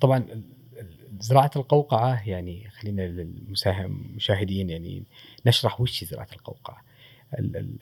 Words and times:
طبعا 0.00 0.42
زراعة 1.20 1.50
القوقعة 1.56 2.28
يعني 2.28 2.70
خلينا 2.70 3.02
للمشاهدين 3.02 4.70
يعني 4.70 5.02
نشرح 5.46 5.80
وش 5.80 6.04
زراعة 6.04 6.28
القوقعة. 6.32 6.82
ال- 7.38 7.56
ال- 7.56 7.78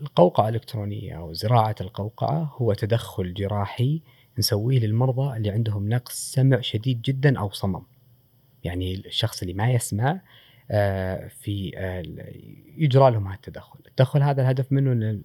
القوقعة 0.00 0.48
الإلكترونية 0.48 1.18
أو 1.18 1.32
زراعة 1.32 1.74
القوقعة 1.80 2.54
هو 2.56 2.72
تدخل 2.72 3.34
جراحي 3.34 4.02
نسويه 4.38 4.78
للمرضى 4.78 5.36
اللي 5.36 5.50
عندهم 5.50 5.88
نقص 5.88 6.32
سمع 6.32 6.60
شديد 6.60 7.02
جدا 7.02 7.38
أو 7.38 7.50
صمم. 7.50 7.82
يعني 8.64 8.94
الشخص 8.94 9.40
اللي 9.42 9.54
ما 9.54 9.70
يسمع 9.70 10.20
آه، 10.70 11.28
في 11.28 11.72
آه، 11.76 12.02
يجرى 12.76 13.10
لهم 13.10 13.26
هذا 13.26 13.34
التدخل، 13.36 13.78
التدخل 13.86 14.22
هذا 14.22 14.42
الهدف 14.42 14.72
منه 14.72 15.20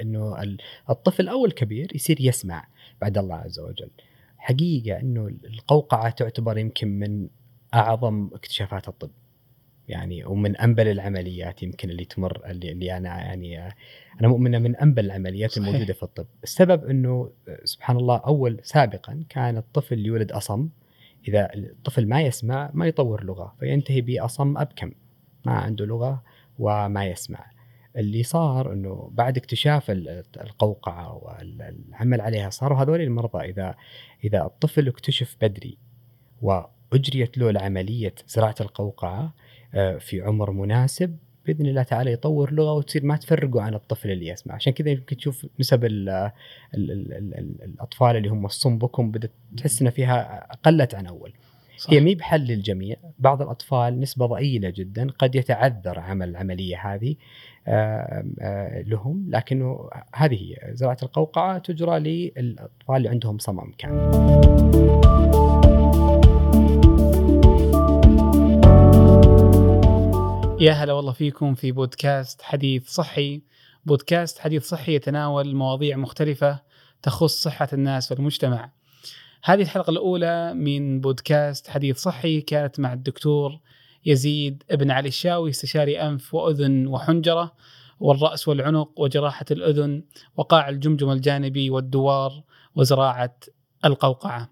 إنه 0.00 0.42
ال- 0.42 0.58
الطفل 0.90 1.28
أو 1.28 1.46
الكبير 1.46 1.94
يصير 1.94 2.16
يسمع 2.20 2.66
بعد 3.00 3.18
الله 3.18 3.34
عز 3.34 3.60
وجل. 3.60 3.90
حقيقة 4.46 5.00
إنه 5.00 5.26
القوقعة 5.26 6.10
تعتبر 6.10 6.58
يمكن 6.58 6.88
من 6.88 7.28
أعظم 7.74 8.30
اكتشافات 8.34 8.88
الطب. 8.88 9.10
يعني 9.88 10.24
ومن 10.24 10.56
أنبل 10.56 10.88
العمليات 10.88 11.62
يمكن 11.62 11.90
اللي 11.90 12.04
تمر 12.04 12.42
اللي, 12.46 12.72
اللي 12.72 12.96
أنا 12.96 13.08
يعني 13.08 13.58
أنا 14.20 14.28
مؤمنة 14.28 14.58
من 14.58 14.76
أنبل 14.76 15.04
العمليات 15.04 15.50
صحيح. 15.50 15.66
الموجودة 15.66 15.92
في 15.92 16.02
الطب، 16.02 16.26
السبب 16.42 16.84
إنه 16.84 17.30
سبحان 17.64 17.96
الله 17.96 18.16
أول 18.16 18.60
سابقا 18.62 19.24
كان 19.28 19.56
الطفل 19.56 20.06
يولد 20.06 20.32
أصم 20.32 20.68
إذا 21.28 21.54
الطفل 21.54 22.08
ما 22.08 22.22
يسمع 22.22 22.70
ما 22.74 22.86
يطور 22.86 23.24
لغة 23.24 23.54
فينتهي 23.60 24.00
بأصم 24.00 24.58
أبكم 24.58 24.92
ما 25.46 25.52
عنده 25.52 25.84
لغة 25.84 26.22
وما 26.58 27.06
يسمع. 27.06 27.55
اللي 27.96 28.22
صار 28.22 28.72
إنه 28.72 29.10
بعد 29.12 29.36
اكتشاف 29.36 29.90
ال- 29.90 30.22
القوقعة 30.40 31.14
والعمل 31.14 32.20
عليها 32.20 32.50
صاروا 32.50 32.78
هذول 32.78 33.00
المرضى 33.00 33.44
إذا 33.44 33.74
إذا 34.24 34.42
الطفل 34.44 34.88
اكتشف 34.88 35.36
بدري 35.42 35.78
وأجريت 36.42 37.38
له 37.38 37.50
العملية 37.50 38.14
زراعة 38.28 38.54
القوقعة 38.60 39.34
آه، 39.74 39.98
في 39.98 40.20
عمر 40.22 40.50
مناسب 40.50 41.16
بإذن 41.46 41.66
الله 41.66 41.82
تعالى 41.82 42.12
يطور 42.12 42.52
لغة 42.52 42.72
وتصير 42.72 43.04
ما 43.04 43.16
تفرقوا 43.16 43.62
عن 43.62 43.74
الطفل 43.74 44.10
اللي 44.10 44.28
يسمع، 44.28 44.54
عشان 44.54 44.72
كذا 44.72 44.90
يمكن 44.90 45.16
تشوف 45.16 45.46
نسب 45.60 45.84
ال 45.84 46.08
ال 46.08 46.30
ال 46.74 47.12
ال 47.12 47.34
ال 47.38 47.62
الأطفال 47.62 48.16
اللي 48.16 48.28
هم 48.28 48.46
الصم 48.46 48.78
بكم 48.78 49.10
بدأت 49.10 49.30
تحس 49.56 49.82
ان 49.82 49.90
فيها 49.90 50.48
قلت 50.62 50.94
عن 50.94 51.06
أول. 51.06 51.32
صح. 51.78 51.90
هي 51.90 52.00
مي 52.00 52.14
بحل 52.14 52.40
للجميع، 52.40 52.96
بعض 53.18 53.42
الأطفال 53.42 54.00
نسبة 54.00 54.26
ضئيلة 54.26 54.70
جدا 54.70 55.10
قد 55.10 55.34
يتعذر 55.34 55.98
عمل 55.98 56.28
العملية 56.28 56.94
هذه 56.94 57.16
لهم 58.86 59.26
لكنه 59.28 59.90
هذه 60.14 60.34
هي. 60.34 60.74
زراعة 60.74 60.96
القوقعة 61.02 61.58
تجرى 61.58 61.98
للأطفال 61.98 62.96
اللي 62.96 63.08
عندهم 63.08 63.38
صمم 63.38 63.72
كامل. 63.78 64.16
يا 70.60 70.72
هلا 70.72 70.92
والله 70.92 71.12
فيكم 71.12 71.54
في 71.54 71.72
بودكاست 71.72 72.42
حديث 72.42 72.88
صحي. 72.88 73.42
بودكاست 73.84 74.38
حديث 74.38 74.64
صحي 74.64 74.94
يتناول 74.94 75.54
مواضيع 75.54 75.96
مختلفة 75.96 76.60
تخص 77.02 77.42
صحة 77.42 77.68
الناس 77.72 78.12
والمجتمع. 78.12 78.70
هذه 79.44 79.62
الحلقة 79.62 79.90
الأولى 79.90 80.54
من 80.54 81.00
بودكاست 81.00 81.70
حديث 81.70 81.96
صحي 81.98 82.40
كانت 82.40 82.80
مع 82.80 82.92
الدكتور 82.92 83.58
يزيد 84.06 84.62
ابن 84.70 84.90
علي 84.90 85.08
الشاوي 85.08 85.50
استشاري 85.50 86.00
أنف 86.00 86.34
وأذن 86.34 86.86
وحنجرة 86.86 87.52
والرأس 88.00 88.48
والعنق 88.48 89.00
وجراحة 89.00 89.46
الأذن 89.50 90.02
وقاع 90.36 90.68
الجمجمة 90.68 91.12
الجانبي 91.12 91.70
والدوار 91.70 92.42
وزراعة 92.74 93.36
القوقعة. 93.84 94.50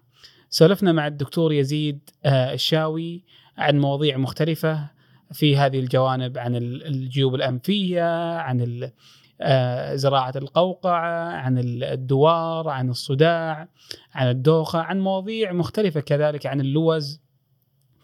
سولفنا 0.49 0.91
مع 0.91 1.07
الدكتور 1.07 1.53
يزيد 1.53 2.09
آه، 2.25 2.53
الشاوي 2.53 3.23
عن 3.57 3.79
مواضيع 3.79 4.17
مختلفة 4.17 4.89
في 5.33 5.57
هذه 5.57 5.79
الجوانب 5.79 6.37
عن 6.37 6.55
ال- 6.55 6.85
الجيوب 6.87 7.35
الأنفية 7.35 8.37
عن 8.37 8.89
آه، 9.41 9.95
زراعة 9.95 10.33
القوقعة 10.35 11.29
عن 11.29 11.57
ال- 11.57 11.83
الدوار 11.83 12.69
عن 12.69 12.89
الصداع 12.89 13.67
عن 14.13 14.29
الدوخة 14.29 14.79
عن 14.79 14.99
مواضيع 14.99 15.53
مختلفة 15.53 15.99
كذلك 15.99 16.45
عن 16.45 16.61
اللوز. 16.61 17.21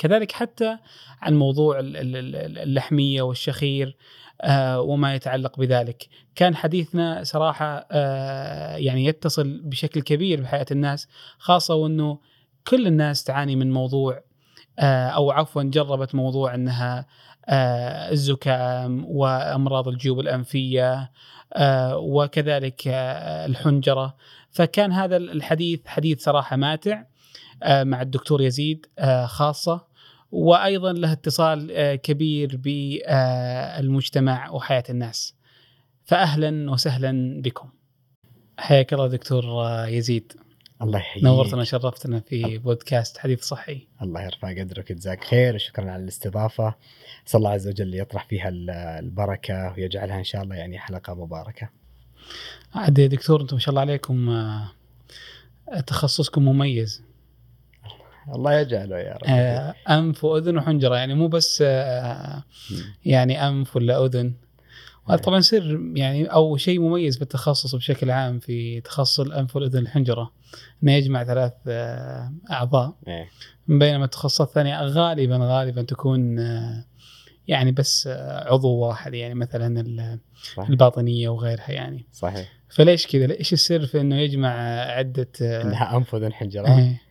كذلك 0.02 0.32
حتى 0.32 0.78
عن 1.22 1.36
موضوع 1.36 1.80
ال- 1.80 1.98
ال- 1.98 2.16
ال- 2.16 2.58
اللحمية 2.58 3.22
والشخير 3.22 3.98
آه، 4.42 4.82
وما 4.82 5.16
يتعلق 5.16 5.60
بذلك. 5.60 6.08
كان 6.36 6.56
حديثنا 6.56 7.24
صراحة 7.24 7.88
آه، 7.92 8.76
يعني 8.76 9.06
يتصل 9.06 9.62
بشكل 9.64 10.02
كبير 10.02 10.42
بحياة 10.42 10.66
الناس 10.72 11.08
خاصة 11.38 11.76
وأنه 11.76 12.20
كل 12.68 12.88
الناس 12.88 13.24
تعاني 13.24 13.56
من 13.56 13.72
موضوع 13.72 14.24
آه، 14.80 15.08
أو 15.08 15.32
عفوا 15.32 15.64
جربت 15.64 16.16
موضوع 16.16 16.56
أنها 16.56 17.06
الزكام 18.12 19.06
وأمراض 19.08 19.88
الجيوب 19.88 20.20
الأنفية 20.20 21.12
وكذلك 21.94 22.82
الحنجرة. 23.48 24.16
فكان 24.52 24.92
هذا 24.92 25.18
الحديث 25.18 25.80
حديث 25.88 26.24
صراحة 26.24 26.56
ماتع 26.56 27.04
مع 27.66 28.02
الدكتور 28.02 28.42
يزيد 28.42 28.86
خاصة. 29.26 29.91
وأيضا 30.32 30.94
له 30.94 31.12
اتصال 31.12 31.72
آه، 31.72 31.96
كبير 31.96 32.58
بالمجتمع 32.58 34.50
وحياة 34.50 34.84
الناس. 34.90 35.36
فاهلا 36.06 36.72
وسهلا 36.72 37.42
بكم. 37.42 37.70
حياك 38.58 38.94
الله 38.94 39.08
دكتور 39.08 39.44
آه، 39.46 39.86
يزيد. 39.88 40.34
الله 40.82 41.00
يحييك. 41.00 41.24
نورتنا 41.24 41.64
شرفتنا 41.64 42.20
في 42.20 42.58
بودكاست 42.58 43.18
حديث 43.18 43.44
صحي. 43.44 43.88
الله 44.02 44.24
يرفع 44.24 44.52
قدرك 44.60 44.90
ويجزاك 44.90 45.24
خير 45.24 45.56
وشكرا 45.56 45.92
على 45.92 46.04
الاستضافة. 46.04 46.76
أسأل 47.28 47.38
الله 47.38 47.50
عز 47.50 47.68
وجل 47.68 47.96
يطرح 47.96 48.26
فيها 48.26 48.50
ال- 48.50 48.70
البركة 48.70 49.74
ويجعلها 49.78 50.18
إن 50.20 50.24
شاء 50.24 50.44
الله 50.44 50.56
يعني 50.56 50.80
حلقة 50.80 51.14
مباركة. 51.14 51.70
عاد 52.74 53.02
دكتور 53.02 53.42
أنتم 53.42 53.56
ما 53.56 53.60
شاء 53.60 53.70
الله 53.70 53.82
عليكم 53.82 54.30
آه، 54.30 54.72
تخصصكم 55.88 56.46
مميز. 56.46 57.04
الله 58.36 58.54
يجعله 58.54 58.98
يا 58.98 59.14
رب 59.14 59.28
آه، 59.28 59.76
أنف 59.90 60.24
وأذن 60.24 60.58
وحنجرة 60.58 60.96
يعني 60.96 61.14
مو 61.14 61.28
بس 61.28 61.64
آه،. 61.66 62.44
يعني 63.06 63.48
أنف 63.48 63.76
ولا 63.76 64.06
أذن 64.06 64.34
وهذا 65.08 65.22
طبعا 65.22 65.40
سر 65.40 65.80
يعني 65.96 66.26
أو 66.26 66.58
شيء 66.58 66.80
مميز 66.80 67.16
في 67.16 67.22
التخصص 67.22 67.76
بشكل 67.76 68.12
عام 68.12 68.40
في 68.40 68.82
تخصص 68.82 69.20
الأنف 69.20 69.56
والأذن 69.56 69.80
الحنجرة 69.80 70.32
إنه 70.84 70.92
يجمع 70.92 71.24
ثلاث 71.24 71.54
آه، 71.68 72.34
أعضاء 72.52 72.96
إيه. 73.08 73.28
بينما 73.68 74.06
التخصصات 74.06 74.48
الثانية 74.48 74.82
غالبا 74.82 75.38
غالبا 75.42 75.82
تكون 75.82 76.40
آه، 76.40 76.86
يعني 77.48 77.72
بس 77.72 78.08
آه، 78.08 78.54
عضو 78.54 78.76
واحد 78.76 79.14
يعني 79.14 79.34
مثلا 79.34 80.20
الباطنية 80.70 81.30
وغيرها 81.30 81.72
يعني 81.72 82.06
صحيح 82.12 82.50
فليش 82.70 83.08
كذا؟ 83.08 83.40
إيش 83.40 83.54
السر 83.54 83.86
في 83.86 84.02
إنه 84.02 84.16
يجمع 84.16 84.50
عدة 84.82 85.30
آه، 85.42 85.62
إنها 85.62 85.98
أنف 85.98 86.14
وأذن 86.14 86.34
حنجرة 86.34 86.78
إيه. 86.80 87.02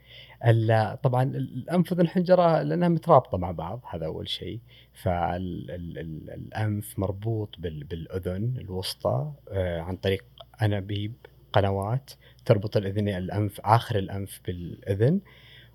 طبعا 1.02 1.22
الأنف 1.22 1.92
واذن 1.92 2.00
الحنجرة 2.00 2.62
لأنها 2.62 2.88
مترابطة 2.88 3.38
مع 3.38 3.50
بعض 3.50 3.80
هذا 3.90 4.06
أول 4.06 4.28
شيء. 4.28 4.60
فالانف 5.02 6.98
مربوط 6.98 7.54
بال- 7.58 7.84
بالأذن 7.84 8.54
الوسطى 8.58 9.32
آه، 9.48 9.80
عن 9.80 9.96
طريق 9.96 10.24
أنابيب 10.62 11.14
قنوات 11.52 12.10
تربط 12.44 12.76
الأذن 12.76 13.08
الأنف 13.08 13.60
آخر 13.60 13.98
الأنف 13.98 14.40
بالأذن 14.46 15.20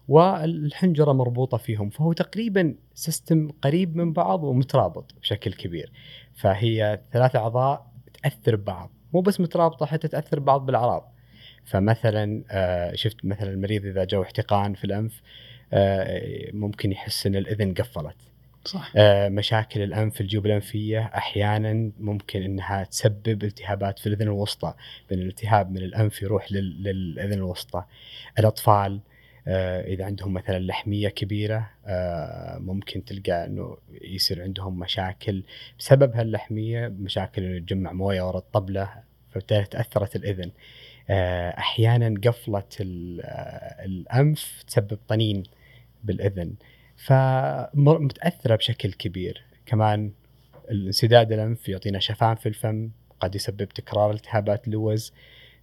والحنجرة 0.08 1.12
مربوطة 1.12 1.58
فيهم. 1.58 1.90
فهو 1.90 2.14
تقريبا 2.14 2.76
system 2.94 3.52
قريب 3.62 3.96
من 3.96 4.14
بعض 4.14 4.44
ومترابط 4.44 5.14
بشكل 5.22 5.54
كبير. 5.54 5.92
فهي 6.36 7.02
ثلاث 7.12 7.36
أعضاء 7.36 7.92
تأثر 8.24 8.56
ببعض. 8.56 8.92
مو 9.14 9.22
بس 9.22 9.40
مترابطة 9.42 9.86
حتى 9.86 10.08
تأثر 10.08 10.40
بعض 10.40 10.66
بالأعراض. 10.66 11.15
فمثلا 11.66 12.44
آه، 12.52 12.96
شفت 12.96 13.26
مثلا 13.26 13.50
المريض 13.50 13.86
إذا 13.86 14.04
جو 14.04 14.22
احتقان 14.24 14.74
في 14.74 14.84
الأنف 14.84 15.22
آه، 15.74 16.50
ممكن 16.54 16.92
يحس 16.92 17.28
إن 17.28 17.36
الإذن 17.36 17.74
قفلت. 17.74 18.16
صح. 18.66 18.92
آه، 18.96 19.30
مشاكل 19.30 19.82
الأنف 19.82 20.22
الجيوب 20.22 20.46
الانفيه 20.46 21.00
أحيانا 21.16 21.92
ممكن 22.00 22.42
إنها 22.44 22.84
تسبب 22.84 23.44
التهابات 23.44 24.00
في 24.00 24.08
الإذن 24.08 24.22
الوسطى 24.22 24.74
بإن 25.10 25.20
الالتهاب 25.20 25.72
من 25.72 25.78
الأنف 25.78 26.22
يروح 26.22 26.52
لل- 26.52 26.84
للإذن 26.84 27.34
الوسطى. 27.34 27.84
الأطفال 28.40 29.00
إذا 29.88 30.06
عندهم 30.06 30.34
مثلا 30.34 30.60
لحمية 30.60 31.10
كبيرة 31.10 31.70
ممكن 32.60 33.06
تلقى 33.06 33.46
إنه 33.46 33.78
يصير 34.02 34.42
عندهم 34.44 34.80
مشاكل 34.80 35.44
بسبب 35.80 36.16
هاللحمية 36.16 36.88
مشاكل 36.88 37.44
إنه 37.44 37.56
يتجمع 37.56 37.92
موية 37.94 38.28
ورا 38.28 38.38
الطبلة 38.38 38.90
فبالتالي 39.32 39.66
تأثرت 39.66 40.16
الإذن. 40.16 40.52
أحيانا 41.10 42.20
قفلة 42.24 42.64
آه، 42.82 43.86
الأنف 43.86 44.64
تسبب 44.68 44.98
طنين 45.08 45.44
بالإذن. 46.04 46.54
فمتاثره 46.96 48.56
بشكل 48.56 48.94
كبير. 48.94 49.46
كمان 49.66 50.12
الانسداد 50.72 51.32
الأنف 51.32 51.70
يعطينا 51.70 52.00
شفان 52.00 52.36
في 52.36 52.50
الفم 52.50 52.90
قد 53.20 53.36
يسبب 53.36 53.70
تكرار 53.70 54.12
التهابات 54.12 54.68
لوز 54.68 55.14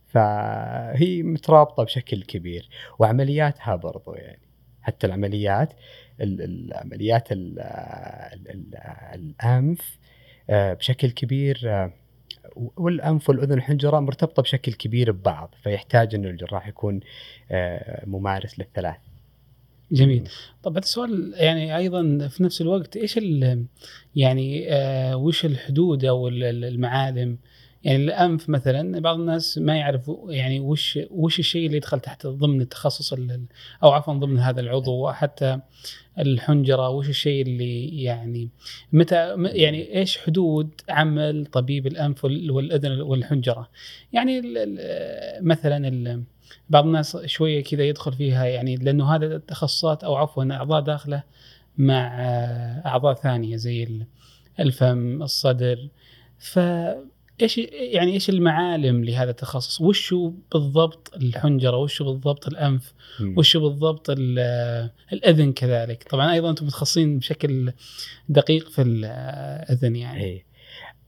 فهي 0.07 1.23
مترابطة 1.23 1.85
بشكل 1.85 2.23
كبير. 2.23 2.69
وعملياتها 2.99 3.77
برضو 3.77 4.15
يعني. 4.15 4.43
حتى 4.83 5.07
العمليات 5.07 5.73
ال- 6.21 6.43
العمليات 6.43 7.33
ال- 7.33 7.61
ال- 7.61 8.51
ال- 8.51 8.77
الأنف 9.15 9.99
آه، 10.51 10.73
بشكل 10.75 11.11
كبير 11.11 11.61
آه، 11.65 11.93
والأنف 12.57 13.29
والأذن 13.29 13.53
والحنجره 13.53 14.01
مرتبطة 14.01 14.43
بشكل 14.43 14.73
كبير 14.73 15.13
ببعض 15.13 15.55
فيحتاج 15.63 16.15
إنه 16.15 16.29
الجراح 16.29 16.69
يكون 16.69 17.01
آه، 17.51 18.07
ممارس 18.07 18.59
للثلاث. 18.59 18.97
جميل 19.93 20.29
طب 20.63 20.71
هذا 20.73 20.79
السؤال 20.79 21.33
يعني 21.37 21.77
أيضا 21.77 22.29
في 22.29 22.43
نفس 22.43 22.61
الوقت 22.61 22.97
إيش 22.97 23.21
يعني 24.17 24.73
آه 24.73 25.17
وش 25.17 25.45
الحدود 25.45 26.05
أو 26.05 26.29
ال- 26.29 26.45
ال- 26.45 26.65
المعالم 26.65 27.39
يعني 27.85 28.05
الأنف 28.05 28.49
مثلا 28.49 29.01
بعض 29.01 29.19
الناس 29.19 29.59
ما 29.59 29.77
يعرف 29.77 30.11
يعني 30.29 30.61
وش 30.61 30.99
وش 31.11 31.39
الشيء 31.39 31.67
اللي 31.67 31.77
يدخل 31.77 32.01
تحت 32.01 32.27
ضمن 32.27 32.61
التخصص 32.61 33.13
ال- 33.13 33.45
أو 33.83 33.91
عفوا 33.91 34.15
ضمن 34.15 34.39
هذا 34.39 34.61
العضو 34.61 35.11
حتى 35.11 35.61
الحنجرة 36.19 36.89
وش 36.89 37.09
الشيء 37.09 37.43
اللي 37.43 38.03
يعني 38.03 38.49
متى 38.93 39.35
يعني 39.39 39.97
إيش 39.97 40.19
حدود 40.19 40.71
عمل 40.89 41.47
طبيب 41.47 41.87
الأنف 41.87 42.25
وال- 42.25 42.51
والأذن 42.51 43.01
والحنجرة؟ 43.01 43.69
يعني 44.13 44.43
مثلا 45.41 46.23
بعض 46.71 46.85
الناس 46.87 47.17
شوية 47.17 47.63
كذا 47.65 47.83
يدخل 47.83 48.13
فيها 48.13 48.45
يعني 48.45 48.77
لأنه 48.77 49.15
هذا 49.15 49.37
التخصصات 49.37 50.05
أو 50.05 50.15
عفوا 50.17 50.45
أعضاء 50.53 50.81
داخله 50.81 51.23
مع 51.79 52.09
أعضاء 52.87 53.15
ثانية 53.15 53.57
زي 53.57 53.83
ال- 53.83 54.07
الفم 54.61 55.23
الصدر. 55.23 55.89
ف 56.39 56.59
إيش 57.43 57.59
يعني 57.73 58.13
إيش 58.13 58.31
المعالم 58.31 59.05
لهذا 59.05 59.31
التخصص؟ 59.31 59.81
وشو 59.81 60.33
بالضبط 60.53 61.13
الحنجرة؟ 61.17 61.77
وشو 61.77 62.05
بالضبط 62.05 62.47
الأنف؟ 62.49 62.93
وشو 63.37 63.61
بالضبط 63.61 64.11
ال- 64.11 64.91
الأذن 65.13 65.53
كذلك؟ 65.53 66.07
طبعا 66.11 66.33
أيضا 66.33 66.51
أنتم 66.51 66.67
متخصصين 66.67 67.19
بشكل 67.19 67.73
دقيق 68.29 68.69
في 68.69 68.83
الأذن 68.83 69.97
يعني. 69.97 70.45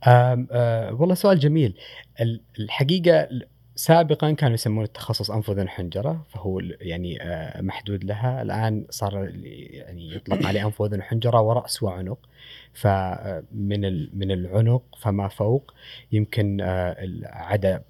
آم 0.07 0.49
آه 0.53 0.95
والله 0.95 1.15
سؤال 1.15 1.39
جميل 1.39 1.75
ال- 2.21 2.41
الحقيقة 2.59 3.29
سابقا 3.77 4.33
كانوا 4.33 4.55
يسمون 4.55 4.85
التخصص 4.85 5.31
انف 5.31 5.51
حنجره 5.61 6.27
فهو 6.29 6.61
يعني 6.81 7.23
آه 7.23 7.61
محدود 7.61 8.05
لها. 8.05 8.43
الآن 8.43 8.87
صار 8.91 9.33
يعني 9.71 10.15
يطلق 10.15 10.47
عليه 10.47 10.65
انف 10.67 10.83
حنجره 11.01 11.41
ورأس 11.41 11.83
وعنق. 11.83 12.19
فمن 12.73 13.85
ال- 13.85 14.11
من 14.15 14.31
العنق 14.31 14.83
فما 15.01 15.29
فوق 15.29 15.75
يمكن 16.13 16.61
آه، 16.61 16.97
عدا 17.25 17.83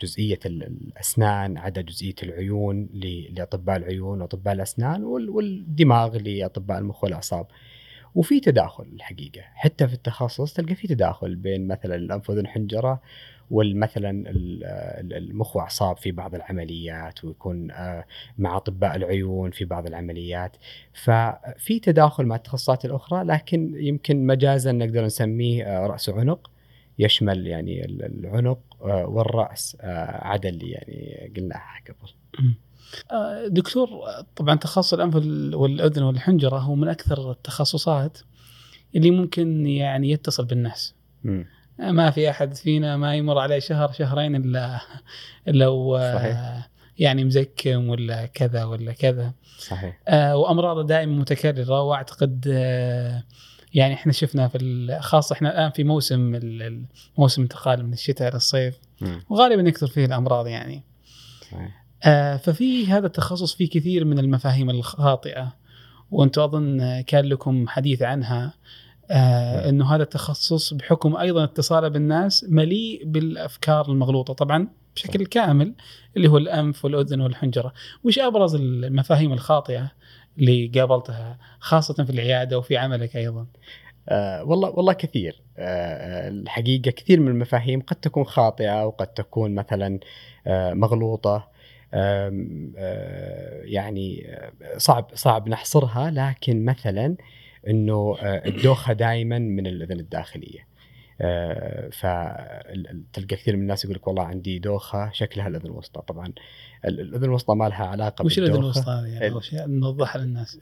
جزئية 0.00 0.38
ال- 0.46 0.62
الأسنان 0.62 1.58
عدا 1.58 1.80
جزئية 1.80 2.14
العيون 2.22 2.88
لأطباء 3.32 3.76
العيون 3.76 4.20
وأطباء 4.20 4.54
الأسنان 4.54 5.04
وال- 5.04 5.30
والدماغ 5.30 6.16
لأطباء 6.16 6.78
المخ 6.78 7.04
والأعصاب. 7.04 7.46
وفي 8.14 8.40
تداخل 8.40 8.84
الحقيقة. 8.84 9.40
حتى 9.54 9.88
في 9.88 9.94
التخصص 9.94 10.52
تلقى 10.54 10.74
في 10.74 10.88
تداخل 10.88 11.34
بين 11.36 11.66
مثلا 11.68 11.94
الانف 11.94 12.30
حنجره 12.46 13.00
والمثلا 13.52 14.10
ال- 14.10 14.64
ال- 14.64 15.12
المخ 15.16 15.56
واعصاب 15.56 15.96
في 15.96 16.12
بعض 16.12 16.34
العمليات 16.34 17.24
ويكون 17.24 17.70
آه، 17.70 18.04
مع 18.38 18.56
أطباء 18.56 18.96
العيون 18.96 19.50
في 19.50 19.64
بعض 19.64 19.86
العمليات. 19.86 20.56
ففي 20.92 21.80
تداخل 21.82 22.26
مع 22.26 22.36
التخصصات 22.36 22.84
الأخرى 22.84 23.24
لكن 23.24 23.72
يمكن 23.76 24.26
مجازا 24.26 24.72
نقدر 24.72 25.04
نسميه 25.04 25.64
آه، 25.64 25.86
رأس 25.86 26.08
وعنق 26.08 26.50
يشمل 26.98 27.46
يعني 27.46 27.84
ال- 27.84 28.04
العنق 28.26 28.58
آه، 28.82 29.06
والرأس 29.06 29.76
عدا 29.82 30.48
اللي 30.48 30.70
يعني 30.70 31.32
قلناها 31.36 31.80
قبل. 31.88 32.12
دكتور 33.48 33.88
طبعا 34.36 34.54
تخصص 34.54 34.94
الأنف 34.94 35.14
وال- 35.14 35.54
والأذن 35.54 36.02
والحنجرة 36.02 36.58
هو 36.58 36.74
من 36.74 36.88
أكثر 36.88 37.30
التخصصات 37.30 38.18
اللي 38.96 39.10
ممكن 39.10 39.66
يعني 39.66 40.10
يتصل 40.10 40.44
بالناس. 40.44 40.94
ما 41.90 42.10
في 42.10 42.30
أحد 42.30 42.54
فينا 42.54 42.96
ما 42.96 43.16
يمر 43.16 43.38
عليه 43.38 43.58
شهر 43.58 43.92
شهرين 43.92 44.36
إلا 44.36 44.80
إلا 45.48 45.66
هو 45.66 46.12
صحيح. 46.14 46.68
يعني 46.98 47.24
مزكم 47.24 47.88
ولا 47.88 48.26
كذا 48.26 48.64
ولا 48.64 48.92
كذا. 48.92 49.32
صحيح. 49.58 50.00
آه 50.08 50.36
وامراضه 50.36 50.82
دائما 50.82 51.12
متكررة 51.12 51.82
وأعتقد 51.82 52.48
آه 52.52 53.22
يعني 53.74 53.94
إحنا 53.94 54.12
شفنا 54.12 54.48
في 54.48 54.98
خاصة 55.00 55.32
إحنا 55.32 55.50
الآن 55.50 55.70
في 55.70 55.84
موسم 55.84 56.40
موسم 57.18 57.42
انتقال 57.42 57.86
من 57.86 57.92
الشتاء 57.92 58.28
إلى 58.28 58.36
الصيف. 58.36 58.78
مم. 59.00 59.24
وغالبا 59.30 59.68
يكثر 59.68 59.86
فيه 59.86 60.04
الأمراض 60.04 60.46
يعني. 60.46 60.82
صحيح. 61.50 61.84
آه 62.04 62.36
ففي 62.36 62.86
هذا 62.86 63.06
التخصص 63.06 63.54
فيه 63.54 63.70
كثير 63.70 64.04
من 64.04 64.18
المفاهيم 64.18 64.70
الخاطئة. 64.70 65.52
وأنتم 66.10 66.42
أظن 66.42 67.00
كان 67.00 67.24
لكم 67.24 67.68
حديث 67.68 68.02
عنها. 68.02 68.54
آه 69.12 69.68
إنه 69.68 69.94
هذا 69.94 70.02
التخصص 70.02 70.74
بحكم 70.74 71.16
أيضا 71.16 71.44
اتصاله 71.44 71.88
بالناس 71.88 72.46
مليء 72.48 73.02
بالأفكار 73.04 73.88
المغلوطة 73.88 74.34
طبعا 74.34 74.68
بشكل 74.96 75.26
كامل 75.26 75.74
اللي 76.16 76.28
هو 76.28 76.38
الأنف 76.38 76.84
والأذن 76.84 77.20
والحنجرة 77.20 77.72
وش 78.04 78.18
أبرز 78.18 78.54
المفاهيم 78.54 79.32
الخاطئة 79.32 79.90
اللي 80.38 80.66
قابلتها 80.66 81.38
خاصة 81.60 82.04
في 82.04 82.10
العيادة 82.10 82.58
وفي 82.58 82.76
عملك 82.76 83.16
أيضا؟ 83.16 83.46
آه 84.08 84.44
والله 84.44 84.70
والله 84.70 84.92
كثير. 84.92 85.42
آه 85.58 86.28
الحقيقة 86.28 86.90
كثير 86.90 87.20
من 87.20 87.28
المفاهيم 87.28 87.80
قد 87.80 87.96
تكون 87.96 88.24
خاطئة 88.24 88.86
وقد 88.86 89.06
تكون 89.06 89.54
مثلا 89.54 90.00
آه 90.46 90.72
مغلوطة. 90.72 91.48
آه 91.94 92.30
يعني 93.64 94.26
آه، 94.28 94.78
صعب 94.78 95.10
صعب 95.14 95.48
نحصرها 95.48 96.10
لكن 96.10 96.64
مثلا 96.64 97.16
إنه 97.68 98.16
آه، 98.20 98.48
الدوخة 98.48 98.92
دائما 98.92 99.38
من 99.38 99.66
الأذن 99.66 100.00
الداخلية. 100.00 100.72
فتلقى 101.92 103.26
كثير 103.28 103.56
من 103.56 103.62
الناس 103.62 103.84
يقول 103.84 103.96
لك 103.96 104.06
والله 104.06 104.22
عندي 104.22 104.58
دوخة 104.58 105.10
شكلها 105.12 105.48
الأذن 105.48 105.66
الوسطى. 105.66 106.02
طبعا 106.06 106.32
ال- 106.84 107.00
الأذن 107.00 107.24
الوسطى 107.24 107.54
ما 107.54 107.68
لها 107.68 107.84
علاقة 107.86 108.24
وش 108.24 108.38
الأذن. 108.38 108.54
الوسطى 108.60 108.90
هذه؟ 108.90 109.06
يعني 109.52 109.76
نوضحها 109.76 110.22
للناس. 110.22 110.58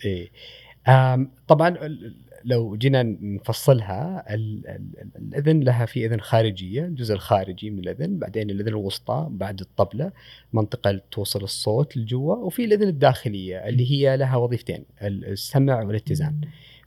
آم، 0.88 1.30
طبعا 1.48 1.98
لو 2.44 2.76
جينا 2.76 3.02
نفصلها 3.20 4.34
ال- 4.34 4.66
ال- 4.68 5.08
الأذن 5.16 5.60
لها 5.60 5.86
في 5.86 6.06
أذن 6.06 6.20
خارجية 6.20 6.84
الجزء 6.84 7.14
الخارجي 7.14 7.70
من 7.70 7.78
الأذن 7.78 8.18
بعدين 8.18 8.50
الأذن 8.50 8.68
الوسطى 8.68 9.26
بعد 9.30 9.60
الطبلة 9.60 10.12
منطقة 10.52 11.00
توصل 11.10 11.42
الصوت 11.42 11.96
لجوا 11.96 12.36
وفي 12.36 12.64
الأذن 12.64 12.88
الداخلية 12.88 13.56
اللي 13.68 13.90
هي 13.90 14.16
لها 14.16 14.36
وظيفتين 14.36 14.84
ال- 15.02 15.24
السمع 15.24 15.82
والاتزان. 15.82 16.40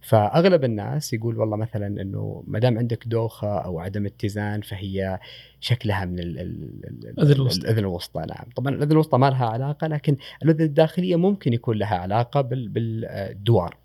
فأغلب 0.03 0.63
الناس 0.63 1.13
يقول 1.13 1.37
والله 1.37 1.57
مثلا 1.57 1.87
إنه 2.01 2.43
ما 2.47 2.59
دام 2.59 2.77
عندك 2.77 3.07
دوخة 3.07 3.57
أو 3.57 3.79
عدم 3.79 4.05
اتزان 4.05 4.61
فهي 4.61 5.19
شكلها 5.59 6.05
من 6.05 6.19
ال- 6.19 6.39
ال- 6.39 6.81
ال- 6.85 7.07
الأذن 7.09 7.31
الوسطى. 7.31 7.61
الأذن 7.61 7.79
الوسطى 7.79 8.19
نعم. 8.19 8.45
طبعا 8.55 8.73
الأذن 8.75 8.91
الوسطى 8.91 9.17
ما 9.17 9.29
لها 9.29 9.45
علاقة 9.45 9.87
لكن 9.87 10.17
الأذن 10.43 10.61
الداخلية 10.65 11.15
ممكن 11.15 11.53
يكون 11.53 11.77
لها 11.77 11.95
علاقة 11.97 12.41
بال- 12.41 12.69
بالدوار. 12.69 13.77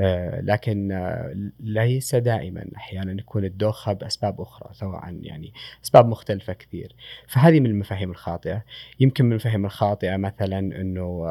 آه، 0.00 0.40
لكن 0.40 0.92
آه، 0.92 1.34
ليس 1.60 2.14
دائما. 2.14 2.64
أحيانا 2.76 3.12
يكون 3.12 3.44
الدوخة 3.44 3.92
بأسباب 3.92 4.40
أخرى 4.40 4.68
سواء 4.74 5.18
يعني 5.22 5.52
أسباب 5.84 6.06
مختلفة 6.08 6.52
كثير. 6.52 6.94
فهذه 7.26 7.60
من 7.60 7.66
المفاهيم 7.66 8.10
الخاطئة. 8.10 8.64
يمكن 9.00 9.24
من 9.24 9.30
المفاهيم 9.30 9.64
الخاطئة 9.66 10.16
مثلا 10.16 10.58
إنه 10.58 11.26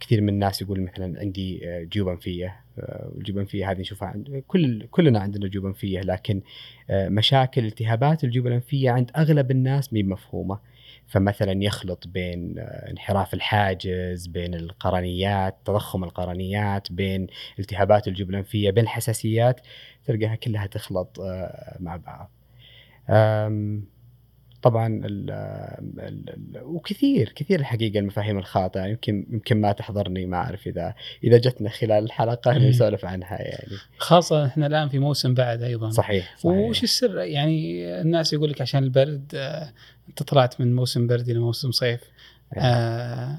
كثير 0.00 0.20
من 0.20 0.28
الناس 0.28 0.62
يقول 0.62 0.80
مثلا 0.80 1.20
عندي 1.20 1.68
آه، 1.68 1.82
جيوب 1.82 2.08
انفيه 2.08 2.60
آه، 2.78 3.12
الجيوب 3.16 3.38
الانفيه 3.38 3.70
هذه 3.70 3.80
نشوفها 3.80 4.08
عند 4.08 4.42
كل 4.48 4.86
كلنا 4.90 5.20
عندنا 5.20 5.48
جيوب 5.48 5.66
انفيه 5.66 6.00
لكن 6.00 6.42
آه، 6.90 7.08
مشاكل 7.08 7.64
التهابات 7.64 8.24
الجيوب 8.24 8.46
الانفيه 8.46 8.90
عند 8.90 9.10
أغلب 9.16 9.50
الناس 9.50 9.92
مي 9.92 10.02
مفهومة. 10.02 10.58
فمثلا 11.06 11.64
يخلط 11.64 12.06
بين 12.06 12.58
آه، 12.58 12.90
انحراف 12.90 13.34
الحاجز 13.34 14.26
بين 14.26 14.54
القرنيات 14.54 15.56
تضخم 15.64 16.04
القرنيات 16.04 16.92
بين 16.92 17.26
التهابات 17.58 18.08
الجيوب 18.08 18.30
الانفيه 18.30 18.70
بين 18.70 18.84
الحساسيات 18.84 19.60
تلقاها 20.04 20.34
كلها 20.34 20.66
تخلط 20.66 21.20
آه، 21.20 21.76
مع 21.80 21.96
بعض. 21.96 22.30
طبعا 24.62 24.86
ال 24.86 25.30
ال 25.98 26.30
ال 26.30 26.62
وكثير 26.62 27.32
كثير 27.36 27.60
الحقيقة 27.60 27.98
المفاهيم 27.98 28.38
الخاطئة 28.38 28.84
يمكن 28.86 29.26
يمكن 29.30 29.60
ما 29.60 29.72
تحضرني 29.72 30.26
ما 30.26 30.36
أعرف 30.36 30.66
إذا 30.66 30.94
إذا 31.24 31.38
جتنا 31.38 31.70
خلال 31.70 32.04
الحلقة. 32.04 32.58
نسولف 32.58 33.04
عنها 33.04 33.42
يعني. 33.42 33.72
خاصة 33.98 34.46
إحنا 34.46 34.66
الآن 34.66 34.88
في 34.88 34.98
موسم 34.98 35.34
بعد 35.34 35.62
أيضا. 35.62 35.90
صحيح, 35.90 36.36
صحيح. 36.38 36.56
وش 36.56 36.82
السر؟ 36.82 37.18
يعني 37.18 37.84
الناس 38.00 38.32
يقول 38.32 38.50
لك 38.50 38.60
عشان 38.60 38.84
البرد 38.84 39.32
آه، 39.34 39.72
أنت 40.08 40.22
طلعت 40.22 40.60
من 40.60 40.74
موسم 40.74 41.06
برد 41.06 41.28
إلى 41.28 41.38
موسم 41.38 41.70
صيف. 41.70 42.00
آه، 42.54 43.38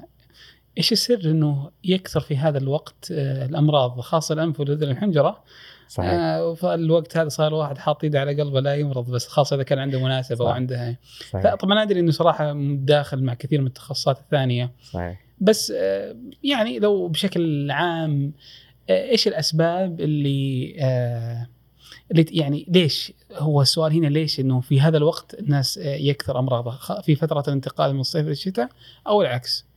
إيش 0.78 0.92
السر 0.92 1.20
إنه 1.24 1.70
يكثر 1.84 2.20
في 2.20 2.36
هذا 2.36 2.58
الوقت 2.58 3.12
آه، 3.12 3.46
الأمراض 3.46 4.00
خاصة 4.00 4.32
الأنف 4.32 4.60
والأذن 4.60 4.88
والحنجرة؟ 4.88 5.44
صحيح. 5.88 6.10
آه، 6.10 6.54
فالوقت 6.54 7.16
هذا 7.16 7.28
صار 7.28 7.48
الواحد 7.48 7.78
حاط 7.78 8.04
إيده 8.04 8.20
على 8.20 8.42
قلبه 8.42 8.60
لا 8.60 8.74
يمرض 8.74 9.10
بس 9.10 9.28
خاصة 9.28 9.56
إذا 9.56 9.62
كان 9.62 9.78
عنده 9.78 10.00
مناسبة. 10.00 10.44
وعنده 10.44 10.98
صحيح. 11.30 11.54
طبعا 11.54 11.82
أدري 11.82 12.00
إنه 12.00 12.10
صراحة 12.10 12.52
داخل 12.74 13.22
مع 13.22 13.34
كثير 13.34 13.60
من 13.60 13.66
التخصصات 13.66 14.18
الثانية. 14.18 14.70
صحيح. 14.82 15.28
بس 15.40 15.72
آه، 15.76 16.16
يعني 16.44 16.78
لو 16.78 17.08
بشكل 17.08 17.70
عام 17.70 18.32
آه، 18.90 19.10
إيش 19.10 19.28
الأسباب 19.28 20.00
اللي 20.00 20.76
آه، 20.80 21.48
اللي 22.10 22.26
يعني 22.30 22.66
ليش 22.68 23.12
هو 23.32 23.62
السؤال 23.62 23.92
هنا 23.92 24.06
ليش 24.06 24.40
إنه 24.40 24.60
في 24.60 24.80
هذا 24.80 24.96
الوقت 24.96 25.34
الناس 25.34 25.76
يكثر 25.82 26.38
أمراضها؟ 26.38 27.00
في 27.00 27.14
فترة 27.14 27.44
الانتقال 27.48 27.94
من 27.94 28.00
الصيف 28.00 28.26
للشتاء 28.26 28.68
أو 29.06 29.22
العكس؟ 29.22 29.67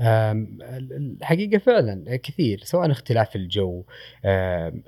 الحقيقة 0.00 1.58
فعلا 1.58 2.16
كثير 2.16 2.60
سواء 2.64 2.90
اختلاف 2.90 3.36
الجو 3.36 3.84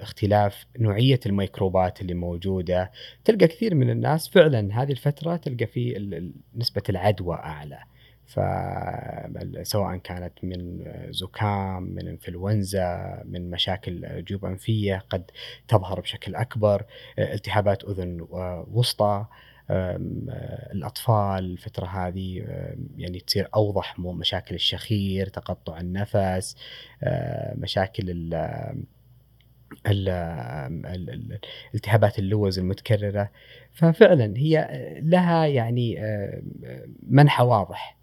اختلاف 0.00 0.66
نوعية 0.78 1.20
الميكروبات 1.26 2.00
اللي 2.00 2.14
موجودة 2.14 2.90
تلقى 3.24 3.46
كثير 3.46 3.74
من 3.74 3.90
الناس 3.90 4.28
فعلا 4.28 4.82
هذه 4.82 4.92
الفترة 4.92 5.36
تلقى 5.36 5.66
في 5.66 6.10
نسبة 6.56 6.82
العدوى 6.88 7.36
أعلى. 7.36 7.78
فسواء 8.26 9.96
كانت 9.96 10.32
من 10.42 10.84
زكام 11.10 11.82
من 11.82 12.08
إنفلونزا 12.08 13.22
من 13.24 13.50
مشاكل 13.50 14.24
جيوب 14.24 14.44
أنفية 14.44 15.04
قد 15.10 15.30
تظهر 15.68 16.00
بشكل 16.00 16.34
أكبر 16.34 16.84
التهابات 17.18 17.84
أذن 17.84 18.26
وسطى. 18.72 19.26
آه، 19.70 19.96
الأطفال 20.72 21.44
الفترة 21.44 21.86
هذه 21.86 22.44
يعني 22.96 23.20
تصير 23.20 23.48
أوضح 23.54 23.98
مو- 23.98 24.12
مشاكل 24.12 24.54
الشخير 24.54 25.26
تقطع 25.26 25.80
النفس 25.80 26.56
آه، 27.02 27.54
مشاكل 27.56 28.10
ال 28.10 28.34
ال- 29.86 30.08
ال- 30.86 31.10
ال- 31.10 31.38
التهابات 31.74 32.18
اللوز 32.18 32.58
المتكررة. 32.58 33.30
ففعلا 33.72 34.34
هي 34.36 34.68
لها 35.02 35.46
يعني 35.46 35.98
منحى 37.08 37.44
واضح. 37.44 37.98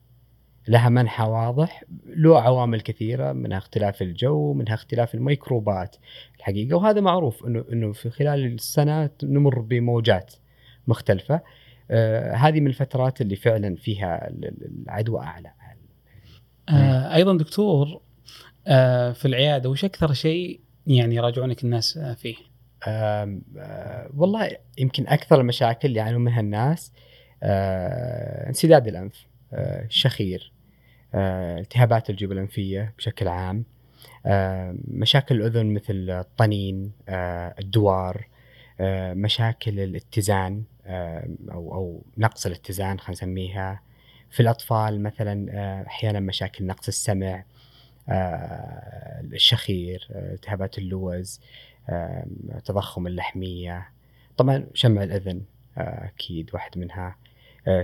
لها 0.67 0.89
منحى 0.89 1.24
واضح 1.24 1.84
له 2.05 2.41
عوامل 2.41 2.81
كثيرة 2.81 3.31
منها 3.31 3.57
اختلاف 3.57 4.01
الجو 4.01 4.53
منها 4.53 4.74
اختلاف 4.74 5.15
الميكروبات 5.15 5.95
الحقيقة. 6.38 6.77
وهذا 6.77 7.01
معروف 7.01 7.45
إنه 7.45 7.65
إنه 7.74 7.91
في 7.93 8.10
خلال 8.10 8.45
السنة 8.45 9.10
نمر 9.24 9.60
بموجات. 9.60 10.34
مختلفة. 10.87 11.41
آه 11.91 12.33
هذه 12.33 12.59
من 12.59 12.67
الفترات 12.67 13.21
اللي 13.21 13.35
فعلا 13.35 13.75
فيها 13.75 14.27
ال- 14.27 14.45
ال- 14.45 14.83
العدوى 14.83 15.19
أعلى. 15.21 15.51
آه 16.69 17.15
أيضا 17.15 17.37
دكتور 17.37 18.01
آه 18.67 19.11
في 19.11 19.25
العيادة 19.27 19.69
وش 19.69 19.85
أكثر 19.85 20.13
شيء 20.13 20.59
يعني 20.87 21.15
يراجعونك 21.15 21.63
الناس 21.63 21.97
فيه؟ 21.99 22.35
والله 24.17 24.49
يمكن 24.77 25.07
أكثر 25.07 25.41
المشاكل 25.41 25.87
اللي 25.87 25.99
يعانون 25.99 26.23
منها 26.23 26.39
الناس 26.39 26.91
انسداد 28.49 28.87
الأنف 28.87 29.25
الشخير 29.53 30.51
التهابات 31.15 32.09
الجيوب 32.09 32.31
الانفيه 32.31 32.93
بشكل 32.97 33.27
عام 33.27 33.65
مشاكل 34.87 35.35
الأذن 35.35 35.73
مثل 35.73 36.09
الطنين 36.09 36.91
الدوار 37.59 38.27
مشاكل 39.13 39.79
الاتزان. 39.79 40.63
أو 40.87 41.73
أو 41.73 42.01
نقص 42.17 42.45
الاتزان 42.45 42.99
خلينا 42.99 43.11
نسميها. 43.11 43.81
في 44.31 44.39
الأطفال 44.39 45.03
مثلا 45.03 45.47
آه 45.51 45.87
أحيانا 45.87 46.19
مشاكل 46.19 46.65
نقص 46.65 46.87
السمع 46.87 47.43
آه، 48.09 49.21
الشخير 49.21 50.07
آه، 50.11 50.33
التهابات 50.33 50.77
اللوز 50.77 51.41
تضخم 52.65 53.07
اللحمية. 53.07 53.89
طبعا 54.37 54.67
شمع 54.73 55.03
الأذن 55.03 55.41
آه، 55.77 56.05
أكيد 56.05 56.49
واحد 56.53 56.77
منها. 56.77 57.15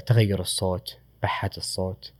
تغير 0.05 0.39
الصوت 0.39 0.97
بحة 1.23 1.49
الصوت. 1.57 2.13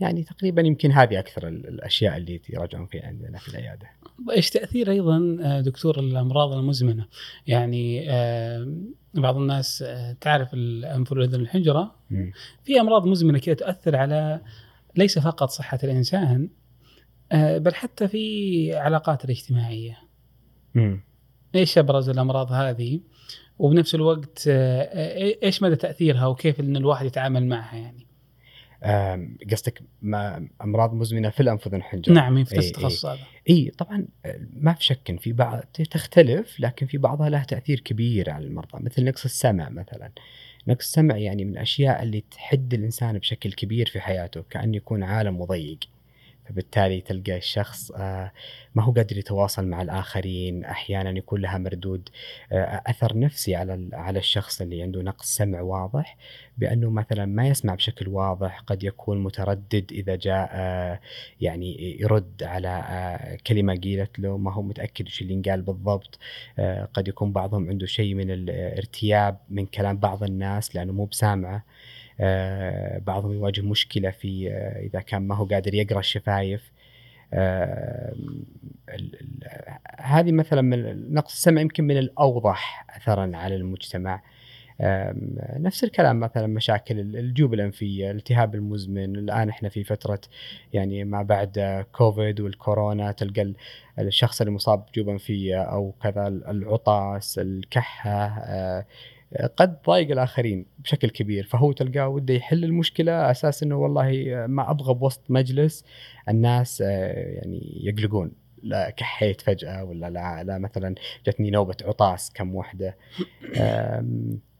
يعني 0.00 0.22
تقريبا 0.22 0.62
يمكن 0.62 0.92
هذه 0.92 1.18
أكثر 1.18 1.48
ال- 1.48 1.68
الأشياء 1.68 2.16
اللي 2.16 2.40
يراجعون 2.50 2.86
فيها 2.86 3.06
عندنا 3.06 3.38
في 3.38 3.48
العيادة 3.48 3.86
إيش 4.30 4.50
تأثير 4.50 4.90
أيضا 4.90 5.36
آه، 5.42 5.60
دكتور 5.60 5.98
الأمراض 6.00 6.52
المزمنة؟ 6.52 7.06
يعني 7.46 8.10
آه، 8.10 8.74
بعض 9.14 9.36
الناس 9.36 9.82
آه، 9.86 10.12
تعرف 10.20 10.54
الانف 10.54 11.12
والاذن 11.12 11.40
الحنجرة 11.40 11.94
مم. 12.10 12.32
في 12.64 12.80
أمراض 12.80 13.06
مزمنة 13.06 13.38
كذا 13.38 13.54
تؤثر 13.54 13.96
على 13.96 14.40
ليس 14.96 15.18
فقط 15.18 15.48
صحة 15.50 15.78
الإنسان 15.84 16.50
بل 17.32 17.74
حتى 17.74 18.08
في 18.08 18.74
علاقاته 18.76 19.24
الاجتماعية. 19.24 19.98
مم. 20.74 21.00
إيش 21.54 21.78
أبرز 21.78 22.08
الأمراض 22.08 22.52
هذه؟ 22.52 23.00
وبنفس 23.58 23.94
الوقت 23.94 24.42
إيش 25.42 25.62
مدى 25.62 25.76
تأثيرها 25.76 26.26
وكيف 26.26 26.60
إن 26.60 26.76
الواحد 26.76 27.06
يتعامل 27.06 27.46
معها 27.46 27.76
يعني؟ 27.76 28.07
قصدك 29.50 29.82
ما 30.02 30.48
أمراض 30.62 30.94
مزمنة 30.94 31.30
في 31.30 31.40
الأنف 31.40 31.66
وأذن 31.66 31.82
حنجرة. 31.82 32.14
نعم 32.14 32.44
في 32.44 32.52
إيه، 32.52 32.58
نفس 32.58 32.68
التخصص 32.68 33.06
هذا. 33.06 33.18
إي 33.50 33.72
طبعا 33.78 34.06
آه، 34.26 34.40
ما 34.52 34.74
في 34.74 34.84
شك 34.84 35.20
في 35.20 35.32
بعض 35.32 35.60
تختلف 35.90 36.60
لكن 36.60 36.86
في 36.86 36.98
بعضها 36.98 37.28
لها 37.28 37.44
تأثير 37.44 37.80
كبير 37.80 38.30
على 38.30 38.44
المرضى. 38.44 38.84
مثل 38.84 39.04
نقص 39.04 39.24
السمع 39.24 39.68
مثلا. 39.68 40.10
نقص 40.68 40.84
السمع 40.84 41.16
يعني 41.16 41.44
من 41.44 41.52
الأشياء 41.52 42.02
اللي 42.02 42.24
تحد 42.30 42.74
الإنسان 42.74 43.18
بشكل 43.18 43.52
كبير 43.52 43.86
في 43.86 44.00
حياته 44.00 44.44
كانه 44.50 44.76
يكون 44.76 45.02
عالم 45.02 45.40
مضيق. 45.40 45.78
فبالتالي 46.48 47.00
تلقى 47.00 47.36
الشخص 47.36 47.90
آه، 47.90 48.32
ما 48.74 48.82
هو 48.82 48.92
قادر 48.92 49.18
يتواصل 49.18 49.66
مع 49.66 49.82
الآخرين 49.82 50.64
أحيانا 50.64 51.18
يكون 51.18 51.40
لها 51.40 51.58
مردود 51.58 52.08
آه، 52.52 52.82
أثر 52.86 53.18
نفسي 53.18 53.54
على 53.54 53.88
على 53.92 54.18
الشخص 54.18 54.60
اللي 54.60 54.82
عنده 54.82 55.02
نقص 55.02 55.26
سمع 55.36 55.60
واضح 55.60 56.16
بأنه 56.58 56.90
مثلا 56.90 57.26
ما 57.26 57.48
يسمع 57.48 57.74
بشكل 57.74 58.08
واضح 58.08 58.60
قد 58.60 58.84
يكون 58.84 59.22
متردد 59.22 59.92
إذا 59.92 60.16
جاء 60.16 60.50
آه، 60.52 61.00
يعني 61.40 62.00
يرد 62.00 62.42
على 62.42 63.38
كلمة 63.46 63.76
قيلت 63.76 64.18
له 64.18 64.36
ما 64.36 64.52
هو 64.52 64.62
متأكد 64.62 65.06
وش 65.06 65.22
اللي 65.22 65.34
انقال 65.34 65.62
بالضبط 65.62 66.18
قد 66.94 67.08
يكون 67.08 67.32
بعضهم 67.32 67.68
عنده 67.68 67.86
شيء 67.86 68.14
من 68.14 68.30
الارتياب 68.30 69.38
من 69.48 69.66
كلام 69.66 69.96
بعض 69.98 70.22
الناس 70.22 70.76
لأنه 70.76 70.92
مو 70.92 71.04
بسامعه. 71.04 71.64
بعضهم 73.06 73.32
يواجه 73.32 73.60
مشكلة 73.60 74.10
في 74.10 74.50
آه، 74.50 74.80
إذا 74.80 75.00
كان 75.00 75.22
ما 75.22 75.34
هو 75.34 75.44
قادر 75.44 75.74
يقرأ 75.74 75.98
الشفايف. 75.98 76.72
آه، 77.32 78.14
هذه 79.98 80.32
مثلا 80.32 80.62
من 80.62 81.12
نقص 81.14 81.32
السمع 81.32 81.60
يمكن 81.60 81.84
من 81.84 81.98
الأوضح 81.98 82.86
اثرا 82.96 83.30
على 83.36 83.56
المجتمع. 83.56 84.22
نفس 85.60 85.84
الكلام 85.84 86.20
مثلا 86.20 86.46
مشاكل 86.46 87.00
ال- 87.00 87.16
الجيوب 87.16 87.54
الأنفية، 87.54 88.10
الالتهاب 88.10 88.54
المزمن، 88.54 89.16
الآن 89.16 89.48
إحنا 89.48 89.68
في 89.68 89.84
فترة 89.84 90.20
يعني 90.72 91.04
ما 91.04 91.22
بعد 91.22 91.58
آه، 91.58 91.82
كوفيد 91.92 92.40
والكورونا 92.40 93.12
تلقى 93.12 93.42
ال- 93.42 93.56
الشخص 93.98 94.40
اللي 94.40 94.52
مصاب 94.52 94.86
بجيوب 94.86 95.08
أنفية 95.08 95.62
أو 95.62 95.94
كذا 96.02 96.28
العطاس، 96.28 97.38
الكحة 97.38 98.10
آه، 98.38 98.86
قد 99.56 99.82
ضايق 99.86 100.10
الآخرين 100.10 100.66
بشكل 100.78 101.10
كبير 101.10 101.44
فهو 101.44 101.72
تلقاه 101.72 102.08
وده 102.08 102.34
يحل 102.34 102.64
المشكلة 102.64 103.12
على 103.12 103.30
أساس 103.30 103.62
إنه 103.62 103.76
والله 103.76 104.34
ما 104.48 104.70
أبغى 104.70 104.94
بوسط 104.94 105.20
مجلس 105.28 105.84
الناس 106.28 106.82
آه، 106.86 107.12
يعني 107.12 107.80
يقلقون 107.82 108.32
لا 108.62 108.90
كحيت 108.90 109.40
فجأة 109.40 109.84
ولا 109.84 110.10
لا, 110.10 110.44
لا 110.44 110.58
مثلا 110.58 110.94
جتني 111.26 111.50
نوبة 111.50 111.76
عطاس 111.84 112.32
كم 112.32 112.54
وحدة. 112.54 112.96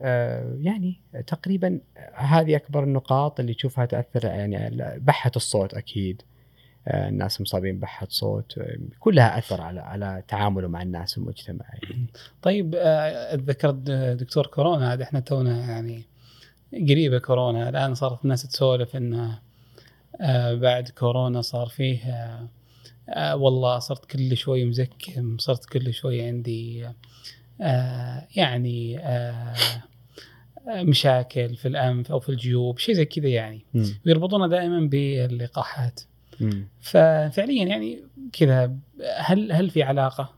آه، 0.02 0.56
يعني 0.60 1.00
تقريبا 1.26 1.80
هذه 2.14 2.56
أكبر 2.56 2.84
النقاط 2.84 3.40
اللي 3.40 3.54
تشوفها 3.54 3.86
تأثر 3.86 4.24
يعني 4.24 4.70
بحه 4.98 5.30
الصوت 5.36 5.74
أكيد. 5.74 6.22
الناس 6.88 7.40
مصابين 7.40 7.78
بحه 7.78 8.06
صوت 8.10 8.60
كلها 8.98 9.38
أثر 9.38 9.60
على 9.60 9.80
على 9.80 10.22
تعامله 10.28 10.68
مع 10.68 10.82
الناس 10.82 11.12
في 11.12 11.18
المجتمع 11.18 11.64
يعني. 11.82 12.06
طيب 12.42 12.74
آه، 12.78 13.34
ذكرت 13.34 13.74
دكتور 14.20 14.46
كورونا 14.46 14.92
هذا 14.92 15.02
إحنا 15.02 15.20
تونا 15.20 15.58
يعني 15.58 16.02
قريبة 16.72 17.18
كورونا 17.18 17.68
الآن 17.68 17.94
صارت 17.94 18.24
الناس 18.24 18.42
تسولف 18.42 18.96
انه 18.96 19.38
آه، 20.20 20.54
بعد 20.54 20.88
كورونا 20.88 21.42
صار 21.42 21.66
فيه 21.66 21.98
آه، 23.08 23.36
والله 23.36 23.78
صرت 23.78 24.04
كل 24.04 24.36
شوي 24.36 24.64
مزكم 24.64 25.38
صرت 25.38 25.64
كل 25.64 25.94
شوي 25.94 26.22
عندي 26.22 26.88
يعني 28.36 29.00
مشاكل 30.68 31.56
في 31.56 31.68
الأنف 31.68 32.12
أو 32.12 32.20
في 32.20 32.28
الجيوب 32.28 32.78
شيء 32.78 32.94
زي 32.94 33.04
كذا 33.04 33.28
يعني 33.28 33.64
ويربطونها 34.06 34.46
دائما 34.46 34.80
باللقاحات. 34.80 36.00
ففعليا 36.80 37.64
يعني 37.66 38.04
كذا 38.32 38.72
هل 39.18 39.52
هل 39.52 39.70
في 39.70 39.82
علاقة 39.82 40.34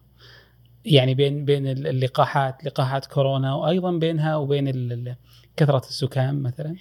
يعني 0.85 1.15
بين 1.15 1.45
بين 1.45 1.67
اللقاحات 1.67 2.65
لقاحات 2.65 3.07
كورونا 3.07 3.55
وأيضا 3.55 3.93
بينها 3.93 4.37
وبين 4.37 5.15
كثرة 5.57 5.83
الزكام 5.89 6.43
مثلا؟ 6.43 6.77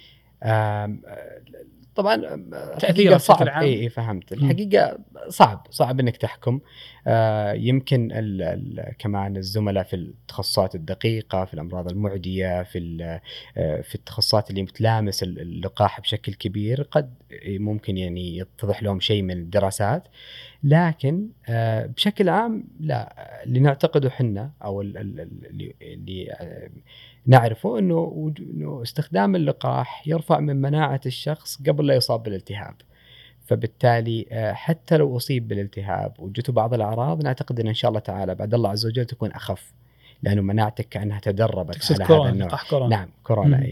طبعا 1.94 2.14
الحقيقة 2.14 3.14
بشكل 3.16 3.20
صعب. 3.20 3.48
عام؟ 3.48 3.62
إي 3.64 3.88
فهمت. 3.88 4.32
الحقيقة 4.32 4.98
صعب 5.28 5.66
صعب 5.70 6.00
إنك 6.00 6.16
تحكم. 6.16 6.60
آه، 7.06 7.52
يمكن 7.52 8.12
ال 8.12 8.42
ال 8.42 8.92
كمان 8.98 9.36
الزملاء 9.36 9.84
في 9.84 9.96
التخصصات 9.96 10.74
الدقيقة 10.74 11.44
في 11.44 11.54
الأمراض 11.54 11.88
المعدية 11.90 12.62
في 12.62 12.98
آه، 13.56 13.80
في 13.80 13.94
التخصصات 13.94 14.50
اللي 14.50 14.62
بتلامس 14.62 15.22
ال- 15.22 15.40
اللقاح 15.40 16.00
بشكل 16.00 16.34
كبير 16.34 16.82
قد 16.82 17.14
ممكن 17.46 17.96
يعني 17.96 18.36
يتضح 18.38 18.82
لهم 18.82 19.00
شيء 19.00 19.22
من 19.22 19.38
الدراسات. 19.38 20.08
لكن 20.64 21.28
آه، 21.48 21.86
بشكل 21.86 22.28
عام 22.28 22.64
لا. 22.80 23.14
اللي 23.44 23.60
نعتقده 23.60 24.08
إحنا 24.08 24.50
أو 24.64 24.80
ال- 24.82 24.96
ال- 24.96 25.20
ال- 25.20 25.46
اللي 25.46 25.74
اللي 25.82 26.32
آه، 26.32 26.70
نعرفه 27.26 27.78
إنه 27.78 28.80
استخدام 28.82 29.36
اللقاح 29.36 30.08
يرفع 30.08 30.40
من 30.40 30.56
مناعة 30.56 31.00
الشخص 31.06 31.62
قبل 31.68 31.86
لا 31.86 31.94
يصاب 31.94 32.22
بالالتهاب. 32.22 32.74
فبالتالي 33.46 34.26
آه، 34.32 34.52
حتى 34.52 34.96
لو 34.96 35.16
أصيب 35.16 35.48
بالالتهاب 35.48 36.14
وجته 36.18 36.52
بعض 36.52 36.74
الأعراض 36.74 37.22
نعتقد 37.24 37.60
إن 37.60 37.66
إن 37.66 37.74
شاء 37.74 37.88
الله 37.88 38.00
تعالى 38.00 38.34
بعد 38.34 38.54
الله 38.54 38.70
عز 38.70 38.86
وجل 38.86 39.04
تكون 39.04 39.32
أخف. 39.32 39.72
لأنه 40.22 40.42
مناعتك 40.42 40.88
كأنها 40.88 41.20
تدربت 41.20 41.84
على 41.90 41.96
هذا 41.96 42.06
كورونا 42.06 42.30
النوع. 42.30 42.48
لقاح 42.48 42.70
كورونا. 42.70 42.96
نعم 42.96 43.08
كورونا 43.22 43.56
مم. 43.56 43.64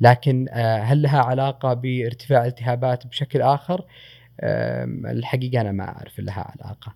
لكن 0.00 0.46
آه، 0.50 0.78
هل 0.78 1.02
لها 1.02 1.20
علاقة 1.22 1.74
بارتفاع 1.74 2.42
الالتهابات 2.42 3.06
بشكل 3.06 3.42
آخر؟ 3.42 3.84
الحقيقة 5.04 5.60
أنا 5.60 5.72
ما 5.72 5.84
أعرف 5.84 6.20
لها 6.20 6.54
علاقة 6.56 6.94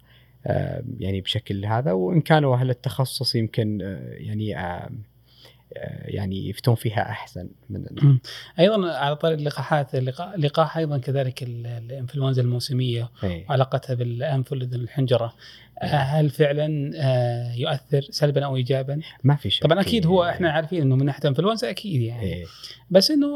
يعني 0.99 1.21
بشكل 1.21 1.67
هذا 1.67 1.93
وإن 1.93 2.21
كانوا 2.21 2.57
أهل 2.57 2.71
التخصص 2.71 3.35
يمكن 3.35 3.79
آه، 3.83 4.13
يعني 4.13 4.57
يعني 6.05 6.49
يفتون 6.49 6.75
فيها 6.75 7.11
أحسن 7.11 7.49
من. 7.71 7.85
أيضا 8.59 8.93
على 8.93 9.17
طاري 9.17 9.35
اللقاحات 9.35 9.95
اللقاح, 9.95 10.33
اللقاح 10.35 10.77
أيضا 10.77 10.99
كذلك 10.99 11.43
ال- 11.43 11.67
الإنفلونزا 11.67 12.43
الموسمية 12.43 13.11
إيه. 13.25 13.47
وعلاقتها 13.49 13.95
بالأنف 13.95 14.53
والأذن 14.53 14.81
والحنجرة 14.81 15.35
آه، 15.83 15.87
هل 15.87 16.31
فعلا 16.31 16.91
آه، 16.97 17.55
يؤثر 17.55 18.01
سلبا 18.11 18.45
أو 18.45 18.57
ايجابا؟ 18.57 19.01
ما 19.25 19.37
في 19.37 19.51
شك 19.51 19.63
طبعا 19.63 19.81
أكيد 19.81 20.07
هو 20.07 20.25
إحنا 20.25 20.51
عارفين 20.51 20.83
إنه 20.83 20.97
من 20.97 21.07
ناحية 21.07 21.21
الانفلونزا 21.23 21.71
أكيد 21.71 22.01
يعني 22.01 22.23
إيه. 22.23 22.45
بس 22.91 23.11
إنه 23.11 23.29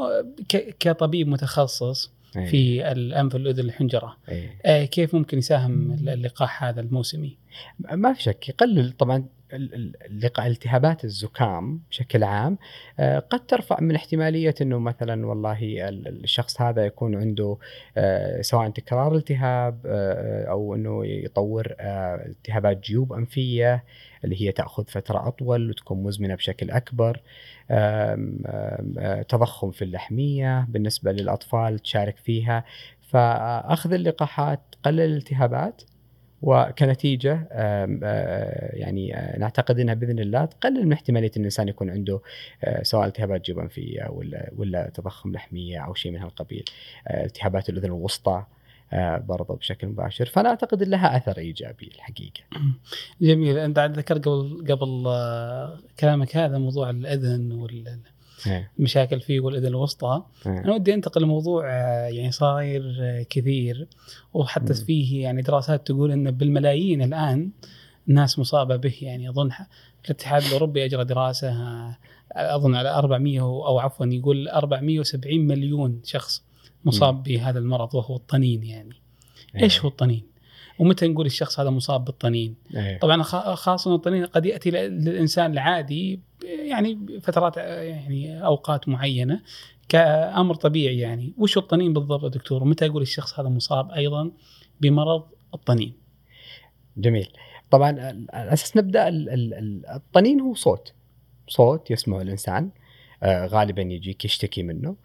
كطبيب 0.79 1.27
متخصص 1.27 2.11
إيه. 2.37 2.45
في 2.45 2.91
الانف 2.91 3.33
والإذن 3.33 3.65
والحنجره 3.65 4.17
إيه. 4.29 4.49
آه، 4.65 4.85
كيف 4.85 5.15
ممكن 5.15 5.37
يساهم 5.37 5.91
اللقاح 5.91 6.63
هذا 6.63 6.81
الموسمي؟ 6.81 7.37
ما 7.91 8.13
في 8.13 8.21
شك 8.23 8.49
يقلل 8.49 8.91
طبعا 8.91 9.25
ال- 9.53 9.73
ال- 9.75 9.95
اللقاء 10.05 10.47
التهابات 10.47 11.03
الزكام 11.05 11.79
بشكل 11.89 12.23
عام 12.23 12.57
آه، 12.99 13.19
قد 13.19 13.45
ترفع 13.45 13.79
من 13.81 13.95
احتمالية 13.95 14.55
إنه 14.61 14.79
مثلا 14.79 15.25
والله 15.27 15.89
ال- 15.89 16.23
الشخص 16.23 16.61
هذا 16.61 16.85
يكون 16.85 17.15
عنده 17.15 17.57
آه، 17.97 18.41
سواء 18.41 18.69
تكرار 18.69 19.15
التهاب 19.15 19.79
أو 20.49 20.75
إنه 20.75 21.05
يطور 21.05 21.75
التهابات 21.79 22.79
جيوب 22.83 23.13
أنفية 23.13 23.83
اللي 24.23 24.41
هي 24.41 24.51
تأخذ 24.51 24.85
فترة 24.87 25.27
أطول 25.27 25.69
وتكون 25.69 26.03
مزمنة 26.03 26.35
بشكل 26.35 26.71
أكبر 26.71 27.21
تضخم 29.29 29.71
في 29.71 29.81
اللحمية 29.81 30.65
بالنسبة 30.69 31.11
للأطفال 31.11 31.79
تشارك 31.79 32.17
فيها. 32.17 32.63
فأخذ 33.01 33.93
اللقاحات 33.93 34.59
تقلل 34.71 34.99
الالتهابات 35.01 35.81
وكنتيجة 36.41 37.47
آم، 37.51 37.99
آه، 38.03 38.75
يعني 38.75 39.17
آه، 39.17 39.39
نعتقد 39.39 39.79
إنها 39.79 39.93
بإذن 39.93 40.19
الله 40.19 40.45
تقلل 40.45 40.85
من 40.85 40.93
احتمالية 40.93 41.31
إن 41.37 41.41
الإنسان 41.41 41.67
يكون 41.67 41.89
عنده 41.89 42.21
آه، 42.63 42.83
سواء 42.83 43.07
التهابات 43.07 43.45
جيوب 43.45 43.59
انفيه 43.59 44.07
ولا 44.09 44.51
ولا 44.57 44.89
تضخم 44.89 45.31
لحمية 45.31 45.79
أو 45.79 45.93
شيء 45.93 46.11
من 46.11 46.19
هالقبيل. 46.19 46.65
آه، 47.07 47.25
التهابات 47.25 47.69
الأذن 47.69 47.85
الوسطى 47.85 48.43
آه، 48.93 49.17
برضه 49.17 49.55
بشكل 49.55 49.87
مباشر. 49.87 50.25
فأنا 50.25 50.49
أعتقد 50.49 50.83
لها 50.83 51.17
أثر 51.17 51.37
إيجابي 51.37 51.91
الحقيقة. 51.95 52.41
جميل. 53.21 53.57
أنت 53.57 53.79
عاد 53.79 53.97
ذكرت 53.97 54.27
قبل 54.27 54.65
قبل 54.69 55.03
آه، 55.07 55.79
كلامك 55.99 56.37
هذا 56.37 56.57
موضوع 56.57 56.89
الأذن 56.89 57.67
والمشاكل 58.77 59.19
فيه 59.19 59.39
والأذن 59.39 59.67
الوسطى. 59.67 60.23
أنا 60.45 60.73
ودي 60.73 60.93
أنتقل 60.93 61.21
لموضوع 61.21 61.69
آه، 61.71 62.07
يعني 62.07 62.31
صاير 62.31 62.83
كثير. 63.29 63.87
وحتى. 64.33 64.73
فيه 64.73 65.23
يعني 65.23 65.41
دراسات 65.41 65.87
تقول 65.87 66.11
انه 66.11 66.29
بالملايين 66.29 67.01
الآن 67.01 67.51
ناس 68.07 68.39
مصابة 68.39 68.75
به. 68.75 68.95
يعني 69.01 69.29
أظن 69.29 69.49
الاتحاد 70.05 70.43
الأوروبي 70.43 70.85
أجرى 70.85 71.05
دراسة 71.05 71.55
أظن 72.31 72.75
على 72.75 72.89
400 72.89 73.39
أو 73.41 73.79
عفوا 73.79 74.05
يقول 74.05 74.47
470 74.47 75.47
مليون 75.47 76.01
شخص 76.03 76.43
مصاب 76.85 77.23
بهذا 77.23 77.59
المرض 77.59 77.95
وهو 77.95 78.15
الطنين 78.15 78.63
يعني. 78.63 78.95
إيش 79.55 79.81
هو 79.81 79.89
الطنين؟ 79.89 80.23
ومتى 80.79 81.07
نقول 81.07 81.25
الشخص 81.25 81.59
هذا 81.59 81.69
مصاب 81.69 82.05
بالطنين؟ 82.05 82.55
إيه. 82.75 82.99
طبعا 82.99 83.23
خاصه 83.55 83.95
الطنين 83.95 84.25
قد 84.25 84.45
يأتي 84.45 84.71
للإنسان 84.71 85.51
العادي 85.51 86.19
يعني 86.43 87.19
فترات 87.21 87.57
يعني 87.57 88.45
أوقات 88.45 88.89
معينة 88.89 89.41
كأمر 89.89 90.55
طبيعي 90.55 90.97
يعني. 90.99 91.33
وش 91.37 91.57
الطنين 91.57 91.93
بالضبط 91.93 92.23
يا 92.23 92.29
دكتور؟ 92.29 92.63
ومتى 92.63 92.85
أقول 92.85 93.01
الشخص 93.01 93.39
هذا 93.39 93.49
مصاب 93.49 93.91
أيضا 93.91 94.31
بمرض 94.81 95.23
الطنين؟ 95.53 95.93
جميل. 96.97 97.27
طبعا 97.71 97.87
على 98.33 98.53
أساس 98.53 98.77
نبدأ 98.77 99.07
ال- 99.07 99.29
ال- 99.29 99.53
ال- 99.53 99.85
الطنين 99.85 100.41
هو 100.41 100.53
صوت. 100.53 100.93
صوت 101.47 101.91
يسمعه 101.91 102.21
الإنسان. 102.21 102.71
آه، 103.23 103.45
غالبا 103.47 103.81
يجيك 103.81 104.25
يشتكي 104.25 104.63
منه. 104.63 104.95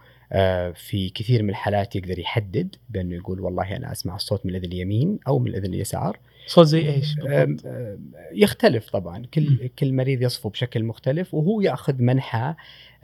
في 0.74 1.08
كثير 1.14 1.42
من 1.42 1.50
الحالات 1.50 1.96
يقدر 1.96 2.18
يحدد 2.18 2.76
بأنه 2.90 3.14
يقول 3.14 3.40
والله 3.40 3.76
أنا 3.76 3.92
أسمع 3.92 4.16
الصوت 4.16 4.46
من 4.46 4.50
الأذن 4.54 4.72
اليمين 4.72 5.18
أو 5.28 5.38
من 5.38 5.46
الأذن 5.50 5.74
اليسار. 5.74 6.18
صوت 6.46 6.66
زي 6.66 6.88
إيش 6.94 7.14
بالضبط؟ 7.14 7.66
آم، 7.66 7.98
يختلف 8.32 8.90
طبعا. 8.90 9.22
كل 9.34 9.68
كل 9.78 9.92
مريض 9.92 10.22
يصفه 10.22 10.50
بشكل 10.50 10.84
مختلف 10.84 11.34
وهو 11.34 11.60
يأخذ 11.60 12.02
منحى 12.02 12.54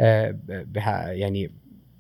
آه، 0.01 0.39
بها 0.49 1.13
يعني 1.13 1.51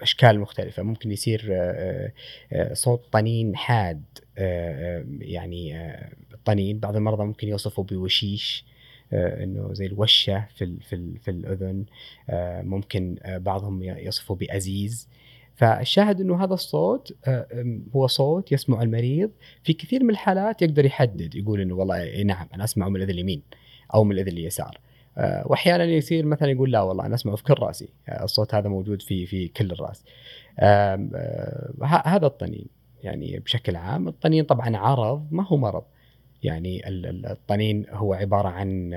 أشكال 0.02 0.40
مختلفة. 0.40 0.82
ممكن 0.82 1.12
يصير 1.12 1.48
آه، 1.52 2.12
آه، 2.52 2.74
صوت 2.74 3.12
طنين 3.12 3.56
حاد 3.56 4.02
آه، 4.38 4.98
آه، 4.98 5.04
يعني 5.20 5.76
آه، 5.78 6.12
الطنين 6.34 6.78
بعض 6.78 6.96
المرضى 6.96 7.24
ممكن 7.24 7.48
يوصفوا 7.48 7.84
بوشيش 7.84 8.64
آه، 9.12 9.44
إنه 9.44 9.72
زي 9.74 9.86
الوشة 9.86 10.46
في 10.56 10.64
ال- 10.64 10.80
في 10.82 10.94
ال- 10.96 11.18
في 11.18 11.30
الأذن. 11.30 11.84
آه، 12.30 12.62
ممكن 12.62 13.16
آه، 13.22 13.38
بعضهم 13.38 13.82
يصفوا 13.82 14.36
بأزيز. 14.36 15.08
فالشاهد 15.58 16.20
إنه 16.20 16.44
هذا 16.44 16.54
الصوت 16.54 17.12
آه، 17.26 17.46
هو 17.96 18.06
صوت 18.06 18.52
يسمع 18.52 18.82
المريض. 18.82 19.30
في 19.62 19.72
كثير 19.72 20.04
من 20.04 20.10
الحالات 20.10 20.62
يقدر 20.62 20.84
يحدد 20.84 21.34
يقول 21.34 21.60
إنه 21.60 21.74
والله 21.74 22.22
نعم 22.22 22.46
أنا 22.54 22.64
اسمعه 22.64 22.88
من 22.88 22.96
الأذن 22.96 23.10
اليمين 23.10 23.42
أو 23.94 24.04
من 24.04 24.12
الأذن 24.12 24.28
اليسار. 24.28 24.78
آه، 25.18 25.42
واحيانا 25.46 25.84
يصير 25.84 26.26
مثلا 26.26 26.50
يقول 26.50 26.72
لا 26.72 26.80
والله 26.80 27.06
أنا 27.06 27.14
اسمعه 27.14 27.36
في 27.36 27.42
كل 27.42 27.54
رأسي. 27.58 27.88
آه، 28.08 28.24
الصوت 28.24 28.54
هذا 28.54 28.68
موجود 28.68 29.02
في 29.02 29.26
في 29.26 29.48
كل 29.48 29.72
الرأس. 29.72 30.04
هذا 31.84 32.26
الطنين 32.26 32.66
يعني 33.02 33.38
بشكل 33.38 33.76
عام. 33.76 34.08
الطنين 34.08 34.44
طبعا 34.44 34.76
عرض 34.76 35.26
ما 35.30 35.46
هو 35.46 35.56
مرض. 35.56 35.84
يعني 36.42 36.88
ال- 36.88 37.06
ال- 37.06 37.26
الطنين 37.26 37.86
هو 37.90 38.14
عبارة 38.14 38.48
عن 38.48 38.94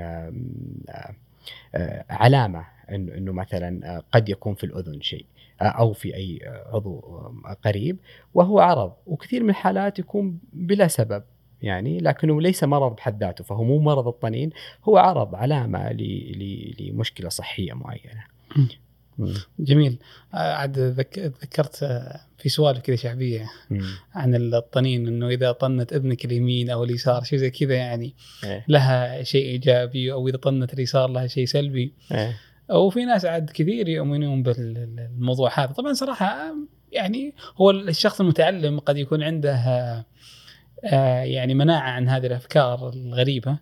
علامة 2.10 2.64
إنه 2.90 3.32
مثلا 3.32 4.02
قد 4.12 4.28
يكون 4.28 4.54
في 4.54 4.64
الأذن 4.64 5.00
شيء. 5.00 5.26
أو 5.60 5.92
في 5.92 6.16
أي 6.16 6.38
عضو 6.66 7.00
قريب 7.64 7.98
وهو 8.34 8.58
عرض 8.60 8.92
وكثير 9.06 9.42
من 9.42 9.50
الحالات 9.50 9.98
يكون 9.98 10.38
بلا 10.52 10.88
سبب 10.88 11.22
يعني 11.62 11.98
لكنه 11.98 12.40
ليس 12.40 12.64
مرض 12.64 12.96
بحد 12.96 13.24
ذاته 13.24 13.44
فهو 13.44 13.64
مو 13.64 13.78
مرض 13.78 14.08
الطنين 14.08 14.50
هو 14.84 14.96
عرض 14.98 15.34
علامة 15.34 15.92
لمشكلة 16.80 17.28
صحية 17.28 17.72
معينة. 17.72 18.24
جميل 19.58 19.98
عاد 20.32 20.78
ذك- 20.78 21.18
ذكرت 21.42 21.76
في 22.38 22.48
سوالف 22.48 22.78
كذا 22.80 22.96
شعبية 22.96 23.50
مم. 23.70 23.80
عن 24.14 24.34
الطنين 24.34 25.06
إنه 25.08 25.28
إذا 25.28 25.52
طنت 25.52 25.92
اذنك 25.92 26.24
اليمين 26.24 26.70
أو 26.70 26.84
اليسار 26.84 27.22
شيء 27.22 27.38
زي 27.38 27.50
كذا 27.50 27.74
يعني 27.74 28.14
إيه. 28.44 28.64
لها 28.68 29.22
شيء 29.22 29.46
إيجابي 29.46 30.12
أو 30.12 30.28
إذا 30.28 30.36
طنت 30.36 30.74
اليسار 30.74 31.08
لها 31.10 31.26
شيء 31.26 31.44
سلبي 31.46 31.92
إيه. 32.12 32.36
وفي 32.72 33.04
ناس 33.04 33.24
عاد 33.24 33.50
كثير 33.50 33.88
يؤمنون 33.88 34.42
بالموضوع 34.42 35.60
هذا. 35.60 35.72
طبعا 35.72 35.92
صراحة 35.92 36.54
يعني 36.92 37.34
هو 37.56 37.70
الشخص 37.70 38.20
المتعلم 38.20 38.78
قد 38.78 38.96
يكون 38.96 39.22
عنده 39.22 39.54
آه، 39.54 40.04
آه، 40.84 41.22
يعني 41.22 41.54
مناعة 41.54 41.90
عن 41.90 42.08
هذه 42.08 42.26
الأفكار 42.26 42.88
الغريبة. 42.88 43.58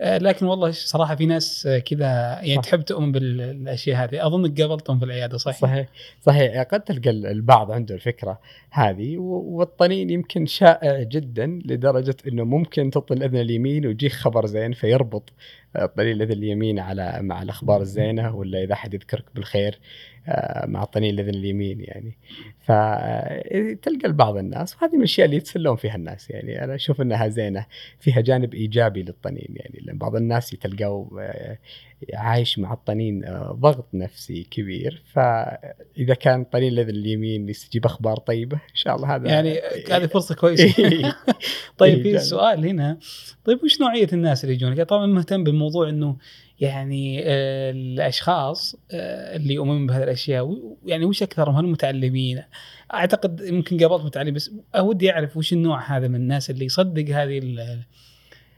لكن 0.00 0.46
والله 0.46 0.70
صراحة 0.70 1.14
في 1.14 1.26
ناس 1.26 1.66
آه، 1.66 1.78
كذا 1.78 2.06
يعني 2.42 2.54
صح. 2.54 2.62
تحب 2.62 2.84
تؤمن 2.84 3.12
بالأشياء 3.12 4.04
هذه. 4.04 4.26
اظنك 4.26 4.60
قابلتهم 4.60 4.98
في 4.98 5.04
العيادة 5.04 5.38
صحيح؟ 5.38 5.58
صحيح. 5.58 5.88
صحيح. 6.22 6.62
قد 6.62 6.80
تلقى 6.80 7.10
البعض 7.10 7.70
عنده 7.70 7.94
الفكرة 7.94 8.40
هذه 8.70 9.16
والطنين 9.18 10.10
يمكن 10.10 10.46
شائع 10.46 11.02
جدا 11.02 11.46
لدرجة 11.64 12.16
إنه 12.28 12.44
ممكن 12.44 12.90
تطل 12.90 13.16
الأذن 13.16 13.36
اليمين 13.36 13.86
ويجيك 13.86 14.12
خبر 14.12 14.46
زين 14.46 14.72
فيربط 14.72 15.32
الطنين 15.76 16.12
الأذن 16.12 16.32
اليمين 16.32 16.78
على 16.78 17.18
مع 17.22 17.42
الأخبار 17.42 17.80
الزينة 17.80 18.36
ولا 18.36 18.62
إذا 18.62 18.72
أحد 18.72 18.94
يذكرك 18.94 19.24
بالخير 19.34 19.78
آه، 20.28 20.66
مع 20.66 20.84
طنين 20.84 21.14
الأذن 21.14 21.34
اليمين 21.34 21.80
يعني. 21.80 22.16
فتلقى 22.58 24.12
بعض 24.12 24.36
الناس 24.36 24.76
وهذه 24.76 24.92
من 24.92 24.98
الأشياء 24.98 25.24
اللي 25.24 25.36
يتسلون 25.36 25.76
فيها 25.76 25.94
الناس 25.94 26.30
يعني. 26.30 26.64
أنا 26.64 26.74
أشوف 26.74 27.00
إنها 27.00 27.28
زينة 27.28 27.66
فيها 28.00 28.20
جانب 28.20 28.54
إيجابي 28.54 29.02
للطنين. 29.02 29.53
يعني 29.56 29.80
لأن 29.84 29.98
بعض 29.98 30.16
الناس 30.16 30.50
تلقاه 30.50 31.08
آه، 31.20 31.58
عايش 32.14 32.58
مع 32.58 32.72
الطنين 32.72 33.24
آه، 33.24 33.58
ضغط 33.60 33.88
نفسي 33.94 34.42
كبير 34.50 35.02
فإذا 35.12 36.14
كان 36.20 36.40
الطنين 36.40 36.72
الاذن 36.72 36.90
اليمين 36.90 37.48
يستجيب 37.48 37.84
أخبار 37.84 38.16
طيبة 38.16 38.56
إن 38.56 38.74
شاء 38.74 38.96
الله 38.96 39.16
هذا 39.16 39.28
يعني 39.28 39.60
هذه 39.96 40.06
فرصة 40.06 40.34
كويسة 40.34 40.74
طيب 41.78 42.02
في 42.02 42.18
سؤال 42.18 42.66
هنا 42.66 42.98
طيب 43.44 43.64
وش 43.64 43.80
نوعية 43.80 44.08
الناس 44.12 44.44
اللي 44.44 44.54
يجونك؟ 44.54 44.80
طبعا 44.80 45.06
مهتم 45.06 45.44
بالموضوع 45.44 45.88
إنه 45.88 46.16
يعني 46.60 47.22
آه، 47.24 47.70
الأشخاص 47.70 48.76
اللي 48.92 49.54
يؤمنون 49.54 49.86
بهذه 49.86 50.02
الأشياء 50.02 50.58
يعني 50.86 51.04
وش 51.04 51.22
أكثرهم؟ 51.22 51.56
هل 51.56 51.66
متعلمين؟ 51.66 52.42
أعتقد 52.94 53.40
يمكن 53.40 53.78
قابلت 53.78 54.04
متعلم 54.04 54.34
بس 54.34 54.50
ودي 54.78 55.10
أعرف 55.10 55.36
وش 55.36 55.52
النوع 55.52 55.96
هذا 55.96 56.08
من 56.08 56.14
الناس 56.14 56.50
اللي 56.50 56.64
يصدق 56.64 57.08
هذه 57.08 57.38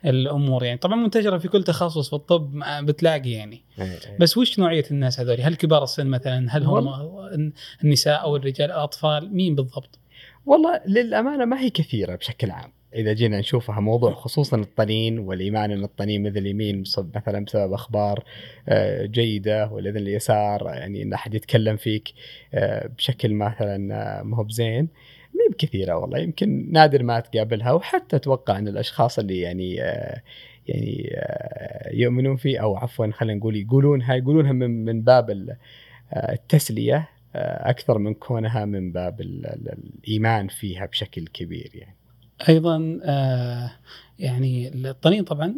الأمور 0.06 0.64
يعني. 0.64 0.78
طبعا 0.78 0.96
منتشرة 0.96 1.38
في 1.38 1.48
كل 1.48 1.64
تخصص 1.64 2.08
في 2.08 2.16
الطب 2.16 2.62
بتلاقي 2.82 3.30
يعني. 3.30 3.62
إيه، 3.78 3.84
إيه. 3.84 4.18
بس 4.20 4.36
وش 4.36 4.58
نوعية 4.58 4.84
الناس 4.90 5.20
هذول؟ 5.20 5.40
هل 5.40 5.54
كبار 5.54 5.82
السن 5.82 6.06
مثلا؟ 6.06 6.46
هل 6.50 6.62
هم 6.62 6.88
النساء 7.84 8.22
أو 8.22 8.36
الرجال 8.36 8.70
الأطفال؟ 8.70 9.34
مين 9.34 9.54
بالضبط؟ 9.54 9.98
والله 10.46 10.80
للأمانة 10.86 11.44
ما 11.44 11.60
هي 11.60 11.70
كثيرة 11.70 12.14
بشكل 12.14 12.50
عام. 12.50 12.72
إذا 12.94 13.12
جينا 13.12 13.38
نشوفها 13.38 13.80
موضوع 13.80 14.14
خصوصا 14.14 14.56
الطنين 14.56 15.18
والإيمان 15.18 15.70
إن 15.70 15.84
الطنين 15.84 16.22
مثل 16.22 16.38
اليمين 16.38 16.84
مثلا 17.14 17.44
بسبب 17.44 17.72
أخبار 17.72 18.24
آه، 18.68 19.06
جيدة 19.06 19.68
والإذن 19.72 19.96
اليسار 19.96 20.66
يعني 20.66 21.02
إن 21.02 21.12
أحد 21.12 21.34
يتكلم 21.34 21.76
فيك 21.76 22.12
آه، 22.54 22.86
بشكل 22.86 23.34
مثلا 23.34 23.94
آه، 23.94 24.22
ما 24.22 24.36
هو 24.36 24.44
بزين. 24.44 24.88
ما 25.36 25.52
بكثيرة 25.52 25.96
والله 25.96 26.18
يمكن 26.18 26.68
نادر 26.72 27.02
ما 27.02 27.20
تقابلها 27.20 27.72
وحتى 27.72 28.16
أتوقع 28.16 28.58
إن 28.58 28.68
الأشخاص 28.68 29.18
اللي 29.18 29.40
يعني 29.40 29.74
يعني 30.68 31.16
يؤمنون 31.92 32.36
فيه 32.36 32.62
أو 32.62 32.76
عفوا 32.76 33.10
خلينا 33.12 33.38
نقول 33.38 33.56
يقولونها 33.56 34.14
يقولونها 34.14 34.52
من 34.52 34.84
من 34.84 35.02
باب 35.02 35.56
التسلية 36.16 37.08
أكثر 37.34 37.98
من 37.98 38.14
كونها 38.14 38.64
من 38.64 38.92
باب 38.92 39.20
الإيمان 39.20 40.48
فيها 40.48 40.86
بشكل 40.86 41.26
كبير 41.26 41.70
يعني. 41.74 41.96
أيضا 42.48 43.00
آه 43.04 43.72
يعني 44.18 44.68
الطنين 44.68 45.24
طبعا 45.24 45.54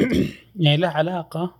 يعني 0.56 0.76
له 0.76 0.88
علاقة 0.88 1.54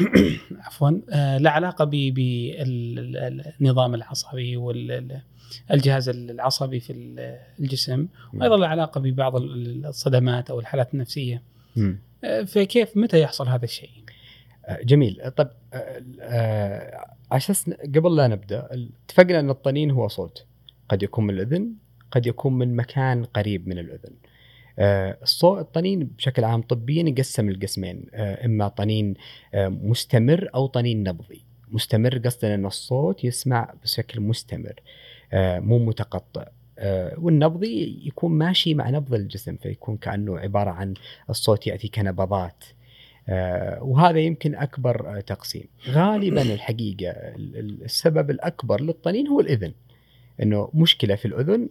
عفوا 0.66 1.00
آه 1.10 1.38
له 1.38 1.50
علاقة 1.50 1.84
بالنظام 2.14 3.94
العصبي 3.94 4.56
والجهاز 5.70 6.08
العصبي 6.08 6.80
في 6.80 6.92
الجسم 7.60 8.06
وأيضا 8.34 8.56
له 8.56 8.66
علاقة 8.66 9.00
ببعض 9.00 9.36
الصدمات 9.36 10.50
أو 10.50 10.60
الحالات 10.60 10.94
النفسية. 10.94 11.42
آه 12.24 12.42
فكيف 12.42 12.96
متى 12.96 13.20
يحصل 13.20 13.48
هذا 13.48 13.64
الشيء؟ 13.64 13.90
آه، 14.66 14.82
جميل. 14.82 15.30
طيب 15.30 15.48
على 17.32 17.38
أساس 17.38 17.70
قبل 17.70 18.16
لا 18.16 18.28
نبدأ 18.28 18.68
اتفقنا 19.08 19.40
أن 19.40 19.50
الطنين 19.50 19.90
هو 19.90 20.08
صوت. 20.08 20.46
قد 20.88 21.02
يكون 21.02 21.26
من 21.26 21.34
الأذن 21.34 21.72
قد 22.10 22.26
يكون 22.26 22.52
من 22.52 22.76
مكان 22.76 23.24
قريب 23.24 23.68
من 23.68 23.78
الأذن. 23.78 24.14
آه، 24.78 25.18
الصوت 25.22 25.58
الطنين 25.58 26.04
بشكل 26.04 26.44
عام 26.44 26.62
طبيا 26.62 27.08
يقسم 27.08 27.48
القسمين. 27.48 28.06
آه، 28.14 28.46
إما 28.46 28.68
طنين 28.68 29.14
آه، 29.54 29.68
مستمر 29.68 30.50
أو 30.54 30.66
طنين 30.66 31.02
نبضي. 31.02 31.44
مستمر 31.68 32.18
قصدنا 32.18 32.54
أن 32.54 32.66
الصوت 32.66 33.24
يسمع 33.24 33.74
بشكل 33.82 34.20
مستمر. 34.20 34.74
مو 35.34 35.78
متقطع. 35.78 36.44
والنبضي 37.18 38.02
يكون 38.06 38.32
ماشي 38.32 38.74
مع 38.74 38.90
نبض 38.90 39.14
الجسم 39.14 39.56
فيكون 39.56 39.96
كأنه 39.96 40.38
عبارة 40.38 40.70
عن 40.70 40.94
الصوت 41.30 41.66
يأتي 41.66 41.88
كنبضات. 41.88 42.64
وهذا 43.80 44.18
يمكن 44.18 44.54
أكبر 44.54 45.20
تقسيم. 45.20 45.64
غالبا 45.88 46.42
الحقيقة 46.54 47.10
السبب 47.84 48.30
الأكبر 48.30 48.80
للطنين 48.80 49.28
هو 49.28 49.40
الأذن. 49.40 49.72
إنه 50.42 50.70
مشكلة 50.74 51.14
في 51.14 51.24
الأذن 51.24 51.68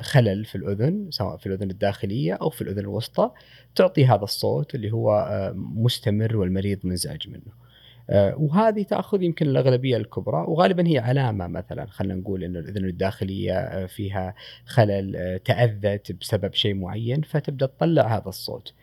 خلل 0.00 0.44
في 0.44 0.54
الأذن 0.54 1.06
سواء 1.10 1.36
في 1.36 1.46
الأذن 1.46 1.70
الداخلية 1.70 2.34
أو 2.34 2.50
في 2.50 2.62
الأذن 2.62 2.78
الوسطى 2.78 3.30
تعطي 3.74 4.06
هذا 4.06 4.24
الصوت 4.24 4.74
اللي 4.74 4.92
هو 4.92 5.52
مستمر 5.56 6.36
والمريض 6.36 6.78
منزعج 6.84 7.28
منه. 7.28 7.63
آه، 8.10 8.34
وهذه 8.38 8.82
تأخذ 8.82 9.22
يمكن 9.22 9.46
الأغلبية 9.46 9.96
الكبرى 9.96 10.44
وغالبا 10.48 10.88
هي 10.88 10.98
علامة 10.98 11.46
مثلا 11.46 11.86
خلينا 11.86 12.14
نقول 12.14 12.44
إنه 12.44 12.58
الاذن 12.58 12.84
الداخليه 12.84 13.58
آه، 13.58 13.86
فيها 13.86 14.34
خلل 14.66 15.16
آه، 15.16 15.36
تأذت 15.36 16.12
بسبب 16.12 16.54
شيء 16.54 16.74
معين 16.74 17.22
فتبدأ 17.22 17.66
تطلع 17.66 18.16
هذا 18.16 18.28
الصوت. 18.28 18.74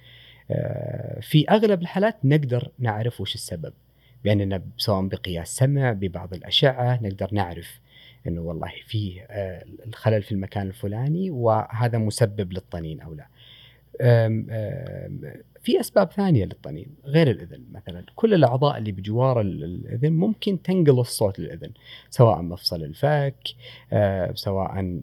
في 1.22 1.46
أغلب 1.50 1.82
الحالات 1.82 2.16
نقدر 2.24 2.72
نعرف 2.80 3.22
وش 3.22 3.36
السبب 3.36 3.74
باننا 4.24 4.62
سواء 4.78 5.08
بقياس 5.08 5.56
سمع 5.56 5.92
ببعض 5.92 6.34
الأشعة 6.34 7.00
نقدر 7.04 7.28
نعرف 7.32 7.80
إنه 8.28 8.42
والله 8.42 8.72
في 8.86 9.22
آه، 9.30 9.66
الخلل 9.88 10.24
في 10.24 10.32
المكان 10.32 10.68
الفلاني 10.68 11.32
وهذا 11.32 11.98
مسبب 11.98 12.54
للطنين 12.54 13.02
أو 13.02 13.14
لا. 13.14 13.28
في 15.64 15.80
أسباب 15.80 16.12
ثانية 16.12 16.46
للطنين 16.46 16.88
غير 17.06 17.32
الإذن 17.32 17.64
مثلا. 17.72 18.04
كل 18.16 18.34
الأعضاء 18.34 18.78
اللي 18.78 18.92
بجوار 18.92 19.42
الإذن 19.42 20.14
ممكن 20.14 20.62
تنقل 20.62 21.00
الصوت 21.00 21.40
للإذن 21.40 21.72
سواء 22.10 22.42
مفصل 22.42 22.84
الفك 22.84 23.48
آه، 23.94 24.34
سواء 24.36 25.02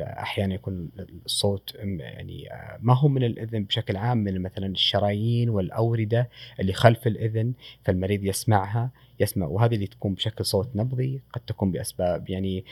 أحيانا 0.00 0.54
يكون 0.54 0.90
الصوت 1.26 1.74
يعني 1.98 2.52
آه، 2.52 2.78
ما 2.82 2.98
هو 2.98 3.08
من 3.08 3.24
الإذن 3.24 3.64
بشكل 3.64 3.96
عام 3.96 4.18
من 4.18 4.42
مثلا 4.42 4.66
الشرايين 4.66 5.48
والأوردة 5.48 6.28
اللي 6.60 6.72
خلف 6.72 7.06
الإذن 7.06 7.52
فالمريض 7.84 8.24
يسمعها 8.24 8.90
يسمع 9.20 9.46
وهذه 9.46 9.74
اللي 9.74 9.86
تكون 9.86 10.14
بشكل 10.14 10.44
صوت 10.44 10.76
نبضي 10.76 11.22
قد 11.32 11.40
تكون 11.40 11.70
بأسباب 11.70 12.30
يعني 12.30 12.64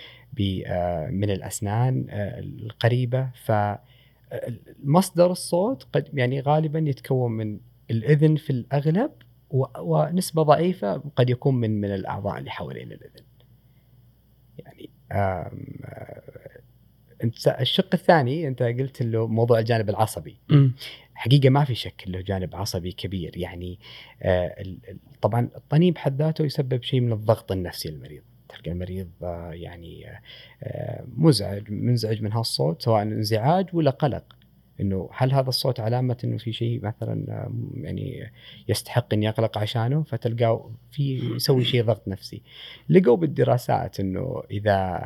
آه، 0.66 1.10
من 1.10 1.30
الأسنان 1.30 2.06
القريبة 2.10 3.30
ف 3.44 3.52
مصدر 4.84 5.30
الصوت 5.30 5.86
قد 5.92 6.08
يعني 6.12 6.40
غالبا 6.40 6.78
يتكون 6.78 7.32
من 7.32 7.60
الإذن 7.90 8.36
في 8.36 8.50
الأغلب 8.50 9.10
ونسبة 9.78 10.42
ضعيفة 10.42 10.96
قد 11.16 11.30
يكون 11.30 11.54
من 11.54 11.80
من 11.80 11.94
الأعضاء 11.94 12.38
اللي 12.38 12.50
حوالين 12.50 12.92
الإذن. 12.92 13.24
يعني 14.58 14.90
أنت 17.24 17.48
الشق 17.48 17.88
الثاني 17.94 18.48
أنت 18.48 18.62
قلت 18.62 19.02
له 19.02 19.26
موضوع 19.26 19.58
الجانب 19.58 19.90
العصبي. 19.90 20.40
م. 20.50 20.68
حقيقة 21.14 21.48
ما 21.48 21.64
في 21.64 21.74
شك 21.74 22.04
له 22.06 22.20
جانب 22.20 22.56
عصبي 22.56 22.92
كبير 22.92 23.36
يعني 23.36 23.78
آه 24.22 24.64
طبعا 25.22 25.48
الطنين 25.56 25.92
بحد 25.92 26.22
ذاته 26.22 26.44
يسبب 26.44 26.82
شيء 26.82 27.00
من 27.00 27.12
الضغط 27.12 27.52
النفسي 27.52 27.90
للمريض. 27.90 28.22
تلقى 28.52 28.70
المريض 28.70 29.10
آه، 29.22 29.50
يعني 29.52 30.06
آه، 30.62 31.04
مزعج 31.16 31.70
منزعج 31.70 32.22
من 32.22 32.32
هالصوت 32.32 32.82
سواء 32.82 33.02
انزعاج 33.02 33.66
ولا 33.72 33.90
قلق. 33.90 34.24
إنه 34.80 35.08
هل 35.12 35.32
هذا 35.32 35.48
الصوت 35.48 35.80
علامة 35.80 36.16
إنه 36.24 36.38
في 36.38 36.52
شيء 36.52 36.80
مثلا 36.84 37.24
آه، 37.28 37.52
يعني 37.74 38.32
يستحق 38.68 39.14
ان 39.14 39.22
يقلق 39.22 39.58
عشانه؟ 39.58 40.02
فتلقاه 40.02 40.70
في 40.90 41.34
يسوي 41.36 41.64
شيء 41.64 41.84
ضغط 41.84 42.08
نفسي. 42.08 42.42
لقوا 42.88 43.16
بالدراسات 43.16 44.00
إنه 44.00 44.42
إذا 44.50 45.02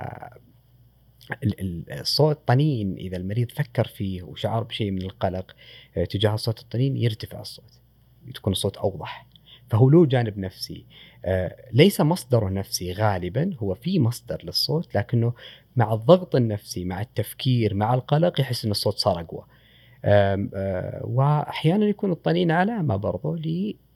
الصوت 2.01 2.39
طنين 2.47 2.95
إذا 2.95 3.17
المريض 3.17 3.51
فكر 3.51 3.87
فيه 3.87 4.23
وشعر 4.23 4.63
بشيء 4.63 4.91
من 4.91 5.03
القلق 5.03 5.57
تجاه 6.11 6.37
صوت 6.37 6.61
الطنين 6.61 6.97
يرتفع 6.97 7.41
الصوت 7.41 7.81
تكون 8.35 8.53
الصوت 8.53 8.77
أوضح. 8.77 9.27
فهو 9.71 9.91
له 9.91 10.07
جانب 10.07 10.39
نفسي. 10.39 10.87
آه، 11.25 11.57
ليس 11.73 12.01
مصدره 12.01 12.49
نفسي 12.49 12.93
غالبا 12.93 13.51
هو 13.59 13.75
في 13.75 14.01
مصدر 14.01 14.41
للصوت 14.45 14.95
لكنه 14.95 15.33
مع 15.77 15.95
الضغط 15.95 16.37
النفسي 16.37 16.85
مع 16.85 17.01
التفكير 17.01 17.75
مع 17.75 17.95
القلق 17.95 18.41
يحس 18.41 18.65
إن 18.65 18.71
الصوت 18.71 18.99
صار 18.99 19.21
أقوى. 19.21 19.45
آه، 20.05 21.01
واحيانا 21.05 21.87
يكون 21.87 22.13
الطنين 22.13 22.51
علامة 22.51 22.97
برضو 22.97 23.39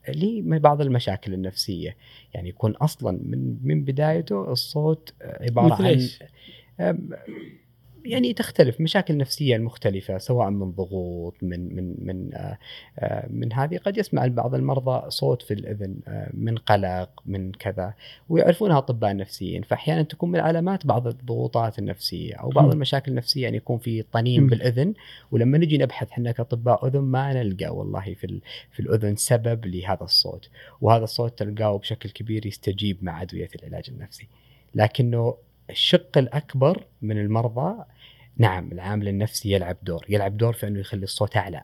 لبعض 0.07 0.81
المشاكل 0.81 1.33
النفسية. 1.33 1.95
يعني 2.33 2.49
يكون 2.49 2.71
أصلا 2.71 3.19
من 3.23 3.57
من 3.63 3.83
بدايته 3.83 4.51
الصوت 4.51 5.13
عبارة 5.21 5.73
عن 5.73 6.07
يعني 8.05 8.33
تختلف 8.33 8.81
مشاكل 8.81 9.17
نفسية 9.17 9.57
مختلفة 9.57 10.17
سواء 10.17 10.49
من 10.49 10.71
ضغوط 10.71 11.35
من 11.41 11.75
من 11.75 11.95
من 12.05 12.33
آه، 12.33 12.57
آه، 12.99 13.27
من 13.29 13.53
هذه. 13.53 13.77
قد 13.77 13.97
يسمع 13.97 14.27
بعض 14.27 14.55
المرضى 14.55 15.11
صوت 15.11 15.41
في 15.41 15.53
الأذن 15.53 15.95
آه، 16.07 16.29
من 16.33 16.57
قلق 16.57 17.09
من 17.25 17.51
كذا 17.51 17.93
ويعرفونها 18.29 18.77
أطباء 18.77 19.15
نفسيين. 19.15 19.61
فأحيانا 19.61 20.01
تكون 20.01 20.31
من 20.31 20.39
علامات 20.39 20.85
بعض 20.85 21.07
الضغوطات 21.07 21.79
النفسية 21.79 22.35
أو 22.35 22.49
بعض 22.49 22.71
المشاكل 22.71 23.11
النفسية 23.11 23.43
يعني 23.43 23.57
يكون 23.57 23.77
في 23.77 24.01
طنين 24.01 24.47
بالأذن. 24.47 24.93
ولما 25.31 25.57
نجي 25.57 25.77
نبحث 25.77 26.11
إحنا 26.11 26.31
كاطباء 26.31 26.87
أذن 26.87 26.99
ما 26.99 27.33
نلقى 27.33 27.75
والله 27.75 28.13
في 28.13 28.39
في 28.71 28.79
الأذن 28.79 29.15
سبب 29.15 29.65
لهذا 29.65 30.03
الصوت. 30.03 30.49
وهذا 30.81 31.03
الصوت 31.03 31.39
تلقاه 31.39 31.77
بشكل 31.77 32.09
كبير 32.09 32.45
يستجيب 32.45 32.97
مع 33.01 33.21
أدوية 33.21 33.49
العلاج 33.55 33.89
النفسي. 33.89 34.27
لكنه 34.75 35.35
الشق 35.71 36.17
الأكبر 36.17 36.85
من 37.01 37.17
المرضى 37.17 37.83
نعم 38.37 38.71
العامل 38.71 39.07
النفسي 39.07 39.51
يلعب 39.51 39.77
دور 39.83 40.05
يلعب 40.09 40.37
دور 40.37 40.53
في 40.53 40.67
أنه 40.67 40.79
يخلي 40.79 41.03
الصوت 41.03 41.37
أعلى. 41.37 41.63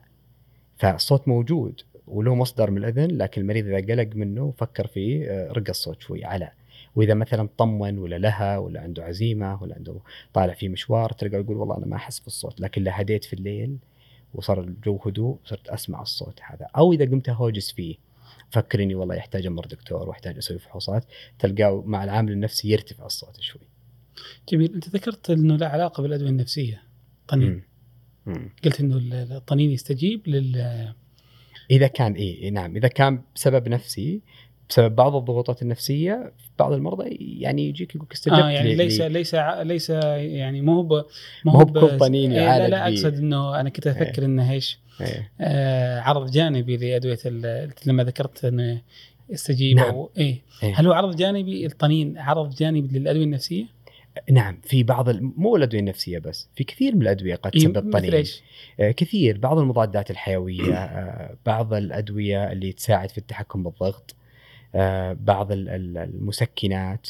فالصوت 0.76 1.28
موجود 1.28 1.80
وله 2.06 2.34
مصدر 2.34 2.70
من 2.70 2.78
الأذن 2.78 3.18
لكن 3.18 3.40
المريض 3.40 3.66
إذا 3.66 3.94
قلق 3.94 4.16
منه 4.16 4.42
وفكر 4.42 4.86
فيه 4.86 5.30
آه، 5.30 5.52
رقى 5.52 5.70
الصوت 5.70 6.00
شوي 6.00 6.24
على. 6.24 6.50
وإذا 6.96 7.14
مثلا 7.14 7.48
طمن 7.58 7.98
ولا 7.98 8.18
لها 8.18 8.58
ولا 8.58 8.80
عنده 8.80 9.04
عزيمة 9.04 9.62
ولا 9.62 9.74
عنده 9.74 10.00
طالع 10.32 10.54
في 10.54 10.68
مشوار 10.68 11.12
تلقى 11.12 11.36
يقول 11.36 11.56
والله 11.56 11.76
أنا 11.78 11.86
ما 11.86 11.96
أحس 11.96 12.18
بالصوت. 12.20 12.60
لكن 12.60 12.82
لا 12.82 13.00
هديت 13.00 13.24
في 13.24 13.32
الليل 13.32 13.76
وصار 14.34 14.60
الجو 14.60 14.98
هدوء 15.06 15.38
صرت 15.44 15.68
أسمع 15.68 16.02
الصوت 16.02 16.40
هذا. 16.42 16.66
أو 16.76 16.92
إذا 16.92 17.04
قمت 17.04 17.28
أهوجس 17.28 17.72
فيه 17.72 17.96
فكر 18.50 18.82
إني 18.82 18.94
والله 18.94 19.14
يحتاج 19.14 19.46
أمر 19.46 19.66
دكتور 19.66 20.08
وأحتاج 20.08 20.36
أسوي 20.36 20.58
فحوصات 20.58 21.04
تلقاه 21.38 21.82
مع 21.86 22.04
العامل 22.04 22.32
النفسي 22.32 22.70
يرتفع 22.70 23.06
الصوت 23.06 23.40
شوي. 23.40 23.77
جميل 24.48 24.74
أنت 24.74 24.88
ذكرت 24.88 25.30
إنه 25.30 25.56
له 25.56 25.66
علاقة 25.66 26.02
بالأدوية 26.02 26.30
النفسية 26.30 26.82
طنين 27.28 27.62
مم. 28.26 28.50
قلت 28.64 28.80
إنه 28.80 28.96
الطنين 29.36 29.70
يستجيب 29.70 30.20
لل 30.28 30.88
إذا 31.70 31.86
كان 31.86 32.12
اي 32.12 32.50
نعم 32.50 32.76
إذا 32.76 32.88
كان 32.88 33.22
بسبب 33.34 33.68
نفسي 33.68 34.20
بسبب 34.70 34.94
بعض 34.96 35.16
الضغوطات 35.16 35.62
النفسية 35.62 36.32
بعض 36.58 36.72
المرضى 36.72 37.08
يعني 37.40 37.68
يجيك 37.68 37.94
يقول 37.94 38.08
استجبت 38.12 38.38
آه 38.38 38.50
يعني 38.50 38.68
لي- 38.68 38.84
ليس 38.84 39.00
لي- 39.00 39.08
ليس 39.08 39.34
ليس 39.62 39.90
يعني 39.90 40.60
مو 40.60 40.82
مو 41.44 41.50
هو 41.52 41.64
بكل 41.64 41.98
طنين 41.98 42.32
إيه، 42.32 42.38
لا 42.38 42.44
يعالج 42.44 42.70
لا. 42.70 42.88
أقصد 42.88 43.18
إنه 43.18 43.60
أنا 43.60 43.68
كنت 43.70 43.86
أفكر 43.86 44.24
إنه 44.24 44.52
إيش 44.52 44.78
إيه. 45.00 45.30
آه 45.40 46.00
عرض 46.00 46.30
جانبي 46.30 46.76
لأدوية 46.76 47.18
لما 47.86 48.04
ذكرت 48.04 48.44
إنه 48.44 48.82
يستجيب 49.30 49.76
نعم. 49.76 49.88
أو 49.90 50.10
إيه 50.18 50.42
إيه. 50.62 50.74
هل 50.80 50.86
هو 50.86 50.92
عرض 50.92 51.16
جانبي 51.16 51.66
الطنين 51.66 52.18
عرض 52.18 52.54
جانبي 52.54 52.98
للأدوية 52.98 53.24
النفسية؟ 53.24 53.64
نعم 54.30 54.58
في 54.62 54.82
بعض 54.82 55.10
مو 55.20 55.56
الأدوية 55.56 55.80
النفسية 55.80 56.18
بس 56.18 56.48
في 56.54 56.64
كثير 56.64 56.94
من 56.96 57.02
الأدوية 57.02 57.34
قد 57.34 57.50
إيه، 57.54 57.60
تسبب 57.62 57.86
مثل 57.86 58.08
طنين؟ 58.10 58.24
آه، 58.80 58.90
كثير 58.90 59.38
بعض 59.38 59.58
المضادات 59.58 60.10
الحيوية 60.10 60.74
آه، 60.74 61.36
بعض 61.46 61.74
الأدوية 61.74 62.52
اللي 62.52 62.72
تساعد 62.72 63.10
في 63.10 63.18
التحكم 63.18 63.62
بالضغط 63.62 64.14
آه، 64.74 65.12
بعض 65.12 65.52
ال- 65.52 65.68
ال- 65.68 65.98
المسكنات 65.98 67.08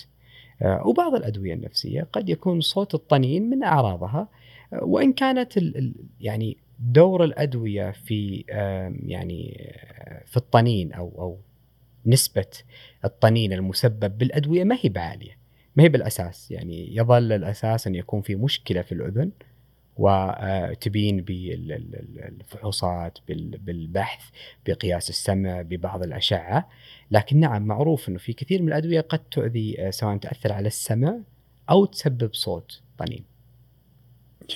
آه، 0.63 0.87
وبعض 0.87 1.15
الأدوية 1.15 1.55
النفسية 1.55 2.07
قد 2.13 2.29
يكون 2.29 2.61
صوت 2.61 2.95
الطنين 2.95 3.51
من 3.51 3.63
أعراضها 3.63 4.29
وإن 4.73 5.13
كانت 5.13 5.57
ال- 5.57 5.95
يعني 6.21 6.57
دور 6.81 7.25
الأدوية 7.25 7.91
في 7.91 8.45
يعني 9.07 9.71
في 10.27 10.37
الطنين 10.37 10.93
أو 10.93 11.13
أو 11.19 11.39
نسبة 12.07 12.47
الطنين 13.05 13.53
المسبب 13.53 14.19
بالأدوية 14.19 14.65
ما 14.65 14.77
هي 14.83 14.89
بعالية 14.89 15.38
ما 15.79 15.85
هي 15.85 15.89
بالأساس. 15.89 16.51
يعني 16.51 16.97
يظل 16.97 17.33
الأساس 17.33 17.87
أن 17.87 17.95
يكون 17.95 18.23
في 18.23 18.35
مشكلة 18.37 18.83
في 18.83 18.93
الأذن 18.93 19.31
وتبين 19.97 21.21
بالفحوصات 21.21 23.19
بال- 23.29 23.59
بالبحث 23.59 24.25
بقياس 24.67 25.11
السمع 25.11 25.63
ببعض 25.63 26.03
الأشعة. 26.03 26.69
لكن 27.11 27.41
نعم 27.41 27.63
معروف 27.67 28.09
إنه 28.09 28.19
في 28.19 28.33
كثير 28.33 28.63
من 28.63 28.69
الأدوية 28.69 29.01
قد 29.01 29.19
تؤذي 29.19 29.87
آه، 29.87 29.91
سواء 29.91 30.17
تأثر 30.17 30.53
على 30.53 30.67
السمع 30.67 31.19
أو 31.71 31.85
تسبب 31.85 32.35
صوت 32.35 32.81
طنين. 32.99 33.25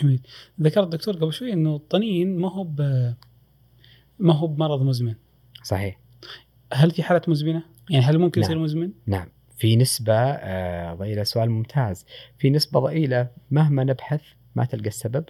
جميل. 0.03 0.21
ذكرت 0.61 0.85
الدكتور 0.85 1.15
قبل 1.17 1.33
شوي 1.33 1.53
إنه 1.53 1.77
الطنين 1.77 2.37
ما 2.37 2.53
هو 2.53 2.65
ما 4.19 4.35
هو 4.35 4.47
بمرض 4.47 4.83
مزمن. 4.83 5.15
صحيح. 5.63 5.99
هل 6.73 6.91
في 6.91 7.03
حالات 7.03 7.29
مزمنة؟ 7.29 7.63
يعني 7.91 8.05
هل 8.05 8.19
ممكن 8.19 8.41
نعم. 8.41 8.51
يصير 8.51 8.63
مزمن؟ 8.63 8.91
نعم. 9.07 9.29
في 9.57 9.77
نسبة 9.77 10.15
آه، 10.15 10.95
ضئيلة 10.95 11.23
سؤال 11.23 11.51
ممتاز. 11.51 12.07
في 12.38 12.51
نسبة 12.51 12.81
ضئيلة 12.81 13.29
مهما 13.51 13.85
نبحث 13.85 14.23
ما 14.55 14.65
تلقى 14.65 14.88
السبب 14.88 15.25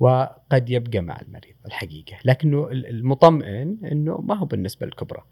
وقد 0.00 0.70
يبقى 0.70 1.00
مع 1.00 1.20
المريض 1.20 1.54
الحقيقة. 1.66 2.16
لكنه 2.24 2.68
ال- 2.70 2.86
المطمئن 2.86 3.78
أنه 3.92 4.20
ما 4.20 4.34
هو 4.38 4.44
بالنسبة 4.46 4.86
الكبرى 4.86 5.22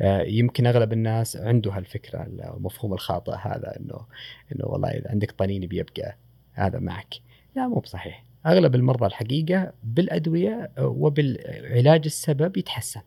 آه، 0.00 0.20
يمكن 0.22 0.66
أغلب 0.66 0.92
الناس 0.92 1.36
عنده 1.36 1.72
هالفكرة 1.72 2.22
المفهوم 2.22 2.92
الخاطئ 2.92 3.32
هذا 3.42 3.76
أنه 3.80 4.00
أنه 4.52 4.64
والله 4.66 4.88
إذا 4.88 5.10
عندك 5.10 5.30
طنين 5.30 5.66
بيبقى 5.66 6.16
هذا 6.52 6.78
معك. 6.78 7.14
لا 7.56 7.68
مو 7.68 7.74
بصحيح. 7.74 8.24
أغلب 8.46 8.74
المرضى 8.74 9.06
الحقيقة 9.06 9.72
بالأدوية 9.84 10.70
آه، 10.78 10.86
وبالعلاج 10.86 12.02
السبب 12.04 12.56
يتحسن. 12.56 13.00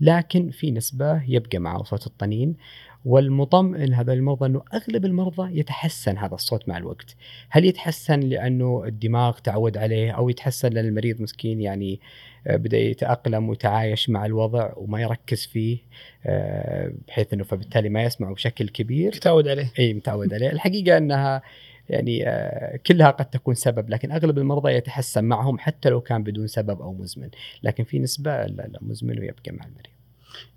لكن 0.00 0.50
في 0.50 0.70
نسبة 0.70 1.22
يبقى 1.28 1.58
معه 1.58 1.82
صوت 1.82 2.06
الطنين 2.06 2.56
والمطمئن 3.04 3.94
هذا 3.94 4.12
المرضى 4.12 4.46
أنه 4.46 4.62
أغلب 4.74 5.04
المرضى 5.04 5.58
يتحسن 5.58 6.18
هذا 6.18 6.34
الصوت 6.34 6.68
مع 6.68 6.76
الوقت، 6.76 7.16
هل 7.48 7.64
يتحسن 7.64 8.20
لأنه 8.20 8.84
الدماغ 8.86 9.38
تعود 9.38 9.76
عليه 9.76 10.10
أو 10.10 10.28
يتحسن 10.28 10.68
لأن 10.68 10.84
المريض 10.84 11.20
مسكين 11.22 11.60
يعني 11.60 12.00
آه، 12.46 12.56
بدأ 12.56 12.78
يتأقلم 12.78 13.48
ويتعايش 13.48 14.10
مع 14.10 14.26
الوضع 14.26 14.72
وما 14.76 15.00
يركز 15.02 15.46
فيه 15.46 15.78
آه، 16.26 16.92
بحيث 17.08 17.32
إنه 17.32 17.44
فبالتالي 17.44 17.88
ما 17.88 18.02
يسمعه 18.02 18.34
بشكل 18.34 18.68
كبير؟ 18.68 19.12
تعود 19.12 19.48
عليه. 19.48 19.72
إي 19.78 19.94
متعود 19.94 20.34
عليه، 20.34 20.50
الحقيقة 20.50 20.96
أنها 20.96 21.42
يعني 21.88 22.28
آه، 22.28 22.76
كلها 22.86 23.10
قد 23.10 23.24
تكون 23.24 23.54
سبب 23.54 23.90
لكن 23.90 24.12
أغلب 24.12 24.38
المرضى 24.38 24.72
يتحسن 24.72 25.24
معهم 25.24 25.58
حتى 25.58 25.88
لو 25.88 26.00
كان 26.00 26.22
بدون 26.22 26.46
سبب 26.46 26.82
أو 26.82 26.92
مزمن، 26.92 27.28
لكن 27.62 27.84
في 27.84 27.98
نسبة 27.98 28.30
لا 28.30 28.62
لا 28.72 28.78
مزمن 28.80 29.18
ويبقى 29.18 29.52
مع 29.52 29.64
المريض. 29.64 29.96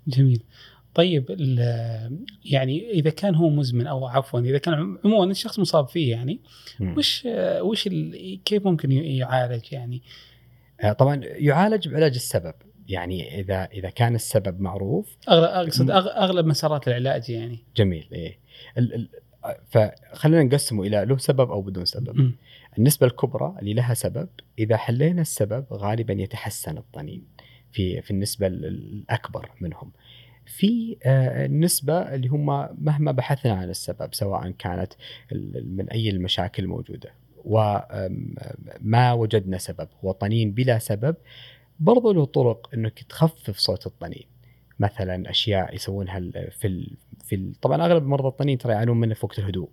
جميل. 0.06 0.42
طيب 0.94 1.30
ال- 1.30 2.24
يعني 2.44 2.90
إذا 2.90 3.10
كان 3.10 3.34
هو 3.34 3.50
مزمن 3.50 3.86
أو 3.86 4.06
عفوا 4.06 4.40
إذا 4.40 4.58
كان 4.58 4.74
عم- 4.74 4.98
عموما 5.04 5.30
الشخص 5.30 5.58
مصاب 5.58 5.88
فيه 5.88 6.10
يعني. 6.10 6.40
وش 6.80 7.28
وش 7.60 7.88
كيف 8.44 8.66
ممكن 8.66 8.92
يعالج 8.92 9.72
يعني؟ 9.72 10.02
آه، 10.80 10.92
طبعا 10.92 11.20
يعالج 11.24 11.88
بعلاج 11.88 12.14
السبب 12.14 12.54
يعني 12.88 13.40
إذا 13.40 13.64
إذا 13.64 13.90
كان 13.90 14.14
السبب 14.14 14.60
معروف 14.60 15.16
أغلب 15.28 15.44
أقصد 15.44 15.90
أغلب 15.90 16.46
مسارات 16.46 16.88
العلاج 16.88 17.30
يعني 17.30 17.58
جميل 17.76 18.08
إيه 18.12 18.38
ال 18.78 19.08
فخلينا 19.70 20.42
نقسمه 20.42 20.82
إلى 20.82 21.04
له 21.04 21.16
سبب 21.18 21.50
أو 21.50 21.62
بدون 21.62 21.84
سبب 21.84 22.16
مم. 22.16 22.32
النسبة 22.78 23.06
الكبرى 23.06 23.54
اللي 23.60 23.74
لها 23.74 23.94
سبب 23.94 24.28
إذا 24.58 24.76
حلينا 24.76 25.20
السبب 25.22 25.64
غالبا 25.72 26.12
يتحسن 26.12 26.78
الطنين 26.78 27.24
في 27.72 28.02
في 28.02 28.10
النسبة 28.10 28.46
ال- 28.46 28.64
الأكبر 28.64 29.50
منهم 29.60 29.92
في 30.50 30.96
آه، 31.04 31.46
النسبة 31.46 32.14
اللي 32.14 32.28
هم 32.28 32.46
مهما 32.78 33.12
بحثنا 33.12 33.52
عن 33.52 33.70
السبب 33.70 34.14
سواء 34.14 34.50
كانت 34.50 34.92
من 35.64 35.88
أي 35.90 36.10
المشاكل 36.10 36.62
الموجودة 36.62 37.12
وما 37.44 39.12
وجدنا 39.12 39.58
سبب 39.58 39.88
هو 40.04 40.12
طنين 40.12 40.52
بلا 40.52 40.78
سبب. 40.78 41.16
برضو 41.80 42.12
له 42.12 42.24
طرق 42.24 42.70
إنك 42.74 43.02
تخفف 43.02 43.58
صوت 43.58 43.86
الطنين. 43.86 44.24
مثلا 44.78 45.30
أشياء 45.30 45.74
يسوونها 45.74 46.20
في 46.50 46.66
ال... 46.66 46.96
في 47.24 47.34
ال... 47.34 47.54
طبعا 47.60 47.86
أغلب 47.86 48.06
مرضى 48.06 48.28
الطنين 48.28 48.58
ترى 48.58 48.72
يعانون 48.72 49.00
منه 49.00 49.14
في 49.14 49.26
وقت 49.26 49.38
الهدوء. 49.38 49.68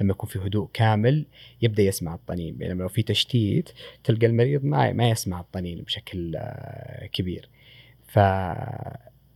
لما 0.00 0.10
يكون 0.10 0.28
في 0.28 0.38
هدوء 0.38 0.68
كامل 0.72 1.26
يبدأ 1.62 1.82
يسمع 1.82 2.14
الطنين 2.14 2.56
بينما 2.56 2.82
لو 2.82 2.88
في 2.88 3.02
تشتيت 3.02 3.70
تلقى 4.04 4.26
المريض 4.26 4.64
ما 4.64 4.92
ما 4.92 5.10
يسمع 5.10 5.40
الطنين 5.40 5.82
بشكل 5.82 6.36
آه، 6.36 7.06
كبير. 7.06 7.48
ف 8.08 8.18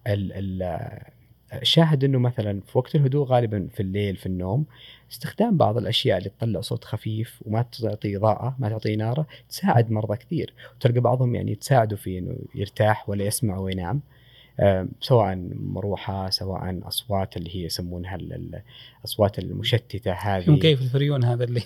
ال... 0.06 0.32
ال... 0.32 0.62
آه، 0.62 1.62
شاهد 1.62 2.04
إنه 2.04 2.18
مثلا 2.18 2.60
في 2.60 2.78
وقت 2.78 2.94
الهدوء 2.94 3.26
غالبا 3.26 3.68
في 3.74 3.80
الليل 3.80 4.16
في 4.16 4.26
النوم 4.26 4.66
استخدام 5.12 5.56
بعض 5.56 5.76
الأشياء 5.76 6.18
اللي 6.18 6.28
تطلع 6.28 6.60
صوت 6.60 6.84
خفيف 6.84 7.42
وما 7.46 7.62
تعطي 7.62 8.16
اضاءه 8.16 8.56
ما 8.58 8.68
تعطي 8.68 8.96
نارة 8.96 9.26
تساعد 9.48 9.90
مرضى 9.90 10.16
كثير. 10.16 10.54
وتلقى 10.76 11.00
بعضهم 11.00 11.34
يعني 11.34 11.54
تساعده 11.54 11.96
في 11.96 12.18
إنه 12.18 12.36
يرتاح 12.54 13.08
ولا 13.08 13.24
يسمع 13.24 13.58
وينام. 13.58 14.00
سواء 15.00 15.36
مروحة 15.54 16.30
سواء 16.30 16.78
أصوات 16.88 17.36
اللي 17.36 17.56
هي 17.56 17.64
يسمونها 17.64 18.16
ال- 18.16 18.32
ال- 18.32 18.62
الأصوات 19.00 19.38
المشتتة 19.38 20.12
هذه. 20.12 20.50
مكيف 20.50 20.82
الفريون 20.82 21.24
هذا 21.24 21.44
اللي 21.44 21.60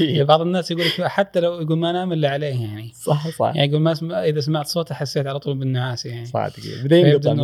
يعني 0.00 0.24
بعض 0.30 0.40
الناس 0.40 0.70
يقول 0.70 0.84
لك 0.84 1.02
حتى 1.06 1.40
لو 1.40 1.60
يقول 1.60 1.78
ما 1.78 1.92
نام 1.92 2.12
إلا 2.12 2.30
عليه 2.30 2.62
يعني. 2.62 2.90
صح 2.94 3.28
صح. 3.28 3.52
يعني 3.56 3.68
يقول 3.70 3.80
ما 3.82 3.92
اسمع 3.92 4.24
إذا 4.24 4.40
سمعت 4.40 4.66
صوته 4.66 4.94
حسيت 4.94 5.26
على 5.26 5.38
طول 5.38 5.58
بالنعاس 5.58 6.06
يعني. 6.06 6.26
صادق. 6.26 6.54
بدا 6.84 6.96
ينقطع 6.98 7.32
من 7.32 7.40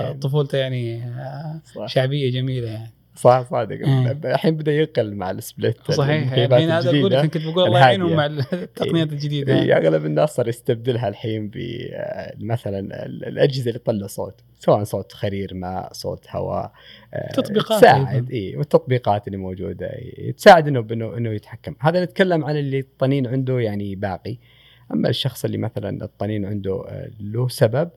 الحين. 0.00 0.18
طفولته 0.20 0.58
يعني 0.58 1.04
آه، 1.04 1.60
صح. 1.74 1.86
شعبية 1.86 2.30
جميلة 2.30 2.68
يعني. 2.68 2.90
صح 3.14 3.46
صادق 3.50 3.86
مم. 3.86 4.06
الحين 4.24 4.56
بدأ 4.56 4.72
يقل 4.72 5.14
مع 5.14 5.30
ال 5.30 5.40
split 5.40 5.90
صحيح 5.92 6.22
المكيفات 6.22 6.52
الحين 6.52 6.70
هذا 6.70 6.90
أقول. 6.90 7.22
كنت 7.28 7.38
بقول 7.46 7.66
الله 7.66 7.78
يعينهم 7.78 8.12
مع. 8.16 8.26
التقنيات 8.26 9.12
الجديدة 9.12 9.58
إيه، 9.62 9.76
أغلب 9.76 10.06
الناس 10.06 10.30
صار 10.30 10.48
يستبدلها 10.48 11.08
الحين 11.08 11.48
ب 11.48 11.56
آه، 11.92 12.34
مثلا 12.40 12.78
ال- 13.06 13.24
الأجهزة 13.24 13.68
اللي 13.68 13.78
تطلع 13.78 14.06
صوت 14.06 14.40
سواء 14.54 14.84
صوت 14.84 15.12
خرير 15.12 15.54
ماء 15.54 15.92
صوت 15.92 16.26
هواء 16.30 16.72
آه، 17.14 17.32
تطبيقات 17.32 17.78
تساعد. 17.78 18.30
اي 18.30 18.56
والتطبيقات 18.56 19.26
اللي 19.26 19.38
موجودة 19.38 19.86
إيه، 19.86 20.32
تساعد 20.32 20.68
إنه 20.68 20.86
إنه 20.92 21.16
إنه 21.16 21.30
يتحكم 21.30 21.74
هذا 21.80 22.04
نتكلم 22.04 22.44
عن 22.44 22.56
اللي 22.56 22.78
الطنين 22.78 23.26
عنده 23.26 23.60
يعني 23.60 23.94
باقي 23.94 24.36
أما 24.92 25.08
الشخص 25.08 25.44
اللي 25.44 25.58
مثلا 25.58 26.04
الطنين 26.04 26.44
عنده 26.44 26.84
آه، 26.88 27.10
له 27.20 27.48
سبب 27.48 27.90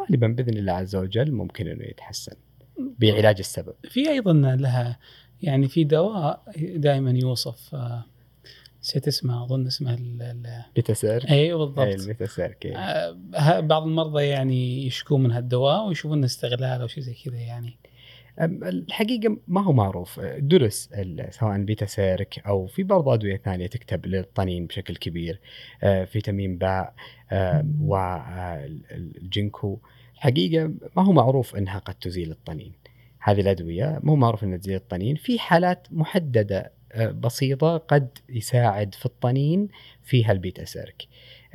غالبا 0.00 0.26
بإذن 0.26 0.56
الله 0.58 0.72
عز 0.72 0.96
وجل 0.96 1.32
ممكن 1.32 1.68
إنه 1.68 1.84
يتحسن 1.84 2.36
بعلاج 2.78 3.36
السبب. 3.38 3.74
في 3.88 4.10
أيضا 4.10 4.32
لها 4.32 4.98
يعني 5.42 5.68
في 5.68 5.84
دواء 5.84 6.42
دائما 6.76 7.10
يوصف 7.10 7.74
آه، 7.74 8.04
نسيت 8.82 9.08
اسمها 9.08 9.44
أظن 9.44 9.66
اسمها 9.66 9.94
ال- 9.94 10.22
ال- 10.22 10.62
Betaserc 10.74 11.30
أيوه 11.30 11.60
اي 11.60 11.66
بالضبط 11.66 11.78
إيه. 12.64 12.76
آه، 12.76 13.60
بعض 13.60 13.82
المرضى 13.82 14.24
يعني 14.24 14.86
يشكون 14.86 15.22
من 15.22 15.30
هالدواء 15.32 15.86
ويشوفون 15.88 16.24
استغلال 16.24 16.80
أو 16.80 16.86
شيء 16.86 17.02
زي 17.02 17.14
كذا 17.24 17.36
يعني. 17.36 17.76
الحقيقة 18.40 19.36
ما 19.48 19.64
هو 19.64 19.72
معروف. 19.72 20.20
درس 20.20 20.90
سواء 21.30 21.58
Betaserc 21.62 22.42
أو 22.46 22.66
في 22.66 22.82
برضه 22.82 23.14
أدوية 23.14 23.36
ثانية 23.36 23.66
تكتب 23.66 24.06
للطنين 24.06 24.66
بشكل 24.66 24.96
كبير 24.96 25.40
آه، 25.82 26.04
فيتامين 26.04 26.58
باء 26.58 26.94
والجينكو 27.80 29.78
الحقيقة 30.22 30.72
ما 30.96 31.04
هو 31.04 31.12
معروف 31.12 31.56
إنها 31.56 31.78
قد 31.78 31.94
تزيل 31.94 32.30
الطنين. 32.30 32.72
هذه 33.18 33.40
الأدوية 33.40 34.00
مو 34.02 34.16
معروف 34.16 34.44
إنها 34.44 34.56
تزيل 34.56 34.74
الطنين 34.74 35.16
في 35.16 35.38
حالات 35.38 35.86
محددة 35.90 36.72
آه، 36.92 37.10
بسيطة 37.10 37.76
قد 37.76 38.18
يساعد 38.28 38.94
في 38.94 39.06
الطنين 39.06 39.68
فيها 40.02 40.32
ال 40.32 40.64
Betaserc. 40.64 41.02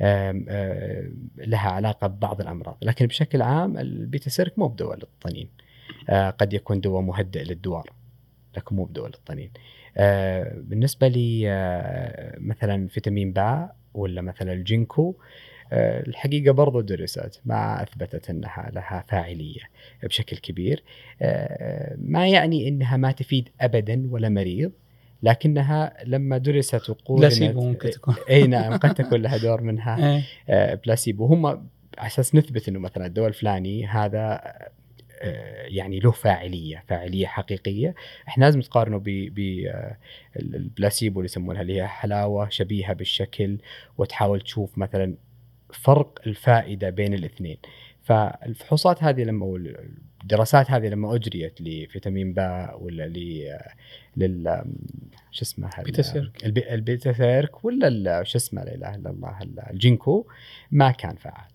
آه، 0.00 1.10
لها 1.36 1.70
علاقة 1.70 2.06
ببعض 2.06 2.40
الأمراض 2.40 2.78
لكن 2.82 3.06
بشكل 3.06 3.42
عام 3.42 3.78
ال 3.78 4.30
Betaserc 4.30 4.58
مو 4.58 4.68
بدواء 4.68 4.96
للطنين. 4.96 5.48
آه، 6.08 6.30
قد 6.30 6.52
يكون 6.52 6.80
دواء 6.80 7.02
مهدئ 7.02 7.44
للدوار 7.44 7.92
لكن 8.56 8.76
مو 8.76 8.84
بدواء 8.84 9.08
للطنين. 9.08 9.50
بالنسبة 10.54 11.08
لي 11.08 11.44
مثلا 12.38 12.88
فيتامين 12.88 13.32
باء 13.32 13.76
ولا 13.94 14.22
مثلا 14.22 14.52
الجينكو 14.52 15.14
الحقيقة 15.72 16.52
برضو 16.52 16.80
درست 16.80 17.40
ما 17.44 17.82
أثبتت 17.82 18.30
أنها 18.30 18.70
لها 18.74 19.04
فاعلية 19.08 19.60
بشكل 20.02 20.36
كبير. 20.36 20.82
آه، 21.22 21.96
ما 21.98 22.28
يعني 22.28 22.68
أنها 22.68 22.96
ما 22.96 23.12
تفيد 23.12 23.48
ابدا 23.60 24.08
ولا 24.10 24.28
مريض 24.28 24.72
لكنها 25.22 25.94
لما 26.04 26.38
درست 26.38 26.90
وقورنت 26.90 27.20
بلاسيبو 27.20 27.60
ممكن 27.64 27.90
تكون. 27.90 28.14
إي 28.30 28.46
نعم 28.46 28.76
قد 28.76 28.94
تكون 28.94 29.22
لها 29.22 29.36
دور 29.36 29.60
منها. 29.60 30.22
آه، 30.48 30.74
بلاسيبو. 30.74 31.26
هم 31.26 31.46
على 31.46 31.60
أساس 31.98 32.34
نثبت 32.34 32.68
إنه 32.68 32.78
مثلا 32.78 33.06
الدواء 33.06 33.28
الفلاني 33.28 33.86
هذا 33.86 34.40
آه، 35.20 35.62
يعني 35.66 36.00
له 36.00 36.10
فاعلية 36.10 36.84
فاعلية 36.88 37.26
حقيقية. 37.26 37.94
إحنا 38.28 38.44
لازم 38.44 38.58
نقارنه 38.58 38.98
ب 38.98 39.04
ب 39.04 39.38
آه، 39.66 39.96
ال- 40.36 40.56
البلاسيبو 40.56 41.20
اللي 41.20 41.24
يسمونها 41.30 41.62
اللي 41.62 41.76
هي 41.76 41.86
حلاوة 41.88 42.48
شبيهة 42.48 42.92
بالشكل 42.92 43.58
وتحاول 43.98 44.40
تشوف 44.40 44.78
مثلا 44.78 45.14
فرق 45.72 46.20
الفائدة 46.26 46.90
بين 46.90 47.14
الاثنين. 47.14 47.56
فالفحوصات 48.02 49.02
هذه 49.04 49.22
لما 49.22 49.46
الدراسات 50.22 50.70
هذه 50.70 50.88
لما 50.88 51.14
أجريت 51.14 51.60
لفيتامين 51.60 52.32
باء 52.32 52.82
ولا 52.82 53.08
ل 53.08 53.44
لل 54.16 54.64
شو 55.30 55.42
اسمه 55.42 55.70
ال 56.44 57.12
Betaserc 57.12 57.64
ولا 57.64 58.22
شو 58.22 58.38
اسمه 58.38 58.64
لا 58.64 58.74
إله 58.74 58.94
إلا 58.94 59.10
الله 59.10 59.42
ال- 59.42 59.60
الجينكو 59.70 60.26
ما 60.70 60.90
كان 60.90 61.16
فعال. 61.16 61.48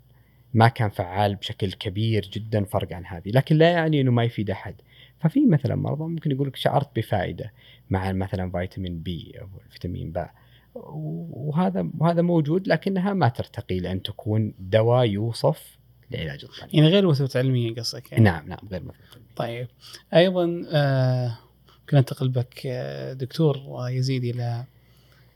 ما 0.53 0.67
كان 0.67 0.89
فعال 0.89 1.35
بشكل 1.35 1.71
كبير 1.71 2.29
جدا 2.33 2.63
فرق 2.63 2.93
عن 2.93 3.05
هذه. 3.05 3.29
لكن 3.31 3.55
لا 3.55 3.69
يعني 3.69 4.01
إنه 4.01 4.11
ما 4.11 4.23
يفيد 4.23 4.49
أحد. 4.49 4.75
ففي 5.19 5.45
مثلا 5.45 5.75
مرضى 5.75 6.03
ممكن 6.03 6.31
يقول 6.31 6.47
لك 6.47 6.55
شعرت 6.55 6.95
بفائدة 6.95 7.51
مع 7.89 8.11
مثلا 8.11 8.51
فيتامين 8.51 8.99
B 8.99 9.33
أو 9.41 9.47
فيتامين 9.69 10.11
باء 10.11 10.33
وهذا 10.75 11.89
وهذا 11.97 12.21
موجود 12.21 12.67
لكنها 12.67 13.13
ما 13.13 13.29
ترتقي 13.29 13.79
لأن 13.79 14.01
تكون 14.01 14.53
دواء 14.59 15.05
يوصف 15.05 15.77
لعلاج 16.11 16.45
الطنين 16.45 16.69
يعني 16.73 16.87
غير 16.87 17.07
وثبت 17.07 17.37
علميا 17.37 17.73
قصدك 17.73 18.11
يعني. 18.11 18.23
نعم 18.23 18.47
نعم 18.47 18.59
غير 18.71 18.83
مثبت 18.83 19.21
طيب. 19.35 19.67
أيضا 20.13 20.65
آه، 20.71 21.37
ممكن 21.81 21.97
أنتقل 21.97 22.29
بك 22.29 22.61
آه، 22.65 23.13
دكتور 23.13 23.57
يزيد 23.89 24.23
إلى 24.23 24.63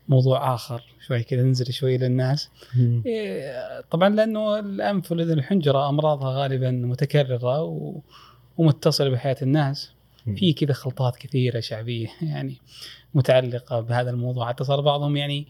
موضوع 0.08 0.54
آخر 0.54 0.82
شوي 1.06 1.22
كذا 1.22 1.42
ننزل 1.42 1.72
شوي 1.72 1.98
للناس 1.98 2.50
إيه، 3.06 3.80
طبعا 3.80 4.08
لأنه 4.08 4.58
الأنف 4.58 5.12
والإذن 5.12 5.38
الحنجره 5.38 5.88
أمراضها 5.88 6.42
غالبا 6.42 6.70
متكررة 6.70 7.62
و... 7.62 8.00
ومتصلة 8.58 9.10
بحياة 9.10 9.36
الناس. 9.42 9.92
في 10.36 10.52
كذا 10.52 10.72
خلطات 10.72 11.16
كثيرة 11.16 11.60
شعبية 11.60 12.08
يعني 12.22 12.56
متعلقة 13.14 13.80
بهذا 13.80 14.10
الموضوع. 14.10 14.48
حتى 14.48 14.64
صار 14.64 14.80
بعضهم 14.80 15.16
يعني 15.16 15.46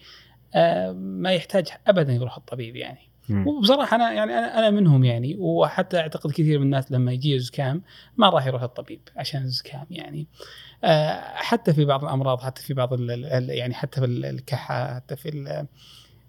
آه، 0.54 0.92
ما 0.92 1.32
يحتاج 1.32 1.68
ابدا 1.86 2.12
يروح 2.12 2.36
الطبيب 2.36 2.76
يعني. 2.76 2.98
وبصراحة 3.46 3.94
أنا 3.96 4.12
يعني 4.12 4.32
أنا 4.38 4.58
أنا 4.58 4.70
منهم 4.70 5.04
يعني. 5.04 5.36
وحتى 5.38 5.98
أعتقد 5.98 6.30
كثير 6.30 6.58
من 6.58 6.64
الناس 6.64 6.92
لما 6.92 7.12
يجي 7.12 7.38
زكام 7.38 7.82
ما 8.16 8.28
راح 8.30 8.46
يروح 8.46 8.62
الطبيب 8.62 9.00
عشان 9.16 9.42
الزكام 9.42 9.86
يعني. 9.90 10.26
آه، 10.84 11.20
حتى 11.34 11.72
في 11.72 11.84
بعض 11.84 12.04
الأمراض 12.04 12.40
حتى 12.40 12.62
في 12.62 12.74
بعض 12.74 13.00
يعني 13.30 13.74
حتى 13.74 14.00
في 14.00 14.06
ال- 14.06 14.24
الكحة 14.24 14.94
حتى 14.94 15.16
في 15.16 15.66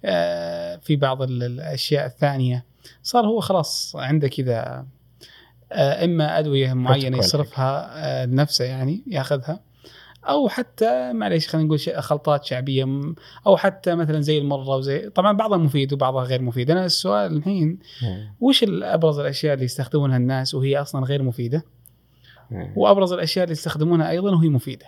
آه، 0.05 0.75
في 0.75 0.95
بعض 0.95 1.21
ال- 1.21 1.43
الأشياء 1.43 2.05
الثانية. 2.05 2.65
صار 3.03 3.25
هو 3.25 3.39
خلاص 3.39 3.95
عنده 3.95 4.27
كذا 4.27 4.85
إما 5.73 6.39
أدوية 6.39 6.73
معينة. 6.73 7.17
يصرفها 7.17 7.89
آه، 7.93 8.25
لنفسه 8.25 8.65
يعني 8.65 9.03
ياخذها 9.07 9.59
أو 10.29 10.49
حتى 10.49 11.13
معليش 11.13 11.47
خلينا 11.47 11.67
نقول 11.67 11.79
شيء- 11.79 11.99
خلطات 11.99 12.45
شعبية 12.45 12.85
أو 13.47 13.57
حتى 13.57 13.95
مثلا 13.95 14.21
زي 14.21 14.37
المرة 14.37 14.75
وزي 14.75 15.09
طبعا 15.09 15.37
بعضها 15.37 15.57
مفيد 15.57 15.93
وبعضها 15.93 16.23
غير 16.23 16.41
مفيد 16.41 16.71
أنا 16.71 16.85
السؤال 16.85 17.37
الحين. 17.37 17.79
وش 18.39 18.65
أبرز 18.69 19.19
الأشياء 19.19 19.53
اللي 19.53 19.65
يستخدمونها 19.65 20.17
الناس 20.17 20.55
وهي 20.55 20.77
أصلا 20.77 21.05
غير 21.05 21.23
مفيدة. 21.23 21.63
وأبرز 22.75 23.13
الأشياء 23.13 23.43
اللي 23.43 23.51
يستخدمونها 23.51 24.09
أيضا 24.09 24.31
وهي 24.35 24.49
مفيدة 24.49 24.85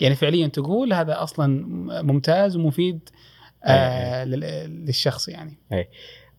يعني 0.00 0.14
فعليا 0.14 0.46
تقول 0.46 0.92
هذا 0.92 1.22
أصلا 1.22 1.66
ممتاز 2.02 2.56
ومفيد 2.56 3.08
آه 3.64 4.24
لل- 4.24 4.84
للشخص 4.86 5.28
يعني 5.28 5.58
طب 5.70 5.86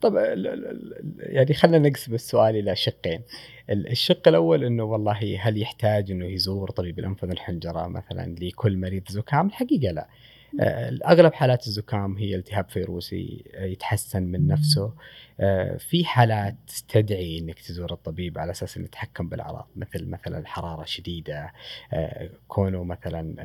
ال- 0.05 1.03
يعني 1.19 1.53
خلينا 1.53 1.89
نقسم 1.89 2.13
السؤال 2.13 2.55
إلى 2.55 2.75
شقين. 2.75 3.21
ال- 3.69 3.87
الشق 3.91 4.27
الأول 4.27 4.63
إنه 4.63 4.83
والله 4.83 5.37
هل 5.41 5.61
يحتاج 5.61 6.11
إنه 6.11 6.25
يزور 6.25 6.69
طبيب 6.71 6.99
الأنف 6.99 7.23
واذن 7.23 7.31
الحنجره 7.33 7.87
مثلا 7.87 8.35
لكل 8.41 8.77
مريض 8.77 9.03
زكام؟ 9.09 9.47
الحقيقة 9.47 9.91
لا. 9.91 10.07
آه، 10.61 10.97
اغلب 11.07 11.33
حالات 11.33 11.67
الزكام 11.67 12.17
هي 12.17 12.35
التهاب 12.35 12.69
فيروسي 12.69 13.43
آه، 13.55 13.65
يتحسن 13.65 14.23
من 14.23 14.47
نفسه. 14.47 14.93
آه، 15.39 15.77
في 15.77 16.05
حالات 16.05 16.55
تستدعي 16.67 17.39
إنك 17.39 17.59
تزور 17.59 17.93
الطبيب 17.93 18.37
على 18.39 18.51
أساس 18.51 18.77
إنه 18.77 18.85
يتحكم 18.85 19.29
بالأعراض 19.29 19.67
مثل 19.75 20.05
مثلا 20.09 20.39
الحراره 20.39 20.85
شديدة 20.85 21.51
كونه 22.47 22.83
مثلا 22.83 23.35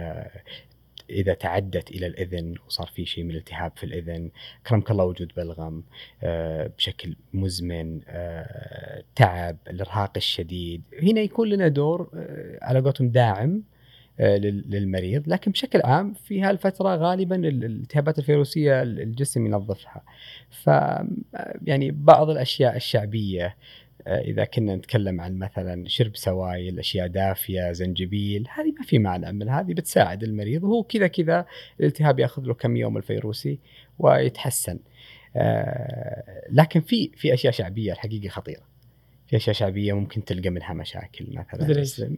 إذا 1.11 1.35
تعدت 1.35 1.91
إلى 1.91 2.07
الإذن 2.07 2.55
وصار 2.67 2.87
في 2.87 3.07
شيء 3.07 3.25
من 3.25 3.31
الالتهاب 3.31 3.73
في 3.77 3.85
الإذن 3.85 4.31
كرمك 4.67 4.91
الله 4.91 5.05
وجود 5.05 5.33
بلغم 5.37 5.83
آه، 6.23 6.71
بشكل 6.79 7.17
مزمن 7.35 8.01
آه، 8.09 9.03
تعب 9.17 9.57
الإرهاق 9.71 10.13
الشديد. 10.17 10.83
هنا 11.03 11.21
يكون 11.21 11.49
لنا 11.49 11.69
دور 11.69 12.11
آه، 12.15 12.59
على 12.63 12.81
قولتهم 12.81 13.09
داعم 13.09 13.63
لل- 14.21 14.65
للمريض 14.71 15.29
لكن 15.29 15.51
بشكل 15.51 15.81
عام 15.85 16.15
في 16.15 16.43
هالفترة 16.43 16.97
غالبا 16.97 17.37
ال- 17.37 17.65
الالتهابات 17.65 18.19
الفيروسية 18.19 18.83
الجسم 18.83 19.47
ينظفها. 19.47 20.03
ف 20.51 20.67
يعني 21.67 21.91
بعض 21.91 22.31
الأشياء 22.31 22.77
الشعبية 22.77 23.57
إذا 24.07 24.45
كنا 24.45 24.77
نتكلم 24.77 25.21
عن 25.21 25.39
مثلا 25.39 25.89
شرب 25.89 26.17
سوائل 26.17 26.79
أشياء 26.79 27.07
دافية 27.07 27.73
زنجبيل 27.73 28.49
هذه 28.55 28.73
ما 28.79 28.83
في 28.83 28.99
معنى 28.99 29.33
من 29.33 29.49
هذه 29.49 29.75
بتساعد 29.75 30.23
المريض 30.23 30.65
وهو 30.65 30.83
كذا 30.83 31.07
كذا 31.07 31.47
الالتهاب 31.81 32.19
يأخذ 32.19 32.43
له 32.43 32.55
كم 32.55 32.77
يوم 32.77 32.97
الفيروسي 32.97 33.59
ويتحسن. 33.99 34.79
آه، 35.37 36.43
لكن 36.51 36.81
في 36.81 37.11
في 37.17 37.35
أشياء 37.35 37.53
شعبية 37.53 37.93
الحقيقة 37.93 38.29
خطيرة. 38.29 38.63
في 39.27 39.37
أشياء 39.37 39.57
شعبية 39.57 39.93
ممكن 39.93 40.25
تلقى 40.25 40.51
منها 40.51 40.73
مشاكل 40.73 41.27
مثلا؟ 41.31 42.17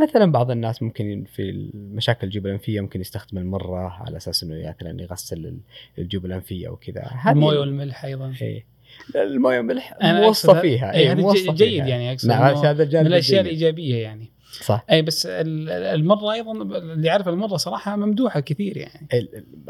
مثلا 0.00 0.32
بعض 0.32 0.50
الناس 0.50 0.82
ممكن 0.82 1.24
في 1.34 1.50
المشاكل 1.50 2.26
الجيوب 2.26 2.46
الانفيه 2.46 2.80
ممكن 2.80 3.00
يستخدم 3.00 3.38
المرة 3.38 3.88
على 3.88 4.16
أساس 4.16 4.42
إنه 4.42 4.68
مثلا 4.68 5.02
يغسل 5.02 5.58
الجيوب 5.98 6.26
الانفيه 6.26 6.68
وكذا. 6.68 7.10
الموية 7.26 7.58
والملح 7.58 8.04
أيضا. 8.04 8.34
إيه. 8.42 8.77
المويه 9.16 9.60
أنا 10.02 10.20
موصى 10.20 10.60
فيها. 10.60 10.94
اي 10.94 10.98
إيه 11.00 11.14
موصى 11.14 11.38
جي- 11.44 11.52
جيد 11.52 11.68
فيها. 11.68 11.86
يعني 11.86 12.12
أقصد 12.12 12.28
نعم 12.28 12.54
هذا 12.54 12.82
الجانب 12.82 13.06
من 13.06 13.12
الأشياء. 13.12 13.40
الإيجابية 13.40 13.96
يعني. 13.96 14.30
صح. 14.60 14.84
اي 14.90 15.02
بس 15.02 15.26
ال- 15.26 15.70
المرة 15.70 16.32
أيضا 16.32 16.52
اللي 16.78 17.10
عارف 17.10 17.28
المرة 17.28 17.56
صراحة 17.56 17.96
ممدوحة 17.96 18.40
كثير 18.40 18.76
يعني. 18.76 19.08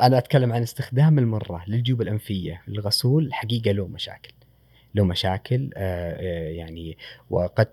أنا 0.03 0.19
أتكلم 0.19 0.53
عن 0.53 0.63
استخدام 0.63 1.19
المرة 1.19 1.65
للجيوب 1.69 2.03
الأنفية. 2.03 2.63
للغسول 2.69 3.27
الحقيقة 3.27 3.71
له 3.73 3.87
مشاكل. 3.89 4.33
له 4.95 5.05
مشاكل 5.05 5.71
آه، 5.77 6.13
آه، 6.13 6.51
يعني 6.51 6.97
وقد 7.31 7.69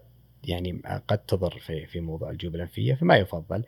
يعني 0.48 0.82
قد 1.08 1.18
تضر 1.18 1.60
في 1.60 1.86
في 1.86 2.00
موضوع 2.00 2.30
الجيوب 2.30 2.56
الأنفية 2.56 2.94
فما 2.94 3.16
يفضل. 3.18 3.64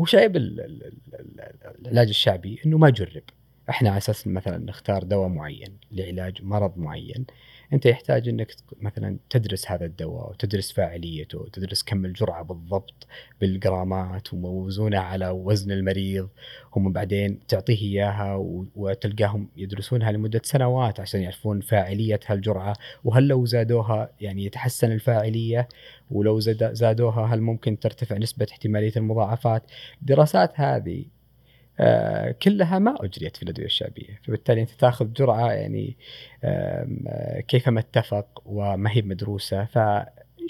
هو 0.00 0.04
شايب 0.04 0.36
ال- 0.36 0.60
ال- 0.60 0.82
ال- 0.84 1.40
ال- 1.40 1.80
العلاج 1.86 2.08
الشعبي 2.08 2.60
إنه 2.66 2.78
ما 2.78 2.90
جرب 2.90 3.22
إحنا 3.70 3.90
على 3.90 3.98
أساس 3.98 4.26
مثلا 4.26 4.58
نختار 4.58 5.02
دواء 5.02 5.28
معين 5.28 5.78
لعلاج 5.92 6.42
مرض 6.42 6.78
معين 6.78 7.26
أنت 7.72 7.86
يحتاج 7.86 8.28
إنك 8.28 8.54
مثلا 8.80 9.18
تدرس 9.30 9.70
هذا 9.70 9.84
الدواء 9.84 10.30
وتدرس 10.30 10.72
فاعليته 10.72 11.38
وتدرس 11.38 11.82
كم 11.82 12.04
الجرعة 12.04 12.42
بالضبط 12.42 13.06
بالجرامات 13.40 14.34
وموزونها 14.34 15.00
على 15.00 15.28
وزن 15.28 15.72
المريض. 15.72 16.28
هم 16.76 16.92
بعدين 16.92 17.40
تعطيه 17.48 17.82
إياها 17.82 18.36
وتلقاهم 18.76 19.48
يدرسونها 19.56 20.12
لمدة 20.12 20.40
سنوات 20.44 21.00
عشان 21.00 21.22
يعرفون 21.22 21.60
فاعلية 21.60 22.20
هالجرعة 22.26 22.76
وهل 23.04 23.28
لو 23.28 23.46
زادوها 23.46 24.10
يعني 24.20 24.44
يتحسن 24.44 24.92
الفاعلية 24.92 25.68
ولو 26.10 26.40
زادوها 26.72 27.34
هل 27.34 27.40
ممكن 27.40 27.78
ترتفع 27.78 28.16
نسبة 28.16 28.46
احتمالية 28.50 28.92
المضاعفات. 28.96 29.62
الدراسات 30.02 30.52
هذه 30.54 31.04
كلها 32.42 32.78
ما 32.78 33.04
أجريت 33.04 33.36
في 33.36 33.42
الأدوية 33.42 33.66
الشعبية. 33.66 34.20
فبالتالي 34.24 34.60
أنت 34.60 34.70
تأخذ 34.70 35.12
جرعة 35.12 35.52
يعني 35.52 35.96
آه، 36.44 37.40
كيفما 37.48 37.80
اتفق 37.80 38.42
وما 38.46 38.90
هي 38.90 39.02
مدروسة. 39.02 39.64
ف 39.64 39.76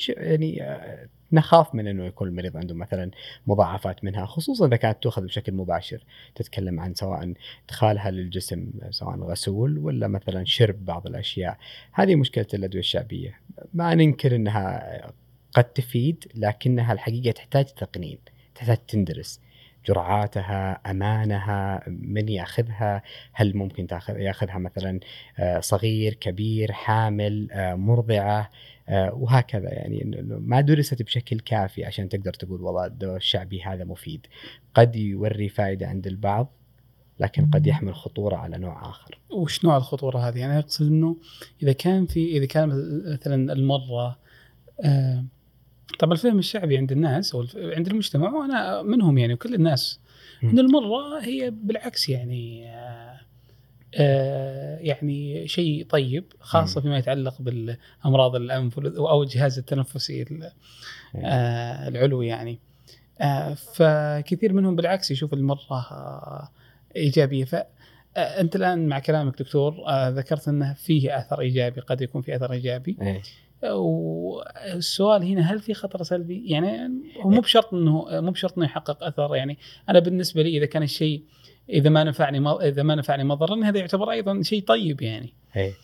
يعني 0.08 0.62
آه، 0.62 1.08
نخاف 1.32 1.74
من 1.74 1.86
إنه 1.86 2.04
يكون 2.04 2.28
المريض 2.28 2.56
عنده 2.56 2.74
مثلا 2.74 3.10
مضاعفات 3.46 4.04
منها 4.04 4.26
خصوصا 4.26 4.66
إذا 4.66 4.76
كانت 4.76 5.02
تؤخذ 5.02 5.24
بشكل 5.24 5.52
مباشر. 5.52 6.04
تتكلم 6.34 6.80
عن 6.80 6.94
سواء 6.94 7.34
إدخالها 7.64 8.10
للجسم 8.10 8.70
سواء 8.90 9.16
غسول 9.16 9.78
ولا 9.78 10.08
مثلا 10.08 10.44
شرب 10.44 10.84
بعض 10.84 11.06
الأشياء. 11.06 11.58
هذه 11.92 12.14
مشكلة 12.14 12.46
الأدوية 12.54 12.80
الشعبية. 12.80 13.40
ما 13.74 13.94
ننكر 13.94 14.36
إنها 14.36 15.12
قد 15.52 15.64
تفيد 15.64 16.24
لكنها 16.34 16.92
الحقيقة 16.92 17.30
تحتاج 17.30 17.64
تقنين 17.64 18.18
تحتاج 18.54 18.76
تندرس. 18.76 19.40
جرعاتها 19.88 20.80
أمانها 20.90 21.82
من 21.86 22.28
ياخذها 22.28 23.02
هل 23.32 23.56
ممكن 23.56 23.86
تاخذ 23.86 24.18
ياخذها 24.18 24.58
مثلا 24.58 25.00
آه، 25.38 25.60
صغير 25.60 26.14
كبير 26.14 26.72
حامل 26.72 27.48
آه، 27.52 27.74
مرضعة 27.74 28.50
آه، 28.88 29.14
وهكذا 29.14 29.74
يعني 29.74 30.26
ما 30.28 30.60
درست 30.60 31.02
بشكل 31.02 31.40
كافي 31.40 31.84
عشان 31.84 32.08
تقدر 32.08 32.32
تقول 32.32 32.62
والله 32.62 32.86
الدواء 32.86 33.16
الشعبي 33.16 33.62
هذا 33.62 33.84
مفيد 33.84 34.26
قد 34.74 34.96
يوري 34.96 35.48
فائدة 35.48 35.86
عند 35.86 36.06
البعض 36.06 36.52
لكن 37.20 37.50
قد 37.50 37.66
يحمل 37.66 37.94
خطورة 37.94 38.36
على 38.36 38.58
نوع 38.58 38.90
آخر. 38.90 39.18
وش 39.30 39.64
نوع 39.64 39.76
الخطورة 39.76 40.18
هذه؟ 40.18 40.38
يعني 40.38 40.58
أقصد 40.58 40.86
إنه 40.86 41.16
إذا 41.62 41.72
كان 41.72 42.06
في 42.06 42.36
إذا 42.36 42.46
كان 42.46 42.68
مثلا 43.12 43.52
المره 43.52 44.18
آه 44.84 45.24
طبعا 45.98 46.12
الفهم 46.12 46.38
الشعبي 46.38 46.76
عند 46.76 46.92
الناس 46.92 47.34
أو 47.34 47.46
عند 47.56 47.88
المجتمع 47.88 48.32
وأنا 48.32 48.82
منهم 48.82 49.18
يعني 49.18 49.34
وكل 49.34 49.54
الناس. 49.54 50.00
إن 50.42 50.58
المره 50.58 51.20
هي 51.20 51.50
بالعكس 51.50 52.08
يعني 52.08 52.70
آه 52.70 53.20
آه 53.94 54.78
يعني 54.78 55.48
شيء 55.48 55.86
طيب 55.86 56.24
خاصة 56.40 56.80
فيما 56.80 56.98
يتعلق 56.98 57.42
بالأمراض 57.42 58.36
الأنف 58.36 58.78
أو 58.78 59.22
الجهاز 59.22 59.58
التنفسي 59.58 60.24
آه 61.16 61.88
العلوي 61.88 62.26
يعني. 62.26 62.58
آه 63.20 63.54
فكثير 63.54 64.52
منهم 64.52 64.76
بالعكس 64.76 65.10
يشوف 65.10 65.34
المره 65.34 65.58
آه 65.70 66.48
إيجابية. 66.96 67.44
ف 67.44 67.54
آه، 68.16 68.40
أنت 68.40 68.56
الآن 68.56 68.88
مع 68.88 68.98
كلامك 68.98 69.38
دكتور 69.38 69.74
ذكرت 70.08 70.48
أنه 70.48 70.74
فيه 70.74 71.18
اثر 71.18 71.40
إيجابي 71.40 71.80
قد 71.80 72.00
يكون 72.00 72.22
في 72.22 72.36
اثر 72.36 72.52
إيجابي. 72.52 72.96
إيه. 73.02 73.22
والسؤال 73.62 75.22
هنا 75.22 75.40
هل 75.52 75.60
في 75.60 75.74
خطر 75.74 76.02
سلبي؟ 76.02 76.42
يعني 76.46 76.90
هو 77.20 77.30
مو 77.30 77.40
بشرط 77.40 77.74
إنه 77.74 78.06
مو 78.10 78.30
بشرط 78.30 78.58
إنه 78.58 78.66
يحقق 78.66 79.04
أثر 79.04 79.36
يعني 79.36 79.58
أنا 79.88 79.98
بالنسبة 79.98 80.42
لي 80.42 80.56
إذا 80.58 80.66
كان 80.66 80.82
الشيء 80.82 81.22
إذا 81.70 81.90
ما 81.90 82.04
نفعني 82.04 82.48
إذا 82.48 82.82
ما 82.82 82.94
نفعني 82.94 83.24
مضرا 83.24 83.64
هذا 83.64 83.78
يعتبر 83.78 84.10
أيضا 84.10 84.42
شيء 84.42 84.62
طيب 84.62 85.02
يعني. 85.02 85.34
اي 85.56 85.74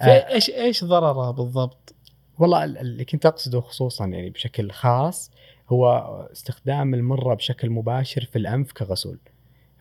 فايش 0.00 0.50
إيش 0.50 0.84
ضرره 0.84 1.30
بالضبط؟ 1.30 1.94
والله 2.38 2.64
اللي 2.64 3.04
كنت 3.04 3.26
أقصده 3.26 3.60
خصوصا 3.60 4.06
يعني 4.06 4.30
بشكل 4.30 4.70
خاص 4.70 5.30
هو 5.68 5.88
استخدام 6.32 6.94
المرة 6.94 7.34
بشكل 7.34 7.70
مباشر 7.70 8.24
في 8.24 8.38
الأنف 8.38 8.72
كغسول. 8.72 9.18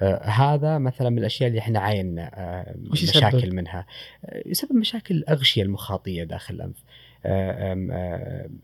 آه 0.01 0.24
هذا 0.24 0.78
مثلا 0.78 1.10
من 1.10 1.18
الأشياء 1.18 1.49
اللي 1.49 1.60
إحنا 1.60 1.80
عاينا 1.80 2.32
آه 2.34 2.76
مشاكل؟ 2.78 3.56
منها 3.56 3.86
آه 4.26 4.43
يسبب 4.45 4.74
مشاكل 4.76 5.16
الاغشيه 5.16 5.64
المخاطية 5.64 6.24
داخل 6.24 6.56
الأنف 6.56 6.76
آه، 6.78 6.84
آه، 6.84 7.12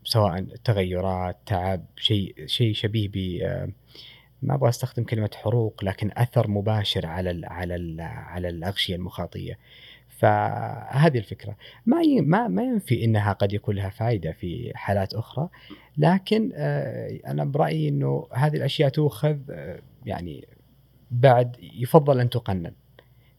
سواء 0.03 0.45
تغيرات 0.63 1.37
تعب 1.45 1.85
شيء 1.95 2.35
شيء 2.45 2.73
شبيه 2.73 3.09
ب 3.13 3.15
ما 4.41 4.55
أبغى 4.55 4.69
أستخدم 4.69 5.03
كلمة 5.03 5.29
حروق 5.35 5.83
لكن 5.83 6.11
أثر 6.17 6.47
مباشر 6.47 7.05
على 7.05 7.31
ال 7.31 7.45
على 7.45 7.75
ال 7.75 8.01
على 8.01 8.49
الأغشية 8.49 8.95
المخاطية. 8.95 9.57
فهذه 10.19 11.17
الفكرة. 11.17 11.55
ما 11.85 12.01
ما 12.21 12.47
ما 12.47 12.63
ينفي 12.63 13.03
إنها 13.03 13.33
قد 13.33 13.53
يكون 13.53 13.75
لها 13.75 13.89
فائده 13.89 14.31
في 14.31 14.71
حالات 14.75 15.13
أخرى 15.13 15.49
لكن 15.97 16.51
آه، 16.55 17.19
أنا 17.27 17.45
برأيي 17.45 17.89
إنه 17.89 18.27
هذه 18.33 18.55
الأشياء 18.55 18.89
تؤخذ 18.89 19.37
يعني 20.05 20.47
بعد 21.11 21.55
يفضل 21.61 22.19
أن 22.19 22.29
تقنن. 22.29 22.73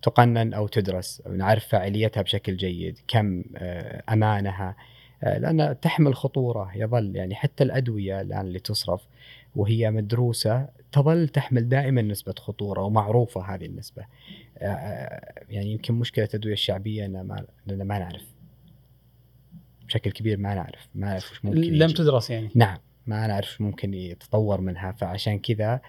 تقنن 0.02 0.54
أو 0.54 0.66
تدرس. 0.66 1.22
نعرف 1.28 1.66
فاعليتها 1.66 2.22
بشكل 2.22 2.56
جيد 2.56 2.98
كم 3.08 3.44
أمانها. 4.12 4.68
آه، 4.68 4.89
لأنها 5.22 5.72
تحمل 5.72 6.14
خطورة 6.14 6.70
يظل 6.74 7.16
يعني 7.16 7.34
حتى 7.34 7.64
الأدوية 7.64 8.20
الآن 8.20 8.40
اللي 8.40 8.58
تصرف 8.58 9.06
وهي 9.56 9.90
مدروسة 9.90 10.68
تظل 10.92 11.28
تحمل 11.28 11.68
دائما 11.68 12.02
نسبة 12.02 12.34
خطورة 12.38 12.82
ومعروفة 12.82 13.54
هذه 13.54 13.66
النسبة. 13.66 14.04
آه، 14.58 14.66
آه، 14.66 15.44
يعني 15.48 15.72
يمكن 15.72 15.94
مشكلة 15.94 16.24
الأدوية 16.24 16.52
الشعبية 16.52 17.06
أننا 17.06 17.22
ما, 17.22 17.46
أننا 17.70 17.84
ما 17.84 17.98
نعرف. 17.98 18.24
بشكل 19.86 20.10
كبير 20.10 20.38
ما 20.38 20.54
نعرف 20.54 20.88
ما 20.94 21.06
نعرف 21.06 21.32
وش 21.32 21.44
ممكن 21.44 21.60
لم 21.60 21.90
تدرس 21.90 22.30
يعني. 22.30 22.48
نعم 22.54 22.78
ما 23.06 23.26
نعرف 23.26 23.48
وش 23.48 23.60
ممكن 23.60 23.94
يتطور 23.94 24.60
منها. 24.60 24.92
فعشان 24.92 25.38
كذا 25.38 25.80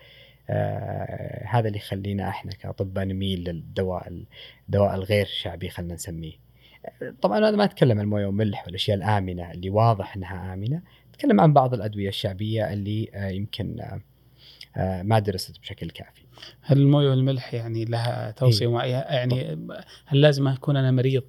آه 0.49 1.45
هذا 1.47 1.67
اللي 1.67 1.77
يخلينا 1.77 2.29
إحنا 2.29 2.51
كأطباء 2.51 3.05
نميل 3.05 3.49
للدواء 3.49 4.23
الدواء 4.67 4.95
الغير 4.95 5.25
شعبي 5.25 5.69
خلينا 5.69 5.93
نسميه. 5.93 6.50
طبعا 7.21 7.37
أنا 7.37 7.51
ما 7.51 7.63
أتكلم 7.63 7.97
عن 7.97 8.03
الموية 8.03 8.25
والملح 8.25 8.65
والأشياء 8.65 8.97
الآمنة 8.97 9.51
اللي 9.51 9.69
واضح 9.69 10.15
إنها 10.15 10.53
آمنة. 10.53 10.81
أتكلم 11.13 11.41
عن 11.41 11.53
بعض 11.53 11.73
الأدوية 11.73 12.09
الشعبية 12.09 12.73
اللي 12.73 13.09
آه، 13.13 13.29
يمكن 13.29 13.79
آه، 13.79 14.01
آه، 14.77 15.03
ما 15.03 15.19
درست 15.19 15.59
بشكل 15.59 15.89
كافي. 15.89 16.21
هل 16.61 16.77
الموية 16.77 17.09
والملح 17.09 17.53
يعني 17.53 17.85
لها 17.85 18.31
توصية 18.31 18.65
إيه؟ 18.65 18.71
معينة؟ 18.71 18.97
يعني 18.99 19.57
هل 20.05 20.21
لازم 20.21 20.47
أكون 20.47 20.77
أنا 20.77 20.91
مريض 20.91 21.23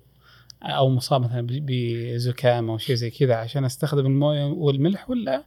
أو 0.63 0.89
مصاب 0.89 1.21
مثلا 1.21 1.47
بزكام 1.51 2.71
أو 2.71 2.79
شيء 2.79 2.97
زي 2.97 3.11
كذا 3.11 3.35
عشان 3.35 3.65
أستخدم 3.65 4.07
الموية 4.07 4.45
والملح 4.45 5.11
ولا 5.11 5.45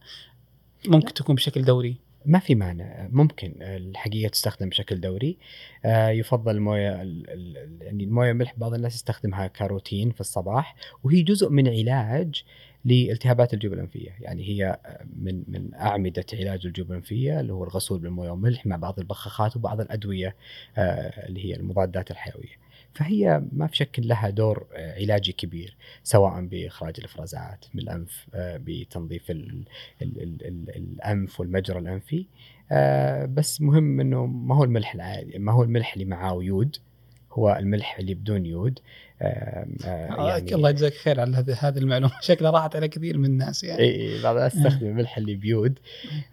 ممكن 0.88 1.14
تكون 1.14 1.34
بشكل 1.34 1.62
دوري؟ 1.62 1.96
ما 2.26 2.38
في 2.38 2.54
مانع. 2.54 3.08
ممكن 3.12 3.54
الحقيقة 3.60 4.30
تستخدم 4.30 4.68
بشكل 4.68 5.00
دوري. 5.00 5.38
آه، 5.84 6.08
يفضل 6.08 6.56
الموية 6.56 6.90
يعني 7.80 8.04
الموية 8.04 8.30
الملح 8.30 8.54
بعض 8.56 8.74
الناس 8.74 8.94
يستخدمها 8.94 9.46
كروتين 9.46 10.10
في 10.10 10.20
الصباح 10.20 10.76
وهي 11.04 11.22
جزء 11.22 11.50
من 11.50 11.68
علاج 11.68 12.42
لالتهابات 12.84 13.54
الجيوب 13.54 13.74
الانفيه 13.74 14.10
يعني 14.20 14.48
هي 14.48 14.80
من 15.16 15.44
من 15.48 15.74
أعمدة 15.74 16.24
علاج 16.32 16.66
الجيوب 16.66 16.90
الانفيه 16.90 17.40
اللي 17.40 17.52
هو 17.52 17.64
الغسول 17.64 17.98
بالموية 17.98 18.30
والملح 18.30 18.66
مع 18.66 18.76
بعض 18.76 18.98
البخاخات 18.98 19.56
وبعض 19.56 19.80
الأدوية 19.80 20.36
آه، 20.78 21.26
اللي 21.26 21.44
هي 21.44 21.56
المضادات 21.56 22.10
الحيوية. 22.10 22.65
فهي 22.96 23.42
ما 23.52 23.66
في 23.66 23.76
شك 23.76 23.98
لها 23.98 24.30
دور 24.30 24.66
آه، 24.74 24.94
علاجي 24.94 25.32
كبير 25.32 25.76
سواء 26.02 26.40
بإخراج 26.46 26.94
الإفرازات 26.98 27.64
من 27.74 27.82
الانف 27.82 28.26
آه، 28.34 28.60
بتنظيف 28.64 29.30
ال 29.30 29.64
ال 30.02 30.22
ال 30.22 30.46
ال 30.46 30.76
الأنف 30.76 31.40
والمجرى 31.40 31.78
الأنفي. 31.78 32.26
آه، 32.72 33.24
بس 33.24 33.60
مهم 33.60 34.00
إنه 34.00 34.26
ما 34.26 34.54
هو 34.56 34.64
الملح 34.64 34.94
العادي 34.94 35.38
ما 35.38 35.52
هو 35.52 35.62
الملح 35.62 35.92
اللي 35.92 36.04
معاه 36.04 36.42
يود 36.42 36.76
هو 37.32 37.56
الملح 37.56 37.98
اللي 37.98 38.14
بدون 38.14 38.46
يود. 38.46 38.78
يعني 39.20 40.54
الله 40.54 40.70
يجزاك 40.70 40.92
خير 40.92 41.20
على 41.20 41.36
هذه 41.60 41.78
المعلومة. 41.78 42.12
شكلها 42.20 42.50
راحت 42.50 42.76
على 42.76 42.88
كثير 42.88 43.18
من 43.18 43.24
الناس 43.24 43.64
يعني. 43.64 43.82
إي 43.82 44.22
بعض 44.22 44.36
الناس 44.36 44.54
تستخدم 44.54 44.86
الملح 44.86 45.18
اللي 45.18 45.34
بيود. 45.34 45.78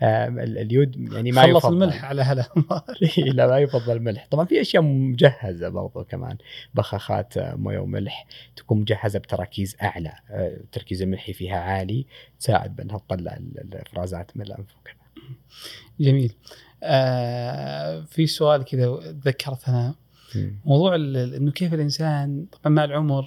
آه 0.01 0.27
اليود 0.27 1.13
يعني 1.13 1.31
ما 1.31 1.41
خلص 1.41 1.57
يفضل. 1.57 1.73
الملح 1.73 2.05
على 2.05 2.21
هلا 2.21 2.45
لا 3.17 3.47
ما 3.47 3.59
يفضل 3.59 3.95
الملح. 3.97 4.27
طبعا 4.31 4.45
في 4.45 4.61
أشياء 4.61 4.83
مجهزة 4.83 5.69
برضو 5.69 6.03
كمان. 6.03 6.37
بخاخات 6.73 7.37
آه، 7.37 7.55
موية 7.55 7.79
وملح 7.79 8.25
تكون 8.55 8.81
مجهزة 8.81 9.19
بتراكيز 9.19 9.75
أعلى. 9.81 10.13
آه، 10.29 10.47
التركيز 10.47 11.01
الملحي 11.01 11.33
فيها 11.33 11.57
عالي 11.57 12.05
تساعد 12.39 12.75
بأنها 12.75 12.97
تطلع 12.97 13.37
الإفرازات 13.37 14.37
من 14.37 14.45
الأنف 14.45 14.75
وكذا. 14.81 15.03
جميل. 15.99 16.33
آه 16.83 18.01
في 18.01 18.27
سؤال 18.27 18.65
كذا 18.65 18.99
ذكرت 19.25 19.69
أنا. 19.69 20.02
موضوع 20.65 20.95
إنه 20.95 21.51
كيف 21.51 21.73
الإنسان 21.73 22.45
طبعا 22.51 22.73
مع 22.73 22.83
العمر 22.83 23.25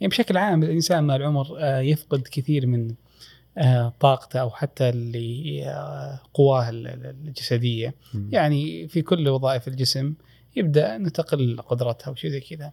يعني 0.00 0.10
بشكل 0.10 0.36
عام 0.36 0.62
الإنسان 0.62 1.04
مع 1.04 1.16
العمر 1.16 1.46
آه، 1.58 1.80
يفقد 1.80 2.22
كثير 2.30 2.66
من 2.66 2.94
آه، 3.58 3.94
طاقته 4.00 4.40
أو 4.40 4.50
حتى 4.50 4.88
اللي 4.88 5.64
آه، 5.66 6.20
قواه 6.34 6.68
الجسدية. 6.70 7.94
يعني 8.30 8.88
في 8.88 9.02
كل 9.02 9.28
وظائف 9.28 9.68
الجسم 9.68 10.14
يبدأ 10.56 10.96
إنه 10.96 11.08
تقل 11.08 11.60
قدرتها 11.60 12.10
وشيء 12.10 12.30
زي 12.30 12.40
كذا. 12.40 12.72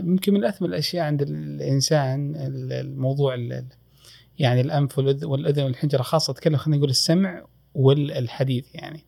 يمكن 0.00 0.34
من 0.34 0.44
اثمن 0.44 0.68
الأشياء 0.68 1.04
عند 1.04 1.22
الإنسان 1.22 2.34
الموضوع 2.72 3.34
يعني 4.38 4.60
الأنف 4.60 4.98
والأذن 4.98 5.62
والحنجرة 5.62 6.02
خاصة 6.02 6.30
اتكلم 6.30 6.56
خلينا 6.56 6.76
نقول 6.76 6.90
السمع 6.90 7.44
والحديث 7.76 8.74
يعني 8.74 9.00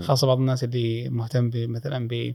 خاصة 0.00 0.26
بعض 0.26 0.38
الناس 0.38 0.64
اللي 0.64 1.08
مهتم 1.08 1.50
مثلا 1.54 2.08
ب 2.08 2.34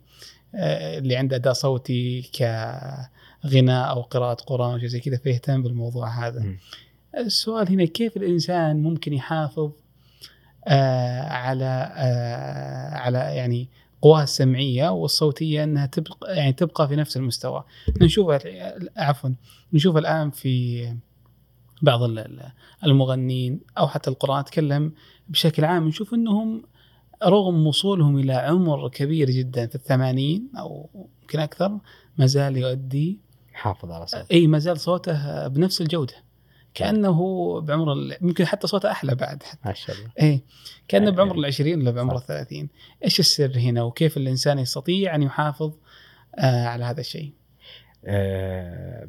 آه، 0.56 0.98
اللي 0.98 1.16
عنده 1.16 1.36
اداء 1.36 1.54
صوتي 1.54 2.22
كغناء 2.22 3.90
أو 3.90 4.02
قراءة 4.02 4.44
قرآن 4.44 4.72
أو 4.72 4.80
شيء 4.80 4.88
زي 4.88 5.00
كذا 5.00 5.18
فيهتم 5.18 5.64
بالموضوع 5.64 6.28
هذا. 6.28 6.40
م. 6.40 6.58
السؤال 7.18 7.70
هنا 7.70 7.86
كيف 7.86 8.18
الإنسان 8.18 8.84
ممكن 8.84 9.14
يحافظ 9.14 9.72
آه 10.68 11.22
على 11.22 11.94
آه 11.96 12.96
على 12.96 13.18
يعني 13.18 13.70
قواها 14.02 14.24
السمعية 14.24 14.90
والصوتية 14.90 15.64
إنها 15.64 15.86
تبقى 15.86 16.38
يعني 16.38 16.54
تبقى 16.54 16.88
في 16.88 16.96
نفس 16.96 17.18
المستوى. 17.18 17.64
نشوف 18.02 18.38
عفوا 18.98 19.30
نشوف 19.74 19.98
الآن 19.98 20.32
في 20.32 20.86
بعض 21.82 22.00
المغنين 22.84 23.60
أو 23.78 23.88
حتى 23.88 24.10
القران 24.10 24.40
اتكلم 24.40 24.92
بشكل 25.30 25.66
عام 25.66 25.88
نشوف 25.88 26.14
إنهم 26.14 26.64
رغم 27.24 27.68
وصولهم 27.68 28.18
إلى 28.18 28.34
عمر 28.34 28.90
كبير 28.90 29.30
جدا 29.30 29.68
في 29.68 29.76
الثمانين 29.76 30.50
أو 30.60 30.90
يمكن 31.22 31.40
أكثر 31.40 31.80
ما 32.18 32.26
زال 32.26 32.58
يؤدي 32.58 33.20
حافظ 33.54 33.92
على 33.92 34.08
صوته. 34.08 34.26
إي 34.32 34.48
ما 34.48 34.60
زال 34.60 34.80
صوته 34.80 35.48
بنفس 35.48 35.82
الجودة. 35.82 36.14
كأنه 36.74 37.20
بعمر 37.62 38.18
يمكن 38.22 38.46
حتى 38.46 38.68
صوته 38.68 38.92
أحلى 38.92 39.16
بعد. 39.16 39.44
حتى 39.44 39.60
ما 39.66 39.74
شاء 39.74 39.96
الله. 39.96 40.12
إي 40.22 40.42
كأنه 40.88 41.12
بعمر 41.12 41.36
العشرين 41.36 41.82
ولا 41.82 41.92
بعمر 41.92 42.16
الثلاثين. 42.18 42.70
إيش 43.04 43.20
السر 43.20 43.58
هنا 43.58 43.84
وكيف 43.84 44.18
الإنسان 44.18 44.60
يستطيع 44.60 45.16
أن 45.16 45.24
يحافظ 45.24 45.74
آه 46.36 46.66
على 46.66 46.86
هذا 46.86 47.00
الشيء؟ 47.00 47.34
آه 48.08 49.08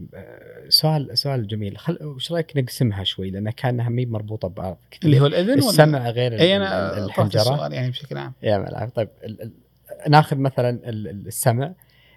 سؤال 0.69 1.19
سؤال 1.19 1.47
جميل. 1.47 1.79
خل 1.79 1.99
وش 2.03 2.33
رأيك 2.33 2.57
نقسمها 2.57 3.05
شوي؟ 3.05 3.31
لأن 3.31 3.51
كأنها 3.51 3.89
مي 3.89 4.07
مربوطة 4.07 4.49
ببعض 4.49 4.79
اللي 5.05 5.21
هو 5.21 5.27
الأذن 5.27 5.59
السمع 5.59 6.01
ولا؟ 6.01 6.11
غير 6.11 6.41
أي 6.41 6.57
أنا 6.57 7.05
الحنجرة. 7.05 7.41
السؤال 7.41 7.73
يعني 7.73 7.91
بشكل 7.91 8.17
عام. 8.19 8.33
يا 8.43 8.59
ملعب. 8.59 8.89
طيب 8.89 9.09
ناخذ 10.09 10.37
مثلا 10.37 10.81
السمع. 10.91 11.75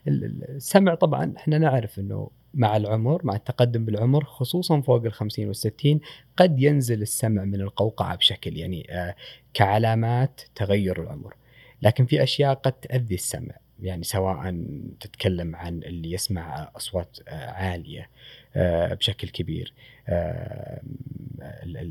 السمع 0.07 0.95
طبعا 0.95 1.33
إحنا 1.37 1.57
نعرف 1.57 1.99
إنه 1.99 2.29
مع 2.53 2.77
العمر 2.77 3.21
مع 3.25 3.35
التقدم 3.35 3.85
بالعمر 3.85 4.23
خصوصا 4.23 4.81
فوق 4.81 5.05
ال 5.05 5.13
50 5.13 5.47
وال 5.47 5.55
60 5.55 5.99
قد 6.37 6.59
ينزل 6.61 7.01
السمع 7.01 7.43
من 7.43 7.61
القوقعة 7.61 8.15
بشكل 8.15 8.57
يعني 8.57 8.87
آه 8.93 9.15
كعلامات 9.53 10.41
تغير 10.55 11.03
العمر. 11.03 11.33
لكن 11.81 12.05
في 12.05 12.23
أشياء 12.23 12.53
قد 12.53 12.71
تاذي 12.71 13.15
السمع. 13.15 13.55
يعني 13.81 14.03
سواء 14.03 14.65
تتكلم 14.99 15.55
عن 15.55 15.83
اللي 15.83 16.11
يسمع 16.11 16.71
أصوات 16.75 17.17
آه، 17.27 17.51
عالية 17.51 18.09
آه، 18.55 18.93
بشكل 18.93 19.29
كبير. 19.29 19.73
آه، 20.09 20.81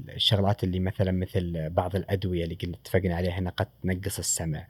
الشغلات 0.08 0.64
اللي 0.64 0.80
مثلا 0.80 1.12
مثل 1.12 1.70
بعض 1.70 1.96
الأدوية 1.96 2.44
اللي 2.44 2.56
اتفقنا 2.62 3.16
عليها 3.16 3.38
إنها 3.38 3.52
قد 3.52 3.66
تنقص 3.82 4.18
السمع. 4.18 4.66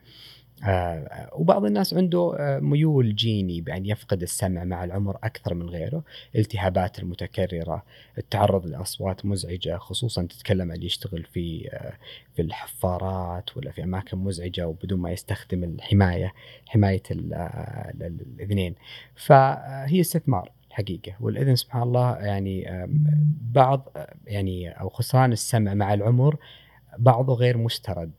آه 0.64 1.30
وبعض 1.32 1.64
الناس 1.64 1.94
عنده 1.94 2.36
آه 2.38 2.58
ميول 2.58 3.14
جيني 3.14 3.60
بأن 3.60 3.86
يفقد 3.86 4.22
السمع 4.22 4.64
مع 4.64 4.84
العمر 4.84 5.16
أكثر 5.24 5.54
من 5.54 5.70
غيره. 5.70 6.02
التهابات 6.36 6.98
المتكررة 6.98 7.82
التعرض 8.18 8.66
لأصوات 8.66 9.26
مزعجة 9.26 9.78
خصوصا 9.78 10.22
تتكلم 10.22 10.72
اللي 10.72 10.86
يشتغل 10.86 11.24
في 11.24 11.68
آه 11.72 11.92
في 12.36 12.42
الحفارات 12.42 13.56
ولا 13.56 13.70
في 13.70 13.84
أماكن 13.84 14.18
مزعجة 14.18 14.68
وبدون 14.68 15.00
ما 15.00 15.10
يستخدم 15.10 15.64
الحماية 15.64 16.32
حماية 16.66 17.02
الأذنين 17.10 18.74
فهي 19.16 20.00
استثمار 20.00 20.52
حقيقة. 20.70 21.12
والإذن 21.20 21.56
سبحان 21.56 21.82
الله 21.82 22.16
يعني 22.16 22.86
بعض 23.52 23.88
يعني 24.26 24.70
أو 24.70 24.88
خسران 24.88 25.32
السمع 25.32 25.74
مع 25.74 25.94
العمر 25.94 26.36
بعضه 26.98 27.34
غير 27.34 27.56
مسترد. 27.58 28.10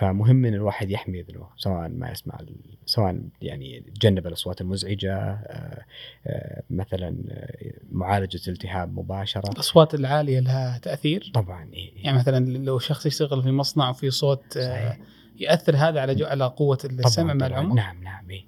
فمهم 0.00 0.44
إن 0.44 0.54
الواحد 0.54 0.90
يحمي 0.90 1.20
إذنه 1.20 1.46
سواء 1.56 1.88
ما 1.88 2.10
يسمع 2.10 2.38
سواء 2.86 3.22
يعني 3.42 3.76
يتجنب 3.76 4.26
الأصوات 4.26 4.60
المزعجة 4.60 5.14
آه، 5.16 5.84
آه، 6.26 6.62
مثلا 6.70 7.16
آه، 7.30 7.72
معالجة 7.92 8.50
التهاب 8.50 8.98
مباشرة 8.98 9.50
الأصوات 9.50 9.94
العالية 9.94 10.40
لها 10.40 10.78
تأثير؟ 10.78 11.30
طبعا 11.34 11.70
إيه. 11.72 12.04
يعني 12.04 12.18
مثلا 12.18 12.46
لو 12.46 12.78
شخص 12.78 13.06
يشتغل 13.06 13.42
في 13.42 13.50
مصنع 13.50 13.90
وفي 13.90 14.10
صوت 14.10 14.58
صحيح. 14.58 14.98
يأثر 15.38 15.76
هذا 15.76 16.00
على 16.00 16.24
على 16.24 16.44
قوة 16.44 16.78
السمع 16.84 17.34
مع 17.34 17.46
العمر؟ 17.46 17.74
نعم 17.74 18.02
نعم 18.02 18.30
إيه. 18.30 18.44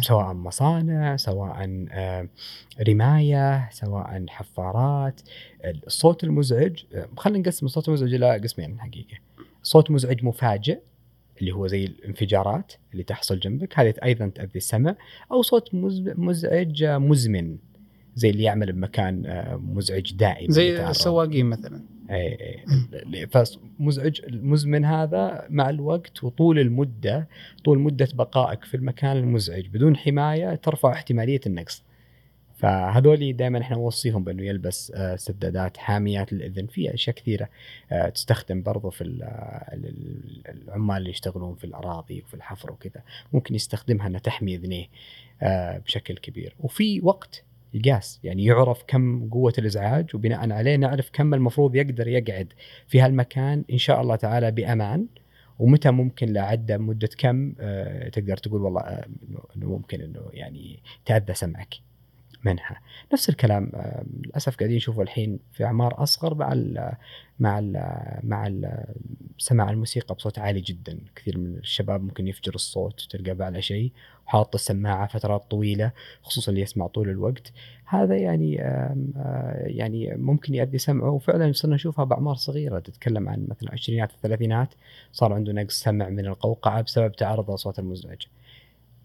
سواء 0.00 0.32
مصانع 0.32 1.16
سواء 1.16 1.86
رماية 2.88 3.70
سواء 3.70 4.24
حفارات 4.28 5.20
الصوت 5.86 6.24
المزعج 6.24 6.84
خلينا 7.16 7.38
نقسم 7.38 7.66
الصوت 7.66 7.88
المزعج 7.88 8.14
إلى 8.14 8.38
قسمين 8.38 8.80
حقيقة 8.80 9.27
صوت 9.62 9.90
مزعج 9.90 10.24
مفاجئ 10.24 10.78
اللي 11.40 11.52
هو 11.52 11.66
زي 11.66 11.84
الانفجارات 11.84 12.72
اللي 12.92 13.02
تحصل 13.02 13.40
جنبك. 13.40 13.78
هذه 13.78 13.94
أيضا 14.04 14.28
تاذي 14.34 14.56
السمع. 14.56 14.96
أو 15.32 15.42
صوت 15.42 15.74
مزعج 15.74 16.84
مزمن 16.84 17.56
زي 18.14 18.30
اللي 18.30 18.42
يعمل 18.42 18.72
بمكان 18.72 19.26
آه، 19.26 19.56
مزعج 19.56 20.12
دائم. 20.12 20.50
زي 20.50 20.88
السواقين 20.90 21.46
مثلا. 21.46 21.80
اي 22.10 22.62
اي 23.14 23.26
فمزعج 23.26 24.20
المزمن 24.24 24.84
هذا 24.84 25.46
مع 25.50 25.70
الوقت 25.70 26.24
وطول 26.24 26.58
المدة 26.58 27.28
طول 27.64 27.78
مدة 27.78 28.08
بقائك 28.14 28.64
في 28.64 28.76
المكان 28.76 29.16
المزعج 29.16 29.66
بدون 29.66 29.96
حماية 29.96 30.54
ترفع 30.54 30.92
احتمالية 30.92 31.40
النقص. 31.46 31.82
فهذول 32.58 33.36
دائما 33.36 33.60
إحنا 33.60 33.76
نوصيهم 33.76 34.24
بأنه 34.24 34.42
يلبس 34.42 34.92
آه، 34.94 35.16
سدادات 35.16 35.76
حاميات 35.76 36.32
للإذن. 36.32 36.66
في 36.66 36.94
أشياء 36.94 37.16
كثيرة 37.16 37.48
آه، 37.92 38.08
تستخدم 38.08 38.62
برضو 38.62 38.90
في 38.90 39.04
العمال 40.64 40.96
اللي 40.96 41.10
يشتغلون 41.10 41.54
في 41.54 41.64
الأراضي 41.64 42.22
وفي 42.22 42.34
الحفر 42.34 42.72
وكذا. 42.72 43.02
ممكن 43.32 43.54
يستخدمها 43.54 44.06
إنها 44.06 44.20
تحمي 44.20 44.54
إذنيه 44.54 44.86
آه، 45.42 45.78
بشكل 45.78 46.14
كبير. 46.14 46.54
وفي 46.60 47.00
وقت 47.00 47.44
يقاس 47.74 48.20
يعني 48.24 48.44
يعرف 48.44 48.84
كم 48.86 49.28
قوة 49.30 49.52
الإزعاج 49.58 50.14
وبناء 50.14 50.52
عليه 50.52 50.76
نعرف 50.76 51.10
كم 51.12 51.34
المفروض 51.34 51.74
يقدر 51.74 52.08
يقعد 52.08 52.52
في 52.86 53.00
هالمكان 53.00 53.64
إن 53.72 53.78
شاء 53.78 54.00
الله 54.00 54.16
تعالى 54.16 54.50
بأمان. 54.50 55.06
ومتى 55.58 55.90
ممكن 55.90 56.32
لعدة 56.32 56.78
مدة 56.78 57.10
كم 57.18 57.52
تقدر 58.12 58.36
تقول 58.36 58.62
والله 58.62 58.80
إنه 59.56 59.68
ممكن 59.68 60.00
إنه 60.00 60.28
يعني 60.32 60.82
تأذى 61.06 61.34
سمعك. 61.34 61.87
منها. 62.44 62.80
نفس 63.12 63.28
الكلام 63.28 63.72
آه، 63.74 64.04
للأسف 64.24 64.56
قاعدين 64.56 64.76
نشوفه 64.76 65.02
الحين 65.02 65.38
في 65.52 65.64
أعمار 65.64 66.02
أصغر 66.02 66.34
مع 66.34 66.52
ال 66.52 66.92
مع 67.38 67.58
ال 67.58 67.72
مع 68.22 68.46
ال 68.46 68.84
سماع 69.38 69.70
الموسيقى 69.70 70.14
بصوت 70.14 70.38
عالي 70.38 70.60
جدا. 70.60 70.98
كثير 71.16 71.38
من 71.38 71.56
الشباب 71.56 72.02
ممكن 72.02 72.28
يفجر 72.28 72.54
الصوت 72.54 73.06
تلقى 73.10 73.44
على 73.46 73.62
شيء 73.62 73.92
وحاط 74.26 74.54
السماعة 74.54 75.06
فترات 75.06 75.50
طويلة 75.50 75.92
خصوصا 76.22 76.50
اللي 76.50 76.62
يسمع 76.62 76.86
طول 76.86 77.08
الوقت. 77.08 77.52
هذا 77.84 78.16
يعني 78.16 78.62
آه، 78.62 79.54
يعني 79.66 80.14
ممكن 80.16 80.54
يؤدي 80.54 80.78
سمعه. 80.78 81.10
وفعلا 81.10 81.52
صرنا 81.52 81.74
نشوفها 81.74 82.04
بأعمار 82.04 82.34
صغيرة 82.34 82.78
تتكلم 82.78 83.28
عن 83.28 83.46
مثلا 83.48 83.68
العشرينات 83.68 84.10
الثلاثينات 84.10 84.74
صار 85.12 85.32
عنده 85.32 85.52
نقص 85.52 85.80
سمع 85.80 86.08
من 86.08 86.26
القوقعة 86.26 86.82
بسبب 86.82 87.12
تعرض 87.12 87.48
الاصوات 87.48 87.78
المزعجه. 87.78 88.26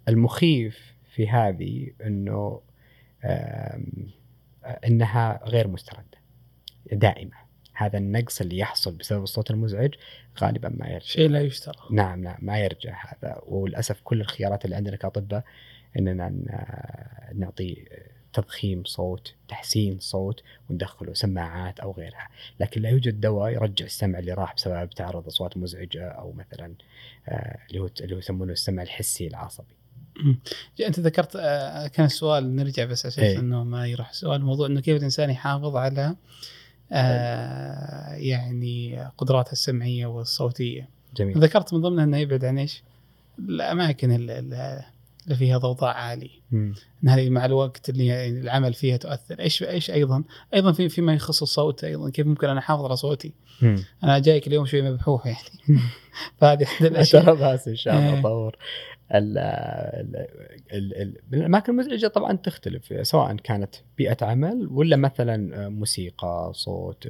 المخيف 0.10 0.94
في 1.16 1.30
هذه 1.30 1.88
إنه 2.06 2.60
إنها 4.88 5.40
غير 5.46 5.68
مستردة. 5.68 6.18
دائمه 6.92 7.44
هذا 7.74 7.98
النقص 7.98 8.42
اللي 8.42 8.58
يحصل 8.58 8.96
بسبب 8.96 9.24
الصوت 9.24 9.52
المزعج 9.52 9.94
غالبا 10.40 10.70
ما 10.70 10.88
يرجع. 10.88 11.06
شيء 11.06 11.30
لا 11.30 11.42
يشترى. 11.42 11.76
نعم 11.92 12.24
نعم 12.24 12.38
ما 12.42 12.60
يرجع 12.60 13.06
هذا. 13.08 13.42
وللأسف 13.46 14.02
كل 14.04 14.22
الخيارات 14.22 14.66
اللي 14.66 14.76
عندنا 14.76 14.96
كأطباء 14.96 15.44
إننا 16.00 16.30
نعطي 17.36 17.86
تضخيم 18.34 18.84
صوت 18.84 19.36
تحسين 19.48 20.00
صوت 20.00 20.44
وندخله 20.70 21.14
سماعات 21.14 21.80
أو 21.80 21.92
غيرها. 21.92 22.30
لكن 22.60 22.82
لا 22.82 22.90
يوجد 22.90 23.22
دواء 23.22 23.52
يرجع 23.52 23.86
السمع 23.86 24.20
اللي 24.20 24.34
راح 24.34 24.54
بسبب 24.56 24.90
تعرض 24.90 25.28
أصوات 25.28 25.58
مزعجة 25.58 26.08
أو 26.08 26.32
مثلا 26.32 26.74
آه، 27.28 27.58
اللي 27.68 27.80
هو 27.80 27.90
اللي 28.02 28.18
يسمونه 28.18 28.54
السمع 28.54 28.84
الحسي 28.84 29.28
العصبي. 29.28 29.76
انت 30.88 31.00
ذكرت 31.00 31.36
آه، 31.36 31.88
كان 31.88 32.06
السؤال 32.06 32.56
نرجع 32.56 32.86
بس 32.86 33.06
أساس 33.06 33.20
إيه. 33.20 33.40
انه 33.40 33.64
ما 33.64 33.88
يروح 33.88 34.10
السؤال 34.10 34.42
الموضوع 34.42 34.68
إنه 34.68 34.82
كيف 34.82 34.98
الإنسان 34.98 35.30
يحافظ 35.30 35.76
على 35.76 36.16
آه 36.92 38.14
يعني 38.14 39.08
قدراته 39.18 39.52
السمعية 39.52 40.06
والصوتية. 40.06 40.90
جميل. 41.16 41.38
ذكرت 41.38 41.74
من 41.74 41.82
ضمنها 41.82 42.04
إنه 42.04 42.18
يبعد 42.18 42.46
عن 42.46 42.58
إيش؟ 42.58 42.84
الأماكن 43.40 44.12
اللي 44.12 44.84
فيها 45.36 45.58
ضوضاء 45.58 45.96
عالي 45.96 46.32
مم. 46.52 46.76
إن 47.04 47.10
هذه 47.10 47.30
مع 47.30 47.46
الوقت 47.46 47.90
اللي 47.90 48.06
يعني 48.06 48.40
العمل 48.40 48.74
فيها 48.74 48.98
تؤثر. 48.98 49.40
إيش 49.40 49.64
إيش 49.64 49.92
أيضا؟ 49.92 50.24
أيضا 50.54 50.72
في 50.72 50.90
فيما 50.90 51.14
يخص 51.14 51.42
الصوت 51.42 51.84
أيضا. 51.84 52.10
كيف 52.10 52.28
ممكن 52.28 52.50
أنا 52.50 52.60
أحافظ 52.60 52.86
على 52.86 52.96
صوتي؟ 52.96 53.34
مم. 53.62 53.84
أنا 54.04 54.20
جايك 54.20 54.48
اليوم 54.48 54.66
شوي 54.66 54.82
مبحوح 54.82 55.26
يعني. 55.28 55.80
فهذه 56.38 56.64
أحد 56.74 56.86
الأشياء. 56.86 57.54
بس 57.54 57.68
إن 57.68 57.76
شاء 57.76 57.96
الله 57.96 58.14
إيه. 58.14 58.20
اطور 58.20 58.56
ال- 59.12 59.38
ال- 59.38 60.28
ال- 60.74 61.02
ال- 61.02 61.18
الأماكن 61.34 61.72
المزعجة 61.72 62.08
طبعا 62.08 62.34
تختلف 62.34 63.08
سواء 63.08 63.36
كانت 63.36 63.76
بيئة 63.98 64.18
عمل 64.22 64.68
ولا 64.72 64.96
مثلا 64.96 65.70
موسيقى 65.70 66.52
صوت 66.56 67.08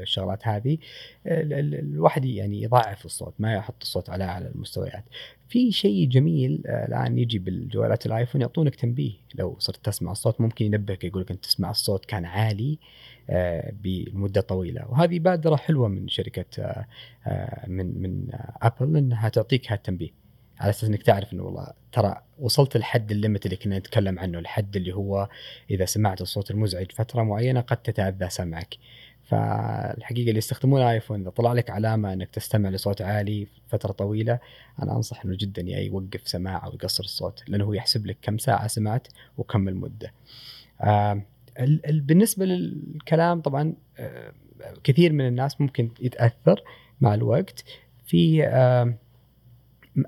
الشغلات 0.00 0.48
هذه. 0.48 0.78
ال- 1.26 1.52
ال- 1.52 1.74
الواحد 1.74 2.24
يعني 2.24 2.62
يضاعف 2.62 3.04
الصوت 3.04 3.34
ما 3.38 3.54
يحط 3.54 3.82
الصوت 3.82 4.10
على 4.10 4.24
أعلى 4.24 4.48
المستويات. 4.48 5.04
في 5.48 5.72
شيء 5.72 6.08
جميل 6.08 6.62
آه، 6.66 6.86
الآن 6.86 7.18
يجي 7.18 7.38
بالجوالات 7.38 8.06
الآيفون 8.06 8.40
يعطونك 8.40 8.74
تنبيه. 8.74 9.12
لو 9.34 9.56
صرت 9.58 9.84
تسمع 9.84 10.12
الصوت 10.12 10.40
ممكن 10.40 10.64
ينبهك 10.66 11.04
يقول 11.04 11.22
لك 11.22 11.30
أنت 11.30 11.44
تسمع 11.44 11.70
الصوت 11.70 12.04
كان 12.04 12.24
عالي 12.24 12.78
آه، 13.30 13.72
بمدة 13.82 14.40
طويلة. 14.40 14.86
وهذه 14.90 15.18
بادرة 15.18 15.56
حلوة 15.56 15.88
من 15.88 16.08
شركة 16.08 16.44
آه، 17.26 17.66
من 17.66 18.02
من 18.02 18.26
Apple 18.62 18.96
إنها 18.96 19.28
تعطيك 19.28 19.72
هالتنبيه. 19.72 20.21
على 20.62 20.70
أساس 20.70 20.84
إنك 20.84 21.02
تعرف 21.02 21.32
إنه 21.32 21.42
والله 21.42 21.66
ترى 21.92 22.22
وصلت 22.38 22.76
الحد 22.76 23.10
ال 23.10 23.16
limit 23.16 23.44
اللي 23.46 23.56
كنا 23.56 23.78
نتكلم 23.78 24.18
عنه 24.18 24.38
الحد 24.38 24.76
اللي 24.76 24.92
هو 24.94 25.28
إذا 25.70 25.84
سمعت 25.84 26.20
الصوت 26.20 26.50
المزعج 26.50 26.92
فترة 26.92 27.22
معينة 27.22 27.60
قد 27.60 27.76
تتأذى 27.76 28.28
سمعك 28.30 28.74
فالحقيقة 29.24 30.28
اللي 30.28 30.38
يستخدمون 30.38 30.82
iPhone 30.82 31.20
إذا 31.20 31.30
طلع 31.30 31.52
لك 31.52 31.70
علامة 31.70 32.12
إنك 32.12 32.28
تستمع 32.30 32.68
لصوت 32.68 33.02
عالي 33.02 33.46
فترة 33.68 33.92
طويلة 33.92 34.38
أنا 34.82 34.96
أنصح 34.96 35.24
إنه 35.24 35.36
جدا 35.40 35.62
يا 35.62 35.78
يوقف 35.78 36.28
سماع 36.28 36.66
أو 36.66 36.72
يقصر 36.74 37.04
الصوت 37.04 37.42
لأنه 37.48 37.64
هو 37.64 37.72
يحسب 37.72 38.06
لك 38.06 38.16
كم 38.22 38.38
ساعة 38.38 38.66
سمعت 38.66 39.08
وكم 39.38 39.68
المدة. 39.68 40.12
آه 40.80 41.22
ال- 41.60 41.86
ال- 41.86 42.00
بالنسبة 42.00 42.44
للكلام 42.44 43.40
طبعا 43.40 43.74
آه 43.98 44.32
كثير 44.84 45.12
من 45.12 45.26
الناس 45.26 45.60
ممكن 45.60 45.90
يتأثر 46.00 46.62
مع 47.00 47.14
الوقت 47.14 47.64
في 48.06 48.46
آه 48.46 48.94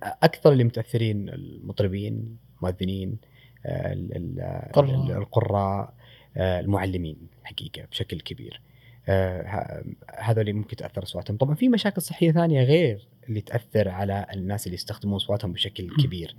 أكثر 0.02 0.52
اللي 0.52 0.64
متأثرين 0.64 1.28
المطربين 1.28 2.36
المؤذنين 2.58 3.18
ال- 3.66 4.16
ال- 4.16 4.72
قراء. 4.72 4.94
ال- 4.94 5.12
القراء 5.12 5.94
آه، 6.36 6.60
المعلمين 6.60 7.16
حقيقة 7.44 7.84
بشكل 7.90 8.20
كبير. 8.20 8.60
آه، 9.08 9.84
هذا 10.18 10.40
اللي 10.40 10.52
ممكن 10.52 10.76
تأثر 10.76 11.02
أصواتهم. 11.02 11.36
طبعا 11.36 11.54
في 11.54 11.68
مشاكل 11.68 12.02
صحية 12.02 12.32
ثانية 12.32 12.62
غير 12.62 13.08
اللي 13.28 13.40
تأثر 13.40 13.88
على 13.88 14.26
الناس 14.34 14.66
اللي 14.66 14.74
يستخدمون 14.74 15.16
أصواتهم 15.16 15.52
بشكل 15.52 15.90
كبير. 16.04 16.36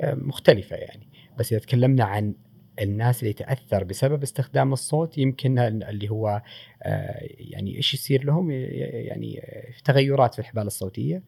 آه، 0.00 0.14
مختلفة 0.14 0.76
يعني. 0.76 1.06
بس 1.38 1.52
إذا 1.52 1.60
تكلمنا 1.60 2.04
عن 2.04 2.34
الناس 2.80 3.22
اللي 3.22 3.32
تأثر 3.32 3.84
بسبب 3.84 4.22
استخدام 4.22 4.72
الصوت 4.72 5.18
يمكن 5.18 5.58
اللي 5.58 6.10
هو 6.10 6.42
يعني 7.38 7.76
إيش 7.76 7.94
يصير 7.94 8.24
لهم؟ 8.24 8.50
يعني 8.50 9.42
تغيرات 9.84 10.34
في 10.34 10.38
الحبال 10.40 10.66
الصوتية. 10.66 11.22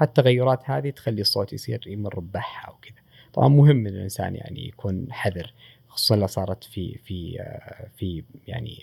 هالتغيرات 0.00 0.70
هذه 0.70 0.90
تخلي 0.90 1.20
الصوت 1.20 1.52
يصير 1.52 1.80
يمر 1.86 2.20
ببحة 2.20 2.72
وكذا 2.72 3.00
طبعا 3.32 3.48
مهم 3.48 3.86
إن 3.86 3.94
الإنسان 3.94 4.34
يعني 4.34 4.68
يكون 4.68 5.06
حذر 5.10 5.52
خصوصا 5.88 6.16
لو 6.16 6.26
صارت 6.26 6.64
في 6.64 6.98
في 7.04 7.40
آه، 7.40 7.88
في 7.96 8.24
يعني 8.46 8.82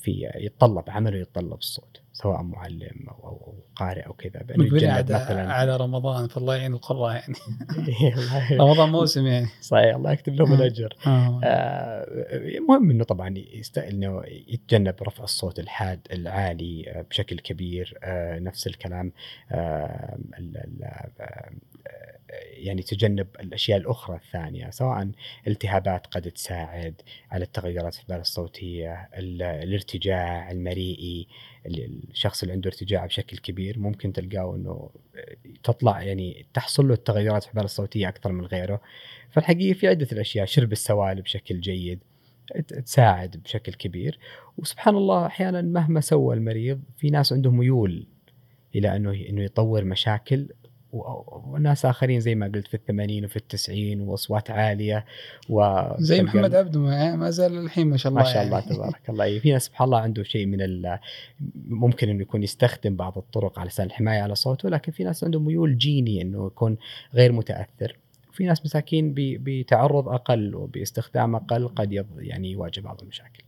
في 0.00 0.30
يتطلب 0.34 0.84
عمله 0.90 1.16
يتطلب 1.18 1.58
الصوت 1.58 2.00
سواء 2.12 2.42
معلم 2.42 3.06
أو 3.08 3.14
أو 3.28 3.54
قارئ 3.76 4.06
أو 4.06 4.12
كذا 4.12 4.40
يتجنب 4.50 5.12
على, 5.12 5.76
رمضان 5.76 6.28
فالله 6.28 6.56
يعين 6.56 6.72
القراء 6.72 7.12
يعني 7.14 7.34
الله- 8.16 8.56
رمضان 8.56 8.88
موسم 8.88 9.26
يعني 9.26 9.46
صحيح 9.60 9.94
الله 9.96 10.12
يكتب 10.12 10.34
لهم 10.34 10.52
آه. 10.52 10.54
الأجر 10.56 10.94
آه. 11.06 11.40
آه، 11.44 12.06
مهم 12.68 12.90
إنه 12.90 13.04
طبعا 13.04 13.34
يست... 13.52 13.78
إنه 13.78 14.22
يتجنب 14.26 14.94
رفع 15.02 15.24
الصوت 15.24 15.58
الحاد 15.58 16.00
العالي 16.12 17.04
بشكل 17.10 17.38
كبير 17.38 17.98
نفس 18.42 18.66
الكلام 18.66 19.12
ال- 19.52 20.56
ال- 20.56 20.84
يعني 22.52 22.82
تجنب 22.82 23.26
الأشياء 23.40 23.78
الأخرى 23.78 24.16
الثانية 24.16 24.70
سواء 24.70 25.10
التهابات 25.46 26.06
قد 26.06 26.30
تساعد 26.30 26.94
على 27.30 27.44
التغيرات 27.44 27.94
في 27.94 28.00
الحبال 28.00 28.20
الصوتية 28.20 29.08
ال- 29.14 29.42
الارتجاع 29.42 30.50
المريئي 30.50 31.28
ال- 31.66 32.00
الشخص 32.10 32.42
اللي 32.42 32.52
عنده 32.52 32.68
ارتجاع 32.70 33.06
بشكل 33.06 33.38
كبير 33.38 33.78
ممكن 33.78 34.12
تلقاه 34.12 34.56
إنه 34.56 34.90
تطلع 35.64 36.02
يعني 36.02 36.46
تحصل 36.54 36.88
له 36.88 36.94
التغيرات 36.94 37.42
في 37.42 37.48
الحبال 37.48 37.64
الصوتية 37.64 38.08
أكثر 38.08 38.32
من 38.32 38.46
غيره. 38.46 38.80
فالحقيقة 39.30 39.78
في 39.78 39.88
عدة 39.88 40.08
الأشياء 40.12 40.46
شرب 40.46 40.72
السوائل 40.72 41.22
بشكل 41.22 41.60
جيد 41.60 42.00
تساعد 42.84 43.36
بشكل 43.44 43.72
كبير. 43.72 44.18
وسبحان 44.58 44.96
الله 44.96 45.26
أحيانا 45.26 45.62
مهما 45.62 46.00
سوى 46.00 46.34
المريض 46.34 46.80
في 46.96 47.10
ناس 47.10 47.32
عندهم 47.32 47.58
ميول 47.58 48.06
إلى 48.74 48.96
إنه 48.96 49.12
إنه 49.12 49.42
يطور 49.42 49.84
مشاكل 49.84 50.48
وناس 50.92 51.86
آخرين 51.86 52.20
زي 52.20 52.34
ما 52.34 52.46
قلت 52.54 52.66
في 52.66 52.74
الثمانين 52.74 53.24
وفي 53.24 53.36
التسعين 53.36 54.00
وأصوات 54.00 54.50
عالية 54.50 55.04
و 55.48 55.82
زي 55.98 56.22
محمد 56.22 56.54
عبده 56.54 56.80
ما 56.80 57.16
ما 57.16 57.30
زال 57.30 57.58
الحين 57.58 57.86
ما 57.86 57.96
شاء 57.96 58.10
الله 58.10 58.22
ما 58.22 58.28
شاء 58.32 58.42
الله 58.42 58.58
يعني. 58.58 58.70
تبارك 58.74 59.10
الله. 59.10 59.38
في 59.38 59.52
ناس 59.52 59.64
سبحان 59.66 59.84
الله 59.86 59.98
عنده 59.98 60.22
شيء 60.22 60.46
من 60.46 60.62
ال 60.62 60.98
ممكن 61.68 62.08
إنه 62.08 62.22
يكون 62.22 62.42
يستخدم 62.42 62.96
بعض 62.96 63.18
الطرق 63.18 63.58
على 63.58 63.68
أساس 63.68 63.80
الحماية 63.86 64.20
على 64.22 64.34
صوته 64.34 64.68
لكن 64.68 64.92
في 64.92 65.04
ناس 65.04 65.24
عنده 65.24 65.40
ميول 65.40 65.78
جيني 65.78 66.22
إنه 66.22 66.46
يكون 66.46 66.76
غير 67.14 67.32
متأثر. 67.32 67.96
في 68.32 68.44
ناس 68.44 68.64
مساكين 68.64 69.14
بتعرض 69.16 70.08
أقل 70.08 70.54
وباستخدام 70.54 71.34
أقل 71.36 71.68
قد 71.68 71.92
يض- 71.92 72.18
يعني 72.18 72.50
يواجه 72.50 72.80
بعض 72.80 73.02
المشاكل. 73.02 73.44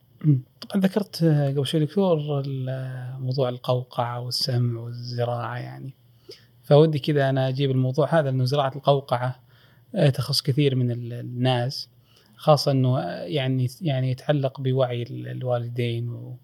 طبعا 0.71 0.83
ذكرت 0.83 1.25
قبل 1.25 1.67
شوي 1.67 1.81
دكتور 1.81 2.19
موضوع 3.19 3.49
القوقعة 3.49 4.21
والسمع 4.21 4.81
والزراعة 4.81 5.57
يعني. 5.59 5.95
فودي 6.73 6.99
كذا 6.99 7.29
أنا 7.31 7.49
أجيب 7.49 7.71
الموضوع 7.71 8.19
هذا 8.21 8.29
انه 8.31 8.45
زراعة 8.45 8.73
القوقعة 8.77 9.41
آه، 9.95 10.09
تخص 10.11 10.43
كثير 10.43 10.75
من 10.75 10.91
ال- 10.91 11.13
الناس 11.13 11.89
خاصة 12.37 12.71
إنه 12.73 12.99
آه، 12.99 13.23
يعني 13.25 13.69
يعني 13.81 14.11
يتعلق 14.11 14.61
بوعي 14.61 15.03
ال- 15.03 15.29
الوالدين 15.29 16.35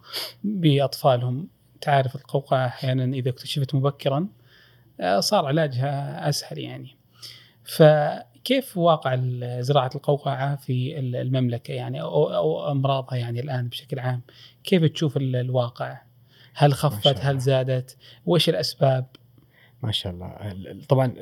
وباطفالهم 0.44 1.48
تعرف 1.80 2.16
القوقعة 2.16 2.66
أحيانا 2.66 3.04
إذا 3.16 3.28
اكتشفت 3.30 3.74
مبكرا 3.74 4.28
آه، 5.00 5.20
صار 5.20 5.46
علاجها 5.46 6.28
أسهل 6.28 6.58
يعني. 6.58 6.96
فكيف 7.64 8.76
واقع 8.78 9.18
زراعة 9.60 9.90
القوقعة 9.94 10.56
في 10.56 10.98
ال- 10.98 11.16
المملكة 11.16 11.72
يعني 11.72 12.00
أو, 12.00 12.34
أو 12.34 12.70
أمراضها 12.72 13.16
يعني 13.18 13.40
الآن 13.40 13.68
بشكل 13.68 13.98
عام؟ 13.98 14.20
كيف 14.64 14.84
تشوف 14.84 15.16
ال- 15.16 15.36
الواقع؟ 15.36 15.98
هل 16.54 16.74
خفت. 16.74 17.18
هل 17.20 17.38
زادت؟ 17.38 17.96
وإيش 18.26 18.48
الأسباب؟ 18.48 19.06
ما 19.82 19.92
شاء 19.92 20.12
الله. 20.12 20.26
ال- 20.26 20.68
ال- 20.68 20.86
طبعا 20.86 21.14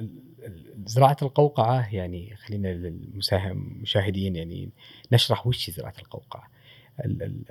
زراعة 0.87 1.17
القوقعة 1.23 1.95
يعني 1.95 2.37
خلينا 2.37 2.69
للمساهم 2.69 3.73
المشاهدين 3.77 4.37
يعني 4.37 4.71
نشرح 5.13 5.47
وش 5.47 5.71
زراعة 5.71 5.95
القوقعة. 5.99 6.51
ال- 7.05 7.23
ال- 7.23 7.45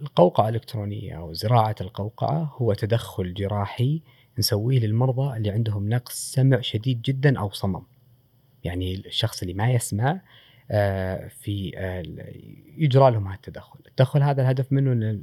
القوقعة 0.00 0.48
الإلكترونية 0.48 1.18
أو 1.18 1.32
زراعة 1.32 1.74
القوقعة 1.80 2.54
هو 2.56 2.74
تدخل 2.74 3.34
جراحي 3.34 4.02
نسويه 4.38 4.78
للمرضى 4.78 5.36
اللي 5.36 5.50
عندهم 5.50 5.88
نقص 5.88 6.32
سمع 6.32 6.60
شديد 6.60 7.02
جدا 7.02 7.38
أو 7.38 7.50
صمم. 7.50 7.82
يعني 8.64 8.94
الشخص 8.94 9.42
اللي 9.42 9.54
ما 9.54 9.70
يسمع 9.72 10.20
آه، 10.70 11.28
في 11.28 11.72
آه، 11.76 12.02
يجرى 12.76 13.10
لهم 13.10 13.26
هذا 13.26 13.34
التدخل. 13.36 13.78
التدخل 13.88 14.22
هذا 14.22 14.42
الهدف 14.42 14.72
منه 14.72 15.18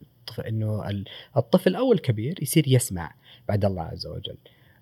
إنه 0.47 0.89
ال- 0.89 1.05
الطفل 1.37 1.75
أو 1.75 1.93
الكبير 1.93 2.35
يصير 2.43 2.63
يسمع 2.67 3.13
بعد 3.47 3.65
الله 3.65 3.83
عز 3.83 4.07
وجل. 4.07 4.37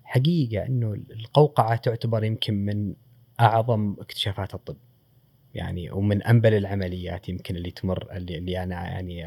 حقيقة 0.06 0.66
إنه 0.66 0.92
القوقعة 0.92 1.76
تعتبر 1.76 2.24
يمكن 2.24 2.54
من 2.54 2.94
أعظم 3.40 3.96
اكتشافات 4.00 4.54
الطب. 4.54 4.76
يعني 5.54 5.90
ومن 5.90 6.22
أنبل 6.22 6.54
العمليات 6.54 7.28
يمكن 7.28 7.56
اللي 7.56 7.70
تمر 7.70 8.08
اللي, 8.12 8.38
اللي 8.38 8.62
أنا 8.62 8.74
يعني 8.74 9.24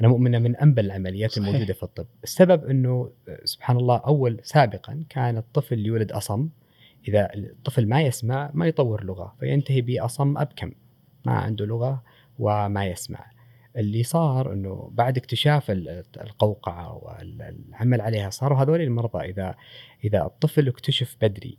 أنا 0.00 0.08
مؤمن 0.08 0.42
من 0.42 0.56
أنبل 0.56 0.84
العمليات 0.86 1.30
صحيح. 1.30 1.46
الموجودة 1.46 1.74
في 1.74 1.82
الطب. 1.82 2.06
السبب 2.24 2.64
إنه 2.64 3.10
سبحان 3.44 3.76
الله 3.76 3.96
أول 3.96 4.40
سابقا 4.42 5.04
كان 5.08 5.36
الطفل 5.36 5.86
يولد 5.86 6.12
أصم. 6.12 6.48
إذا 7.08 7.34
الطفل 7.34 7.88
ما 7.88 8.02
يسمع 8.02 8.50
ما 8.54 8.66
يطور 8.66 9.04
لغة 9.04 9.34
فينتهي 9.40 9.80
بأصم 9.80 10.38
أبكم. 10.38 10.72
ما 11.26 11.32
عنده 11.32 11.66
لغة 11.66 12.02
وما 12.38 12.86
يسمع. 12.86 13.26
اللي 13.76 14.02
صار 14.02 14.52
إنه 14.52 14.90
بعد 14.94 15.16
اكتشاف 15.16 15.70
ال- 15.70 16.04
القوقعة 16.20 16.94
والعمل 17.02 18.00
عليها 18.00 18.30
صاروا 18.30 18.58
هذول 18.58 18.80
المرضى 18.80 19.24
إذا 19.24 19.54
إذا 20.04 20.22
الطفل 20.22 20.68
اكتشف 20.68 21.16
بدري 21.22 21.58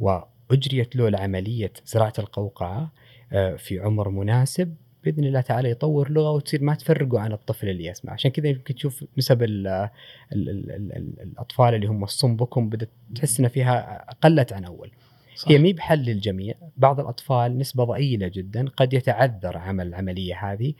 وأجريت 0.00 0.96
له 0.96 1.08
العملية 1.08 1.72
زراعة 1.86 2.12
القوقعة 2.18 2.92
آه، 3.32 3.56
في 3.56 3.78
عمر 3.80 4.08
مناسب 4.08 4.74
بإذن 5.04 5.24
الله 5.24 5.40
تعالى 5.40 5.70
يطور 5.70 6.10
لغة 6.10 6.30
وتصير 6.30 6.62
ما 6.62 6.74
تفرقوا 6.74 7.20
عن 7.20 7.32
الطفل 7.32 7.68
اللي 7.68 7.86
يسمع 7.86 8.12
عشان 8.12 8.30
كذا 8.30 8.48
يمكن 8.48 8.74
تشوف 8.74 9.04
نسب 9.18 9.42
ال 9.42 9.66
ال 9.66 9.88
ال 10.32 10.70
ال 10.70 10.92
ال 10.96 11.20
الأطفال 11.22 11.74
اللي 11.74 11.86
هم 11.86 12.04
الصم 12.04 12.36
بكم 12.36 12.68
بدات 12.68 12.88
تحس 13.14 13.40
ان 13.40 13.48
فيها 13.48 14.04
قلت 14.22 14.52
عن 14.52 14.64
أول 14.64 14.90
صح. 15.36 15.48
هي 15.48 15.58
مي 15.58 15.72
بحل 15.72 15.98
للجميع 15.98 16.54
بعض 16.76 17.00
الأطفال 17.00 17.58
نسبة 17.58 17.84
ضئيلة 17.84 18.28
جدا 18.28 18.68
قد 18.68 18.92
يتعذر 18.92 19.58
عمل 19.58 19.86
العملية 19.86 20.52
هذه 20.52 20.74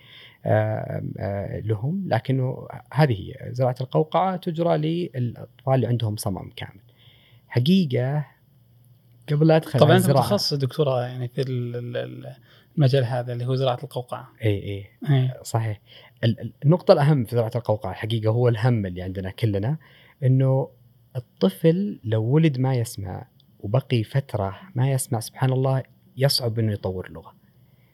لهم. 1.64 2.04
لكنه 2.06 2.68
هذه 2.92 3.12
هي. 3.12 3.52
زراعة 3.52 3.76
القوقعة 3.80 4.36
تجرى 4.36 4.78
للأطفال 4.78 5.74
اللي 5.74 5.86
عندهم 5.86 6.16
صمم 6.16 6.50
كامل. 6.56 6.80
حقيقة 7.48 8.26
قبل 9.32 9.46
لا 9.46 9.56
أدخل 9.56 9.78
طبعا 9.80 9.96
أنت 9.96 10.10
متخصص 10.10 10.54
دكتورة 10.54 11.02
يعني 11.02 11.28
في 11.28 11.40
ال- 11.40 11.76
ال- 11.76 11.96
ال- 11.96 12.34
المجال 12.76 13.04
هذا 13.04 13.32
اللي 13.32 13.46
هو 13.46 13.54
زراعة 13.54 13.78
القوقعة. 13.82 14.28
إي 14.44 14.48
إي. 14.62 14.86
إيه. 15.10 15.42
صحيح. 15.42 15.80
ال- 16.24 16.40
ال- 16.40 16.52
النقطة 16.64 16.92
الأهم 16.92 17.24
في 17.24 17.36
زراعة 17.36 17.50
القوقعة 17.56 17.90
الحقيقة 17.90 18.30
هو 18.30 18.48
الهم 18.48 18.86
اللي 18.86 19.02
عندنا 19.02 19.30
كلنا 19.30 19.76
إنه 20.22 20.68
الطفل 21.16 22.00
لو 22.04 22.22
ولد 22.24 22.58
ما 22.58 22.74
يسمع 22.74 23.26
وبقي 23.60 24.04
فترة 24.04 24.56
ما 24.74 24.90
يسمع 24.90 25.20
سبحان 25.20 25.52
الله 25.52 25.82
يصعب 26.16 26.58
إنه 26.58 26.72
يطور 26.72 27.10
لغة. 27.10 27.34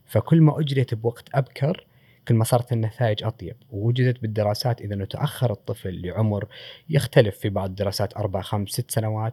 فكل 0.07 0.41
ما 0.41 0.61
أجريت 0.61 0.95
بوقت 0.95 1.29
أبكر 1.35 1.87
كل 2.29 2.35
ما 2.35 2.45
صارت 2.45 2.73
النتائج 2.73 3.25
أطيب. 3.25 3.57
ووجدت 3.71 4.23
بالدراسات 4.23 4.81
إذا 4.81 4.95
إنه 4.95 5.05
تأخر 5.05 5.53
الطفل 5.53 6.07
لعمر 6.07 6.47
يختلف 6.89 7.39
في 7.39 7.49
بعض 7.49 7.69
الدراسات 7.69 8.17
أربع 8.17 8.41
خمس 8.41 8.69
ست 8.69 8.91
سنوات 8.91 9.33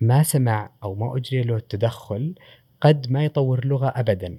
ما 0.00 0.22
سمع 0.22 0.70
أو 0.82 0.94
ما 0.94 1.16
أجري 1.16 1.42
له 1.42 1.56
التدخل 1.56 2.34
قد 2.80 3.12
ما 3.12 3.24
يطور 3.24 3.64
لغة 3.66 3.92
أبدا. 3.96 4.38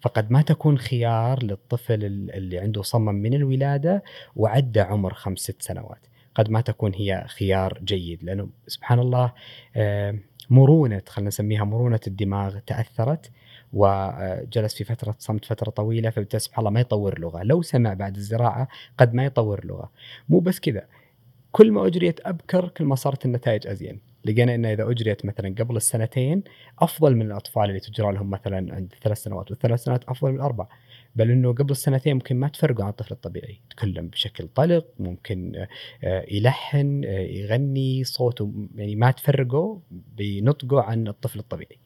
فقد 0.00 0.30
ما 0.30 0.42
تكون 0.42 0.78
خيار 0.78 1.42
للطفل 1.42 2.04
ال- 2.04 2.34
اللي 2.34 2.58
عنده 2.58 2.82
صمم 2.82 3.14
من 3.14 3.34
الولادة 3.34 4.02
وعدى 4.36 4.80
عمر 4.80 5.14
خمس 5.14 5.38
ست 5.38 5.62
سنوات. 5.62 6.06
قد 6.34 6.50
ما 6.50 6.60
تكون 6.60 6.94
هي 6.94 7.24
خيار 7.28 7.78
جيد 7.84 8.24
لأنه 8.24 8.48
سبحان 8.66 8.98
الله 8.98 9.32
آه، 9.76 10.18
مرونة 10.50 11.02
خلينا 11.08 11.28
نسميها 11.28 11.64
مرونة 11.64 12.00
الدماغ 12.06 12.58
تأثرت. 12.58 13.30
وجلس 13.74 14.74
في 14.74 14.84
فترة 14.84 15.14
صمت 15.18 15.44
فترة 15.44 15.70
طويلة 15.70 16.10
فبالتالي 16.10 16.40
سبحان 16.40 16.58
الله 16.58 16.70
ما 16.70 16.80
يطور 16.80 17.18
لغة. 17.18 17.42
لو 17.42 17.62
سمع 17.62 17.94
بعد 17.94 18.16
الزراعة 18.16 18.68
قد 18.98 19.14
ما 19.14 19.24
يطور 19.24 19.66
لغة. 19.66 19.90
مو 20.28 20.38
بس 20.38 20.60
كذا. 20.60 20.86
كل 21.52 21.72
ما 21.72 21.86
أجريت 21.86 22.20
أبكر 22.26 22.68
كل 22.68 22.84
ما 22.84 22.94
صارت 22.94 23.24
النتائج 23.24 23.66
أزين. 23.66 24.00
لقينا 24.24 24.54
أنه 24.54 24.72
إذا 24.72 24.90
أجريت 24.90 25.26
مثلا 25.26 25.54
قبل 25.58 25.76
السنتين 25.76 26.42
أفضل 26.78 27.16
من 27.16 27.26
الأطفال 27.26 27.64
اللي 27.64 27.80
تجرى 27.80 28.12
لهم 28.12 28.30
مثلا 28.30 28.74
عند 28.74 28.94
ثلاث 29.02 29.18
سنوات 29.18 29.50
والثلاث 29.50 29.82
سنوات 29.82 30.04
أفضل 30.04 30.30
من 30.30 30.36
الأربع. 30.36 30.66
بل 31.16 31.30
أنه 31.30 31.52
قبل 31.52 31.70
السنتين 31.70 32.14
ممكن 32.14 32.36
ما 32.36 32.48
تفرقوا 32.48 32.84
عن 32.84 32.90
الطفل 32.90 33.12
الطبيعي. 33.12 33.60
يتكلم 33.66 34.08
بشكل 34.08 34.48
طلق 34.48 34.86
ممكن 34.98 35.66
آه، 36.04 36.24
يلحن 36.30 37.04
آه، 37.04 37.08
يغني 37.08 38.04
صوته 38.04 38.52
يعني 38.76 38.96
ما 38.96 39.10
تفرقوا 39.10 39.78
بنطقه 39.90 40.82
عن 40.82 41.08
الطفل 41.08 41.38
الطبيعي. 41.38 41.78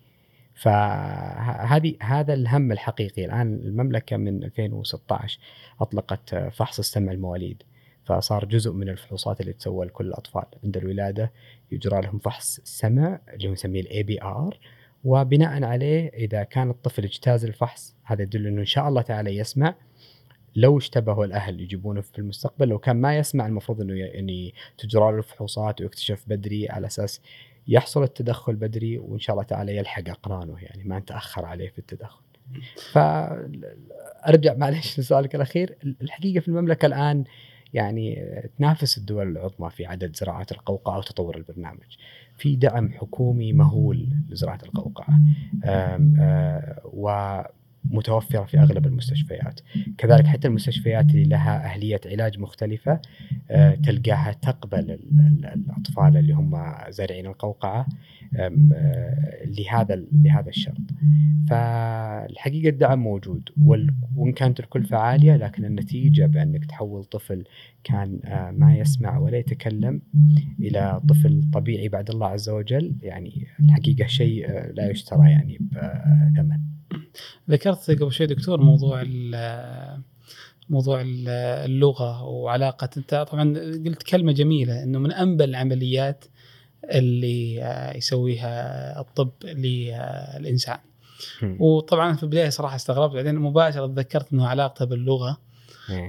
فهذه 0.58 1.94
هذا 2.02 2.34
الهم 2.34 2.72
الحقيقي. 2.72 3.24
الآن 3.24 3.54
المملكة 3.54 4.16
من 4.16 4.44
2016 4.44 5.38
أطلقت 5.80 6.34
فحص 6.34 6.78
السمع 6.78 7.12
المواليد 7.12 7.62
فصار 8.04 8.44
جزء 8.44 8.72
من 8.72 8.88
الفحوصات 8.88 9.40
اللي 9.40 9.52
تسوى 9.52 9.86
لكل 9.86 10.06
الأطفال. 10.06 10.44
عند 10.64 10.76
الولادة 10.76 11.32
يجرى 11.72 12.00
لهم 12.00 12.18
فحص 12.18 12.60
سمع 12.64 13.20
اللي 13.34 13.48
هو 13.48 13.52
نسميه 13.52 13.80
ال 13.80 14.02
ABR 14.02 14.58
وبناء 15.04 15.64
عليه 15.64 16.08
إذا 16.08 16.42
كان 16.42 16.70
الطفل 16.70 17.04
اجتاز 17.04 17.44
الفحص 17.44 17.96
هذا 18.04 18.22
يدل 18.22 18.46
إنه 18.46 18.60
إن 18.60 18.66
شاء 18.66 18.88
الله 18.88 19.02
تعالى 19.02 19.36
يسمع. 19.36 19.74
لو 20.56 20.78
اشتبهوا 20.78 21.24
الأهل 21.24 21.60
يجيبونه 21.60 22.00
في 22.00 22.18
المستقبل 22.18 22.68
لو 22.68 22.78
كان 22.78 22.96
ما 22.96 23.16
يسمع 23.16 23.46
المفروض 23.46 23.80
إنه 23.80 23.94
يعني 23.94 24.54
تجرى 24.78 25.12
له 25.12 25.18
الفحوصات 25.18 25.80
ويكتشف 25.80 26.24
بدري 26.26 26.68
على 26.68 26.86
أساس 26.86 27.20
يحصل 27.68 28.02
التدخل 28.02 28.56
بدري 28.56 28.98
وإن 28.98 29.18
شاء 29.18 29.34
الله 29.34 29.44
تعالى 29.44 29.76
يلحق 29.76 30.08
أقرانه 30.08 30.56
يعني 30.62 30.84
ما 30.84 30.98
نتأخر 30.98 31.44
عليه 31.44 31.68
في 31.68 31.78
التدخل. 31.78 32.20
فارجع 32.92 34.54
معلش 34.54 35.00
لسؤالك 35.00 35.34
الأخير 35.34 35.76
الحقيقة 36.02 36.40
في 36.40 36.48
المملكة 36.48 36.86
الآن 36.86 37.24
يعني 37.74 38.24
تنافس 38.58 38.98
الدول 38.98 39.28
العظمى 39.28 39.70
في 39.70 39.86
عدد 39.86 40.16
زراعة 40.16 40.46
القوقعة 40.52 40.98
وتطور 40.98 41.36
البرنامج. 41.36 41.96
في 42.36 42.56
دعم 42.56 42.92
حكومي 42.92 43.52
مهول 43.52 44.08
لزراعة 44.28 44.58
القوقعة. 44.64 45.20
آم، 45.64 46.16
آه، 46.20 46.80
ومتوفره 47.90 48.44
في 48.44 48.58
أغلب 48.58 48.86
المستشفيات. 48.86 49.60
كذلك 49.98 50.26
حتى 50.26 50.48
المستشفيات 50.48 51.10
اللي 51.10 51.24
لها 51.24 51.64
أهلية 51.64 52.00
علاج 52.06 52.38
مختلفة 52.38 53.00
آه، 53.50 53.74
تلقاها 53.74 54.32
تقبل 54.32 54.78
ال- 54.90 55.00
ال- 55.18 55.44
الأطفال 55.46 56.16
اللي 56.16 56.32
هم 56.32 56.56
زارعين 56.88 57.26
القوقعة 57.26 57.86
آم، 58.38 58.70
آه، 58.74 59.44
لهذا 59.46 60.02
لهذا 60.12 60.48
الشرط. 60.48 60.76
فالحقيقة 61.50 62.68
الدعم 62.68 62.98
موجود 62.98 63.48
وإن 64.16 64.32
كانت 64.36 64.60
الكلفه 64.60 64.96
عاليه 64.96 65.36
لكن 65.36 65.64
النتيجة 65.64 66.26
بأنك 66.26 66.64
تحول 66.64 67.04
طفل 67.04 67.44
كان 67.84 68.20
آه، 68.24 68.50
ما 68.50 68.76
يسمع 68.76 69.18
ولا 69.18 69.38
يتكلم 69.38 70.02
إلى 70.60 71.00
طفل 71.08 71.50
طبيعي 71.52 71.88
بعد 71.88 72.10
الله 72.10 72.26
عز 72.26 72.48
وجل 72.48 72.94
يعني 73.02 73.46
الحقيقة 73.60 74.06
شيء 74.06 74.50
لا 74.74 74.90
يشترى 74.90 75.30
يعني 75.30 75.58
بثمن. 75.72 76.58
ذكرت 77.50 77.90
قبل 77.90 78.12
شوي 78.12 78.26
دكتور 78.26 78.60
موضوع 78.60 79.02
ال- 79.06 80.00
موضوع 80.70 81.00
ال- 81.00 81.28
اللغة 81.64 82.22
وعلاقة. 82.24 82.90
أنت 82.96 83.26
طبعا 83.30 83.54
قلت 83.86 84.02
كلمة 84.02 84.32
جميلة 84.32 84.82
إنه 84.82 84.98
من 84.98 85.12
أنبل 85.12 85.44
العمليات 85.50 86.24
اللي 86.84 87.54
يسويها 87.96 89.00
الطب 89.00 89.30
للإنسان. 89.44 90.78
وطبعا 91.60 92.12
في 92.16 92.22
البداية 92.22 92.48
صراحة 92.48 92.76
استغربت 92.76 93.14
بعدين 93.14 93.34
مباشرة 93.34 93.86
تذكرت 93.86 94.32
إنه 94.32 94.46
علاقته 94.46 94.84
باللغة. 94.84 95.38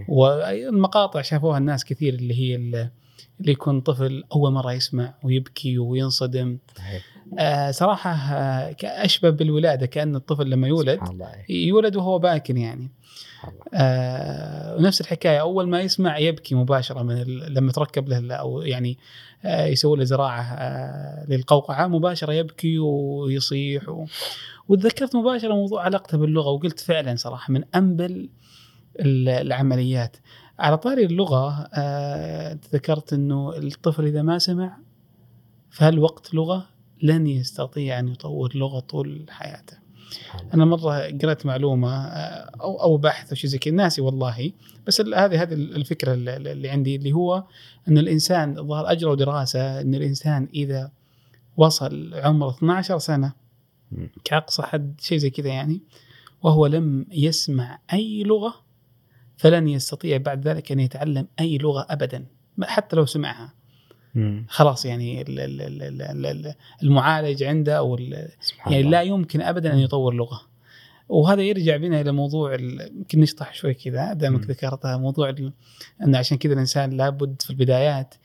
والمقاطع 0.07 1.21
شافوها 1.21 1.57
الناس 1.57 1.85
كثير 1.85 2.13
اللي 2.13 2.33
هي 2.33 2.55
ال- 2.55 2.89
اللي 3.41 3.51
يكون 3.51 3.81
طفل 3.81 4.23
أول 4.35 4.51
مرة 4.51 4.73
يسمع 4.73 5.13
ويبكي 5.23 5.77
وينصدم. 5.77 6.57
آه 7.39 7.71
صراحة 7.71 8.11
آه 8.11 8.75
اشبه 8.83 9.29
بالولادة 9.29 9.85
كأن 9.85 10.15
الطفل 10.15 10.49
لما 10.49 10.67
يولد 10.67 10.99
إيه. 11.49 11.67
يولد 11.67 11.95
وهو 11.95 12.19
باكن 12.19 12.57
يعني. 12.57 12.91
آه 13.73 14.75
ونفس 14.75 15.01
الحكاية 15.01 15.41
أول 15.41 15.67
ما 15.69 15.81
يسمع 15.81 16.17
يبكي 16.17 16.55
مباشرة 16.55 17.03
من. 17.03 17.23
لما 17.27 17.71
تركب 17.71 18.09
له 18.09 18.35
أو 18.35 18.61
يعني 18.61 18.97
آه 19.45 19.65
يسوي 19.65 19.97
له 19.97 20.03
زراعة 20.03 20.41
آه 20.41 21.25
للقوقعة 21.29 21.87
مباشرة 21.87 22.33
يبكي 22.33 22.79
ويصيح 22.79 23.89
و... 23.89 24.05
وتذكرت 24.67 25.15
مباشرة 25.15 25.53
موضوع 25.53 25.83
علاقته 25.83 26.17
باللغة 26.17 26.49
وقلت 26.49 26.79
فعلا 26.79 27.15
صراحة 27.15 27.53
من 27.53 27.63
انبل 27.75 28.29
ال- 28.99 29.29
العمليات 29.29 30.17
على 30.59 30.77
طاري 30.77 31.05
اللغة 31.05 31.69
آه 31.73 32.59
ذكرت 32.73 33.13
إنه 33.13 33.57
الطفل 33.57 34.05
إذا 34.05 34.21
ما 34.21 34.39
سمع 34.39 34.77
فهالوقت 35.69 36.33
لغة 36.33 36.67
لن 37.03 37.27
يستطيع 37.27 37.99
أن 37.99 38.07
يطور 38.07 38.55
لغة 38.55 38.79
طول 38.79 39.25
حياته. 39.29 39.77
أنا 40.53 40.65
مرة 40.65 41.17
قرأت 41.21 41.45
معلومة 41.45 42.05
آه، 42.05 42.51
أو 42.61 42.81
أو 42.81 42.97
بحث 42.97 43.29
أو 43.29 43.35
شيء 43.35 43.49
زي 43.49 43.57
كذا 43.57 43.73
ناسي 43.73 44.01
والله 44.01 44.51
بس 44.87 45.01
هذه 45.01 45.41
هذه 45.41 45.53
الفكرة 45.53 46.13
اللي 46.13 46.69
عندي 46.69 46.95
اللي 46.95 47.11
هو 47.11 47.43
إن 47.87 47.97
الإنسان 47.97 48.57
الظاهر 48.57 48.91
اجروا 48.91 49.15
دراسة 49.15 49.81
إن 49.81 49.95
الإنسان 49.95 50.47
إذا 50.53 50.91
وصل 51.57 52.13
عمره 52.13 52.49
12 52.49 52.97
سنة. 52.97 53.33
كأقصى 54.23 54.61
حد 54.61 55.01
شيء 55.01 55.17
زي 55.17 55.29
كذا 55.29 55.47
يعني 55.47 55.81
وهو 56.43 56.65
لم 56.65 57.05
يسمع 57.11 57.79
أي 57.93 58.23
لغة 58.23 58.53
فلن 59.39 59.67
يستطيع 59.67 60.17
بعد 60.17 60.47
ذلك 60.47 60.71
أن 60.71 60.79
يتعلم 60.79 61.27
أي 61.39 61.57
لغة 61.57 61.85
ابدا 61.89 62.25
حتى 62.63 62.95
لو 62.95 63.05
سمعها 63.05 63.53
مم. 64.15 64.45
خلاص 64.49 64.85
يعني 64.85 65.21
ال- 65.21 65.39
ال- 65.39 65.61
ال- 65.61 66.01
ال- 66.01 66.25
ال- 66.25 66.53
المعالج 66.83 67.43
عنده 67.43 67.77
أو 67.77 67.97
يعني. 68.67 68.83
لا 68.83 69.01
يمكن 69.01 69.41
ابدا 69.41 69.73
أن 69.73 69.79
يطور 69.79 70.13
لغة 70.13 70.41
وهذا 71.09 71.41
يرجع 71.41 71.77
بنا 71.77 72.01
إلى 72.01 72.11
موضوع 72.11 72.55
يمكن 72.55 73.19
نشطح 73.19 73.53
شوي 73.53 73.73
كذا 73.73 74.13
دامك. 74.13 74.41
ذكرتها 74.43 74.97
موضوع 74.97 75.35
انه 76.03 76.17
عشان 76.17 76.37
كذا 76.37 76.53
الإنسان 76.53 76.97
لابد 76.97 77.41
في 77.41 77.49
البدايات 77.49 78.15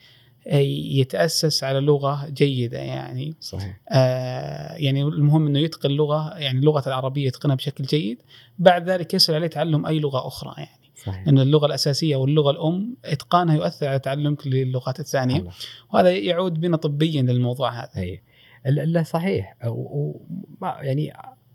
يتأسس 0.99 1.63
على 1.63 1.79
لغة 1.79 2.29
جيدة 2.29 2.77
يعني 2.77 3.35
صحيح 3.39 3.79
آه 3.89 4.73
يعني 4.73 5.01
المهم 5.03 5.47
إنه 5.47 5.59
يتقن 5.59 5.91
لغة 5.91 6.37
يعني 6.37 6.59
اللغة 6.59 6.87
العربية 6.87 7.27
يتقنها 7.27 7.55
بشكل 7.55 7.83
جيد 7.83 8.21
بعد 8.59 8.89
ذلك 8.89 9.13
يسهل 9.13 9.35
عليه 9.35 9.47
تعلم 9.47 9.85
أي 9.85 9.99
لغة 9.99 10.27
أخرى 10.27 10.53
يعني 10.57 10.84
صحيح. 10.95 11.25
لأن 11.25 11.39
اللغة 11.39 11.65
الأساسية 11.65 12.15
واللغة 12.15 12.51
الأم 12.51 12.97
إتقانها 13.05 13.55
يؤثر 13.55 13.87
على 13.87 13.99
تعلمك 13.99 14.47
للغات 14.47 14.99
الثانية. 14.99 15.39
الله. 15.39 15.51
وهذا 15.93 16.11
يعود 16.11 16.59
بنا 16.59 16.77
طبيا 16.77 17.21
للموضوع 17.21 17.69
هذا. 17.83 17.89
أي. 17.97 18.21
لا 18.65 19.03
صحيح. 19.03 19.57
وما 19.65 20.77
يعني 20.81 21.13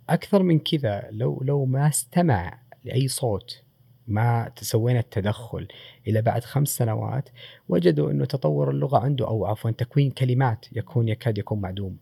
أكثر 0.09 0.43
من 0.43 0.59
كذا 0.59 1.09
لو 1.11 1.43
لو 1.45 1.65
ما 1.65 1.89
استمع 1.89 2.61
لأي 2.85 3.09
صوت 3.09 3.63
ما 4.09 4.51
تسوينا 4.57 5.01
التدخل 5.01 5.69
إلى 6.09 6.23
بعد 6.23 6.45
خمس 6.45 6.69
سنوات 6.69 7.29
وجدوا 7.69 8.11
إنه 8.11 8.25
تطور 8.25 8.71
اللغة 8.71 8.99
عنده 8.99 9.27
أو 9.29 9.47
عفوا 9.47 9.71
تكوين 9.71 10.11
كلمات 10.11 10.67
يكون 10.73 11.09
يكاد 11.09 11.39
يكون 11.39 11.61
معدوم. 11.61 11.97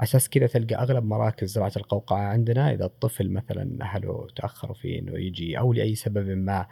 أساس 0.00 0.28
كذا 0.28 0.46
تلقى 0.46 0.74
أغلب 0.74 1.04
مراكز 1.04 1.48
زراعة 1.48 1.72
القوقعة 1.76 2.18
عندنا 2.18 2.72
إذا 2.72 2.84
الطفل 2.84 3.30
مثلا 3.30 3.82
أهله 3.82 4.26
تأخروا 4.36 4.74
فيه 4.74 4.98
إنه 4.98 5.18
يجي 5.18 5.58
أو 5.58 5.72
لأي 5.72 5.94
سبب 5.94 6.28
ما 6.28 6.66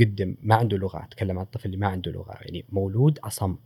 قدم 0.00 0.36
ما 0.42 0.54
عنده 0.54 0.76
لغة 0.76 1.04
أتكلم 1.04 1.38
عن 1.38 1.44
الطفل 1.44 1.64
اللي 1.66 1.76
ما 1.76 1.86
عنده 1.86 2.12
لغة 2.12 2.34
يعني 2.40 2.64
مولود 2.72 3.18
أصم 3.18 3.56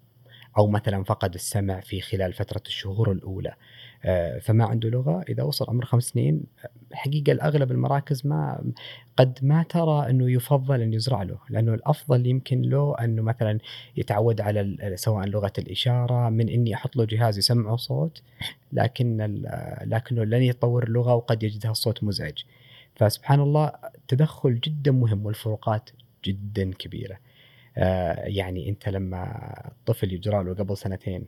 أو 0.58 0.66
مثلا 0.66 1.04
فقد 1.04 1.34
السمع 1.34 1.80
في 1.80 2.00
خلال 2.00 2.32
فترة 2.32 2.62
الشهور 2.66 3.12
الأولى. 3.12 3.54
فما 4.42 4.64
عنده 4.64 4.88
لغة. 4.88 5.24
إذا 5.28 5.42
وصل 5.42 5.66
عمر 5.68 5.84
خمس 5.84 6.04
سنين 6.04 6.42
حقيقة 6.92 7.32
الأغلب 7.32 7.72
المراكز 7.72 8.26
ما 8.26 8.72
قد 9.16 9.38
ما 9.42 9.62
ترى 9.62 10.10
إنه 10.10 10.30
يفضل 10.30 10.80
أن 10.82 10.92
يزرع 10.92 11.22
له. 11.22 11.38
لأنه 11.50 11.74
الأفضل 11.74 12.26
يمكن 12.26 12.62
له 12.62 12.94
أنه 13.04 13.22
مثلا 13.22 13.58
يتعود 13.96 14.40
على 14.40 14.76
سواء 14.94 15.26
لغة 15.26 15.52
الإشارة 15.58 16.28
من 16.28 16.48
إني 16.48 16.74
أحط 16.74 16.96
له 16.96 17.04
جهاز 17.04 17.38
يسمعه 17.38 17.76
صوت 17.76 18.22
لكن 18.72 19.42
لكنه 19.84 20.24
لن 20.24 20.42
يتطور 20.42 20.84
اللغة 20.84 21.14
وقد 21.14 21.42
يجدها 21.42 21.70
الصوت 21.70 22.04
مزعج. 22.04 22.38
فسبحان 22.94 23.40
الله 23.40 23.72
تدخل 24.08 24.60
جدا 24.60 24.90
مهم 24.90 25.26
والفروقات 25.26 25.90
جدا 26.24 26.70
كبيرة. 26.72 27.18
آه، 27.76 28.24
يعني 28.26 28.68
أنت 28.68 28.88
لما 28.88 29.52
الطفل 29.68 30.12
يجرى 30.12 30.44
له 30.44 30.54
قبل 30.54 30.76
سنتين 30.76 31.24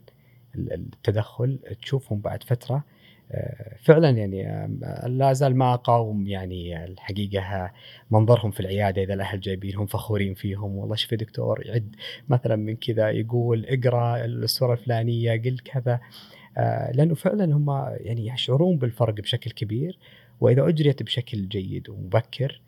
التدخل 0.54 1.58
تشوفهم 1.82 2.20
بعد 2.20 2.42
فترة. 2.42 2.84
آه، 3.32 3.76
فعلا 3.82 4.10
يعني 4.10 4.48
آه، 4.48 5.08
لا 5.08 5.32
زال 5.32 5.56
ما 5.56 5.74
أقاوم 5.74 6.26
يعني 6.26 6.84
الحقيقة 6.84 7.72
منظرهم 8.10 8.50
في 8.50 8.60
العيادة 8.60 9.02
إذا 9.02 9.14
الأهل 9.14 9.40
جايبينهم 9.40 9.86
فخورين 9.86 10.34
فيهم. 10.34 10.76
والله 10.76 10.96
شوف 10.96 11.14
دكتور 11.14 11.66
يعد 11.66 11.96
مثلا 12.28 12.56
من 12.56 12.76
كذا 12.76 13.10
يقول 13.10 13.66
اقرأ 13.66 14.24
الصورة 14.24 14.72
الفلانية 14.72 15.32
قل 15.42 15.58
كذا. 15.58 16.00
لأنه 16.94 17.14
فعلا 17.14 17.44
هم 17.44 17.70
يعني 18.00 18.26
يشعرون 18.26 18.78
بالفرق 18.78 19.14
بشكل 19.14 19.50
كبير. 19.50 19.98
وإذا 20.40 20.68
أجريت 20.68 21.02
بشكل 21.02 21.48
جيد 21.48 21.88
ومبكر 21.88 22.60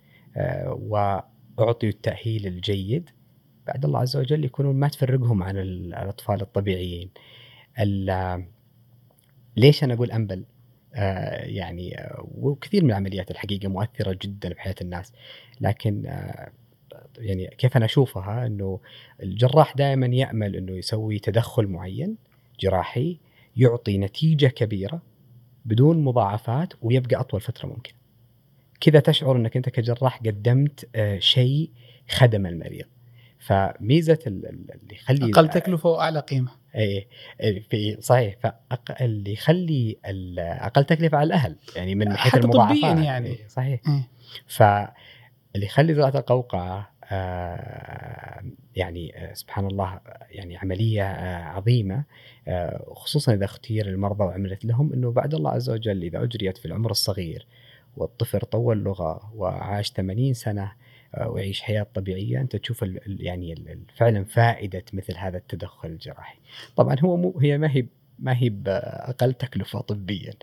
وأعطي 0.66 1.88
التأهيل 1.88 2.46
الجيد 2.46 3.10
بعد 3.66 3.84
الله 3.84 4.00
عز 4.00 4.16
وجل 4.16 4.44
يكونون 4.44 4.76
ما 4.76 4.88
تفرقهم 4.88 5.42
عن 5.42 5.58
الأطفال 5.58 6.40
الطبيعيين. 6.40 7.10
ليش 9.56 9.84
أنا 9.84 9.94
أقول 9.94 10.10
انبل؟ 10.10 10.44
آه 10.94 11.44
يعني 11.44 11.98
آه 11.98 12.28
وكثير 12.34 12.84
من 12.84 12.90
العمليات 12.90 13.30
الحقيقة 13.30 13.68
مؤثرة 13.68 14.18
جدا 14.22 14.48
بحياة 14.48 14.74
الناس 14.80 15.12
لكن 15.60 16.06
آه 16.06 16.52
يعني 17.18 17.46
كيف 17.58 17.76
أنا 17.76 17.84
أشوفها 17.84 18.46
إنه 18.46 18.80
الجراح 19.22 19.76
دائما 19.76 20.06
يأمل 20.06 20.56
إنه 20.56 20.72
يسوي 20.72 21.18
تدخل 21.18 21.66
معين 21.66 22.16
جراحي 22.60 23.18
يعطي 23.56 23.98
نتيجة 23.98 24.46
كبيرة 24.46 25.02
بدون 25.64 26.04
مضاعفات 26.04 26.72
ويبقى 26.82 27.20
أطول 27.20 27.40
فترة 27.40 27.66
ممكن. 27.68 27.92
كذا 28.80 29.00
تشعر 29.00 29.36
إنك 29.36 29.56
أنت 29.56 29.68
كجراح 29.68 30.18
قدمت 30.18 30.88
آه 30.96 31.18
شيء 31.18 31.70
خدم 32.10 32.46
المريض. 32.46 32.86
فميزة 33.42 34.18
اللي 34.26 34.94
يخلي 34.94 35.30
أقل 35.30 35.48
تكلفة 35.48 35.88
وأعلى 35.88 36.20
قيمة. 36.20 36.50
اي 36.76 37.08
في 37.70 37.96
صحيح. 38.00 38.36
فاللي 38.40 39.32
يخلي 39.32 39.96
أقل 40.38 40.84
تكلفة 40.84 41.18
على 41.18 41.26
الأهل 41.26 41.56
يعني 41.76 41.94
من 41.94 42.16
حيث 42.16 42.34
المضاعفات. 42.34 42.98
يعني. 42.98 43.28
إيه 43.28 43.48
صحيح. 43.48 43.80
إيه. 43.88 44.08
فاللي 44.46 45.66
يخلي 45.66 45.94
زراعة 45.94 46.18
القوقعة 46.18 46.92
آه 47.04 48.42
يعني 48.76 49.24
آه 49.24 49.34
سبحان 49.34 49.66
الله 49.66 50.00
يعني 50.30 50.56
عملية 50.56 51.02
آه 51.02 51.44
عظيمة 51.44 52.04
آه 52.48 52.92
خصوصا 52.94 53.34
إذا 53.34 53.44
اختير 53.44 53.86
المرضى 53.86 54.24
وعملت 54.24 54.64
لهم 54.64 54.92
إنه 54.92 55.12
بعد 55.12 55.34
الله 55.34 55.50
عز 55.50 55.70
وجل 55.70 56.02
إذا 56.02 56.22
أجريت 56.22 56.58
في 56.58 56.66
العمر 56.66 56.90
الصغير 56.90 57.46
والطفل 57.96 58.40
طول 58.40 58.78
لغة 58.78 59.32
وعاش 59.34 59.92
80 59.92 60.34
سنة 60.34 60.62
آه، 60.62 60.72
ويعيش 61.20 61.62
حياة 61.62 61.86
طبيعية 61.94 62.40
أنت 62.40 62.56
تشوف 62.56 62.84
يعني 63.06 63.78
فعلا 63.96 64.24
فائدة 64.24 64.84
مثل 64.92 65.16
هذا 65.16 65.36
التدخل 65.38 65.88
الجراحي. 65.88 66.38
طبعا 66.76 66.96
هو 67.04 67.16
مو 67.16 67.38
هي 67.40 67.58
ما 67.58 67.70
هي 67.70 67.86
ما 68.18 68.36
هي 68.36 68.48
باقل 68.48 69.32
تكلفة 69.32 69.80
طبيا. 69.80 70.34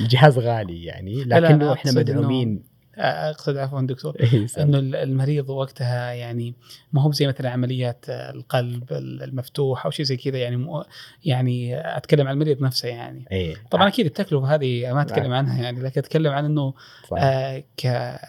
الجهاز 0.00 0.38
غالي 0.38 0.84
يعني 0.84 1.24
لكنه 1.24 1.72
إحنا 1.72 1.92
مدعومين 1.92 2.73
أقصد 2.98 3.56
عفوا 3.56 3.80
دكتور 3.80 4.16
إيه، 4.20 4.46
إنه 4.58 4.78
المريض 4.78 5.50
وقتها 5.50 6.12
يعني 6.12 6.54
ما 6.92 7.02
هو 7.02 7.12
زي 7.12 7.26
مثلا 7.26 7.50
عمليات 7.50 8.04
القلب 8.08 8.92
المفتوح 8.92 9.84
أو 9.84 9.90
شيء 9.90 10.04
زي 10.04 10.16
كذا 10.16 10.38
يعني 10.38 10.56
مو 10.56 10.84
يعني 11.24 11.80
أتكلم 11.96 12.28
عن 12.28 12.34
المريض 12.34 12.62
نفسه 12.62 12.88
يعني. 12.88 13.24
أيه. 13.32 13.54
طبعا 13.70 13.88
أكيد 13.88 14.06
التكلفة 14.06 14.54
هذه 14.54 14.92
ما 14.92 15.02
أتكلم 15.02 15.32
عنها 15.32 15.62
يعني 15.62 15.80
لكن 15.80 16.00
أتكلم 16.00 16.32
عن 16.32 16.44
إنه 16.44 16.74
آه 17.18 17.64
ك 17.76 17.84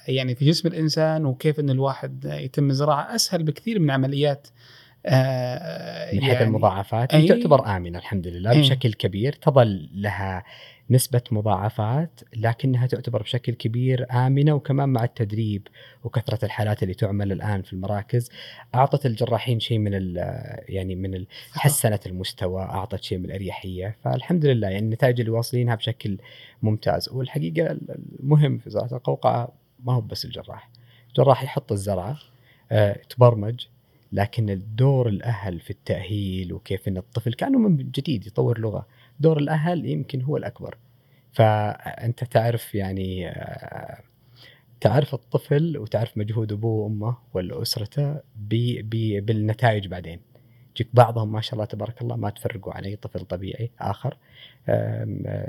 يعني 0.08 0.36
في 0.36 0.46
جسم 0.46 0.68
الإنسان 0.68 1.26
وكيف 1.26 1.60
إن 1.60 1.70
الواحد 1.70 2.26
يتم 2.26 2.70
الزراعه 2.70 3.16
أسهل 3.16 3.44
بكثير 3.44 3.80
من 3.80 3.92
عمليات 3.92 4.48
آه 5.06 6.14
من 6.14 6.22
حيث 6.22 6.34
يعني 6.34 6.46
المضاعفات. 6.46 7.16
هي 7.16 7.28
تعتبر 7.28 7.78
آمنة 7.78 8.00
الحمد 8.00 8.28
لله 8.28 8.52
أيه. 8.52 8.60
بشكل 8.60 8.94
كبير 8.94 9.34
تظل 9.34 9.90
لها 9.94 10.44
نسبة 10.90 11.22
مضاعفات 11.32 12.22
لكنها 12.36 12.88
تعتبر 12.88 13.22
بشكل 13.22 13.54
كبير 13.54 14.06
آمنة 14.12 14.54
وكمان 14.54 14.90
مع 14.90 15.04
التدريب 15.04 15.68
وكثرة 16.04 16.46
الحالات 16.46 16.84
اللي 16.84 16.94
تعمل 16.94 17.32
الآن 17.32 17.62
في 17.62 17.74
المراكز. 17.74 18.32
أعطت 18.76 19.06
الجراحين 19.06 19.60
شيء 19.60 19.80
من 19.80 20.16
يعني 20.70 20.96
من 20.96 21.26
حسنت 21.54 22.08
المستوى 22.08 22.62
أعطت 22.62 23.04
شيء 23.04 23.18
من 23.18 23.26
الأريحية. 23.26 23.98
فالحمد 24.04 24.46
لله 24.46 24.68
يعني 24.68 24.86
النتائج 24.86 25.20
اللي 25.20 25.32
واصلينها 25.32 25.76
بشكل 25.76 26.18
ممتاز. 26.62 27.10
والحقيقة 27.10 27.78
المهم 28.20 28.58
في 28.58 28.70
زراعة 28.70 28.94
القوقعة 28.94 29.54
ما 29.84 29.94
هو 29.94 30.02
بس 30.02 30.26
الجراح. 30.26 30.70
الجراح 31.10 31.44
يحط 31.44 31.72
الزرعة 31.72 32.18
آه، 32.72 33.00
تبرمج 33.10 33.66
لكن 34.12 34.50
الدور 34.50 35.08
الأهل 35.08 35.60
في 35.60 35.70
التأهيل 35.70 36.54
وكيف 36.54 36.88
إن 36.88 36.98
الطفل 36.98 37.34
كأنه 37.34 37.60
من 37.60 37.78
جديد 37.78 38.28
يطور 38.28 38.60
لغة. 38.60 38.86
دور 39.20 39.38
الأهل 39.38 39.86
يمكن 39.86 40.22
هو 40.22 40.38
الأكبر. 40.38 40.78
فأنت 41.32 42.24
تعرف 42.24 42.76
يعني 42.76 43.30
آه، 43.30 44.00
تعرف 44.82 45.14
الطفل 45.14 45.78
وتعرف 45.78 46.18
مجهود 46.18 46.52
أبوه 46.52 46.84
وأمه 46.84 47.18
ولا 47.34 47.62
اسرته 47.62 48.20
بي 48.36 48.82
بي 48.82 49.22
بالنتائج 49.22 49.88
بعدين. 49.88 50.20
يجيك 50.76 50.90
بعضهم 50.94 51.32
ما 51.32 51.42
شاء 51.42 51.54
الله 51.54 51.66
تبارك 51.66 52.02
الله 52.02 52.16
ما 52.16 52.30
تفرقوا 52.30 52.74
عن 52.74 52.84
اي 52.84 52.96
طفل 52.96 53.20
طبيعي 53.26 53.72
آخر 53.80 54.18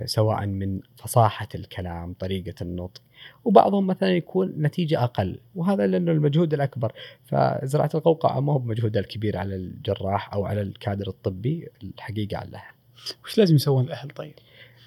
سواء 0.05 0.47
من 0.47 0.81
فصاحة 0.97 1.49
الكلام 1.55 2.13
طريقة 2.13 2.55
النطق 2.63 3.03
وبعضهم 3.45 3.87
مثلا 3.87 4.17
يكون 4.17 4.55
نتيجة 4.59 5.05
أقل 5.05 5.41
وهذا 5.55 5.87
لأنه 5.87 6.13
المجهود 6.13 6.55
الأكبر. 6.55 6.93
فزراعة 7.25 7.91
القوقعة 7.95 8.41
ما 8.41 8.53
هو 8.53 8.59
بمجهودها 8.59 9.01
الكبير 9.03 9.37
على 9.37 9.57
الجراح 9.57 10.35
أو 10.35 10.47
على 10.47 10.61
الكادر 10.63 11.09
الطبي 11.09 11.69
الحقيقة 11.83 12.37
على 12.37 12.49
الأهل. 12.49 12.75
وش 13.25 13.39
لازم 13.39 13.55
يسوون 13.55 13.85
الأهل 13.85 14.11
طيب؟ 14.11 14.35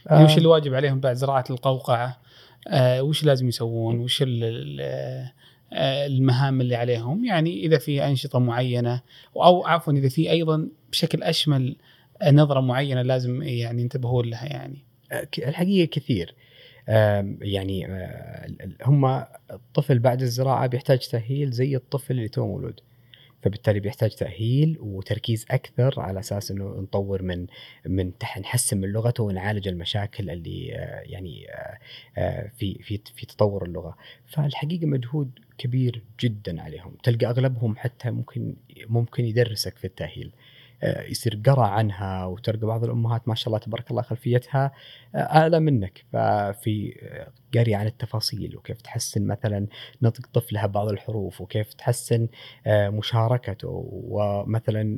آه 0.10 0.14
يعني 0.14 0.26
وش 0.26 0.38
اللي 0.38 0.48
واجب 0.48 0.74
عليهم 0.74 1.00
بعد 1.00 1.16
زراعة 1.16 1.44
القوقعة؟ 1.50 2.20
آه 2.68 3.04
وش 3.04 3.24
لازم 3.24 3.48
يسوون؟ 3.48 4.00
وش 4.00 4.24
آه، 5.74 6.06
المهام 6.06 6.62
اللي 6.62 6.76
عليهم؟ 6.76 7.26
يعني 7.26 7.66
إذا 7.66 7.78
في 7.78 8.06
أنشطة 8.06 8.40
معينة 8.40 9.02
أو 9.36 9.66
عفوا 9.66 9.94
إذا 9.94 10.10
في 10.10 10.32
أيضا 10.32 10.68
بشكل 10.92 11.24
أشمل 11.24 11.76
نظرة 12.24 12.60
معينة 12.60 13.02
لازم 13.02 13.44
يعني 13.44 13.82
ينتبهون 13.82 14.26
لها 14.26 14.46
يعني. 14.46 14.86
آه، 15.12 15.28
الحقيقة 15.38 15.90
كثير. 15.92 16.36
يعني 17.42 17.86
آه، 17.86 18.48
هم 18.86 19.26
الطفل 19.52 20.00
بعد 20.00 20.22
الزراعة 20.22 20.68
بيحتاج 20.68 21.08
تأهيل 21.08 21.52
زي 21.52 21.76
الطفل 21.76 22.14
اللي 22.14 22.28
تو 22.28 22.48
مولود. 22.48 22.80
فبالتالي 23.42 23.80
بيحتاج 23.80 24.16
تأهيل 24.16 24.78
وتركيز 24.80 25.46
أكثر 25.52 26.00
على 26.00 26.20
أساس 26.20 26.52
إنه 26.52 26.66
نطور 26.66 27.22
من 27.22 27.48
من 27.86 28.12
نحسن 28.40 28.78
من 28.78 28.90
لغته 28.90 29.24
ونعالج 29.24 29.68
المشاكل 29.68 30.30
اللي 30.30 30.76
آه، 30.76 31.02
يعني 31.02 31.52
آه، 31.52 31.78
آه، 32.18 32.52
في 32.58 32.74
في 32.84 33.00
في 33.16 33.26
تطور 33.26 33.66
اللغة. 33.66 33.98
فالحقيقة 34.26 34.86
مجهود 34.86 35.40
كبير 35.58 36.04
جدا 36.20 36.62
عليهم. 36.62 36.98
تلقى 37.04 37.26
أغلبهم 37.26 37.76
حتى 37.76 38.12
ممكن 38.12 38.56
ممكن 38.88 39.26
يدرسك 39.26 39.78
في 39.78 39.86
التأهيل. 39.86 40.32
يصير 40.84 41.42
قرأ 41.46 41.66
عنها 41.68 42.26
وتلقى 42.26 42.68
بعض 42.68 42.84
الأمهات 42.84 43.28
ما 43.28 43.36
شاء 43.36 43.48
الله 43.48 43.60
تبارك 43.60 43.92
الله 43.92 44.02
خلفيتها 44.02 44.72
آه، 45.16 45.18
اعلى 45.18 45.60
منك. 45.60 46.06
ففي 46.14 47.00
آه، 47.02 47.32
قري 47.60 47.76
عن 47.76 47.88
التفاصيل 47.88 48.58
وكيف 48.58 48.82
تحسن 48.82 49.28
مثلا 49.28 49.68
نطق 50.02 50.28
طفلها 50.34 50.68
بعض 50.68 50.88
الحروف 50.90 51.42
وكيف 51.42 51.74
تحسن 51.74 52.28
مشاركته 52.68 53.90
ومثلا 53.92 54.98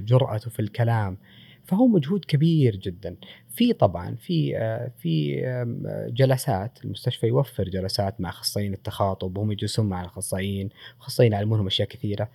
جرأته 0.00 0.50
في 0.50 0.60
الكلام. 0.60 1.18
فهو 1.64 1.86
مجهود 1.86 2.24
كبير 2.24 2.76
جدا. 2.76 3.16
في 3.50 3.72
طبعا 3.72 4.14
في 4.14 4.52
في 4.98 5.42
جلسات 6.08 6.84
المستشفى 6.84 7.26
يوفر 7.26 7.68
جلسات 7.68 8.20
مع 8.20 8.28
أخصائيين 8.28 8.74
التخاطب 8.74 9.38
وهم 9.38 9.52
يجلسون 9.52 9.86
مع 9.86 10.00
الأخصائيين 10.00 10.68
أخصائيين 11.00 11.32
يعلمونهم 11.32 11.66
أشياء 11.66 11.88
كثيرة. 11.88 12.28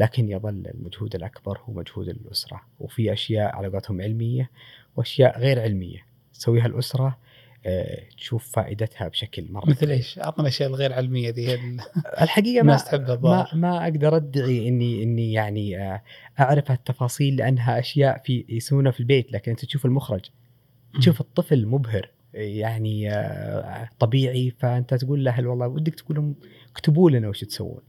لكن 0.00 0.28
يظل 0.28 0.66
المجهود 0.74 1.14
الأكبر 1.14 1.58
هو 1.64 1.72
مجهود 1.72 2.08
الأسرة 2.08 2.60
وفي 2.80 3.12
أشياء 3.12 3.56
على 3.56 3.68
قولتهم 3.68 4.00
علمية 4.00 4.50
وأشياء 4.96 5.38
غير 5.40 5.60
علمية 5.60 6.06
تسويها 6.34 6.66
الأسرة 6.66 7.18
آه، 7.66 8.02
تشوف 8.16 8.50
فائدتها 8.52 9.08
بشكل 9.08 9.52
مرة 9.52 9.70
مثل. 9.70 9.90
إيش؟ 9.90 10.18
أعطنا 10.18 10.42
الاشياء 10.42 10.68
الغير 10.68 10.92
علمية 10.92 11.30
ال- 11.30 11.80
الحقيقة 12.22 12.62
ما 12.64 12.76
تحبها 12.76 13.16
ما 13.16 13.46
ما 13.54 13.82
أقدر 13.84 14.16
أدعي 14.16 14.68
اني 14.68 15.02
إني 15.02 15.32
يعني 15.32 15.78
آه، 15.78 16.02
أعرف 16.40 16.70
التفاصيل 16.70 17.36
لأنها 17.36 17.78
أشياء 17.78 18.22
في 18.24 18.44
يسوونها 18.48 18.92
في 18.92 19.00
البيت 19.00 19.32
لكن 19.32 19.50
أنت 19.50 19.64
تشوف 19.64 19.86
المخرج 19.86 20.24
تشوف 20.98 21.20
الطفل 21.20 21.66
مبهر 21.66 22.10
يعني 22.34 23.10
آه، 23.10 23.88
طبيعي 23.98 24.50
فأنت 24.58 24.94
تقول 24.94 25.24
له 25.24 25.48
والله 25.48 25.68
ودك 25.68 25.94
تقول 25.94 26.16
لهم 26.16 26.34
اكتبوا 26.72 27.10
لنا 27.10 27.28
وش 27.28 27.44
تسوون 27.44 27.82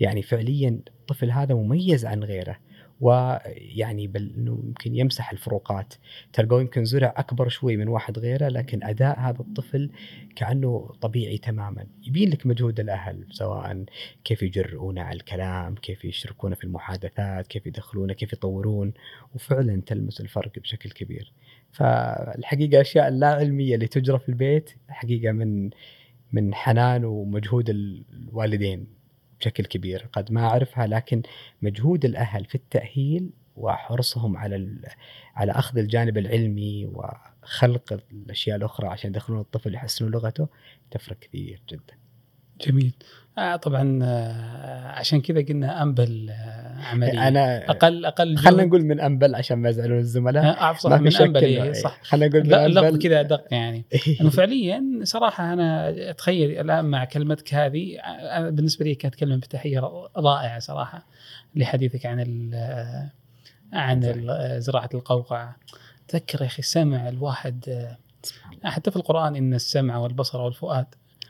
يعني 0.00 0.22
فعليا 0.22 0.80
الطفل 0.88 1.30
هذا 1.30 1.54
مميز 1.54 2.06
عن 2.06 2.24
غيره 2.24 2.56
ويعني 3.00 4.06
بل 4.06 4.32
إنه 4.36 4.62
يمكن 4.64 4.96
يمسح 4.96 5.32
الفروقات. 5.32 5.94
تلقوا 6.32 6.60
يمكن 6.60 6.84
زرع 6.84 7.14
أكبر 7.16 7.48
شوي 7.48 7.76
من 7.76 7.88
واحد 7.88 8.18
غيره 8.18 8.48
لكن 8.48 8.84
أداء 8.84 9.20
هذا 9.20 9.40
الطفل 9.40 9.90
كأنه 10.36 10.90
طبيعي 11.00 11.38
تماما. 11.38 11.86
يبين 12.02 12.30
لك 12.30 12.46
مجهود 12.46 12.80
الأهل 12.80 13.26
سواء 13.30 13.84
كيف 14.24 14.42
يجرؤونه 14.42 15.02
على 15.02 15.16
الكلام 15.16 15.74
كيف 15.74 16.04
يشركونه 16.04 16.54
في 16.54 16.64
المحادثات 16.64 17.46
كيف 17.46 17.66
يدخلونه 17.66 18.12
كيف 18.12 18.32
يطورون 18.32 18.92
وفعلا 19.34 19.82
تلمس 19.86 20.20
الفرق 20.20 20.58
بشكل 20.58 20.90
كبير. 20.90 21.32
فالحقيقة 21.72 22.80
أشياء 22.80 23.10
لا 23.10 23.26
علمية 23.26 23.74
اللي 23.74 23.86
تجرى 23.86 24.18
في 24.18 24.28
البيت 24.28 24.70
حقيقة 24.88 25.32
من 25.32 25.70
من 26.32 26.54
حنان 26.54 27.04
ومجهود 27.04 27.70
الوالدين. 27.70 28.95
بشكل 29.40 29.64
كبير 29.64 30.08
قد 30.12 30.32
ما 30.32 30.44
أعرفها 30.44 30.86
لكن 30.86 31.22
مجهود 31.62 32.04
الأهل 32.04 32.44
في 32.44 32.54
التأهيل 32.54 33.30
وحرصهم 33.56 34.36
على 34.36 34.78
على 35.34 35.52
أخذ 35.52 35.78
الجانب 35.78 36.18
العلمي 36.18 36.86
وخلق 36.86 38.02
الأشياء 38.12 38.56
الأخرى 38.56 38.88
عشان 38.88 39.10
يدخلون 39.10 39.40
الطفل 39.40 39.74
يحسنون 39.74 40.10
لغته 40.10 40.48
تفرق 40.90 41.18
كثير 41.18 41.62
جدا. 41.68 41.94
جميل. 42.60 42.92
آه 43.38 43.56
طبعا 43.56 43.98
آه 44.04 44.86
عشان 44.88 45.20
كذا 45.20 45.40
قلنا 45.40 45.82
انبل 45.82 46.30
آه 46.30 46.80
عملية. 46.90 47.12
أنا 47.28 47.70
أقل 47.70 48.04
أقل 48.04 48.36
خلينا. 48.36 48.64
نقول 48.64 48.84
من 48.84 49.00
انبل 49.00 49.34
عشان 49.34 49.58
ما 49.58 49.68
يزعلون 49.68 49.98
الزملاء. 49.98 50.44
آه، 50.44 50.60
اعرف 50.60 50.78
صح 50.78 50.90
من 51.00 51.16
انبل 51.16 51.40
إنه- 51.40 51.44
إيه، 51.44 51.72
صح. 51.72 51.98
خلينا 52.02 52.26
نقول 52.38 52.46
من 52.46 52.54
انبل 52.78 52.98
كذا 52.98 53.20
ادق 53.20 53.44
يعني. 53.50 53.84
انه 54.20 54.30
فعليا 54.30 54.82
صراحة 55.02 55.52
أنا 55.52 55.88
أتخيل 56.10 56.50
الآن 56.60 56.84
مع 56.84 57.04
كلمتك 57.04 57.54
هذه 57.54 57.98
أنا 58.36 58.50
بالنسبة 58.50 58.84
لي 58.84 58.94
كانت 58.94 59.14
كلمة 59.14 59.36
مفتاحيه 59.36 59.80
رائعة 60.16 60.58
صراحة 60.58 61.06
لحديثك 61.54 62.06
عن 62.06 62.20
ال 62.20 62.54
عن 63.72 64.00
زراعة 64.60 64.88
القوقعة. 64.94 65.56
تذكر 66.08 66.40
يا 66.42 66.46
أخي 66.46 66.58
السمع 66.58 67.08
الواحد 67.08 67.86
حتى 68.64 68.90
في 68.90 68.96
القرآن 68.96 69.36
إن 69.36 69.54
السمع 69.54 69.96
والبصر 69.96 70.40
والفؤاد 70.40 70.86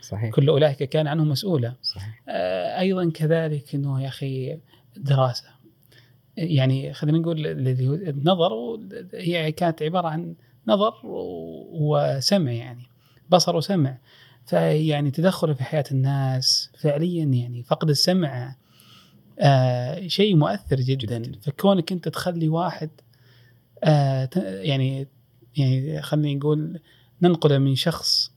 صحيح. 0.09 0.35
كل 0.35 0.49
أولئك 0.49 0.83
كان 0.83 1.07
عنه 1.07 1.25
مسؤولا. 1.25 1.75
صحيح. 1.83 2.23
آه، 2.29 2.79
أيضا 2.81 3.11
كذلك 3.11 3.75
إنه 3.75 4.03
يا 4.03 4.09
أخي 4.09 4.59
دراسة. 4.97 5.45
يعني 6.37 6.93
خلينا 6.93 7.19
نقول 7.19 7.47
النظر 8.09 8.79
هي 9.15 9.53
كانت 9.53 9.83
عبارة 9.83 10.09
عن 10.09 10.35
نظر 10.69 10.95
وسمع 11.05 12.53
يعني 12.53 12.83
بصر 13.31 13.57
وسمع. 13.57 13.99
فيعني 14.47 15.11
تدخله 15.11 15.55
في 15.55 15.65
حياة 15.65 15.85
الناس 15.91 16.71
فعليا 16.79 17.25
يعني 17.25 17.63
فقد 17.63 17.91
السمع 17.91 18.57
آه 19.39 20.07
شيء 20.07 20.37
مؤثر 20.37 20.77
جدا, 20.77 21.19
جداً. 21.19 21.39
فكونك 21.43 21.93
أنت 21.93 22.09
تخلي 22.09 22.49
واحد 22.49 22.91
آه 23.85 24.29
يعني 24.37 25.09
يعني 25.57 26.03
خلينا 26.03 26.39
نقول 26.39 26.81
ننقله 27.23 27.59
من 27.59 27.75
شخص 27.75 28.33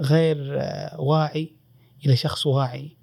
غير 0.00 0.58
آه 0.60 1.00
واعي 1.00 1.52
إلى 2.06 2.16
شخص 2.16 2.46
واعي 2.46 2.96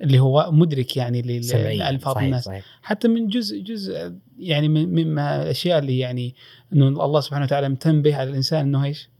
اللي 0.00 0.18
هو 0.18 0.48
مدرك 0.52 0.96
يعني 0.96 1.22
لألفاظ 1.22 2.18
الناس. 2.18 2.44
صحيح. 2.44 2.64
حتى 2.82 3.08
من 3.08 3.28
جزء 3.28 3.60
جزء 3.60 4.12
يعني 4.38 4.68
من 4.68 4.88
مما 4.88 5.42
الاشياء 5.42 5.78
اللي 5.78 5.98
يعني 5.98 6.34
إنه 6.72 6.88
الله 6.88 7.20
سبحانه 7.20 7.44
وتعالى 7.44 7.68
منتبه 7.68 8.16
على 8.16 8.30
الإنسان 8.30 8.60
إنه 8.60 8.84
إيش؟ 8.84 9.10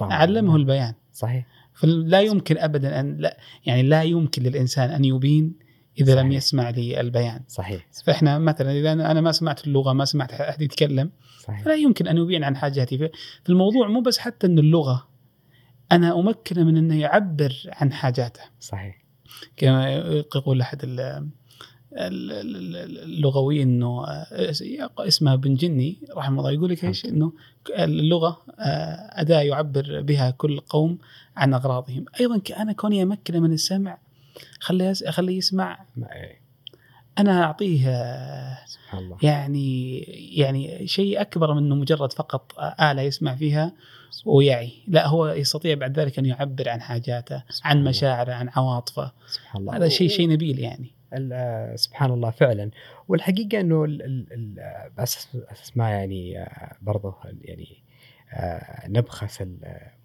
علمه 0.00 0.56
البيان. 0.56 0.94
صحيح. 1.12 1.46
فلا 1.74 2.20
يمكن 2.20 2.58
ابدا 2.58 3.00
أن 3.00 3.16
لا 3.16 3.36
يعني 3.66 3.82
لا 3.82 4.02
يمكن 4.02 4.42
للإنسان 4.42 4.90
أن 4.90 5.04
يبين 5.04 5.54
إذا 6.00 6.14
لم 6.14 6.18
صحيح. 6.18 6.36
يسمع 6.36 6.70
للبيان 6.70 7.40
صحيح. 7.48 7.86
فإحنا 8.04 8.38
مثلا 8.38 8.72
إذا 8.72 8.92
أنا 8.92 9.20
ما 9.20 9.32
سمعت 9.32 9.66
اللغة 9.66 9.92
ما 9.92 10.04
سمعت 10.04 10.32
احد 10.32 10.62
يتكلم 10.62 11.10
صحيح. 11.40 11.62
فلا 11.62 11.74
يمكن 11.74 12.08
أن 12.08 12.16
يبين 12.16 12.44
عن 12.44 12.56
حاجاتي. 12.56 13.10
فالموضوع 13.44 13.88
مو 13.88 14.00
بس 14.00 14.18
حتى 14.18 14.46
ان 14.46 14.58
اللغة 14.58 15.08
أنا 15.92 16.20
امكنه 16.20 16.64
من 16.64 16.76
إنه 16.76 17.00
يعبر 17.00 17.52
عن 17.66 17.92
حاجاته. 17.92 18.40
صحيح. 18.60 19.02
كما 19.56 19.92
يقول 20.34 20.60
أحد 20.60 20.84
ال- 20.84 21.00
ال- 21.00 22.32
ال- 22.32 22.76
ال- 22.76 22.98
اللغويين 23.02 23.68
إنه 23.68 24.04
آه، 24.06 24.26
اسمه 24.98 25.34
بن 25.36 25.54
جني 25.54 25.98
رحمه 26.16 26.38
الله 26.38 26.52
يقول 26.52 26.70
لك 26.70 26.84
إيش. 26.84 27.04
إنه 27.06 27.32
اللغة 27.78 28.42
آه، 28.58 29.20
أداة 29.20 29.40
يعبر 29.40 30.00
بها 30.00 30.30
كل 30.30 30.60
قوم 30.60 30.98
عن 31.36 31.54
أغراضهم. 31.54 32.04
أيضا 32.20 32.40
أنا 32.56 32.72
كوني 32.72 33.02
امكنه 33.02 33.40
من 33.40 33.52
السمع 33.52 33.98
خليه 34.60 34.92
اخليه 35.02 35.36
يسمع. 35.38 35.86
إيه، 36.12 36.40
أنا 37.18 37.44
أعطيه 37.44 37.80
سبحان 38.66 39.04
الله. 39.04 39.16
يعني 39.22 39.98
يعني 40.36 40.86
شيء 40.86 41.20
أكبر 41.20 41.54
من 41.54 41.58
إنه 41.58 41.74
مجرد 41.74 42.12
فقط 42.12 42.52
آلة 42.80 43.02
يسمع 43.02 43.34
فيها 43.34 43.72
ويعي. 44.24 44.72
لا 44.88 45.06
هو 45.06 45.28
يستطيع 45.28 45.74
بعد 45.74 45.98
ذلك 45.98 46.18
أن 46.18 46.26
يعبر 46.26 46.68
عن 46.68 46.80
حاجاته 46.80 47.42
عن. 47.64 47.84
مشاعره 47.84 48.32
عن 48.32 48.48
عواطفه. 48.48 49.12
سبحان 49.26 49.60
الله. 49.60 49.76
هذا 49.76 49.88
شيء 49.88 50.08
شيء 50.08 50.28
نبيل 50.28 50.58
يعني. 50.58 50.90
سبحان 51.74 52.10
الله 52.10 52.30
فعلا. 52.30 52.70
والحقيقة 53.08 53.60
إنه 53.60 53.98
أساس 54.98 55.28
أساس 55.52 55.76
ما 55.76 55.90
يعني 55.90 56.46
برضه 56.82 57.14
يعني 57.42 57.86
آه، 58.32 58.88
نبخس 58.88 59.44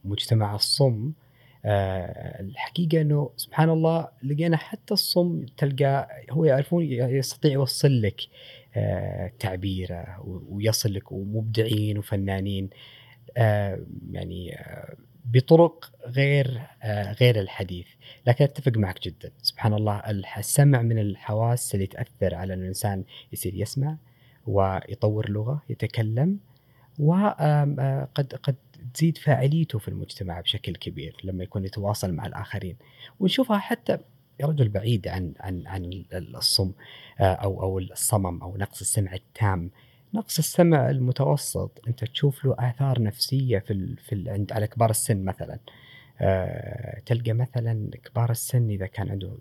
المجتمع 0.05 0.55
الصم 0.55 1.11
آه، 1.65 2.41
الحقيقة 2.41 3.01
إنه 3.01 3.31
سبحان 3.37 3.69
الله 3.69 4.07
لقينا 4.23 4.57
حتى 4.57 4.93
الصم 4.93 5.45
تلقى 5.57 6.07
هو 6.29 6.45
يعرفون 6.45 6.83
يستطيع 6.91 7.51
يوصل 7.51 8.01
لك 8.01 8.21
آه، 8.75 9.31
تعبيره 9.39 10.23
ويصل 10.49 10.93
لك 10.93 11.11
ومبدعين 11.11 11.97
وفنانين 11.97 12.69
آه، 13.37 13.85
يعني 14.11 14.57
بطرق 15.25 15.91
غير 16.05 16.61
غير 17.21 17.39
الحديث. 17.39 17.87
لكن 18.27 18.43
أتفق 18.43 18.77
معك 18.77 19.01
جدا. 19.01 19.31
سبحان 19.41 19.73
الله 19.73 19.99
السمع 20.37 20.81
من 20.81 20.99
الحواس 20.99 21.75
اللي 21.75 21.87
تأثر 21.87 22.35
على 22.35 22.53
أن 22.53 22.61
الإنسان 22.61 23.03
يصير 23.33 23.55
يسمع 23.55 23.97
ويطور 24.47 25.29
لغة 25.29 25.61
يتكلم 25.69 26.39
وقد 26.99 28.33
قد 28.43 28.55
تزيد 28.93 29.17
فاعليته 29.17 29.79
في 29.79 29.87
المجتمع 29.87 30.41
بشكل 30.41 30.75
كبير 30.75 31.15
لما 31.23 31.43
يكون 31.43 31.65
يتواصل 31.65 32.13
مع 32.13 32.25
الآخرين. 32.25 32.75
ونشوفها 33.19 33.57
حتى 33.57 33.97
يا 34.39 34.45
رجل 34.45 34.69
بعيد 34.69 35.07
عن 35.07 35.33
عن 35.39 35.67
عن 35.67 36.03
الصم 36.13 36.71
آه، 37.19 37.23
أو 37.23 37.61
أو 37.63 37.79
الصمم 37.79 38.41
أو 38.43 38.57
نقص 38.57 38.81
السمع 38.81 39.13
التام. 39.13 39.71
نقص 40.13 40.37
السمع 40.37 40.89
المتوسط 40.89 41.81
أنت 41.87 42.03
تشوف 42.05 42.45
له 42.45 42.55
آثار 42.59 43.01
نفسية 43.01 43.59
في 43.59 43.73
ال 43.73 43.97
في 43.97 44.15
ال 44.15 44.29
عند 44.29 44.51
على 44.53 44.67
كبار 44.67 44.89
السن 44.89 45.23
مثلا. 45.25 45.59
آه، 46.21 46.99
تلقى 47.05 47.33
مثلا 47.33 47.89
كبار 48.03 48.31
السن 48.31 48.69
إذا 48.69 48.85
كان 48.85 49.09
عنده 49.09 49.37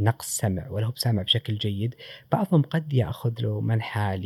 نقص 0.00 0.36
سمع 0.36 0.68
ولا 0.68 0.86
هو 0.86 0.90
بسامع 0.90 1.22
بشكل 1.22 1.58
جيد 1.58 1.94
بعضهم 2.32 2.62
قد 2.62 2.92
يأخذ 2.92 3.32
له 3.40 3.60
منحى 3.60 4.16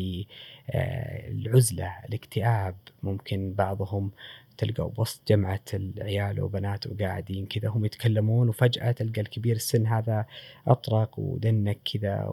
للعزله 1.34 1.92
الاكتئاب. 2.08 2.76
ممكن 3.02 3.52
بعضهم 3.52 4.10
تلقى 4.58 4.90
وسط 4.98 5.28
جمعة 5.28 5.64
العيال 5.74 6.40
وبنات 6.40 6.86
وقاعدين 6.86 7.46
كذا 7.46 7.68
هم 7.68 7.84
يتكلمون 7.84 8.48
وفجأة 8.48 8.92
تلقى 8.92 9.20
الكبير 9.20 9.56
السن 9.56 9.86
هذا 9.86 10.26
أطرق 10.66 11.18
ودنك 11.18 11.78
كذا 11.84 12.24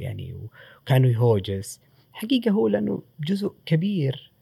ويعني 0.00 0.34
وكانوا 0.82 1.10
يهوجس. 1.10 1.80
حقيقة 2.12 2.50
هو 2.50 2.68
لأنه 2.68 3.02
جزء 3.20 3.52
كبير 3.66 4.33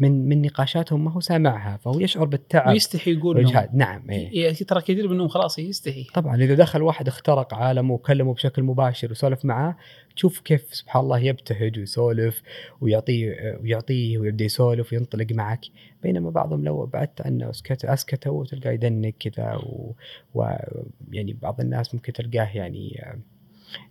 من 0.00 0.28
من 0.28 0.42
نقاشاتهم 0.42 1.04
ما 1.04 1.10
هو 1.10 1.20
سامعها 1.20 1.76
فهو 1.76 2.00
يشعر 2.00 2.24
بالتعب. 2.24 2.72
ويستحي 2.72 3.12
يقول 3.12 3.52
نعم 3.72 4.10
إيه. 4.10 4.52
ترى 4.52 4.80
كثير 4.80 5.08
منهم 5.08 5.28
خلاص 5.28 5.58
يستحي. 5.58 6.06
طبعا 6.14 6.36
إذا 6.36 6.54
دخل 6.54 6.82
واحد 6.82 7.08
اخترق 7.08 7.54
عالمه 7.54 7.94
وكلمه 7.94 8.34
بشكل 8.34 8.62
مباشر 8.62 9.10
وسولف 9.10 9.44
معاه 9.44 9.76
تشوف 10.16 10.40
كيف 10.40 10.74
سبحان 10.74 11.02
الله 11.02 11.18
يبتهج 11.18 11.78
ويسولف 11.78 12.42
ويعطيه 12.80 13.58
ويعطيه 13.62 14.18
ويبدأ 14.18 14.44
يسولف 14.44 14.92
وينطلق 14.92 15.32
معك. 15.32 15.60
بينما 16.02 16.30
بعضهم 16.30 16.64
لو 16.64 16.86
بعدت 16.86 17.20
عنه 17.20 17.50
اسكت 17.50 17.84
أسكته 17.84 18.30
وتلقاه 18.30 18.72
يدنك 18.72 19.14
كذا 19.20 19.60
ويعني 20.34 21.32
بعض 21.42 21.60
الناس 21.60 21.94
ممكن 21.94 22.12
تلقاه 22.12 22.50
يعني 22.54 23.04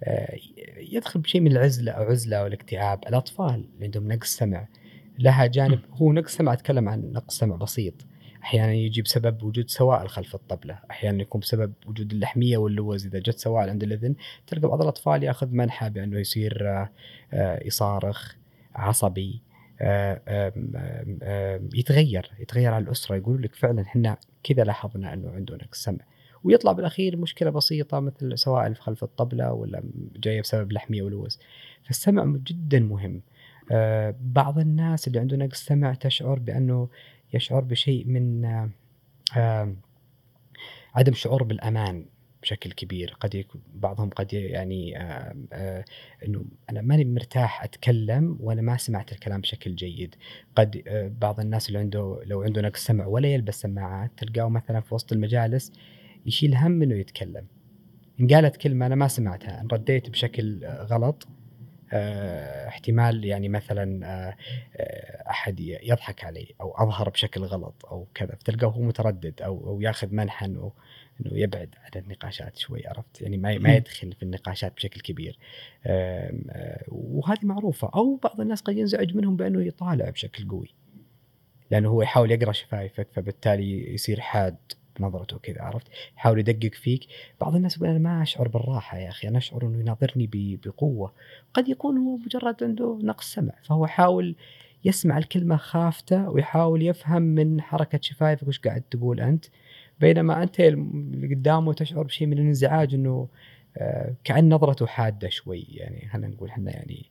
آه، 0.04 0.38
يدخل 0.78 1.20
بشيء 1.20 1.42
من 1.42 1.52
العزلة 1.52 1.92
أو 1.92 2.04
عزلة 2.04 2.38
أو 2.38 2.48
الاكتئاب 2.48 3.00
الأطفال 3.08 3.66
اللي 3.76 3.86
عندهم 3.86 4.12
نقص 4.12 4.38
سمع. 4.38 4.68
لها 5.20 5.46
جانب 5.46 5.80
هو 5.92 6.14
نقص 6.14 6.36
سمع 6.36 6.54
أتكلم 6.54 6.90
عن 6.90 7.12
نقص 7.12 7.38
سمع 7.38 7.56
بسيط. 7.56 7.94
أحيانا 8.44 8.74
يجي 8.74 9.02
بسبب 9.02 9.44
وجود 9.44 9.70
سوائل 9.70 10.10
خلف 10.10 10.36
الطبلة، 10.36 10.80
أحيانا 10.92 11.22
يكون 11.22 11.42
بسبب 11.42 11.74
وجود 11.88 12.12
اللحمية 12.12 12.58
واللوز 12.58 13.06
إذا 13.06 13.20
جت 13.20 13.38
سوائل 13.38 13.70
عند 13.70 13.84
الإذن 13.84 14.16
تلقى 14.48 14.68
بعض 14.68 14.82
الأطفال 14.82 15.24
يأخذ 15.24 15.48
منحى 15.48 15.90
بأنه 15.90 16.20
يصير 16.20 16.70
آه، 16.70 16.90
آه، 17.34 17.64
يصارخ 17.66 18.36
عصبي 18.76 19.42
آه، 19.82 20.54
يتغير 21.74 22.32
يتغير 22.40 22.74
على 22.74 22.84
الأسرة. 22.84 23.16
يقول 23.16 23.42
لك 23.42 23.56
فعلا 23.56 23.82
إحنا 23.82 24.18
كذا 24.44 24.64
لاحظنا 24.64 25.14
أنه 25.14 25.32
عنده 25.32 25.56
نقص 25.56 25.84
سمع. 25.84 26.06
ويطلع 26.44 26.72
بالأخير 26.72 27.18
مشكلة 27.18 27.50
بسيطة 27.50 28.00
مثل 28.00 28.38
سوائل 28.38 28.76
خلف 28.76 29.04
الطبلة 29.04 29.54
ولا 29.54 29.84
جاية 30.16 30.42
بسبب 30.42 30.72
لحمية 30.72 31.02
ولوز. 31.02 31.40
فالسمع 31.84 32.26
جدا 32.26 32.80
مهم. 32.80 33.22
بعض 34.22 34.60
الناس 34.60 35.08
اللي 35.08 35.20
عنده 35.20 35.38
نقص 35.38 35.66
سمع 35.66 35.94
تشعر 35.94 36.40
بأنه 36.40 36.90
يشعر 37.34 37.62
بشيء 37.62 38.08
من 38.08 38.46
آه، 38.46 38.70
آه، 39.38 39.76
عدم 40.96 41.14
شعور 41.14 41.44
بالأمان 41.44 42.06
بشكل 42.42 42.72
كبير. 42.72 43.16
قد 43.20 43.36
يكون 43.36 43.62
بعضهم 43.74 44.10
قد 44.10 44.34
يعني 44.34 44.98
آه، 45.02 45.36
آه، 45.54 45.86
إنه 46.28 46.46
أنا 46.70 46.82
ماني 46.82 47.06
مرتاح 47.06 47.64
أتكلم 47.64 48.38
وأنا 48.40 48.62
ما 48.62 48.78
سمعت 48.78 49.12
الكلام 49.12 49.42
بشكل 49.42 49.76
جيد. 49.76 50.16
قد 50.56 50.84
آه، 50.88 51.12
بعض 51.22 51.40
الناس 51.40 51.68
اللي 51.68 51.80
عنده 51.80 52.20
لو 52.26 52.42
عنده 52.42 52.62
نقص 52.62 52.86
سمع 52.86 53.06
ولا 53.06 53.28
يلبس 53.28 53.62
سماعات 53.62 54.12
تلقاه 54.18 54.50
مثلا 54.50 54.82
في 54.82 54.96
وسط 54.96 55.12
المجالس 55.12 55.72
يشيل 56.26 56.56
هم 56.56 56.82
إنه 56.82 56.96
يتكلم. 56.96 57.48
إن 58.20 58.28
قالت 58.28 58.58
كلمة 58.58 58.86
أنا 58.86 58.96
ما 58.96 59.08
سمعتها 59.08 59.62
إن 59.62 59.68
رديت 59.68 60.10
بشكل 60.10 60.64
آه، 60.64 60.84
غلط 60.84 61.28
آه، 61.28 61.43
احتمال 62.68 63.26
يعني 63.26 63.50
مثلا 63.50 64.08
آه، 64.08 64.36
آه، 64.76 65.30
أحد 65.30 65.60
يضحك 65.60 66.24
علي 66.24 66.56
أو 66.62 66.74
أظهر 66.78 67.10
بشكل 67.10 67.42
غلط 67.42 67.86
أو 67.86 68.08
كذا 68.14 68.36
فتلقاه 68.36 68.68
هو 68.68 68.82
متردد 68.82 69.42
أو 69.42 69.68
أو 69.68 69.82
ياخذ 69.82 70.14
منحى 70.14 70.46
انه 70.46 70.72
إنه 71.22 71.40
يبعد 71.40 71.76
عن 71.78 72.02
النقاشات 72.02 72.58
شوي 72.58 72.88
عرفت؟ 72.88 73.22
يعني 73.22 73.38
ما 73.38 73.58
ما. 73.58 73.76
يدخل 73.76 74.14
في 74.14 74.24
النقاشات 74.24 74.74
بشكل 74.76 75.02
كبير. 75.02 75.38
آه، 75.86 76.84
وهذه 76.88 77.46
معروفة 77.46 77.92
أو 77.96 78.16
بعض 78.16 78.42
الناس 78.42 78.62
قد 78.62 78.78
ينزعج 78.78 79.16
منهم 79.16 79.36
بأنه 79.36 79.66
يطالع 79.66 80.10
بشكل 80.10 80.48
قوي 80.48 80.70
لأنه 81.72 81.90
هو 81.90 82.02
يحاول 82.02 82.32
يقرأ 82.32 82.52
شفايفك 82.52 83.08
فبالتالي 83.14 83.94
يصير 83.94 84.20
حاد. 84.20 84.58
بنظرته 85.00 85.38
كذا 85.38 85.62
عرفت؟ 85.62 85.88
يحاول 86.18 86.40
يدقق 86.40 86.74
فيك. 86.74 87.08
بعض 87.42 87.56
الناس 87.56 87.78
يقول 87.78 87.90
أنا 87.90 88.00
ما 88.00 88.22
أشعر 88.22 88.48
بالراحة 88.48 88.98
يا 88.98 89.10
أخي 89.10 89.28
أنا 89.28 89.38
أشعر 89.38 89.64
إنه 89.68 89.80
يناظرني 89.80 90.30
بقوة. 90.66 91.14
قد 91.54 91.70
يكون 91.70 91.98
هو 91.98 92.18
مجرد 92.18 92.64
عنده 92.64 93.00
نقص 93.04 93.34
سمع 93.34 93.54
فهو 93.64 93.86
يحاول 93.86 94.36
يسمع 94.86 95.18
الكلمة 95.18 95.58
خافته 95.58 96.30
ويحاول 96.30 96.82
يفهم 96.82 97.22
من 97.22 97.62
حركة 97.62 98.00
شفايفك 98.02 98.48
وش 98.48 98.60
قاعد 98.60 98.82
تقول 98.92 99.20
أنت. 99.20 99.46
بينما 100.00 100.44
أنت 100.44 100.60
اللي 100.60 101.36
قدامه 101.36 101.74
تشعر 101.74 102.04
بشيء 102.04 102.28
من 102.28 102.34
الانزعاج 102.34 102.94
إنه 102.94 103.28
آه، 103.78 104.14
كأن 104.24 104.50
نظرته 104.54 104.86
حادة 104.86 105.30
شوي 105.30 105.66
يعني 105.70 106.10
خلينا 106.10 106.28
نقول 106.28 106.50
إحنا 106.50 106.72
يعني 106.72 107.06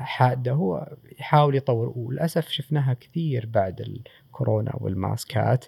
حادة. 0.00 0.52
هو 0.52 0.96
يحاول 1.18 1.56
يطور 1.56 1.92
وللأسف 1.96 2.48
شفناها 2.48 2.94
كثير 2.94 3.46
بعد 3.46 3.80
الكورونا 3.80 4.76
والماسكات. 4.80 5.64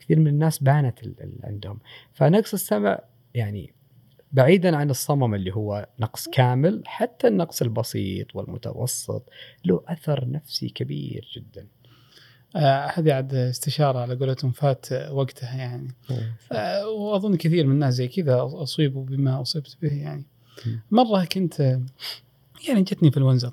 كثير 0.00 0.18
من 0.18 0.26
الناس 0.26 0.58
بانت 0.58 0.98
عندهم. 1.44 1.78
فنقص 2.12 2.52
السمع 2.52 2.98
يعني 3.34 3.72
بعيدا 4.32 4.76
عن 4.76 4.90
الصمم 4.90 5.34
اللي 5.34 5.54
هو 5.54 5.88
نقص 6.00 6.28
كامل 6.28 6.82
حتى 6.86 7.28
النقص 7.28 7.62
البسيط 7.62 8.36
والمتوسط 8.36 9.30
له 9.64 9.82
أثر 9.88 10.30
نفسي 10.30 10.68
كبير 10.68 11.28
جدا. 11.36 11.66
آه، 12.56 12.86
هذه 12.94 13.12
عاد 13.12 13.34
استشارة 13.34 13.98
على 13.98 14.14
قولتهم 14.14 14.50
فات 14.50 14.86
وقتها 15.10 15.56
يعني. 15.56 15.94
آه، 16.52 16.88
وأظن 16.88 17.36
كثير 17.36 17.66
من 17.66 17.72
الناس 17.72 17.94
زي 17.94 18.08
كذا 18.08 18.42
أصيبوا 18.42 19.04
بما 19.04 19.40
أصبت 19.40 19.76
به 19.82 19.92
يعني. 19.92 20.26
مرة 20.90 21.24
كنت 21.24 21.78
يعني 22.68 22.82
جتني 22.82 23.08
انفلونزا 23.08 23.52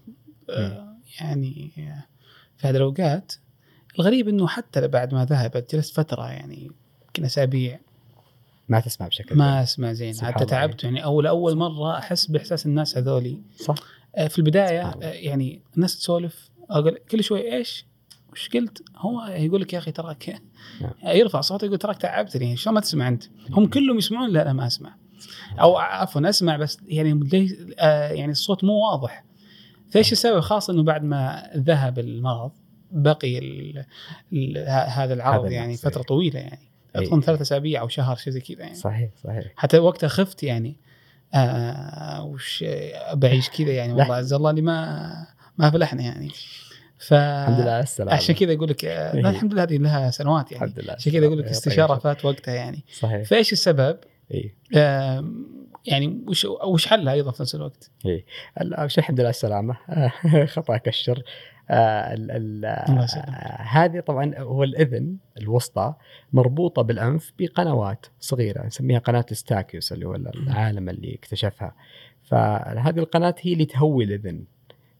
آه، 0.49 0.97
يعني 1.21 1.71
آه، 1.77 2.05
في 2.57 2.67
هذه 2.67 2.75
الأوقات 2.75 3.33
الغريب 3.99 4.27
إنه 4.27 4.47
حتى 4.47 4.87
بعد 4.87 5.13
ما 5.13 5.25
ذهبت 5.25 5.75
جلست 5.75 5.95
فترة 5.95 6.31
يعني 6.31 6.71
يمكن 7.07 7.25
أسابيع. 7.25 7.79
ما 8.69 8.79
تسمع 8.79 9.07
بشكل 9.07 9.35
ما 9.35 9.63
أسمع 9.63 9.93
زين. 9.93 10.15
حتى. 10.21 10.45
تعبت 10.45 10.83
يعني. 10.83 11.03
أول 11.03 11.27
أول 11.27 11.57
مرة 11.57 11.97
أحس 11.97 12.25
بإحساس 12.25 12.65
الناس 12.65 12.97
هذولي. 12.97 13.41
صح. 13.57 13.75
آه، 14.15 14.27
في 14.27 14.37
البداية 14.37 14.93
يعني 15.01 15.61
الناس 15.75 15.99
تسولف. 15.99 16.49
أقول 16.69 16.97
كل 17.11 17.23
شوي 17.23 17.55
إيش؟ 17.55 17.85
وش 18.31 18.49
قلت؟ 18.49 18.83
هو 18.95 19.25
يقول 19.27 19.61
لك 19.61 19.73
يا 19.73 19.77
أخي 19.77 19.91
تراك 19.91 20.41
نعم. 20.81 20.91
يرفع 21.15 21.41
صوته 21.41 21.65
يقول 21.65 21.77
تراك 21.77 21.97
تعبتني 21.97 22.57
شلون 22.57 22.75
ما 22.75 22.81
تسمع 22.81 23.07
أنت؟ 23.07 23.23
هم 23.51 23.65
كلهم 23.65 23.97
يسمعون 23.97 24.29
لا 24.29 24.41
أنا 24.41 24.53
ما 24.53 24.67
أسمع. 24.67 24.95
أو 25.59 25.77
عفوا 25.77 26.29
أسمع 26.29 26.57
بس 26.57 26.77
يعني 26.87 27.19
آه 27.79 28.09
يعني 28.09 28.31
الصوت 28.31 28.63
مو 28.63 28.73
واضح 28.73 29.25
فإيش 29.89 30.11
السبب 30.11 30.39
خاصة 30.39 30.73
إنه 30.73 30.83
بعد 30.83 31.03
ما 31.03 31.51
ذهب 31.55 31.99
المرض 31.99 32.51
بقي 32.91 33.37
ال 33.37 33.85
ال 34.33 34.57
هذا 34.67 35.13
العرض 35.13 35.45
هذا 35.45 35.53
يعني 35.53 35.65
النقص، 35.65 35.85
فترة. 35.85 36.01
طويلة 36.01 36.39
يعني 36.39 36.71
إيه. 36.95 37.07
أظن 37.07 37.21
ثلاث 37.21 37.41
أسابيع 37.41 37.81
أو 37.81 37.87
شهر 37.87 38.15
شيء 38.15 38.33
زي 38.33 38.39
كذا 38.39 38.59
يعني 38.59 38.75
صحيح 38.75 39.09
صحيح 39.23 39.53
حتى 39.55 39.79
وقتها 39.79 40.07
خفت 40.07 40.43
يعني 40.43 40.77
آه 41.33 42.23
وش 42.23 42.65
بعيش 43.13 43.49
كذا 43.49 43.71
يعني. 43.71 43.93
والله 43.93 44.15
عز 44.15 44.33
الله 44.33 44.49
اللي 44.49 44.61
ما 44.61 45.27
ما 45.57 45.69
فلحنا 45.69 46.01
يعني 46.01 46.31
ف 46.97 47.13
الحمد 47.13 47.59
لله 47.59 47.79
السلامة 47.79 48.13
عشان 48.13 48.35
كذا 48.35 48.53
أقول 48.53 48.69
لك 48.69 48.85
آه، 48.85 49.13
إيه. 49.13 49.29
الحمد 49.29 49.53
لله 49.53 49.63
هذه 49.63 49.77
لها 49.77 50.11
سنوات 50.11 50.51
يعني 50.51 50.65
الحمد 50.65 50.79
لله 50.79 50.93
عشان 50.93 51.11
كذا 51.11 51.25
أقول 51.25 51.37
لك 51.37 51.43
طيب. 51.43 51.53
استشارة 51.53 51.95
فات 51.95 52.25
وقتها 52.25 52.53
يعني 52.53 52.83
صحيح 52.93 53.23
فإيش 53.27 53.53
السبب؟ 53.53 53.97
إي. 54.33 54.55
آم، 54.75 55.45
يعني 55.85 56.23
وش 56.27 56.45
وش 56.45 56.87
حلها 56.87 57.13
أيضا 57.13 57.31
في 57.31 57.43
نفس 57.43 57.55
الوقت؟ 57.55 57.91
شيء 58.87 58.99
الحمد 58.99 59.19
لله 59.19 59.29
السلامة. 59.29 59.77
خطأ 60.55 60.77
كشر. 60.77 61.23
آه، 61.69 62.13
ال- 62.13 62.31
ال-. 62.31 62.65
آه، 62.65 63.61
هذه 63.61 63.99
طبعا 63.99 64.33
هو 64.37 64.63
الإذن 64.63 65.17
الوسطى 65.37 65.93
مربوطة 66.33 66.81
بالأنف 66.81 67.33
بقنوات 67.39 68.05
صغيرة 68.19 68.65
نسميها 68.65 68.99
قناة 68.99 69.25
ستاكيوس 69.31 69.91
اللي 69.91 70.05
هو 70.07 70.15
العالم 70.15 70.89
اللي 70.89 71.15
اكتشفها. 71.15 71.75
فهذه 72.23 72.99
القناة 72.99 73.35
هي 73.41 73.53
اللي 73.53 73.65
تهوي 73.65 74.03
الإذن. 74.03 74.43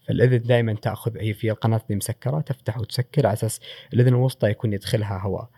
فالإذن 0.07 0.41
دائما 0.41 0.73
تأخذ 0.73 1.17
هي 1.17 1.33
في 1.33 1.51
القناة 1.51 1.81
دي 1.89 1.95
مسكرة 1.95 2.39
تفتح 2.41 2.77
وتسكر 2.77 3.25
على 3.27 3.33
أساس 3.33 3.59
الإذن 3.93 4.07
الوسطى 4.07 4.49
يكون 4.49 4.73
يدخلها 4.73 5.19
هواء. 5.21 5.49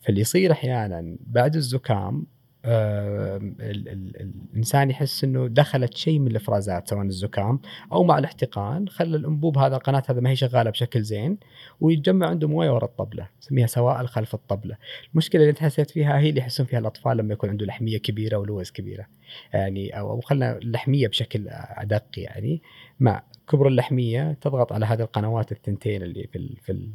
فاللي 0.00 0.20
يصير 0.20 0.52
أحيانا 0.52 1.16
بعد 1.20 1.54
الزكام 1.56 2.26
آه 2.66 3.36
ال- 3.36 3.88
ال- 3.88 4.30
الإنسان 4.52 4.90
يحس 4.90 5.24
إنه 5.24 5.46
دخلت 5.48 5.96
شيء 5.96 6.18
من 6.18 6.26
الإفرازات 6.26 6.88
سواء 6.88 7.02
الزكام 7.02 7.60
أو 7.92 8.04
مع 8.04 8.18
الاحتقان 8.18 8.88
خلى 8.88 9.16
الأنبوب 9.16 9.58
هذا 9.58 9.76
القناه 9.76 10.02
هذا 10.08 10.20
ما 10.20 10.30
هي 10.30 10.36
شغالة 10.36 10.70
بشكل 10.70 11.02
زين 11.02 11.38
ويتجمع 11.80 12.26
عنده 12.26 12.48
مويه 12.48 12.70
ورا 12.70 12.84
الطبلة 12.84 13.28
نسميها 13.42 13.66
سوائل 13.66 14.08
خلف 14.08 14.34
الطبلة. 14.34 14.76
المشكلة 15.12 15.40
اللي 15.40 15.50
أنت 15.50 15.58
حسيت 15.58 15.90
فيها 15.90 16.18
هي 16.18 16.28
اللي 16.28 16.40
يحسون 16.40 16.66
فيها 16.66 16.78
الأطفال 16.78 17.16
لما 17.16 17.32
يكون 17.32 17.50
عنده 17.50 17.66
لحمية 17.66 17.98
كبيرة 17.98 18.36
ولوز 18.36 18.70
كبيرة. 18.70 19.06
يعني 19.52 19.98
أو 19.98 20.20
خلنا 20.20 20.56
اللحمية 20.56 21.08
بشكل 21.08 21.48
أدق 21.50 22.04
يعني. 22.16 22.62
مع 23.00 23.22
كبر 23.48 23.68
اللحمية 23.68 24.32
تضغط 24.40 24.72
على 24.72 24.86
هذه 24.86 25.00
القنوات 25.02 25.52
الثنتين 25.52 26.02
اللي 26.02 26.28
في 26.32 26.56
في 26.62 26.90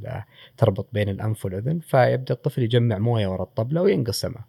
تربط 0.58 0.88
بين 0.94 1.10
الأنف 1.10 1.46
والأذن 1.46 1.80
فيبدأ 1.80 2.34
الطفل 2.34 2.64
يجمع 2.64 2.98
موية 2.98 3.28
ورا 3.28 3.44
الطبلة 3.44 3.82
وينقص 3.82 4.22
سمع 4.22 4.46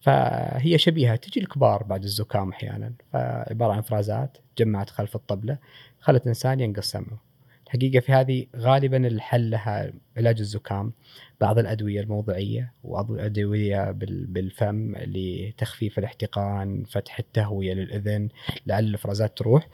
فهي 0.00 0.78
شبيهة 0.78 1.16
تجي 1.16 1.40
الكبار 1.40 1.82
بعد 1.82 2.02
الزكام 2.04 2.48
أحيانا. 2.50 2.92
فعبارة 3.12 3.72
عن 3.72 3.78
افرازات 3.78 4.38
جمعت 4.58 4.90
خلف 4.90 5.16
الطبلة 5.16 5.58
خلت 6.00 6.22
الانسان 6.22 6.60
ينقص 6.60 6.90
سمعه. 6.90 7.22
الحقيقة 7.66 8.00
في 8.00 8.12
هذه 8.12 8.46
غالبا 8.56 9.06
الحل 9.06 9.50
لها 9.50 9.92
علاج 10.16 10.38
الزكام 10.38 10.92
بعض 11.40 11.58
الأدوية 11.58 12.00
الموضعية 12.00 12.72
وأدوية 12.84 13.90
بال- 13.90 14.26
بالفم 14.26 14.94
لتخفيف 14.96 15.98
الاحتقان 15.98 16.84
فتح 16.84 17.18
التهوية 17.18 17.74
للأذن 17.74 18.28
لعل 18.66 18.84
الافرازات 18.84 19.38
تروح. 19.38 19.68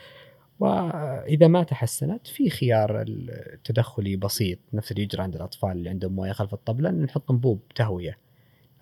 وإذا 0.60 1.46
ما 1.48 1.62
تحسنت 1.62 2.26
في 2.26 2.50
خيار 2.50 3.04
التدخلي 3.08 4.16
بسيط 4.16 4.58
نفس 4.72 4.90
اللي 4.92 5.02
يجرى 5.02 5.22
عند 5.22 5.34
الأطفال 5.36 5.70
اللي 5.72 5.90
عندهم 5.90 6.12
موية 6.12 6.32
خلف 6.32 6.54
الطبلة 6.54 6.90
نحط 6.90 7.30
انبوب 7.30 7.60
تهوية. 7.74 8.18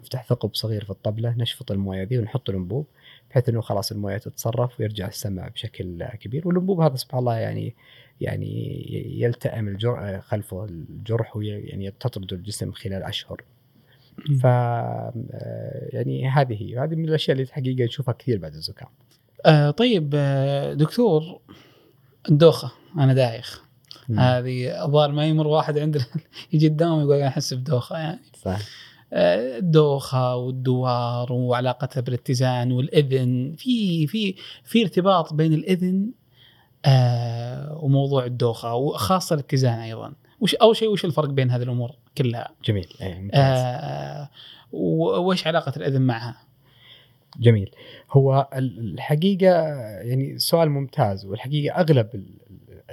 نفتح 0.03 0.25
ثقب 0.25 0.55
صغير 0.55 0.85
في 0.85 0.91
الطبلة 0.91 1.35
نشفط 1.39 1.73
الموية 1.73 2.03
ذي 2.03 2.19
ونحط 2.19 2.51
الانبوب 2.51 2.87
بحيث 3.31 3.49
إنه 3.49 3.61
خلاص 3.61 3.93
الموية 3.93 4.19
تتصرف 4.19 4.81
ويرجع 4.81 5.09
السمع 5.09 5.49
بشكل 5.49 6.05
كبير. 6.05 6.49
والانبوب 6.49 6.81
هذا 6.81 6.97
سبحان 6.97 7.21
الله 7.21 7.37
يعني 7.37 7.75
يعني 8.21 8.85
يلتئم 9.21 9.69
الجرح 9.69 10.21
خلفه 10.21 10.65
الجرح 10.65 11.37
ويعني 11.37 11.91
تطرد 11.91 12.33
الجسم 12.33 12.73
خلال 12.73 13.03
أشهر. 13.03 13.45
ف 14.41 14.47
آه، 14.47 15.13
يعني 15.93 16.29
هذه 16.29 16.63
هي. 16.63 16.79
هذه 16.79 16.95
من 16.95 17.09
الأشياء 17.09 17.33
اللي 17.33 17.43
الحقيقة 17.43 17.85
نشوفها 17.85 18.15
كثير 18.15 18.39
بعد 18.39 18.55
الزكام 18.55 18.89
آه 19.47 19.71
طيب 19.71 20.11
آه 20.15 20.75
دكتور 20.75 21.41
الدوخة 22.29 22.73
أنا 22.99 23.15
دايخ. 23.15 23.63
هذه 24.19 24.85
الظاهر 24.85 25.13
ما 25.13 25.27
يمر 25.27 25.47
واحد 25.47 25.79
عند 25.79 26.03
يجي 26.53 26.67
الدوام 26.67 27.01
يقول 27.01 27.17
أنا 27.17 27.29
أحس 27.29 27.55
بدوخة 27.55 27.99
يعني. 27.99 28.21
صح 28.35 28.61
الدوخة 29.13 30.37
والدوار 30.37 31.33
وعلاقتها 31.33 32.01
بالاتزان 32.01 32.73
والإذن. 32.73 33.55
في 33.59 34.07
في 34.07 34.35
في 34.65 34.83
ارتباط 34.83 35.35
بين 35.35 35.53
الإذن 35.55 36.11
آه 36.85 37.79
وموضوع 37.83 38.25
الدوخة 38.25 38.75
وخاصة 38.75 39.35
الاتزان 39.35 39.79
أيضا. 39.79 40.13
وش 40.41 40.55
أول 40.55 40.77
شيء 40.77 40.89
وش 40.89 41.05
الفرق 41.05 41.29
بين 41.29 41.51
هذه 41.51 41.63
الأمور 41.63 41.91
كلها؟ 42.19 42.51
جميل. 42.65 42.89
أي 43.03 43.21
ممتاز. 43.21 43.59
آه 43.59 44.29
وش 45.19 45.47
علاقة 45.47 45.73
الإذن 45.77 46.03
معها؟ 46.03 46.37
جميل. 47.41 47.71
هو 48.11 48.49
الحقيقة 48.53 49.53
يعني 50.01 50.39
سؤال 50.39 50.71
ممتاز 50.71 51.27
والحقيقة 51.27 51.81
أغلب 51.81 52.25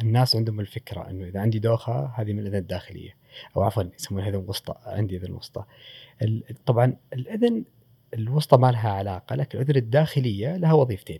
الناس 0.01 0.35
عندهم 0.35 0.59
الفكرة 0.59 1.09
إنه 1.09 1.27
إذا 1.27 1.39
عندي 1.39 1.59
دوخة 1.59 2.11
هذه 2.15 2.33
من 2.33 2.39
الإذن 2.39 2.55
الداخلية 2.55 3.15
أو 3.57 3.61
عفوا 3.61 3.83
يسمونها 3.99 4.29
إذن 4.29 4.45
وسطى 4.47 4.75
عندي 4.85 5.17
إذن 5.17 5.31
وسطى. 5.31 5.63
طبعا 6.65 6.97
الأذن 7.13 7.63
الوسطى 8.13 8.57
ما 8.57 8.71
لها 8.71 8.89
علاقة 8.89 9.35
لكن 9.35 9.59
الأذن 9.59 9.75
الداخلية 9.75 10.57
لها 10.57 10.73
وظيفتين. 10.73 11.19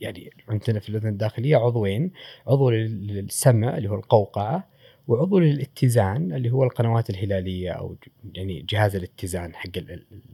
يعني 0.00 0.30
عندنا 0.48 0.80
في 0.80 0.88
الأذن 0.88 1.08
الداخلية 1.08 1.56
عضوين 1.56 2.10
عضو 2.46 2.70
للسمع 2.70 3.76
اللي 3.76 3.88
هو 3.90 3.94
القوقعة 3.94 4.68
وعضو 5.08 5.38
للاتزان 5.38 6.32
اللي 6.32 6.50
هو 6.50 6.64
القنوات 6.64 7.10
الهلالية 7.10 7.70
أو 7.70 7.96
يعني 8.34 8.66
جهاز 8.68 8.96
الاتزان 8.96 9.54
حق 9.54 9.70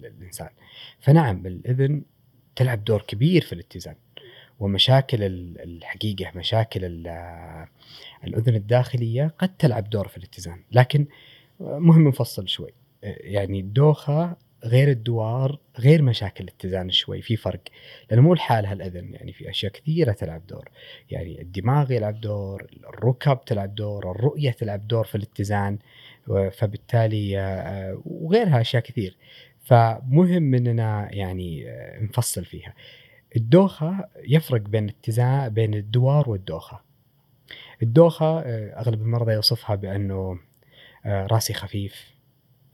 الإنسان. 0.04 0.48
فنعم 1.00 1.46
الأذن 1.46 2.02
تلعب 2.56 2.84
دور 2.84 3.02
كبير 3.02 3.42
في 3.42 3.52
الاتزان 3.52 3.94
ومشاكل 4.60 5.18
الحقيقة 5.60 6.32
مشاكل 6.34 6.84
الأذن 8.24 8.54
الداخلية 8.54 9.34
قد 9.38 9.56
تلعب 9.56 9.90
دور 9.90 10.08
في 10.08 10.16
الاتزان. 10.16 10.62
لكن 10.72 11.06
مهم 11.60 12.08
نفصل 12.08 12.48
شوي. 12.48 12.70
يعني 13.02 13.60
الدوخة 13.60 14.36
غير 14.64 14.88
الدوار 14.88 15.58
غير 15.78 16.02
مشاكل 16.02 16.44
الاتزان 16.44 16.90
شوي 16.90 17.22
في 17.22 17.36
فرق. 17.36 17.60
لأنه 18.10 18.22
مو 18.22 18.34
لحالها 18.34 18.72
الاذن 18.72 19.14
يعني 19.14 19.32
في 19.32 19.50
أشياء 19.50 19.72
كثيرة 19.72 20.12
تلعب 20.12 20.46
دور. 20.46 20.68
يعني 21.10 21.42
الدماغ 21.42 21.92
يلعب 21.92 22.20
دور 22.20 22.66
الركب 22.94 23.44
تلعب 23.46 23.74
دور 23.74 24.10
الرؤية 24.10 24.50
تلعب 24.50 24.88
دور 24.88 25.04
في 25.04 25.14
الاتزان 25.14 25.78
فبالتالي 26.52 27.38
آه، 27.38 28.02
وغيرها 28.04 28.60
أشياء 28.60 28.82
كثير. 28.82 29.16
فمهم 29.64 30.54
إننا 30.54 31.08
يعني 31.12 31.70
آه، 31.70 32.02
نفصل 32.02 32.44
فيها. 32.44 32.74
الدوخة 33.36 34.08
يفرق 34.28 34.60
بين 34.60 34.88
اتزان 34.88 35.48
بين 35.48 35.74
الدوار 35.74 36.30
والدوخة. 36.30 36.80
الدوخة 37.82 38.40
آه، 38.40 38.80
أغلب 38.80 39.02
المرضى 39.02 39.32
يوصفها 39.32 39.76
بأنه 39.76 40.38
راسي 41.06 41.54
خفيف 41.54 42.17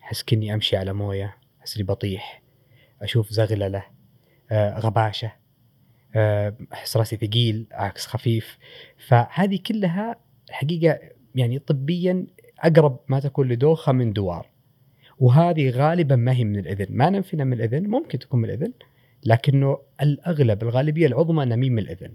أحس 0.05 0.22
كني 0.22 0.55
أمشي 0.55 0.76
على 0.76 0.93
موية 0.93 1.36
أحس 1.60 1.76
إني 1.76 1.86
بطيح 1.86 2.43
أشوف 3.02 3.31
زغللة 3.31 3.85
آه 4.51 4.78
غباشة 4.78 5.32
آه 6.14 6.55
أحس 6.72 6.97
راسي 6.97 7.16
ثقيل 7.16 7.66
عكس 7.72 8.06
خفيف. 8.06 8.59
فهذه 9.06 9.59
كلها 9.66 10.16
الحقيقة 10.48 10.98
يعني 11.35 11.59
طبيا 11.59 12.26
أقرب 12.60 13.01
ما 13.09 13.20
تكون 13.20 13.48
لدوخة 13.48 13.93
من 13.93 14.12
دوار. 14.12 14.51
وهذه 15.18 15.70
غالبا 15.70 16.16
ما 16.16 16.32
هي 16.32 16.44
من 16.44 16.59
الإذن. 16.59 16.86
ما 16.90 17.10
ننفينا 17.10 17.44
من 17.44 17.52
الإذن 17.52 17.86
ممكن 17.86 18.18
تكون 18.18 18.40
من 18.40 18.51
الإذن 18.51 18.72
لكنه 19.26 19.78
الأغلب 20.02 20.62
الغالبية 20.62 21.06
العظمى 21.06 21.43
إنها 21.43 21.56
من 21.56 21.78
الإذن. 21.78 22.14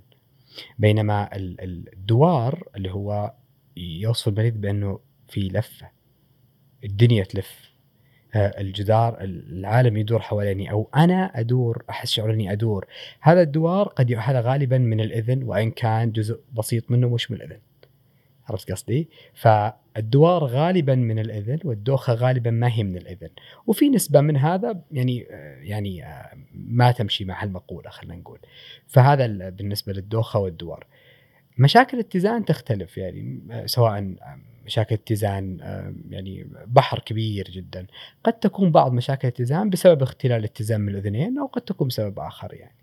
بينما 0.79 1.29
الدوار 1.35 2.69
اللي 2.75 2.91
هو 2.91 3.33
يوصف 3.77 4.27
المريض 4.27 4.53
بأنه 4.53 4.99
في 5.27 5.47
لفة 5.47 5.89
الدنيا 6.83 7.23
تلف. 7.23 7.68
الجدار 8.35 9.17
العالم 9.21 9.97
يدور 9.97 10.19
حواليني 10.19 10.71
أو 10.71 10.89
أنا 10.95 11.39
أدور 11.39 11.83
أحس 11.89 12.11
شعور 12.11 12.33
إني 12.33 12.51
أدور. 12.51 12.87
هذا 13.21 13.41
الدوار 13.41 13.87
قد 13.87 14.11
هذا 14.11 14.41
غالبا 14.41 14.77
من 14.77 14.99
الإذن 15.01 15.43
وإن 15.43 15.71
كان 15.71 16.11
جزء 16.11 16.39
بسيط 16.53 16.91
منه 16.91 17.09
مش 17.09 17.31
من 17.31 17.37
الإذن. 17.37 17.59
عرفت 18.49 18.71
قصدي؟ 18.71 19.09
فالدوار 19.33 20.43
غالبا 20.45 20.95
من 20.95 21.19
الإذن 21.19 21.59
والدوخة 21.63 22.13
غالبا 22.13 22.51
ما 22.51 22.73
هي 22.73 22.83
من 22.83 22.97
الإذن. 22.97 23.29
وفي 23.67 23.89
نسبة 23.89 24.21
من 24.21 24.37
هذا 24.37 24.81
يعني 24.91 25.27
آه، 25.31 25.57
يعني 25.61 26.05
آه، 26.05 26.37
ما 26.53 26.91
تمشي 26.91 27.25
مع 27.25 27.43
هالمقولة 27.43 27.89
خلينا 27.89 28.15
نقول. 28.15 28.39
فهذا 28.87 29.49
بالنسبة 29.49 29.93
للدوخة 29.93 30.39
والدوار. 30.39 30.87
مشاكل 31.57 31.97
الاتزان 31.97 32.45
تختلف 32.45 32.97
يعني 32.97 33.41
سواء 33.65 34.15
مشاكل 34.69 34.95
اتزان 34.95 35.57
يعني 36.09 36.47
بحر 36.67 36.99
كبير 36.99 37.49
جدا. 37.51 37.87
قد 38.23 38.33
تكون 38.33 38.71
بعض 38.71 38.93
مشاكل 38.93 39.27
الاتزان 39.27 39.69
بسبب 39.69 40.01
اختلال 40.01 40.39
الاتزان 40.39 40.81
من 40.81 40.89
الاذنين 40.89 41.37
أو 41.39 41.45
قد 41.45 41.61
تكون 41.61 41.87
بسبب 41.87 42.19
آخر 42.19 42.53
يعني. 42.53 42.75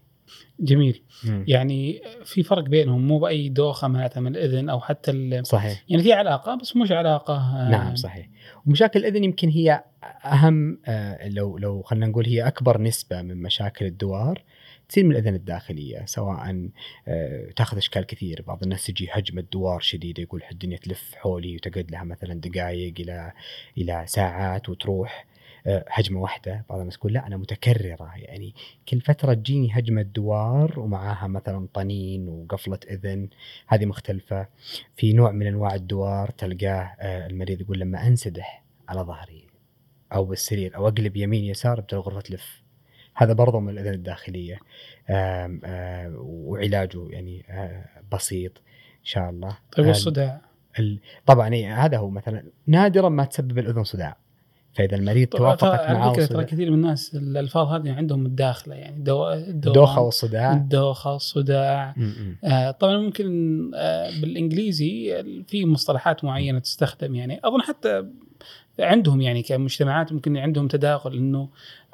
جميل. 0.60 1.02
م. 1.24 1.44
يعني 1.46 2.02
في 2.24 2.42
فرق 2.42 2.62
بينهم 2.62 3.06
مو 3.06 3.18
بأي 3.18 3.48
دوخة 3.48 3.88
معناتها 3.88 4.20
من 4.20 4.36
الإذن 4.36 4.68
أو 4.68 4.80
حتى 4.80 5.40
صحيح. 5.44 5.84
يعني 5.88 6.02
في 6.02 6.12
علاقة 6.12 6.54
بس 6.54 6.76
مش 6.76 6.92
علاقة 6.92 7.68
نعم 7.70 7.96
صحيح. 7.96 8.28
ومشاكل 8.66 9.00
الإذن 9.00 9.24
يمكن 9.24 9.48
هي 9.48 9.84
أهم 10.24 10.78
آه، 10.86 11.28
لو 11.28 11.58
لو 11.58 11.82
خلينا 11.82 12.06
نقول 12.06 12.26
هي 12.26 12.46
أكبر 12.46 12.80
نسبة 12.80 13.22
من 13.22 13.42
مشاكل 13.42 13.86
الدوار. 13.86 14.42
تصير 14.88 15.04
من 15.04 15.10
الاذن 15.10 15.34
الداخلية 15.34 16.04
سواء 16.06 16.70
آه، 17.08 17.50
تاخذ 17.56 17.76
أشكال 17.76 18.06
كثير 18.06 18.42
بعض 18.46 18.62
الناس 18.62 18.86
تجي 18.86 19.08
هجمة 19.12 19.44
دوار 19.52 19.80
شديدة 19.80 20.22
يقول 20.22 20.42
الدنيا 20.52 20.76
تلف 20.78 21.14
حولي 21.14 21.56
وتقعد 21.56 21.90
لها 21.90 22.04
مثلا 22.04 22.34
دقائق 22.40 22.94
إلى 23.00 23.32
إلى 23.78 24.04
ساعات 24.06 24.68
وتروح. 24.68 25.26
آه، 25.66 25.84
هجمة 25.88 26.20
واحدة. 26.20 26.64
بعض 26.70 26.78
الناس 26.78 26.98
تقول 26.98 27.12
لا 27.12 27.26
أنا 27.26 27.36
متكررة. 27.36 28.12
يعني 28.16 28.54
كل 28.88 29.00
فترة 29.00 29.34
تجيني 29.34 29.68
هجمة 29.72 30.02
دوار 30.02 30.80
ومعاها 30.80 31.26
مثلا 31.26 31.68
طنين 31.74 32.28
وقفلة 32.28 32.78
أذن 32.90 33.28
هذه 33.66 33.84
مختلفة. 33.86 34.48
في 34.96 35.12
نوع 35.12 35.32
من 35.32 35.46
أنواع 35.46 35.74
الدوار 35.74 36.30
تلقاه 36.30 36.94
آه، 37.00 37.26
المريض 37.26 37.60
يقول 37.60 37.78
لما 37.78 38.06
أنسدح 38.06 38.64
على 38.88 39.00
ظهري 39.00 39.46
أو 40.12 40.24
بالسرير 40.24 40.76
أو 40.76 40.88
أقلب 40.88 41.16
يمين 41.16 41.44
يسار 41.44 41.80
بتلقى 41.80 42.10
الغرفه 42.10 42.20
تلف. 42.20 42.65
هذا 43.16 43.32
برضه 43.32 43.60
من 43.60 43.68
الاذن 43.68 43.94
الداخلية. 43.94 44.58
آم 45.10 45.60
آم 45.64 46.14
وعلاجه 46.18 47.08
يعني 47.10 47.44
آه، 47.50 47.84
بسيط 48.12 48.52
إن 49.00 49.04
شاء 49.04 49.30
الله. 49.30 49.58
طيب 49.76 49.86
والصداع؟ 49.86 50.40
طبعا 51.26 51.54
إيه 51.54 51.84
هذا 51.84 51.98
هو 51.98 52.10
مثلا 52.10 52.44
نادرا 52.66 53.08
ما 53.08 53.24
تسبب 53.24 53.58
الأذن 53.58 53.84
صداع. 53.84 54.16
فإذا 54.72 54.96
المريض 54.96 55.28
توافقت 55.28 55.90
معه 55.90 56.10
على 56.10 56.26
ترى 56.26 56.44
كثير 56.44 56.70
من 56.70 56.76
الناس 56.76 57.14
الألفاظ 57.14 57.68
هذه 57.68 57.92
عندهم 57.92 58.26
الداخلة 58.26 58.74
يعني 58.74 59.02
دو... 59.02 59.32
الدوخة 59.32 60.00
والصداع. 60.00 60.52
الدوخة 60.52 61.12
والصداع. 61.12 61.94
آه 62.44 62.70
طبعا 62.70 62.98
ممكن 62.98 63.26
آه 63.74 64.10
بالإنجليزي 64.20 65.22
في 65.46 65.66
مصطلحات 65.66 66.24
معينة 66.24 66.58
تستخدم 66.58 67.14
يعني 67.14 67.40
أظن 67.44 67.62
حتى 67.62 68.06
عندهم 68.80 69.20
يعني 69.20 69.42
كمجتمعات 69.42 70.12
ممكن 70.12 70.36
عندهم 70.36 70.68
تداخل 70.68 71.12
إنه 71.12 71.48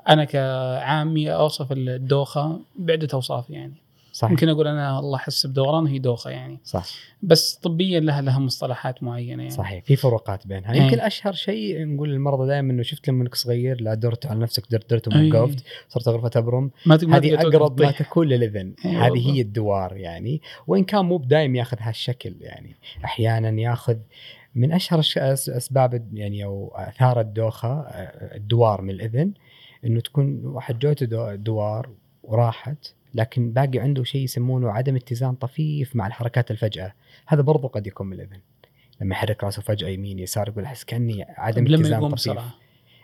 أنا 0.08 0.24
كعامي 0.24 1.32
أوصف 1.32 1.72
الدوخة 1.72 2.60
بعدة 2.78 3.08
أوصاف 3.14 3.50
يعني. 3.50 3.74
صح. 4.12 4.30
ممكن 4.30 4.48
أقول 4.48 4.66
أنا 4.66 4.98
الله 4.98 5.16
احس 5.16 5.46
بدوران 5.46 5.86
هي 5.86 5.98
دوخة 5.98 6.30
يعني. 6.30 6.58
صح. 6.64 6.86
بس 7.22 7.54
طبيا 7.54 8.00
لها 8.00 8.20
لها 8.20 8.38
مصطلحات 8.38 9.02
معينة 9.02 9.42
يعني. 9.42 9.50
صحيح 9.54 9.84
في 9.84 9.96
فروقات 9.96 10.46
بينها. 10.46 10.74
يمكن 10.74 10.98
إيه. 10.98 11.06
أشهر 11.06 11.32
شيء 11.32 11.86
نقول 11.86 12.08
للمرضى 12.08 12.46
دائما 12.46 12.72
إنه 12.72 12.82
شفت 12.82 13.08
لما 13.08 13.22
أنك 13.22 13.34
صغير 13.34 13.80
لا 13.80 13.94
درت 13.94 14.26
على 14.26 14.40
نفسك 14.40 14.62
درت 14.70 14.90
درت 14.90 15.08
ووقفت 15.08 15.58
إيه. 15.58 15.64
صرت 15.88 16.08
غرفه 16.08 16.30
أبرم. 16.36 16.70
هذه 16.86 17.34
أقرب 17.34 17.80
ما 17.80 17.90
تكون 17.90 18.28
للاذن 18.28 18.74
إيه 18.84 19.06
هذه 19.06 19.30
هي 19.30 19.40
الدوار 19.40 19.96
يعني. 19.96 20.40
وإن 20.66 20.84
كان 20.84 21.04
مو 21.04 21.16
بدايم 21.16 21.56
ياخذ 21.56 21.76
هالشكل 21.80 22.34
يعني. 22.40 22.76
أحيانا 23.04 23.60
ياخذ 23.60 23.96
من 24.54 24.72
أشهر 24.72 25.00
أسباب 25.00 26.08
يعني 26.14 26.44
أو 26.44 26.72
آثار 26.74 27.20
الدوخة 27.20 27.80
الدوار 28.34 28.82
من 28.82 28.90
الاذن 28.90 29.32
إنه 29.84 30.00
تكون 30.00 30.46
واحد 30.46 30.78
جوته 30.78 31.34
دوار 31.34 31.90
وراحت 32.22 32.94
لكن 33.14 33.52
باقي 33.52 33.78
عنده 33.78 34.04
شيء 34.04 34.24
يسمونه 34.24 34.70
عدم 34.70 34.96
اتزان 34.96 35.34
طفيف 35.34 35.96
مع 35.96 36.06
الحركات 36.06 36.50
الفجأة. 36.50 36.92
هذا 37.26 37.42
برضو 37.42 37.68
قد 37.68 37.86
يكون 37.86 38.06
من 38.06 38.12
الإذن. 38.12 38.40
لما 39.00 39.14
يحرك 39.14 39.44
راسه 39.44 39.62
فجأة 39.62 39.88
يمين 39.88 40.18
يسار 40.18 40.48
يقول 40.48 40.64
أحس 40.64 40.84
كأني 40.84 41.22
عدم 41.28 41.64
اتزان 41.74 42.00
طفيف. 42.08 42.52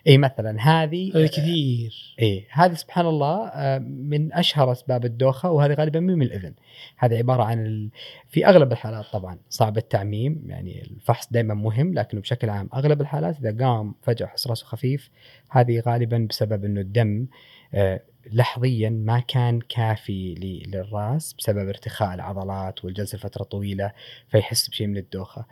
اي 0.06 0.18
مثلا 0.18 0.60
هذه 0.60 1.12
هذه 1.14 1.26
كثير. 1.26 2.14
اي 2.22 2.46
هذه 2.50 2.74
سبحان 2.74 3.06
الله 3.06 3.48
آه، 3.48 3.78
من 3.78 4.32
أشهر 4.32 4.72
أسباب 4.72 5.04
الدوخة 5.04 5.50
وهذه 5.50 5.74
غالبا 5.74 6.00
من 6.00 6.22
الاذن 6.22 6.54
هذه 6.96 7.18
عبارة 7.18 7.42
عن 7.42 7.66
ال... 7.66 7.90
في 8.28 8.46
أغلب 8.46 8.72
الحالات 8.72 9.04
طبعا 9.12 9.38
صعب 9.50 9.76
التعميم 9.76 10.42
يعني 10.46 10.82
الفحص 10.82 11.32
دائما 11.32 11.54
مهم 11.54 11.94
لكنه 11.94 12.20
بشكل 12.20 12.50
عام 12.50 12.68
أغلب 12.74 13.00
الحالات 13.00 13.38
إذا 13.38 13.66
قام 13.66 13.94
فجأة 14.02 14.26
حس 14.26 14.46
راسه 14.46 14.66
خفيف 14.66 15.10
هذه 15.50 15.80
غالبا 15.80 16.26
بسبب 16.30 16.64
إنه 16.64 16.80
الدم 16.80 17.26
آه، 17.74 18.00
لحظيا 18.32 18.90
ما 18.90 19.20
كان 19.20 19.60
كافي 19.60 20.34
للراس 20.34 21.32
بسبب 21.32 21.68
ارتخاء 21.68 22.14
العضلات 22.14 22.84
والجلسة 22.84 23.16
لفترة 23.16 23.44
طويلة 23.44 23.92
فيحس 24.28 24.68
بشيء 24.68 24.86
من 24.86 24.96
الدوخة. 24.96 25.40
آه، 25.40 25.46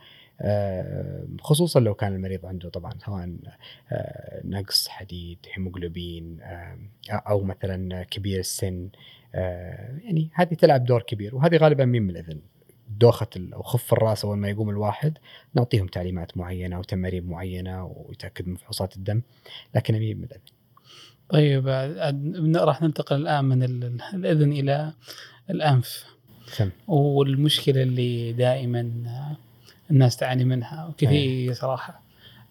خصوصا 1.40 1.80
لو 1.80 1.94
كان 1.94 2.14
المريض 2.14 2.46
عنده 2.46 2.68
طبعا 2.68 2.92
سواء 3.06 3.36
آه، 3.92 4.40
نقص 4.44 4.88
حديد 4.88 5.38
هيموجلوبين 5.54 6.38
آه، 6.42 6.78
أو 7.10 7.42
مثلا 7.44 8.02
كبير 8.04 8.40
السن 8.40 8.88
آه، 9.34 9.98
يعني 10.04 10.30
هذه 10.34 10.54
تلعب 10.54 10.84
دور 10.84 11.02
كبير 11.02 11.36
وهذه 11.36 11.56
غالبا 11.56 11.84
مين 11.84 12.02
من 12.02 12.10
الإذن؟ 12.10 12.40
دوخة 12.98 13.26
ال- 13.36 13.54
أو 13.54 13.62
خف 13.62 13.92
الرأس 13.92 14.24
أول 14.24 14.36
ما 14.36 14.48
يقوم 14.48 14.70
الواحد 14.70 15.18
نعطيهم 15.54 15.86
تعليمات 15.86 16.36
معينة 16.36 16.78
وتمارين 16.78 17.26
معينة 17.26 17.84
ويتأكد 17.84 18.48
من 18.48 18.56
فحوصات 18.56 18.96
الدم 18.96 19.22
لكن 19.74 19.94
مين 19.98 20.16
من 20.18 20.24
الإذن؟ 20.24 20.40
طيب 21.28 21.68
آه، 21.68 22.08
آه، 22.08 22.64
راح 22.64 22.82
ننتقل 22.82 23.16
الآن 23.16 23.44
من 23.44 23.62
ال- 23.62 23.84
ال- 23.84 24.02
الإذن 24.14 24.52
إلى 24.52 24.92
الأنف. 25.50 26.04
سم. 26.46 26.70
والمشكلة 26.88 27.82
اللي 27.82 28.32
دائما 28.32 28.80
آه، 29.06 29.36
الناس 29.90 30.16
تعاني 30.16 30.44
منها 30.44 30.86
وكثير 30.86 31.52
صراحة. 31.52 32.00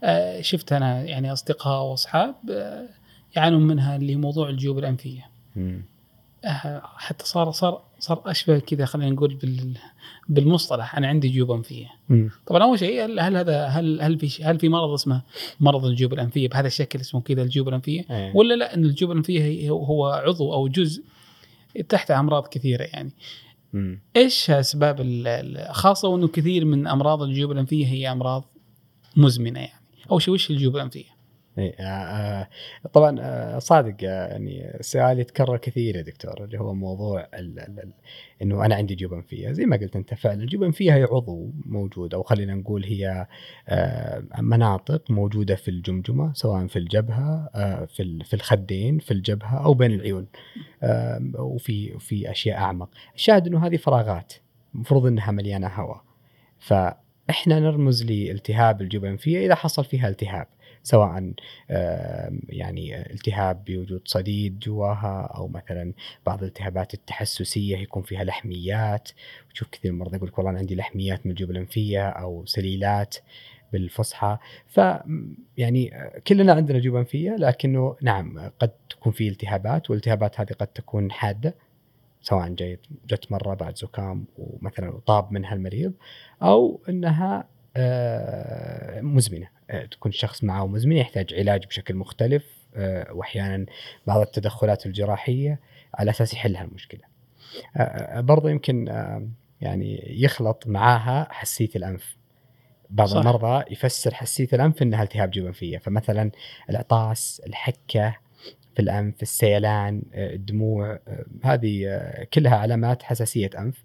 آه، 0.03 0.41
شفت 0.41 0.74
أنا 0.74 1.03
يعني 1.03 1.34
أصدقاء 1.34 1.84
وأصحاب 1.84 2.36
آه، 2.49 2.88
يعانون 3.36 3.68
منها 3.68 3.95
اللي 3.95 4.16
موضوع 4.16 4.49
الجيوب 4.49 4.80
الأنفية. 4.80 5.30
مم. 5.56 5.82
آه، 6.45 6.82
حتى 6.98 7.26
صار 7.26 7.52
صار 7.52 7.82
صار 7.99 8.22
أشبه 8.26 8.60
كذا 8.60 8.86
خلينا 8.86 9.12
نقول 9.12 9.34
بال 9.36 9.78
بالمصطلح 10.30 10.98
أنا 10.98 11.07
عندي 11.07 11.28
جيوب 11.28 11.52
أنفية. 11.52 11.88
مم. 12.10 12.30
طبعا 12.48 12.64
أول 12.64 12.80
شيء 12.80 13.06
هل 13.06 13.20
هل 13.20 13.38
هذا 13.38 13.66
هل 13.66 14.02
هل 14.02 14.20
في 14.20 14.44
هل 14.44 14.60
في 14.60 14.70
مرض 14.70 14.90
اسمه 14.90 15.22
مرض 15.60 15.86
الجيوب 15.86 16.14
الأنفية؟ 16.14 16.49
بهذا 16.49 16.68
الشكل 16.68 16.99
اسمه 16.99 17.22
كذا 17.22 17.41
الجيوب 17.41 17.68
الأنفية. 17.68 18.06
إيه. 18.10 18.36
ولا 18.36 18.53
لا 18.53 18.74
إن 18.74 18.84
الجيوب 18.84 19.12
الأنفية 19.12 19.70
هو 19.70 20.07
عضو 20.07 20.53
أو 20.53 20.68
جزء 20.68 21.03
تحت 21.90 22.12
أمراض 22.12 22.48
كثيرة 22.48 22.84
يعني. 22.84 23.12
مم. 23.76 23.99
إيش 24.15 24.49
أسباب 24.49 25.23
خاصة 25.72 26.07
وإنه 26.07 26.27
كثير 26.27 26.65
من 26.65 26.88
أمراض 26.88 27.22
الجيوب 27.22 27.52
الانفيه 27.52 27.88
هي 27.88 28.11
أمراض 28.11 28.43
مزمنة 29.15 29.60
يعني 29.60 29.81
اول 30.11 30.22
شيء 30.22 30.34
وش 30.34 30.49
الجيوب 30.52 30.76
الانفيه؟ 30.76 31.15
آه، 31.60 31.73
آه، 31.80 32.49
طبعا 32.94 33.19
آه، 33.19 33.60
صادق 33.60 34.03
يعني 34.03 34.80
السؤال 34.80 35.19
يتكرر 35.19 35.57
كثير 35.57 35.95
يا 35.95 36.02
دكتور 36.02 36.44
اللي 36.44 36.60
هو 36.60 36.73
موضوع 36.73 37.27
إنه 38.41 38.65
أنا 38.65 38.76
عندي 38.76 38.95
جيوب 38.95 39.14
انفيه 39.14 39.52
زي 39.52 39.65
ما 39.65 39.77
قلت 39.77 39.95
أنت 39.95 40.14
فعلا 40.14 40.44
الجيوب 40.44 40.64
الانفيه 40.64 40.95
هي 40.95 41.03
عضو 41.03 41.52
موجود 41.65 42.14
أو 42.14 42.23
خلينا 42.23 42.56
نقول 42.56 42.84
هي 42.84 43.27
مناطق 44.40 45.11
موجودة 45.11 45.56
في 45.56 45.68
الجمجمة 45.68 46.34
سواء 46.34 46.68
في 46.68 46.80
الجبهة 46.80 47.49
في 47.86 48.23
في 48.23 48.34
الخدين 48.34 48.99
في 48.99 49.11
الجبهة 49.11 49.65
أو 49.65 49.73
بين 49.73 49.91
العيون 49.91 50.27
وفي 51.40 51.99
في 51.99 52.32
أشياء 52.32 52.57
أعمق. 52.57 52.90
الشاهد 53.15 53.48
إنه 53.48 53.68
هذه 53.68 53.77
فراغات 53.77 54.34
المفروض 54.76 55.06
إنها 55.06 55.32
مليانة 55.32 55.68
هواء. 55.68 56.02
فإحنا 56.60 57.60
نرمز 57.60 58.03
لالتهاب 58.03 58.82
الجيوب 58.82 59.06
الانفيه 59.06 59.45
إذا 59.45 59.56
حصل 59.56 59.86
فيها 59.86 60.10
التهاب. 60.10 60.48
سواء 60.86 61.34
يعني 62.49 63.12
التهاب 63.14 63.64
بوجود 63.66 64.02
صديد 64.06 64.60
جواها 64.60 65.32
أو 65.36 65.48
مثلا 65.48 65.94
بعض 66.26 66.44
الالتهابات 66.44 66.94
التحسسية 66.94 67.78
يكون 67.78 68.03
فيها 68.03 68.24
لحميات. 68.24 69.10
وتشوف 69.49 69.70
كثير 69.70 69.91
من 69.91 69.98
المرضى 69.98 70.16
يقول 70.16 70.30
لك 70.30 70.38
والله 70.38 70.52
أنا 70.52 70.60
عندي 70.60 70.76
لحميات 70.76 71.26
من 71.26 71.32
الجيوب 71.32 71.52
الأنفية 71.52 72.10
أو 72.10 72.45
سليلات 72.45 73.16
بالفصحى. 73.74 74.38
ف 74.68 74.80
يعني 75.57 75.94
كلنا 76.28 76.53
عندنا 76.53 76.80
جيوب 76.80 76.95
أنفية 76.95 77.36
لكنه 77.36 77.95
نعم 78.02 78.52
قد 78.60 78.72
تكون 78.90 79.12
في 79.12 79.28
التهابات 79.28 79.90
والالتهابات 79.90 80.40
هذه 80.40 80.53
قد 80.53 80.68
تكون 80.68 81.12
حادة 81.12 81.56
سواء 82.22 82.56
جت 83.07 83.32
مرة 83.32 83.53
بعد 83.53 83.78
زكام 83.78 84.26
ومثلا 84.38 84.99
طاب 85.06 85.32
منها 85.32 85.53
المريض 85.53 85.94
أو 86.44 86.82
إنها 86.90 87.40
آه، 87.40 87.55
مزمنة 89.02 89.47
آه، 89.69 89.85
تكون 89.85 90.10
الشخص 90.10 90.43
معه 90.43 90.68
مزمنة 90.68 90.99
يحتاج 90.99 91.34
علاج 91.34 91.65
بشكل 91.65 91.95
مختلف 91.95 92.45
آه، 92.76 93.14
واحيانا 93.14 93.65
بعض 94.07 94.22
التدخلات 94.22 94.85
الجراحية 94.85 95.60
على 95.93 96.11
أساس 96.11 96.34
يحل 96.34 96.56
هالمشكله. 96.56 97.02
آه، 97.77 97.80
آه، 97.80 98.22
برضه 98.22 98.49
يمكن 98.49 98.89
آه، 98.89 99.27
يعني 99.61 100.03
يخلط 100.23 100.68
معاها 100.68 101.27
حساسية 101.31 101.69
الأنف. 101.76 102.18
بعض 102.89 103.07
صح. 103.07 103.18
المرضى 103.18 103.64
يفسر 103.72 104.14
حساسية 104.14 104.47
الأنف 104.53 104.81
إنها 104.81 105.03
التهاب 105.03 105.31
جيوب 105.31 105.47
انفيه 105.47 105.77
فمثلا 105.77 106.31
العطاس، 106.69 107.41
الحكة 107.47 108.15
في 108.76 108.81
الأنف، 108.81 109.22
السيلان، 109.22 110.02
آه، 110.14 110.34
الدموع 110.34 110.99
آه، 111.07 111.26
هذه 111.43 111.88
آه، 111.88 112.23
كلها 112.34 112.56
علامات 112.56 113.03
حساسية 113.03 113.49
أنف. 113.57 113.84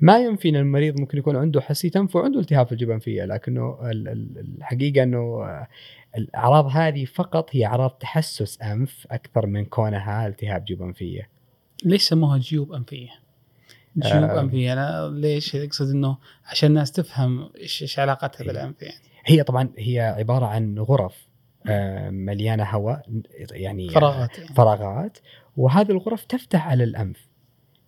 ما 0.00 0.18
ينفي 0.18 0.48
إن 0.48 0.56
المريض 0.56 1.00
ممكن 1.00 1.18
يكون 1.18 1.36
عنده 1.36 1.60
حساسيه 1.60 1.90
انف 1.96 2.16
وعنده 2.16 2.40
التهاب 2.40 2.66
في 2.66 2.72
الجيوب 2.72 2.90
الانفيه 2.90 3.24
لكنه 3.24 3.78
ال- 3.90 4.08
ال- 4.08 4.54
الحقيقة 4.58 5.02
إنه 5.02 5.44
الأعراض 6.16 6.66
هذه 6.66 7.04
فقط 7.04 7.56
هي 7.56 7.66
أعراض 7.66 7.90
تحسس 7.90 8.62
أنف 8.62 9.06
أكثر 9.10 9.46
من 9.46 9.64
كونها 9.64 10.26
التهاب 10.26 10.64
جيوب 10.64 10.82
انفيه. 10.82 11.28
ليش 11.84 12.02
سموها 12.02 12.38
جيوب 12.38 12.72
أنفية؟ 12.72 13.08
جيوب 13.98 14.22
آه. 14.24 14.40
أنفية 14.40 14.72
أنا 14.72 15.10
ليش 15.20 15.56
اقصد 15.56 15.90
إنه 15.90 16.18
عشان 16.46 16.68
الناس 16.68 16.92
تفهم 16.92 17.50
إيش 17.58 17.82
إيش 17.82 17.98
علاقتها 17.98 18.44
بالانف 18.44 18.82
يعني 18.82 18.94
هي 19.26 19.42
طبعا 19.42 19.68
هي 19.78 20.00
عبارة 20.00 20.46
عن 20.46 20.78
غرف 20.78 21.26
آه، 21.66 22.10
مليانة 22.10 22.64
هواء 22.64 23.02
يعني 23.50 23.88
فراغات 23.88 24.38
يعني. 24.38 24.54
فراغات 24.54 25.18
وهذه 25.56 25.90
الغرف 25.90 26.24
تفتح 26.24 26.66
على 26.68 26.84
الأنف 26.84 27.28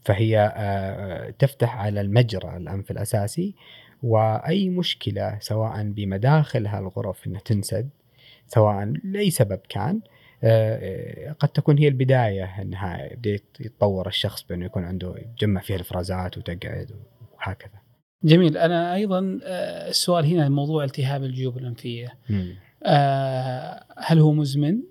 فهي 0.06 0.52
آه، 0.56 1.30
تفتح 1.30 1.76
على 1.76 2.00
المجرى 2.00 2.56
الأنف 2.56 2.90
الأساسي 2.90 3.54
وأي 4.02 4.68
مشكلة 4.68 5.38
سواء 5.40 5.82
بمداخل 5.82 6.66
هالغرف 6.66 7.26
إنها 7.26 7.40
تنسد 7.40 7.88
سواء 8.46 8.92
لأي 9.04 9.30
سبب 9.30 9.60
كان 9.68 10.00
آه، 10.44 11.32
قد 11.32 11.48
تكون 11.48 11.78
هي 11.78 11.88
البداية 11.88 12.62
إنها 12.62 13.14
بديت 13.14 13.44
يتطور 13.60 14.06
الشخص 14.08 14.42
بأنه 14.42 14.64
يكون 14.64 14.84
عنده 14.84 15.14
يجمع 15.16 15.60
فيها 15.60 15.76
الإفرازات 15.76 16.38
وتقعد 16.38 16.90
وهكذا. 17.38 17.80
جميل 18.24 18.58
أنا 18.58 18.94
أيضا 18.94 19.40
آه، 19.44 19.88
السؤال 19.88 20.26
هنا 20.26 20.48
موضوع 20.48 20.84
التهاب 20.84 21.24
الجيوب 21.24 21.58
الأنفية 21.58 22.18
آه، 22.84 23.84
هل 23.98 24.18
هو 24.18 24.32
مزمن؟ 24.32 24.82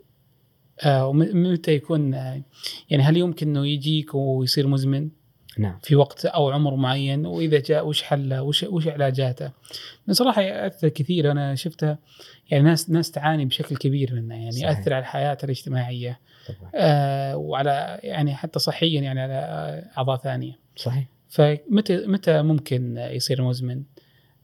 آه، 0.84 1.07
ومتى 1.07 1.72
يكون 1.72 2.14
آه، 2.14 2.41
يعني 2.89 3.03
هل 3.03 3.18
يمكن 3.18 3.47
إنه 3.47 3.68
يجيك 3.68 4.15
ويصير 4.15 4.68
مزمن 4.68 5.10
نعم 5.57 5.80
في 5.84 5.95
وقت 5.95 6.26
أو 6.26 6.52
عمر 6.52 6.76
معين 6.76 7.26
وإذا 7.26 7.60
جاء 7.60 7.88
وش 7.88 8.02
حله 8.02 8.41
وش 8.41 8.64
وش 8.64 8.88
علاجاته؟ 8.88 9.52
بصراحه 10.07 10.41
ياثر 10.41 10.89
كثير 10.89 11.31
أنا 11.31 11.56
شفتها 11.56 11.99
يعني 12.52 12.64
ناس 12.64 12.89
ناس 12.89 13.11
تعاني 13.11 13.45
بشكل 13.45 13.77
كبير 13.77 14.14
منه 14.14 14.35
يعني 14.35 14.52
صحيح. 14.52 14.77
ياثر 14.77 14.93
على 14.93 15.06
حياتها 15.06 15.45
الاجتماعية 15.45 16.19
طبعا 16.47 16.72
آه، 16.76 17.38
وعلى 17.38 17.99
يعني 18.03 18.35
حتى 18.35 18.60
صحيا 18.60 19.02
يعني 19.02 19.22
على 19.22 19.34
أعضاء 19.97 20.18
ثانية 20.18 20.60
صحيح. 20.76 21.06
فمتى 21.30 22.07
متى 22.07 22.41
ممكن 22.41 22.97
يصير 22.97 23.41
مزمن؟ 23.41 23.84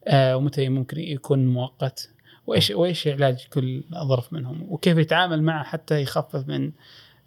آه، 0.06 0.36
ومتى 0.36 0.68
ممكن 0.68 1.00
يكون 1.00 1.46
مؤقت؟ 1.46 2.11
وايش 2.46 2.70
وإيش 2.70 3.08
علاج 3.08 3.46
كل 3.52 3.84
ظرف 4.08 4.32
منهم؟ 4.32 4.66
وكيف 4.68 4.98
يتعامل 4.98 5.42
معه 5.42 5.64
حتى 5.64 6.02
يخفف 6.02 6.48
من 6.48 6.72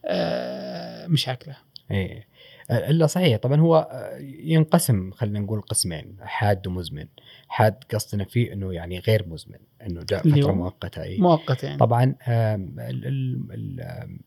آه، 0.05 1.07
مشاكله؟ 1.07 1.55
إيه. 1.91 2.27
إلا 2.71 3.07
صحيح 3.07 3.37
طبعا 3.37 3.59
هو 3.59 3.89
آه، 3.91 4.17
ينقسم 4.39 5.11
خلينا 5.11 5.39
نقول 5.39 5.61
قسمين 5.61 6.17
حاد 6.21 6.67
ومزمن. 6.67 7.05
حاد 7.47 7.83
قصدنا 7.93 8.23
فيه 8.23 8.53
إنه 8.53 8.73
يعني 8.73 8.99
غير 8.99 9.27
مزمن 9.27 9.59
إنه 9.81 10.03
جاء 10.03 10.29
فترة 10.29 10.51
مؤقتة 10.51 11.03
اي 11.03 11.17
مؤقت 11.17 11.63
يعني 11.63 11.77
طبعا 11.77 12.15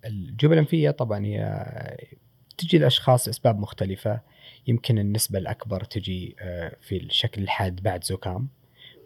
الجيوب 0.05 0.52
الانفيه 0.52 0.90
طبعا 0.90 1.27
هي 1.27 1.66
تجي 2.59 2.77
الاشخاص 2.77 3.28
أسباب 3.28 3.59
مختلفة. 3.59 4.20
يمكن 4.66 4.98
النسبة 4.98 5.39
الأكبر 5.39 5.85
تجي 5.85 6.36
آه، 6.40 6.77
في 6.81 6.97
الشكل 6.97 7.43
الحاد 7.43 7.82
بعد 7.82 8.05
زكام. 8.05 8.48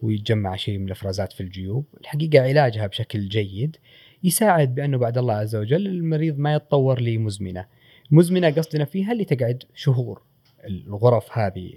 ويتجمع 0.02 0.56
شيء 0.56 0.78
من 0.78 0.86
الأفرازات 0.86 1.32
في 1.32 1.40
الجيوب. 1.40 1.84
الحقيقة 2.00 2.40
علاجها 2.42 2.86
بشكل 2.86 3.28
جيد 3.28 3.76
يساعد 4.24 4.74
بأنه 4.74 4.98
بعد 4.98 5.18
الله 5.18 5.34
عز 5.34 5.56
وجل 5.56 5.86
المريض 5.86 6.38
ما 6.38 6.54
يتطور 6.54 7.00
لمزمنة. 7.00 7.66
مزمنة 8.10 8.50
قصدنا 8.50 8.84
فيها 8.84 9.12
اللي 9.12 9.24
تقعد 9.24 9.62
شهور. 9.74 10.22
الغرف 10.64 11.38
هذه 11.38 11.72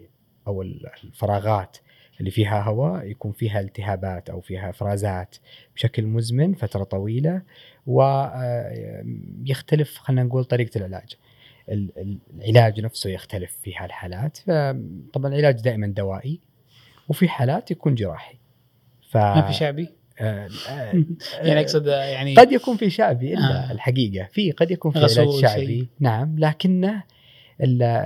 أو 0.47 0.61
الفراغات 0.61 1.77
اللي 2.19 2.31
فيها 2.31 2.61
هواء 2.61 3.05
يكون 3.05 3.31
فيها 3.31 3.59
التهابات 3.59 4.29
أو 4.29 4.41
فيها 4.41 4.69
أفرازات 4.69 5.35
بشكل 5.75 6.05
مزمن 6.05 6.53
فترة 6.53 6.83
طويلة 6.83 7.41
ويختلف 9.45 9.97
خلينا 9.97 10.23
نقول 10.23 10.43
طريقة 10.43 10.77
العلاج. 10.77 11.15
ال- 11.69 11.91
ال- 11.97 12.19
العلاج 12.35 12.81
نفسه 12.81 13.09
يختلف 13.09 13.57
في 13.63 13.75
هالحالات. 13.77 14.37
فطبعا 14.37 15.27
العلاج 15.31 15.61
دائما 15.61 15.87
دوائي. 15.87 16.39
وفي 17.09 17.27
حالات 17.29 17.71
يكون 17.71 17.95
جراحي 17.95 18.35
ف 19.09 19.17
ما 19.17 19.41
في 19.41 19.53
شعبي؟ 19.53 19.89
آه، 20.19 20.49
آه، 20.69 21.03
يعني 21.47 21.59
أقصد 21.61 21.87
يعني 21.87 22.35
قد 22.35 22.51
يكون 22.51 22.77
في 22.77 22.89
شعبي 22.89 23.33
إلا 23.33 23.69
آه. 23.69 23.71
الحقيقة 23.71 24.27
في 24.31 24.51
قد 24.51 24.71
يكون 24.71 24.91
في 24.91 24.97
علاج 24.99 25.29
شعبي 25.41 25.65
شيء. 25.65 25.85
نعم 25.99 26.35
لكنه 26.39 27.03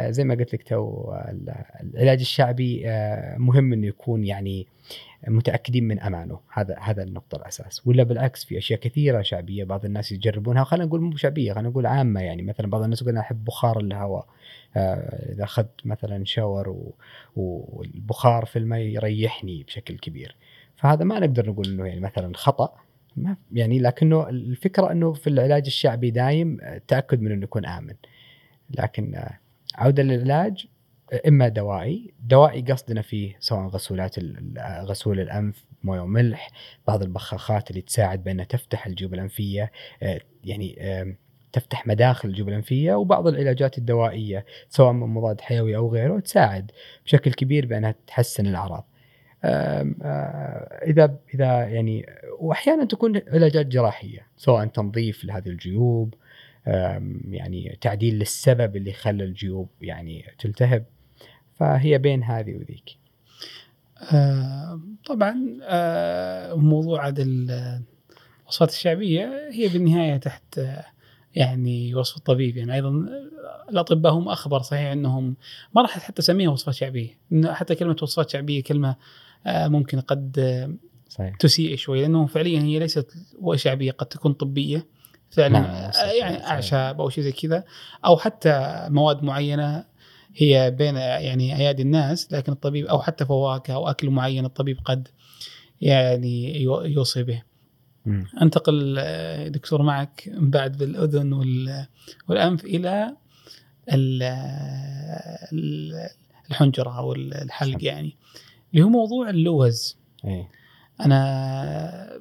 زي 0.10 0.24
ما 0.24 0.36
قلت 0.36 0.54
لك 0.54 0.64
تو 0.64 1.12
ال- 1.14 1.54
العلاج 1.94 2.20
الشعبي 2.20 2.84
آه، 2.90 3.38
مهم 3.38 3.74
إنه 3.74 3.88
يكون 3.88 4.26
يعني 4.26 4.68
متأكدين 5.28 5.84
من 5.84 6.00
أمانه. 6.00 6.40
هذا 6.54 6.80
هذا 6.80 7.04
النقطة 7.04 7.36
الأساس. 7.36 7.88
ولا 7.88 8.04
بالعكس 8.04 8.46
في 8.46 8.58
أشياء 8.58 8.80
كثيرة 8.80 9.22
شعبية 9.22 9.64
بعض 9.64 9.86
الناس 9.86 10.12
يجربونها. 10.12 10.64
خلينا 10.64 10.86
نقول 10.86 11.02
مو 11.02 11.16
شعبية 11.16 11.54
خلينا 11.54 11.70
نقول 11.70 11.86
عامة 11.86 12.22
يعني. 12.22 12.42
مثلا 12.42 12.70
بعض 12.70 12.84
الناس 12.84 13.02
يقول 13.02 13.14
أنا 13.14 13.22
أحب 13.22 13.46
بخار 13.46 13.80
الهواء. 13.80 14.28
آه، 14.78 15.34
إذا 15.34 15.44
أخذت 15.44 15.86
مثلا 15.86 16.26
شاور 16.26 16.94
والبخار 17.36 18.46
في 18.46 18.60
الماء 18.60 18.80
يريحني 18.80 19.64
بشكل 19.64 19.98
كبير. 19.98 20.36
فهذا 20.76 21.04
ما 21.04 21.20
نقدر 21.20 21.50
نقول 21.50 21.68
إنه 21.68 21.86
يعني 21.86 22.00
مثلا 22.00 22.32
خطأ. 22.36 22.74
ما 23.18 23.36
يعني 23.52 23.80
لكنه 23.80 24.30
الفكرة 24.30 24.92
إنه 24.92 25.14
في 25.14 25.28
العلاج 25.28 25.64
الشعبي 25.66 26.12
دايم 26.12 26.58
التاكد 26.62 27.22
من 27.22 27.32
إنه 27.32 27.44
يكون 27.44 27.66
آمن. 27.66 27.96
لكن 28.70 29.16
آه، 29.16 29.40
عودة 29.76 30.04
للعلاج 30.04 30.68
إما 31.28 31.48
دوائي 31.48 32.14
دوائي 32.24 32.62
قصدنا 32.62 33.02
فيه 33.02 33.36
سواء 33.40 33.68
غسولات 33.68 34.16
غسول 34.60 35.20
الأنف 35.20 35.66
موية 35.84 36.00
وملح 36.00 36.52
بعض 36.88 37.04
البخاخات 37.04 37.70
اللي 37.72 37.82
تساعد 37.82 38.24
بأنها 38.24 38.46
تفتح 38.46 38.88
الجيوب 38.88 39.14
الأنفية 39.14 39.72
آه، 40.04 40.20
يعني 40.44 40.76
تفتح 41.54 41.88
مداخل 41.88 42.30
الجيوب 42.30 42.50
الأنفية 42.50 42.94
وبعض 42.94 43.28
العلاجات 43.28 43.78
الدوائية 43.78 44.46
سواء 44.70 44.92
من 44.92 45.08
مضاد 45.08 45.42
حيوي 45.42 45.76
أو 45.76 45.94
غيره 45.94 46.20
تساعد 46.20 46.72
بشكل 47.06 47.34
كبير 47.34 47.66
بأنها 47.66 47.96
تحسن 48.08 48.46
الأعراض. 48.48 48.88
آه، 49.44 49.94
إذا 50.88 51.18
إذا 51.34 51.68
يعني 51.68 52.06
وأحيانا 52.40 52.86
تكون 52.86 53.22
علاجات 53.28 53.66
جراحية 53.66 54.28
سواء 54.38 54.66
تنظيف 54.66 55.26
لهذه 55.26 55.48
الجيوب 55.48 56.14
يعني 57.30 57.78
تعديل 57.82 58.16
للسبب 58.16 58.76
اللي 58.76 58.94
خلى 58.94 59.24
الجيوب 59.24 59.70
يعني 59.82 60.26
تلتهب 60.40 60.86
فهي 61.60 61.98
بين 61.98 62.24
هذه 62.24 62.56
وذيك. 62.56 62.98
آه، 64.14 64.80
طبعا 65.06 65.58
آه، 65.64 66.54
موضوع 66.54 67.08
ال- 67.08 67.82
الوصفات 68.44 68.70
الشعبية 68.70 69.50
هي 69.52 69.68
بالنهاية 69.68 70.18
تحت 70.18 70.58
آه، 70.60 70.86
يعني 71.36 71.96
وصف 71.96 72.18
الطبيب 72.18 72.58
يعني 72.58 72.74
أيضا 72.74 73.06
الأطباء 73.70 74.14
هم 74.14 74.30
أخبر 74.30 74.62
صحيح 74.62 74.92
أنهم 74.92 75.36
ما 75.76 75.82
راح 75.82 76.00
حتى 76.00 76.22
أسميها 76.22 76.50
وصفات 76.50 76.74
شعبية 76.76 77.18
حتى 77.46 77.76
كلمة 77.76 77.96
وصفات 78.02 78.30
شعبية 78.30 78.64
كلمة 78.64 78.96
آه، 79.48 79.68
ممكن 79.68 80.00
قد 80.00 80.40
آه، 80.40 80.74
صحيح. 81.10 81.36
تسيء 81.38 81.76
شوي 81.76 82.02
لأنه 82.02 82.26
فعليا 82.26 82.60
هي 82.62 82.80
ليست 82.80 83.14
شعبية 83.56 83.92
قد 83.92 84.06
تكون 84.06 84.34
طبية 84.34 84.86
فعلا 85.30 85.60
نعم، 85.60 85.64
آه، 85.66 86.12
يعني. 86.20 86.44
أعشاب 86.48 87.02
أو 87.02 87.10
شيء 87.10 87.24
زي 87.24 87.32
كذا 87.32 87.64
أو 88.06 88.18
حتى 88.18 88.86
مواد 88.90 89.24
معينة 89.24 89.86
هي 90.36 90.72
بين 90.72 90.96
يعني 90.96 91.56
ايادي 91.58 91.82
الناس 91.82 92.34
لكن 92.34 92.52
الطبيب 92.52 92.86
أو 92.86 93.02
حتى 93.02 93.26
فواكه 93.26 93.74
أو 93.74 93.88
أكل 93.90 94.10
معين 94.10 94.46
الطبيب 94.46 94.78
قد 94.86 95.08
يعني 95.82 96.62
يو- 96.62 96.82
يوصي 96.82 97.24
به. 97.24 97.44
مم. 98.06 98.26
أنتقل 98.42 98.96
آه، 99.00 99.48
دكتور 99.48 99.82
معك 99.82 100.30
بعد 100.38 100.78
بالأذن 100.78 101.34
وال- 101.34 101.86
والأنف 102.30 102.66
إلى 102.66 103.16
ال- 103.94 104.24
ال- 105.54 106.10
الحنجرة 106.50 106.98
أو 106.98 107.14
الحلق 107.14 107.84
يعني 107.84 108.16
اللي 108.74 108.84
هو 108.86 108.90
موضوع 108.90 109.30
اللوز. 109.30 109.98
إيه 110.26 110.48
أنا 111.02 112.20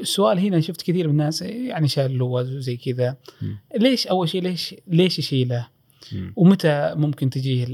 السؤال 0.00 0.38
هنا 0.38 0.60
شفت 0.60 0.82
كثير 0.82 1.06
من 1.08 1.12
الناس 1.12 1.42
يعني 1.42 1.88
شال 1.88 2.06
اللوز 2.06 2.56
وزي 2.56 2.76
كذا. 2.76 3.16
ليش 3.76 4.06
أول 4.06 4.28
شيء 4.28 4.42
ليش 4.42 4.74
ليش 4.86 5.18
يشيله 5.18 5.68
مم. 6.12 6.32
ومتى 6.36 6.92
ممكن 6.96 7.30
تجيه 7.30 7.66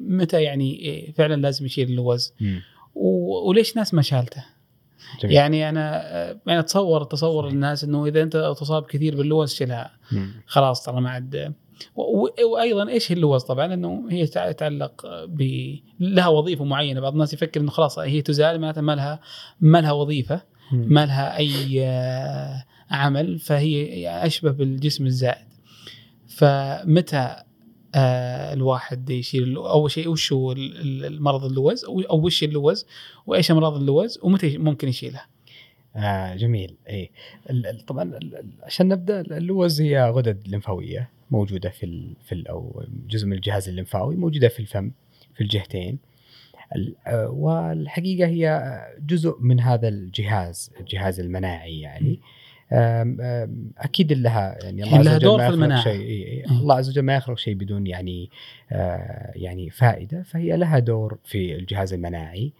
متى 0.00 0.42
يعني 0.42 1.12
فعلا 1.16 1.34
لازم 1.34 1.66
يشيل 1.66 1.88
اللوز 1.90 2.34
وليش 3.44 3.76
ناس 3.76 3.94
ما 3.94 4.02
شالته 4.02 4.44
جميل. 5.22 5.34
يعني 5.34 5.68
أنا 5.68 6.02
يعني 6.46 6.60
أتصور 6.60 7.04
تصور. 7.04 7.48
الناس 7.48 7.84
إنه 7.84 8.06
إذا 8.06 8.22
أنت 8.22 8.36
تصاب 8.60 8.86
كثير 8.86 9.16
باللوز 9.16 9.54
شيلها. 9.54 9.90
خلاص 10.46 10.84
ترى 10.84 11.00
ما 11.00 11.10
عاد 11.10 11.54
وأيضا 12.52 12.88
إيش 12.88 13.12
هي 13.12 13.16
اللوز 13.16 13.42
طبعا 13.44 13.74
إنه 13.74 14.06
هي 14.10 14.26
تع- 14.26 14.52
تتعلق 14.52 15.06
ب 15.24 15.42
لها 16.00 16.28
وظيفة 16.28 16.64
معينة 16.64 17.00
بعض 17.00 17.12
الناس 17.12 17.32
يفكر 17.32 17.60
إنه 17.60 17.70
خلاص 17.70 17.98
هي 17.98 18.22
تزال 18.22 18.60
معناتها 18.60 18.80
ما 18.80 18.94
لها 18.94 19.20
ما 19.60 19.80
لها 19.80 19.92
وظيفة. 19.92 20.42
ما 20.72 21.06
لها 21.06 21.36
أي 21.36 21.84
آه، 21.86 22.64
عمل 22.90 23.38
فهي 23.38 24.08
أشبه 24.26 24.50
بالجسم 24.50 25.06
الزائد 25.06 25.46
فمتى 26.28 27.36
آه، 27.94 28.52
الواحد 28.52 29.10
يشيل 29.10 29.56
أول 29.56 29.90
شيء 29.90 30.08
وش 30.08 30.32
هو 30.32 30.52
ال- 30.52 30.80
ال- 30.80 31.04
المرض 31.04 31.44
اللوز؟ 31.44 31.84
أو 31.84 32.26
وش 32.26 32.44
اللوز. 32.44 32.86
وإيش 33.26 33.50
امراض 33.50 33.76
اللوز؟ 33.76 34.18
ومتى 34.22 34.58
ممكن 34.58 34.88
يشيلها 34.88 35.26
آه 35.96 36.34
جميل. 36.34 36.76
إي. 36.88 37.10
طبعا 37.86 38.18
عشان 38.62 38.88
نبدأ 38.88 39.20
اللوز 39.20 39.80
هي 39.80 40.10
غدد 40.10 40.48
لمفاويه 40.48 41.10
موجودة 41.30 41.70
في 41.70 41.86
ال 41.86 42.12
في 42.24 42.32
ال 42.34 42.48
أو 42.48 42.84
جزء 43.08 43.26
من 43.26 43.32
الجهاز 43.32 43.68
الليمفاوي 43.68 44.16
موجودة 44.16 44.48
في 44.48 44.60
الفم 44.60 44.90
في 45.34 45.40
الجهتين. 45.40 45.98
ال- 46.76 46.94
آه، 47.06 47.28
والحقيقة 47.30 48.26
هي 48.28 48.62
جزء 49.06 49.36
من 49.40 49.60
هذا 49.60 49.88
الجهاز 49.88 50.70
الجهاز 50.80 51.20
المناعي 51.20 51.80
يعني. 51.80 52.10
آم، 52.10 52.18
أكيد 53.78 54.12
لها 54.12 54.58
يعني 54.62 54.82
لها 54.82 54.98
عز 54.98 55.08
وجل 55.08 55.18
دور 55.18 55.38
ما 55.38 55.48
في 55.48 55.54
المناعة. 55.54 55.82
شيء 55.82 56.00
إي 56.00 56.28
إي. 56.28 56.44
مم. 56.50 56.58
الله 56.58 56.74
عز 56.74 56.88
وجل 56.88 57.02
ما 57.02 57.16
يخلق 57.16 57.38
شيء 57.38 57.54
بدون 57.54 57.86
يعني 57.86 58.30
آه 58.72 59.32
يعني 59.34 59.70
فائدة 59.70 60.22
فهي 60.22 60.56
لها 60.56 60.78
دور 60.78 61.18
في 61.24 61.54
الجهاز 61.56 61.92
المناعي 61.92 62.52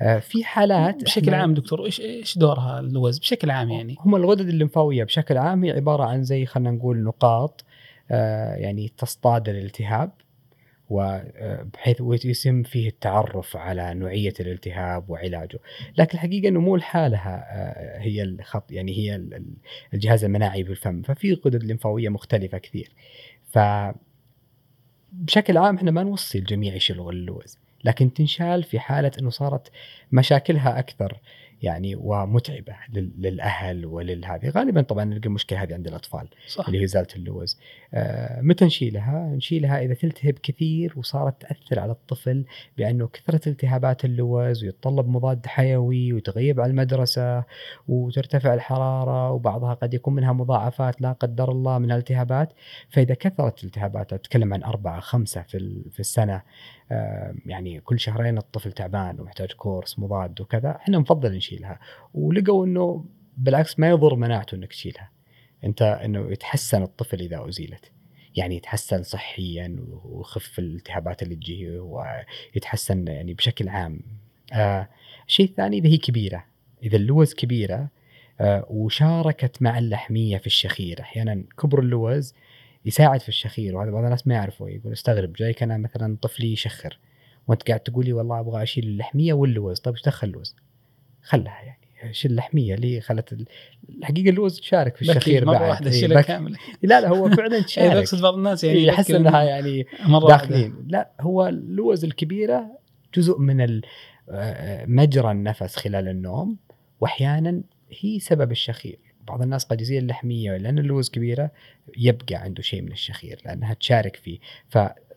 آه 0.00 0.18
في 0.18 0.44
حالات 0.44 1.04
بشكل 1.04 1.34
عام 1.34 1.54
دكتور 1.54 1.84
إيش 1.84 2.00
إيش 2.00 2.38
دورها 2.38 2.80
اللوز 2.80 3.18
بشكل 3.18 3.50
عام 3.50 3.70
يعني 3.70 3.96
هم 4.00 4.16
الغدد 4.16 4.48
الليمفاوية 4.48 5.04
بشكل 5.04 5.36
عام 5.36 5.64
هي 5.64 5.70
عبارة 5.70 6.04
عن 6.04 6.22
زي 6.22 6.46
خلينا 6.46 6.70
نقول 6.70 7.02
نقاط 7.02 7.64
آه، 8.10 8.54
يعني 8.54 8.92
تصطاد 8.98 9.48
الالتهاب 9.48 10.10
وبحيث 10.90 12.00
يتم 12.24 12.62
فيه 12.62 12.88
التعرف 12.88 13.56
على 13.56 13.94
نوعية 13.94 14.34
الالتهاب 14.40 15.10
وعلاجه، 15.10 15.58
لكن 15.98 16.14
الحقيقة 16.18 16.48
إنه 16.48 16.60
مو 16.60 16.76
لحالها 16.76 17.46
آه، 17.50 17.98
هي 18.00 18.22
الخط 18.22 18.72
يعني 18.72 18.92
هي 18.98 19.16
ال- 19.16 19.34
ال- 19.34 19.56
الجهاز 19.94 20.24
المناعي 20.24 20.62
بالفم، 20.62 21.02
ففي 21.02 21.32
غدد 21.34 21.64
ليمفاويه 21.64 22.08
مختلفة 22.08 22.58
كثير. 22.58 22.90
ف 23.52 23.58
بشكل 25.12 25.56
عام 25.56 25.76
إحنا 25.76 25.90
ما 25.90 26.02
نوصي 26.02 26.38
الجميع 26.38 26.74
يشيلوا 26.74 27.12
اللوز، 27.12 27.58
لكن 27.84 28.12
تنشال 28.12 28.62
في 28.62 28.78
حالة 28.78 29.10
إنه 29.20 29.30
صارت 29.30 29.70
مشاكلها 30.12 30.78
أكثر. 30.78 31.18
يعني 31.62 31.94
ومتعبة 31.96 32.74
لل- 32.92 33.12
للأهل 33.18 33.86
وللهذه. 33.86 34.48
غالبا 34.50 34.82
طبعا 34.82 35.04
نلقى 35.04 35.26
المشكلة 35.26 35.62
هذه 35.62 35.74
عند 35.74 35.86
الأطفال 35.86 36.28
صح. 36.48 36.66
اللي 36.66 36.80
هي 36.80 36.84
ازاله 36.84 37.06
اللوز. 37.16 37.58
آه 37.94 38.40
متى 38.40 38.64
نشيلها؟ 38.64 39.28
نشيلها 39.36 39.82
إذا 39.82 39.94
تلتهب 39.94 40.34
كثير 40.42 40.92
وصارت 40.96 41.40
تأثر 41.40 41.78
على 41.80 41.92
الطفل 41.92 42.44
بأنه 42.78 43.08
كثرة 43.08 43.48
التهابات 43.48 44.04
اللوز 44.04 44.64
ويتطلب 44.64 45.08
مضاد 45.08 45.46
حيوي 45.46 46.12
وتغيب 46.12 46.60
على 46.60 46.70
المدرسة 46.70 47.44
وترتفع 47.88 48.54
الحرارة 48.54 49.30
وبعضها 49.30 49.74
قد 49.74 49.94
يكون 49.94 50.14
منها 50.14 50.32
مضاعفات 50.32 51.00
لا 51.00 51.12
قدر 51.12 51.50
الله 51.52 51.78
من 51.78 51.92
الالتهابات. 51.92 52.52
فإذا 52.90 53.14
كثرت 53.14 53.60
الالتهابات 53.62 54.12
أتكلم 54.12 54.54
عن 54.54 54.62
أربعة 54.62 55.00
خمسة 55.00 55.42
في 55.42 55.82
في 55.92 56.00
السنة 56.00 56.42
يعني 57.46 57.80
كل 57.80 58.00
شهرين 58.00 58.38
الطفل 58.38 58.72
تعبان 58.72 59.20
ومحتاج 59.20 59.52
كورس 59.52 59.98
مضاد 59.98 60.40
وكذا 60.40 60.70
إحنا 60.70 60.98
نفضل 60.98 61.36
نشيلها. 61.36 61.80
ولقوا 62.14 62.66
إنه 62.66 63.04
بالعكس 63.36 63.78
ما 63.78 63.88
يضر 63.88 64.14
مناعته 64.14 64.54
إنك 64.54 64.68
تشيلها. 64.68 65.10
أنت 65.64 65.82
إنه 65.82 66.30
يتحسن 66.32 66.82
الطفل 66.82 67.20
إذا 67.20 67.48
أزيلت. 67.48 67.92
يعني 68.36 68.56
يتحسن 68.56 69.02
صحيا 69.02 69.76
ويخف 70.04 70.58
الالتهابات 70.58 71.22
اللي 71.22 71.34
تجيه 71.34 71.78
ويتحسن 71.78 73.08
يعني 73.08 73.34
بشكل 73.34 73.68
عام. 73.68 74.00
آه 74.52 74.88
الشيء 75.26 75.46
الثاني 75.46 75.78
إذا 75.78 75.88
هي 75.88 75.96
كبيرة 75.96 76.44
إذا 76.82 76.96
اللوز 76.96 77.34
كبيرة 77.34 77.88
آه 78.40 78.66
وشاركت 78.70 79.62
مع 79.62 79.78
اللحمية 79.78 80.38
في 80.38 80.46
الشخير 80.46 81.00
أحيانا 81.00 81.44
كبر 81.58 81.80
اللوز 81.80 82.34
يساعد 82.88 83.20
في 83.20 83.28
الشخير 83.28 83.76
وهذا 83.76 83.90
بعض 83.90 84.04
الناس 84.04 84.26
ما 84.26 84.34
يعرفوا 84.34 84.68
يقول 84.70 84.92
استغرب 84.92 85.32
جايك 85.32 85.62
أنا 85.62 85.78
مثلا 85.78 86.16
طفلي 86.22 86.52
يشخر 86.52 86.98
وأنت 87.48 87.62
قاعد 87.68 87.80
تقول 87.80 88.04
لي 88.04 88.12
والله 88.12 88.40
أبغى 88.40 88.62
أشيل 88.62 88.84
اللحمية 88.84 89.32
واللوز 89.32 89.80
طيب 89.80 89.94
إيش 89.94 90.02
دخل 90.04 90.26
اللوز؟ 90.28 90.56
خلها 91.22 91.58
يعني 91.62 92.14
شيل 92.14 92.30
اللحمية 92.30 92.74
ليه 92.74 93.00
خلت 93.00 93.32
ال- 93.32 93.46
الحقيقة 93.98 94.30
اللوز 94.30 94.60
تشارك 94.60 94.96
في 94.96 95.02
الشخير 95.02 95.44
مرة 95.44 95.58
بعد. 95.58 95.68
واحدة 95.70 95.90
إيه، 95.90 96.00
شيلها 96.00 96.22
كاملة. 96.22 96.56
لا 96.82 97.00
لا 97.00 97.08
هو 97.08 97.28
فعلا 97.28 97.52
يعني 97.52 97.64
تشارك. 97.64 97.92
اقصد 97.96 98.22
بعض 98.22 98.34
الناس 98.34 98.64
يعني 98.64 98.84
يحس 98.84 99.10
يفكر 99.10 99.20
إنها 99.20 99.42
يعني 99.42 99.86
داخلين. 100.28 100.74
لا 100.88 101.10
هو 101.20 101.46
اللوز 101.48 102.04
الكبيرة 102.04 102.78
جزء 103.14 103.38
من 103.38 103.60
ال- 103.60 103.82
آه، 104.30 104.86
مجرى 104.86 105.30
النفس 105.30 105.76
خلال 105.76 106.08
النوم 106.08 106.56
واحيانا 107.00 107.60
هي 108.00 108.18
سبب 108.18 108.50
الشخير. 108.50 108.98
بعض 109.28 109.42
الناس 109.42 109.64
قد 109.64 109.80
يزيل 109.80 110.02
اللحمية 110.02 110.56
لأن 110.56 110.78
اللوز 110.78 111.10
كبيرة 111.10 111.50
يبقى 111.98 112.34
عنده 112.34 112.62
شيء 112.62 112.82
من 112.82 112.92
الشخير 112.92 113.40
لأنها 113.44 113.74
تشارك 113.74 114.16
فيه. 114.16 114.38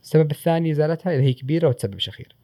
السبب 0.03 0.31
الثاني 0.31 0.71
ازالتها 0.71 1.15
إذا 1.15 1.23
هي 1.23 1.33
كبيرة 1.33 1.67
وتسبب 1.67 1.99
شخير. 1.99 2.35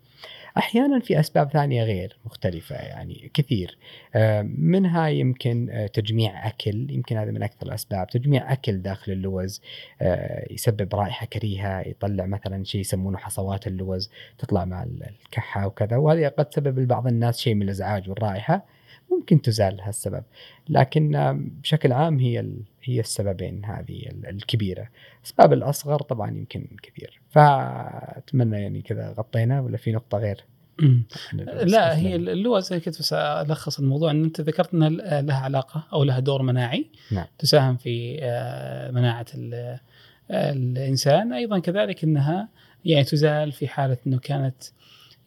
أحيانا 0.57 0.99
في 0.99 1.19
أسباب 1.19 1.49
ثانية 1.49 1.83
غير 1.83 2.17
مختلفة 2.25 2.75
يعني 2.75 3.31
كثير. 3.33 3.77
آه، 4.15 4.41
منها 4.41 5.07
يمكن 5.07 5.69
آه، 5.71 5.87
تجميع 5.87 6.47
أكل 6.47 6.91
يمكن 6.91 7.17
هذا 7.17 7.31
من 7.31 7.43
أكثر 7.43 7.67
الأسباب. 7.67 8.07
تجميع 8.07 8.53
أكل 8.53 8.81
داخل 8.81 9.11
اللوز 9.11 9.61
آه، 10.01 10.53
يسبب 10.53 10.95
رائحة 10.95 11.25
كريهة 11.25 11.81
يطلع 11.81 12.25
مثلا 12.25 12.63
شيء 12.63 12.81
يسمونه 12.81 13.17
حصوات 13.17 13.67
اللوز 13.67 14.09
تطلع 14.37 14.65
مع 14.65 14.83
الكحة 14.83 15.67
وكذا. 15.67 15.97
وهذه 15.97 16.27
قد 16.27 16.45
تسبب 16.45 16.79
لبعض 16.79 17.07
الناس 17.07 17.39
شيء 17.39 17.53
من 17.55 17.61
الإزعاج 17.61 18.09
والرائحة. 18.09 18.76
ممكن 19.11 19.41
تزال 19.41 19.81
هالسبب. 19.81 20.23
لكن 20.69 21.11
بشكل 21.61 21.91
عام 21.91 22.19
هي 22.19 22.45
هي 22.83 22.99
السببين 22.99 23.65
هذه 23.65 24.09
الكبيرة. 24.29 24.89
الاسباب 25.19 25.53
الأصغر 25.53 26.01
طبعا 26.01 26.31
يمكن 26.31 26.67
كثير 26.83 27.21
فأتمنى 27.29 28.61
يعني 28.61 28.81
كذا 28.81 29.13
غطينا 29.17 29.61
ولا 29.61 29.77
في 29.77 29.91
نقطة 29.91 30.17
غير؟ 30.17 30.43
لا 31.73 31.97
هي 31.97 32.15
اللوز 32.15 32.73
كنت 32.73 32.99
بس 32.99 33.13
ألخص 33.13 33.79
الموضوع. 33.79 34.11
إن 34.11 34.23
أنت 34.23 34.41
ذكرت 34.41 34.73
إنها 34.73 35.21
لها 35.21 35.37
علاقة 35.37 35.87
أو 35.93 36.03
لها 36.03 36.19
دور 36.19 36.41
مناعي. 36.41 36.85
نعم. 37.11 37.25
تساهم 37.39 37.77
في 37.77 38.19
آه، 38.21 38.91
مناعة 38.91 39.25
الإنسان. 40.31 41.33
أيضا 41.33 41.59
كذلك 41.59 42.03
إنها 42.03 42.49
يعني 42.85 43.03
تزال 43.03 43.51
في 43.51 43.67
حالة 43.67 43.97
إنه 44.07 44.19
كانت 44.19 44.63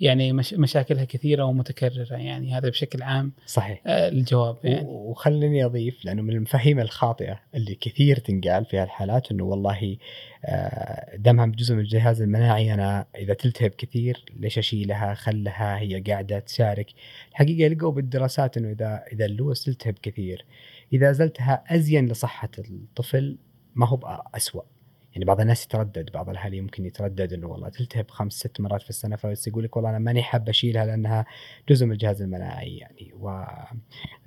يعني 0.01 0.33
مش 0.33 0.55
مشاكلها 0.55 1.05
كثيرة 1.05 1.45
ومتكررة 1.45 2.17
يعني 2.17 2.55
هذا 2.55 2.69
بشكل 2.69 3.03
عام 3.03 3.33
صحيح. 3.47 3.83
آه 3.87 4.09
الجواب 4.09 4.57
يعني. 4.65 4.87
وخليني 4.87 5.65
أضيف 5.65 6.05
لأنه 6.05 6.23
من 6.23 6.31
المفاهيم 6.31 6.81
الخاطئة 6.81 7.41
اللي 7.55 7.75
كثير 7.75 8.19
تنقال 8.19 8.65
في 8.65 8.79
هالحالات 8.79 9.31
إنه 9.31 9.45
والله 9.45 9.97
آه 10.45 11.17
دامها 11.17 11.47
جزء 11.47 11.75
من 11.75 11.81
الجهاز 11.81 12.23
المناعي. 12.23 12.75
أنا 12.75 13.07
إذا 13.19 13.35
تلتهب 13.35 13.71
كثير 13.71 14.25
ليش 14.37 14.59
أشيلها؟ 14.59 15.15
خلها 15.15 15.79
هي 15.79 16.01
قاعدة 16.01 16.39
تشارك. 16.39 16.87
الحقيقة 17.31 17.69
لقوا 17.69 17.93
بالدراسات 17.93 18.57
إنه 18.57 18.71
اذا 18.71 19.05
إذا 19.13 19.25
اللوز 19.25 19.65
تلتهب 19.65 19.95
كثير. 20.03 20.45
إذا 20.93 21.11
ازلتها 21.11 21.65
أزين 21.69 22.09
لصحة 22.09 22.51
الطفل 22.59 23.39
ما 23.75 23.87
هو 23.87 24.23
اسوء 24.35 24.65
يعني 25.13 25.25
بعض 25.25 25.41
الناس 25.41 25.65
يتردد 25.65 26.11
بعض 26.13 26.29
الأهالي 26.29 26.57
يمكن 26.57 26.87
يتردد 26.87 27.33
إنه 27.33 27.47
والله 27.47 27.69
تلتهب 27.69 28.11
خمس 28.11 28.33
ست 28.33 28.61
مرات 28.61 28.83
في 28.83 28.91
السنة 28.91 29.17
فبس 29.17 29.47
يقول 29.49 29.65
لك 29.65 29.77
والله 29.77 29.91
أنا 29.91 29.99
ماني 29.99 30.23
حاب 30.23 30.49
أشيلها 30.49 30.87
لأنها 30.87 31.27
جزء 31.69 31.87
من 31.87 31.93
الجهاز 31.93 32.23
المناعي 32.23 32.77
يعني 32.77 33.13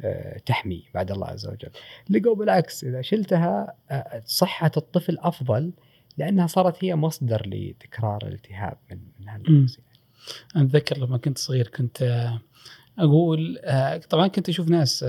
وتحمي 0.03 0.83
بعد 0.93 1.11
الله 1.11 1.27
عز 1.27 1.47
وجل. 1.47 1.69
لقوا 2.09 2.35
بالعكس 2.35 2.83
إذا 2.83 3.01
شلتها 3.01 3.75
آه، 3.91 4.21
صحة 4.25 4.71
الطفل 4.77 5.17
أفضل 5.19 5.73
لأنها 6.17 6.47
صارت 6.47 6.83
هي 6.83 6.95
مصدر 6.95 7.41
لتكرار 7.45 8.27
الالتهاب 8.27 8.77
من 8.91 8.99
من 9.19 9.29
هالناس 9.29 9.79
يعني. 9.79 9.99
أنا 10.55 10.63
أتذكر 10.63 10.97
لما 10.97 11.17
كنت 11.17 11.37
صغير 11.37 11.67
كنت 11.67 12.01
آه، 12.01 12.41
أقول 12.99 13.59
آه، 13.63 13.97
طبعا 13.97 14.27
كنت 14.27 14.49
أشوف 14.49 14.69
ناس 14.69 15.03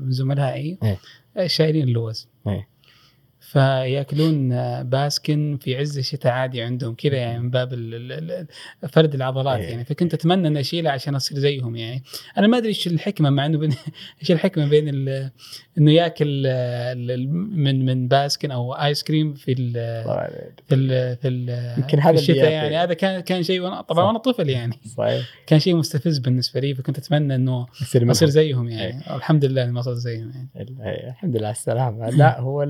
من 0.00 0.10
زملائي 0.10 0.78
إيه؟ 0.82 0.98
شايلين 1.46 1.88
اللوز. 1.88 2.28
إيه؟ 2.46 2.68
فيأكلون 3.40 4.48
باسكن 4.82 5.58
في 5.60 5.76
عز 5.76 5.98
الشتاء 5.98 6.32
عادي 6.32 6.62
عندهم 6.62 6.94
كذا 6.94 7.16
يعني 7.16 7.38
من 7.38 7.50
باب 7.50 7.70
فرد 8.88 9.14
العضلات 9.14 9.58
إيه. 9.58 9.70
يعني. 9.70 9.84
فكنت 9.84 10.14
أتمنى 10.14 10.48
إني 10.48 10.60
اشيلها 10.60 10.92
عشان 10.92 11.14
أصير 11.14 11.38
زيهم 11.38 11.76
يعني. 11.76 12.02
أنا 12.38 12.46
ما 12.46 12.56
أدري 12.56 12.68
إيش 12.68 12.86
الحكمة 12.86 13.30
مع 13.30 13.46
إنه 13.46 13.62
إيش 14.22 14.30
الحكمة 14.30 14.68
بين 14.68 14.88
إنه 15.78 15.92
يأكل 15.92 16.42
من 17.56 17.86
من 17.86 18.08
باسكن 18.08 18.50
أو 18.50 18.74
آيس 18.74 19.02
كريم 19.02 19.34
في 19.34 19.52
ال 19.52 19.72
في 20.68 20.74
ال 20.74 21.16
في, 21.16 21.28
ال 21.28 21.74
يمكن 21.78 22.00
هذا 22.00 22.18
الشتاء 22.18 22.50
يعني. 22.50 22.76
هذا 22.76 22.94
كان 22.94 23.20
كان 23.20 23.42
شيء 23.42 23.80
طبعا 23.80 24.04
وأنا 24.04 24.18
طفل 24.18 24.50
يعني. 24.50 24.78
صحيح. 24.96 25.26
كان 25.46 25.58
شيء 25.58 25.76
مستفز 25.76 26.18
بالنسبة 26.18 26.60
لي 26.60 26.74
فكنت 26.74 26.98
أتمنى 26.98 27.34
إنه 27.34 27.66
أصير 27.82 28.28
زيهم 28.28 28.68
يعني. 28.68 28.86
إيه. 28.86 29.16
الحمد 29.16 29.44
لله 29.44 29.62
إني 29.62 29.72
ما 29.72 29.82
صرت 29.82 29.96
زيهم 29.96 30.32
يعني. 30.34 30.48
إيه، 30.56 31.10
الحمد 31.10 31.36
لله 31.36 31.46
على 31.46 31.56
السلامة. 31.56 32.10
لا 32.10 32.40
هو 32.40 32.62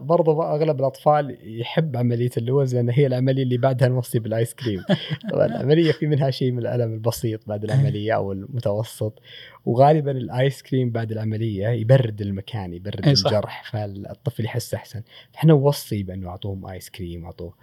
برضو 0.00 0.42
أغلب 0.42 0.80
الأطفال 0.80 1.38
يحب 1.60 1.96
عملية 1.96 2.30
اللوز 2.36 2.74
لأن 2.74 2.90
هي 2.90 3.06
العملية 3.06 3.42
اللي 3.42 3.56
بعدها 3.56 3.88
نوصي 3.88 4.18
بالآيس 4.18 4.54
كريم. 4.54 4.82
طبعا 5.32 5.46
العملية 5.46 5.92
في 5.92 6.06
منها 6.06 6.30
شيء 6.30 6.52
من 6.52 6.58
الألم 6.58 6.94
البسيط 6.94 7.48
بعد 7.48 7.64
العملية 7.64 8.12
أو 8.12 8.32
المتوسط. 8.32 9.22
وغالبا 9.64 10.10
الآيس 10.10 10.62
كريم 10.62 10.90
بعد 10.90 11.12
العملية 11.12 11.68
يبرد 11.68 12.20
المكان 12.20 12.74
يبرد 12.74 13.08
الجرح 13.08 13.70
فالطفل 13.72 14.44
يحس 14.44 14.74
أحسن. 14.74 15.02
فإحنا 15.32 15.52
نوصي 15.52 16.02
بأنه 16.02 16.28
أعطوهم 16.28 16.66
آيس 16.66 16.90
كريم 16.90 17.24
أعطوه. 17.24 17.54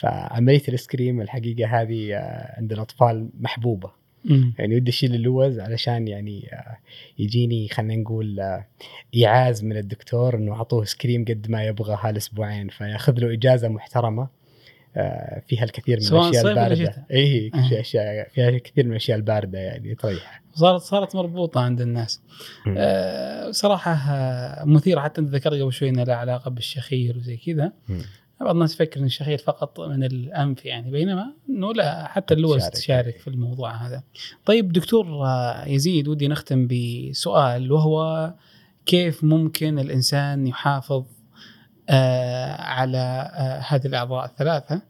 فعملية 0.00 0.62
الآيس 0.68 0.86
كريم 0.86 1.20
الحقيقة 1.20 1.80
هذه 1.80 2.14
آه، 2.14 2.54
عند 2.58 2.72
الأطفال 2.72 3.28
محبوبة. 3.40 4.01
يعني 4.58 4.76
ودي 4.76 4.90
أشيل 4.90 5.14
اللوز 5.14 5.60
علشان 5.60 6.08
يعني 6.08 6.48
آه، 6.52 6.78
يجيني 7.18 7.68
خلينا 7.68 7.96
نقول 7.96 8.40
آه، 8.40 8.66
إيعاز 9.14 9.64
من 9.64 9.76
الدكتور 9.76 10.36
إنه 10.36 10.52
أعطوه 10.52 10.84
آيس 10.84 11.01
كريم 11.01 11.24
قد 11.24 11.46
ما 11.50 11.64
يبغى 11.64 11.98
هالاسبوعين 12.00 12.68
فياخذ 12.68 13.18
له 13.18 13.32
إجازة 13.32 13.68
محترمة 13.68 14.28
آه، 14.96 15.42
فيها 15.46 15.64
الكثير 15.64 15.98
من 16.00 16.18
الأشياء 16.18 16.48
الباردة. 16.48 17.06
اي 17.10 17.50
أشياء 17.54 18.28
فيها 18.28 18.58
كثير 18.58 18.84
من 18.84 18.90
الأشياء 18.90 19.16
الباردة 19.18 19.58
يعني 19.58 19.94
تريح. 19.94 20.42
صارت 20.54 20.80
صارت 20.80 21.16
مربوطة 21.16 21.60
عند 21.60 21.80
الناس. 21.80 22.22
آه 22.76 23.50
صراحة 23.50 23.94
مثيرة. 24.64 25.00
حتى 25.00 25.20
أنت 25.20 25.28
ذكرت 25.28 25.60
قبل 25.60 25.72
شوي 25.72 25.88
إنها 25.88 26.04
لها 26.04 26.16
علاقة 26.16 26.50
بالشخير 26.50 27.16
وزي 27.16 27.36
كذا. 27.36 27.72
بعض 28.44 28.54
الناس 28.54 28.74
يفكر 28.74 29.00
إن 29.00 29.04
الشخير 29.04 29.38
فقط 29.38 29.80
من 29.80 30.04
الأنف 30.04 30.64
يعني 30.64 30.90
بينما 30.90 31.32
إنه 31.48 31.72
لا 31.72 32.06
حتى 32.08 32.34
اللوز 32.34 32.66
تشارك 32.66 33.18
في 33.18 33.28
الموضوع 33.28 33.70
هذا. 33.70 34.02
طيب 34.44 34.72
دكتور 34.72 35.06
يزيد 35.66 36.08
ودي 36.08 36.28
نختم 36.28 36.68
بسؤال 36.68 37.72
وهو 37.72 38.34
كيف 38.86 39.24
ممكن 39.24 39.78
الإنسان 39.78 40.46
يحافظ 40.46 41.04
آه 41.88 42.62
على 42.62 43.30
آه 43.34 43.58
هذه 43.68 43.86
الأعضاء 43.86 44.24
الثلاثة 44.24 44.82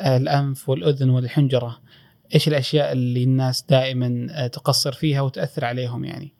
آه 0.00 0.16
الأنف 0.16 0.68
والأذن 0.68 1.10
والحنجرة 1.10 1.80
إيش 2.34 2.48
الأشياء 2.48 2.92
اللي 2.92 3.24
الناس 3.24 3.62
دائما 3.62 4.26
آه 4.30 4.46
تقصر 4.46 4.92
فيها 4.92 5.20
وتأثر 5.20 5.64
عليهم 5.64 6.04
يعني؟ 6.04 6.32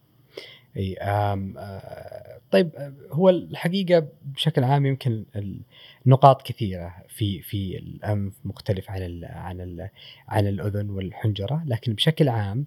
إي 0.77 0.97
آه 1.01 2.39
طيب 2.51 2.71
آه، 2.77 2.93
هو 3.11 3.29
الحقيقة 3.29 4.09
بشكل 4.25 4.65
عام 4.65 4.87
يمكن 4.87 5.25
نقاط 6.09 6.43
كثيرة 6.43 6.95
في 7.09 7.43
في 7.43 7.79
الأنف 7.79 8.35
مختلف 8.45 8.91
عن 8.91 9.03
ال 9.03 9.25
عن 9.25 9.61
ال 9.61 9.89
عن 10.29 10.47
الأذن 10.47 10.91
والحنجرة 10.91 11.63
لكن 11.67 11.95
بشكل 11.95 12.29
عام 12.29 12.67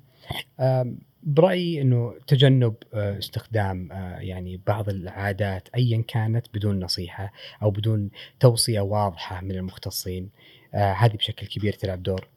برأيي 1.24 1.82
إنه 1.82 2.16
تجنب 2.28 2.76
آه، 2.94 3.18
استخدام 3.18 3.92
آه، 3.92 4.20
يعني 4.20 4.62
بعض 4.68 4.90
العادات 4.90 5.70
ايا 5.76 6.04
كانت 6.08 6.48
بدون 6.54 6.80
نصيحة 6.80 7.34
أو 7.62 7.72
بدون 7.72 8.10
توصية 8.40 8.82
واضحة 8.82 9.42
من 9.42 9.52
المختصين. 9.52 10.30
آه، 10.74 10.94
هذه 10.94 11.16
بشكل 11.16 11.48
كبير 11.48 11.74
تلعب 11.74 12.04
دور 12.04 12.28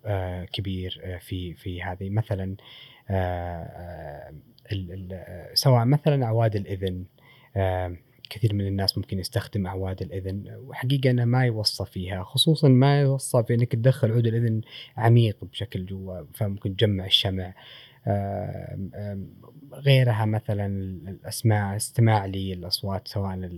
كبير 0.52 1.18
في 1.20 1.54
في 1.54 1.82
هذه. 1.82 2.10
مثلا 2.10 2.56
سواء 5.54 5.84
مثلا 5.84 6.24
اعواد 6.24 6.56
الإذن 6.56 7.04
كثير 8.34 8.54
من 8.54 8.66
الناس 8.66 8.98
ممكن 8.98 9.18
يستخدم 9.18 9.66
أعواد 9.66 10.02
الإذن 10.02 10.56
وحقيقة 10.66 11.10
أنه 11.10 11.24
ما 11.24 11.44
يوصى 11.44 11.84
فيها 11.84 12.22
خصوصا 12.22 12.68
ما 12.68 13.00
يوصى 13.00 13.42
في 13.42 13.54
إنك 13.54 13.72
تدخل 13.72 14.12
عود 14.12 14.26
الإذن 14.26 14.60
عميق 14.96 15.44
بشكل 15.44 15.86
جوا 15.86 16.22
فممكن 16.34 16.76
تجمع 16.76 17.06
الشمع. 17.06 17.54
غيرها 19.72 20.24
مثلا 20.24 20.66
الأسماع 21.08 21.76
استماع 21.76 22.26
للأصوات 22.26 23.08
سواء 23.08 23.50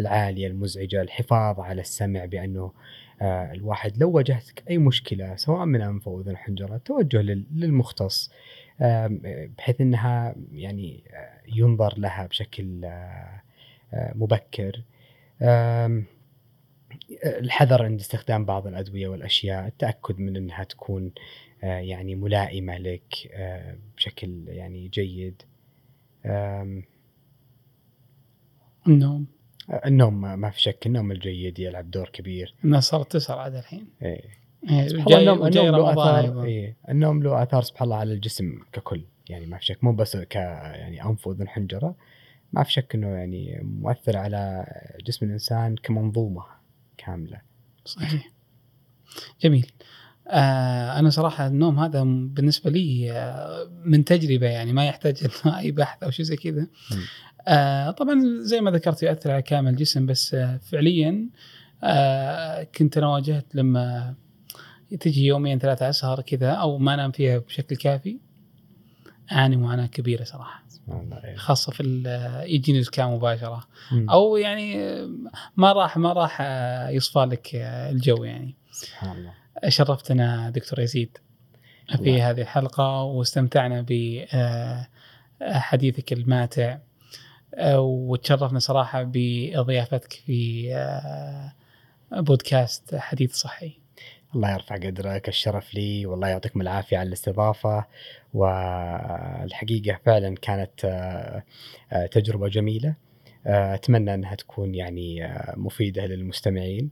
العالية 0.00 0.46
المزعجة 0.46 1.02
الحفاظ 1.02 1.60
على 1.60 1.80
السمع 1.80 2.24
بأنه 2.24 2.72
آه، 3.22 3.52
الواحد 3.52 3.98
لو 3.98 4.10
واجهتك 4.10 4.62
أي 4.70 4.78
مشكلة 4.78 5.36
سواء 5.36 5.64
من 5.64 5.80
أنف 5.80 6.08
أو 6.08 6.20
أذن 6.20 6.36
حنجرة 6.36 6.76
توجه 6.76 7.22
للمختص. 7.52 8.30
بحيث 9.58 9.80
إنها 9.80 10.34
يعني 10.52 11.04
آه، 11.10 11.40
ينظر 11.56 11.98
لها 11.98 12.26
بشكل 12.26 12.84
آه، 12.84 13.42
مبكر. 14.14 14.82
الحذر 17.24 17.82
عند 17.82 18.00
استخدام 18.00 18.44
بعض 18.44 18.66
الأدوية 18.66 19.08
والأشياء 19.08 19.66
التأكد 19.66 20.18
من 20.18 20.36
إنها 20.36 20.64
تكون 20.64 21.12
آه، 21.64 21.78
يعني 21.78 22.14
ملائمة 22.14 22.78
لك 22.78 23.30
آه، 23.32 23.76
بشكل 23.96 24.44
يعني 24.48 24.88
جيد. 24.88 25.42
النوم. 28.86 29.26
النوم 29.86 30.20
ما 30.20 30.50
في 30.50 30.60
شك 30.60 30.86
النوم 30.86 31.12
الجيد 31.12 31.58
يلعب 31.58 31.90
دور 31.90 32.08
كبير. 32.08 32.54
الناس 32.64 32.84
صارت 32.84 33.12
تسهر 33.12 33.38
عاد 33.38 33.54
الحين. 33.54 33.88
إيه, 34.02 34.20
إيه، 34.70 34.86
النوم, 34.86 35.46
النوم 35.46 35.66
له 35.66 35.92
اثار 35.92 36.44
إيه 36.44 36.76
النوم 36.88 37.22
له 37.22 37.42
آثار 37.42 37.62
سبحان 37.62 37.84
الله 37.84 37.96
على 37.96 38.12
الجسم 38.12 38.58
ككل. 38.72 39.04
يعني 39.28 39.46
ما 39.46 39.58
في 39.58 39.64
شك 39.64 39.84
مو 39.84 39.92
بس 39.92 40.16
ك 40.16 40.34
يعني 40.34 41.04
أنف 41.04 41.26
واذن 41.26 41.48
حنجرة. 41.48 41.96
ما 42.56 42.62
في 42.62 42.72
شك 42.72 42.94
إنه 42.94 43.06
يعني 43.06 43.60
مؤثر 43.62 44.16
على 44.16 44.66
جسم 45.06 45.26
الإنسان 45.26 45.76
كمنظومة 45.76 46.44
كاملة. 46.98 47.40
صحيح. 47.84 48.32
جميل. 49.42 49.72
آه 50.28 50.98
أنا 50.98 51.10
صراحة 51.10 51.46
النوم 51.46 51.78
هذا 51.78 52.02
بالنسبة 52.04 52.70
لي 52.70 53.12
آه 53.12 53.70
من 53.84 54.04
تجربة 54.04 54.46
يعني 54.46 54.72
ما 54.72 54.86
يحتاج 54.86 55.26
أي 55.58 55.70
بحث 55.72 56.02
أو 56.02 56.10
شيء 56.10 56.24
زي 56.24 56.36
كذا. 56.36 56.66
آه 57.48 57.90
طبعا 57.90 58.20
زي 58.40 58.60
ما 58.60 58.70
ذكرت 58.70 59.02
يؤثر 59.02 59.30
على 59.30 59.42
كامل 59.42 59.70
الجسم 59.70 60.06
بس 60.06 60.34
آه 60.34 60.56
فعليا 60.56 61.28
آه 61.82 62.62
كنت 62.62 62.98
أنا 62.98 63.08
واجهت 63.08 63.54
لما 63.54 64.14
تجي 65.00 65.26
يومين 65.26 65.58
ثلاثة 65.58 65.88
أسهر 65.88 66.20
كذا 66.20 66.50
أو 66.50 66.78
ما 66.78 66.94
أنام 66.94 67.10
فيها 67.10 67.38
بشكل 67.38 67.76
كافي 67.76 68.18
أعاني 69.32 69.56
معاناة 69.56 69.86
كبيرة 69.86 70.24
صراحة. 70.24 70.65
خاصة 71.36 71.72
في 71.72 71.82
يجيني 72.46 72.78
الزكام 72.78 73.14
مباشرة. 73.14 73.66
أو 73.92 74.36
يعني 74.36 74.76
ما 75.56 75.72
راح 75.72 75.96
ما 75.96 76.12
راح 76.12 76.38
آه، 76.40 76.88
يصفى 76.88 77.18
لك 77.18 77.54
آه، 77.54 77.90
الجو 77.90 78.24
يعني. 78.24 78.54
سبحان 78.70 79.16
الله. 79.16 79.32
شرفتنا 79.68 80.50
دكتور 80.50 80.80
يزيد 80.80 81.18
في 81.88 81.94
الله. 81.94 82.30
هذه 82.30 82.40
الحلقة 82.40 83.02
واستمتعنا 83.02 83.86
بحديثك 85.40 86.12
الماتع 86.12 86.78
آه، 87.54 87.80
وتشرفنا 87.80 88.58
صراحة 88.58 89.02
بضيافتك 89.06 90.12
في 90.12 90.68
آه، 90.74 91.52
بودكاست 92.12 92.94
حديث 92.94 93.34
صحي. 93.34 93.78
الله 94.36 94.52
يرفع 94.52 94.76
قدرك 94.76 95.28
الشرف 95.28 95.74
لي 95.74 96.06
والله 96.06 96.28
يعطيكم 96.28 96.60
العافية 96.60 96.98
على 96.98 97.08
الاستضافة. 97.08 97.84
والحقيقة 98.34 100.00
فعلا 100.04 100.34
كانت 100.34 100.84
آه، 101.92 102.06
تجربة 102.06 102.48
جميلة. 102.48 102.94
آه، 103.46 103.74
أتمنى 103.74 104.14
أنها 104.14 104.34
تكون 104.34 104.74
يعني 104.74 105.24
آه، 105.24 105.54
مفيدة 105.56 106.06
للمستمعين. 106.06 106.90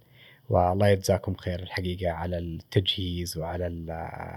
والله 0.48 0.88
يجزاكم 0.88 1.34
خير 1.34 1.62
الحقيقة 1.62 2.12
على 2.12 2.38
التجهيز 2.38 3.38
وعلى 3.38 3.66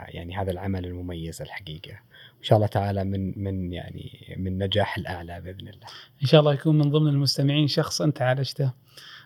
يعني 0.08 0.38
هذا 0.38 0.52
العمل 0.52 0.86
المميز 0.86 1.42
الحقيقة. 1.42 1.92
إن 2.40 2.44
شاء 2.44 2.56
الله 2.56 2.68
تعالى 2.68 3.04
من 3.04 3.44
من 3.44 3.74
يعني 3.74 4.36
من 4.38 4.58
نجاح 4.64 4.98
الأعلى 4.98 5.42
بإذن 5.42 5.68
الله. 5.68 5.88
إن 6.22 6.28
شاء 6.28 6.40
الله 6.40 6.54
يكون 6.54 6.78
من 6.78 6.92
ضمن 6.92 7.08
المستمعين 7.08 7.68
شخص 7.68 8.02
أنت 8.02 8.22
عالجته 8.22 8.74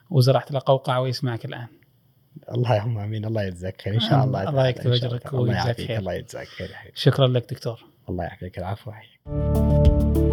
وزرعت 0.09 0.51
له 0.51 0.61
قوقعة 0.65 1.01
ويسمعك 1.01 1.45
الآن. 1.45 1.67
اللهم 2.55 2.97
آمين 2.97 3.25
الله 3.25 3.43
يجزاك 3.43 3.81
خير 3.81 3.93
إن 3.93 3.99
شاء 3.99 4.23
الله 4.23 4.49
الله 4.49 4.67
يكتب 4.67 4.91
الله. 4.93 5.19
الله 5.25 5.39
ويجزاك 5.41 5.77
خير. 5.77 5.99
الله 5.99 6.13
يجزاك 6.13 6.47
خير 6.47 6.69
شكرا 6.95 7.27
لك 7.27 7.49
دكتور 7.53 7.83
الله 8.09 8.23
يعافيك 8.23 8.57
العفو 8.57 8.91
يحييك 8.91 10.30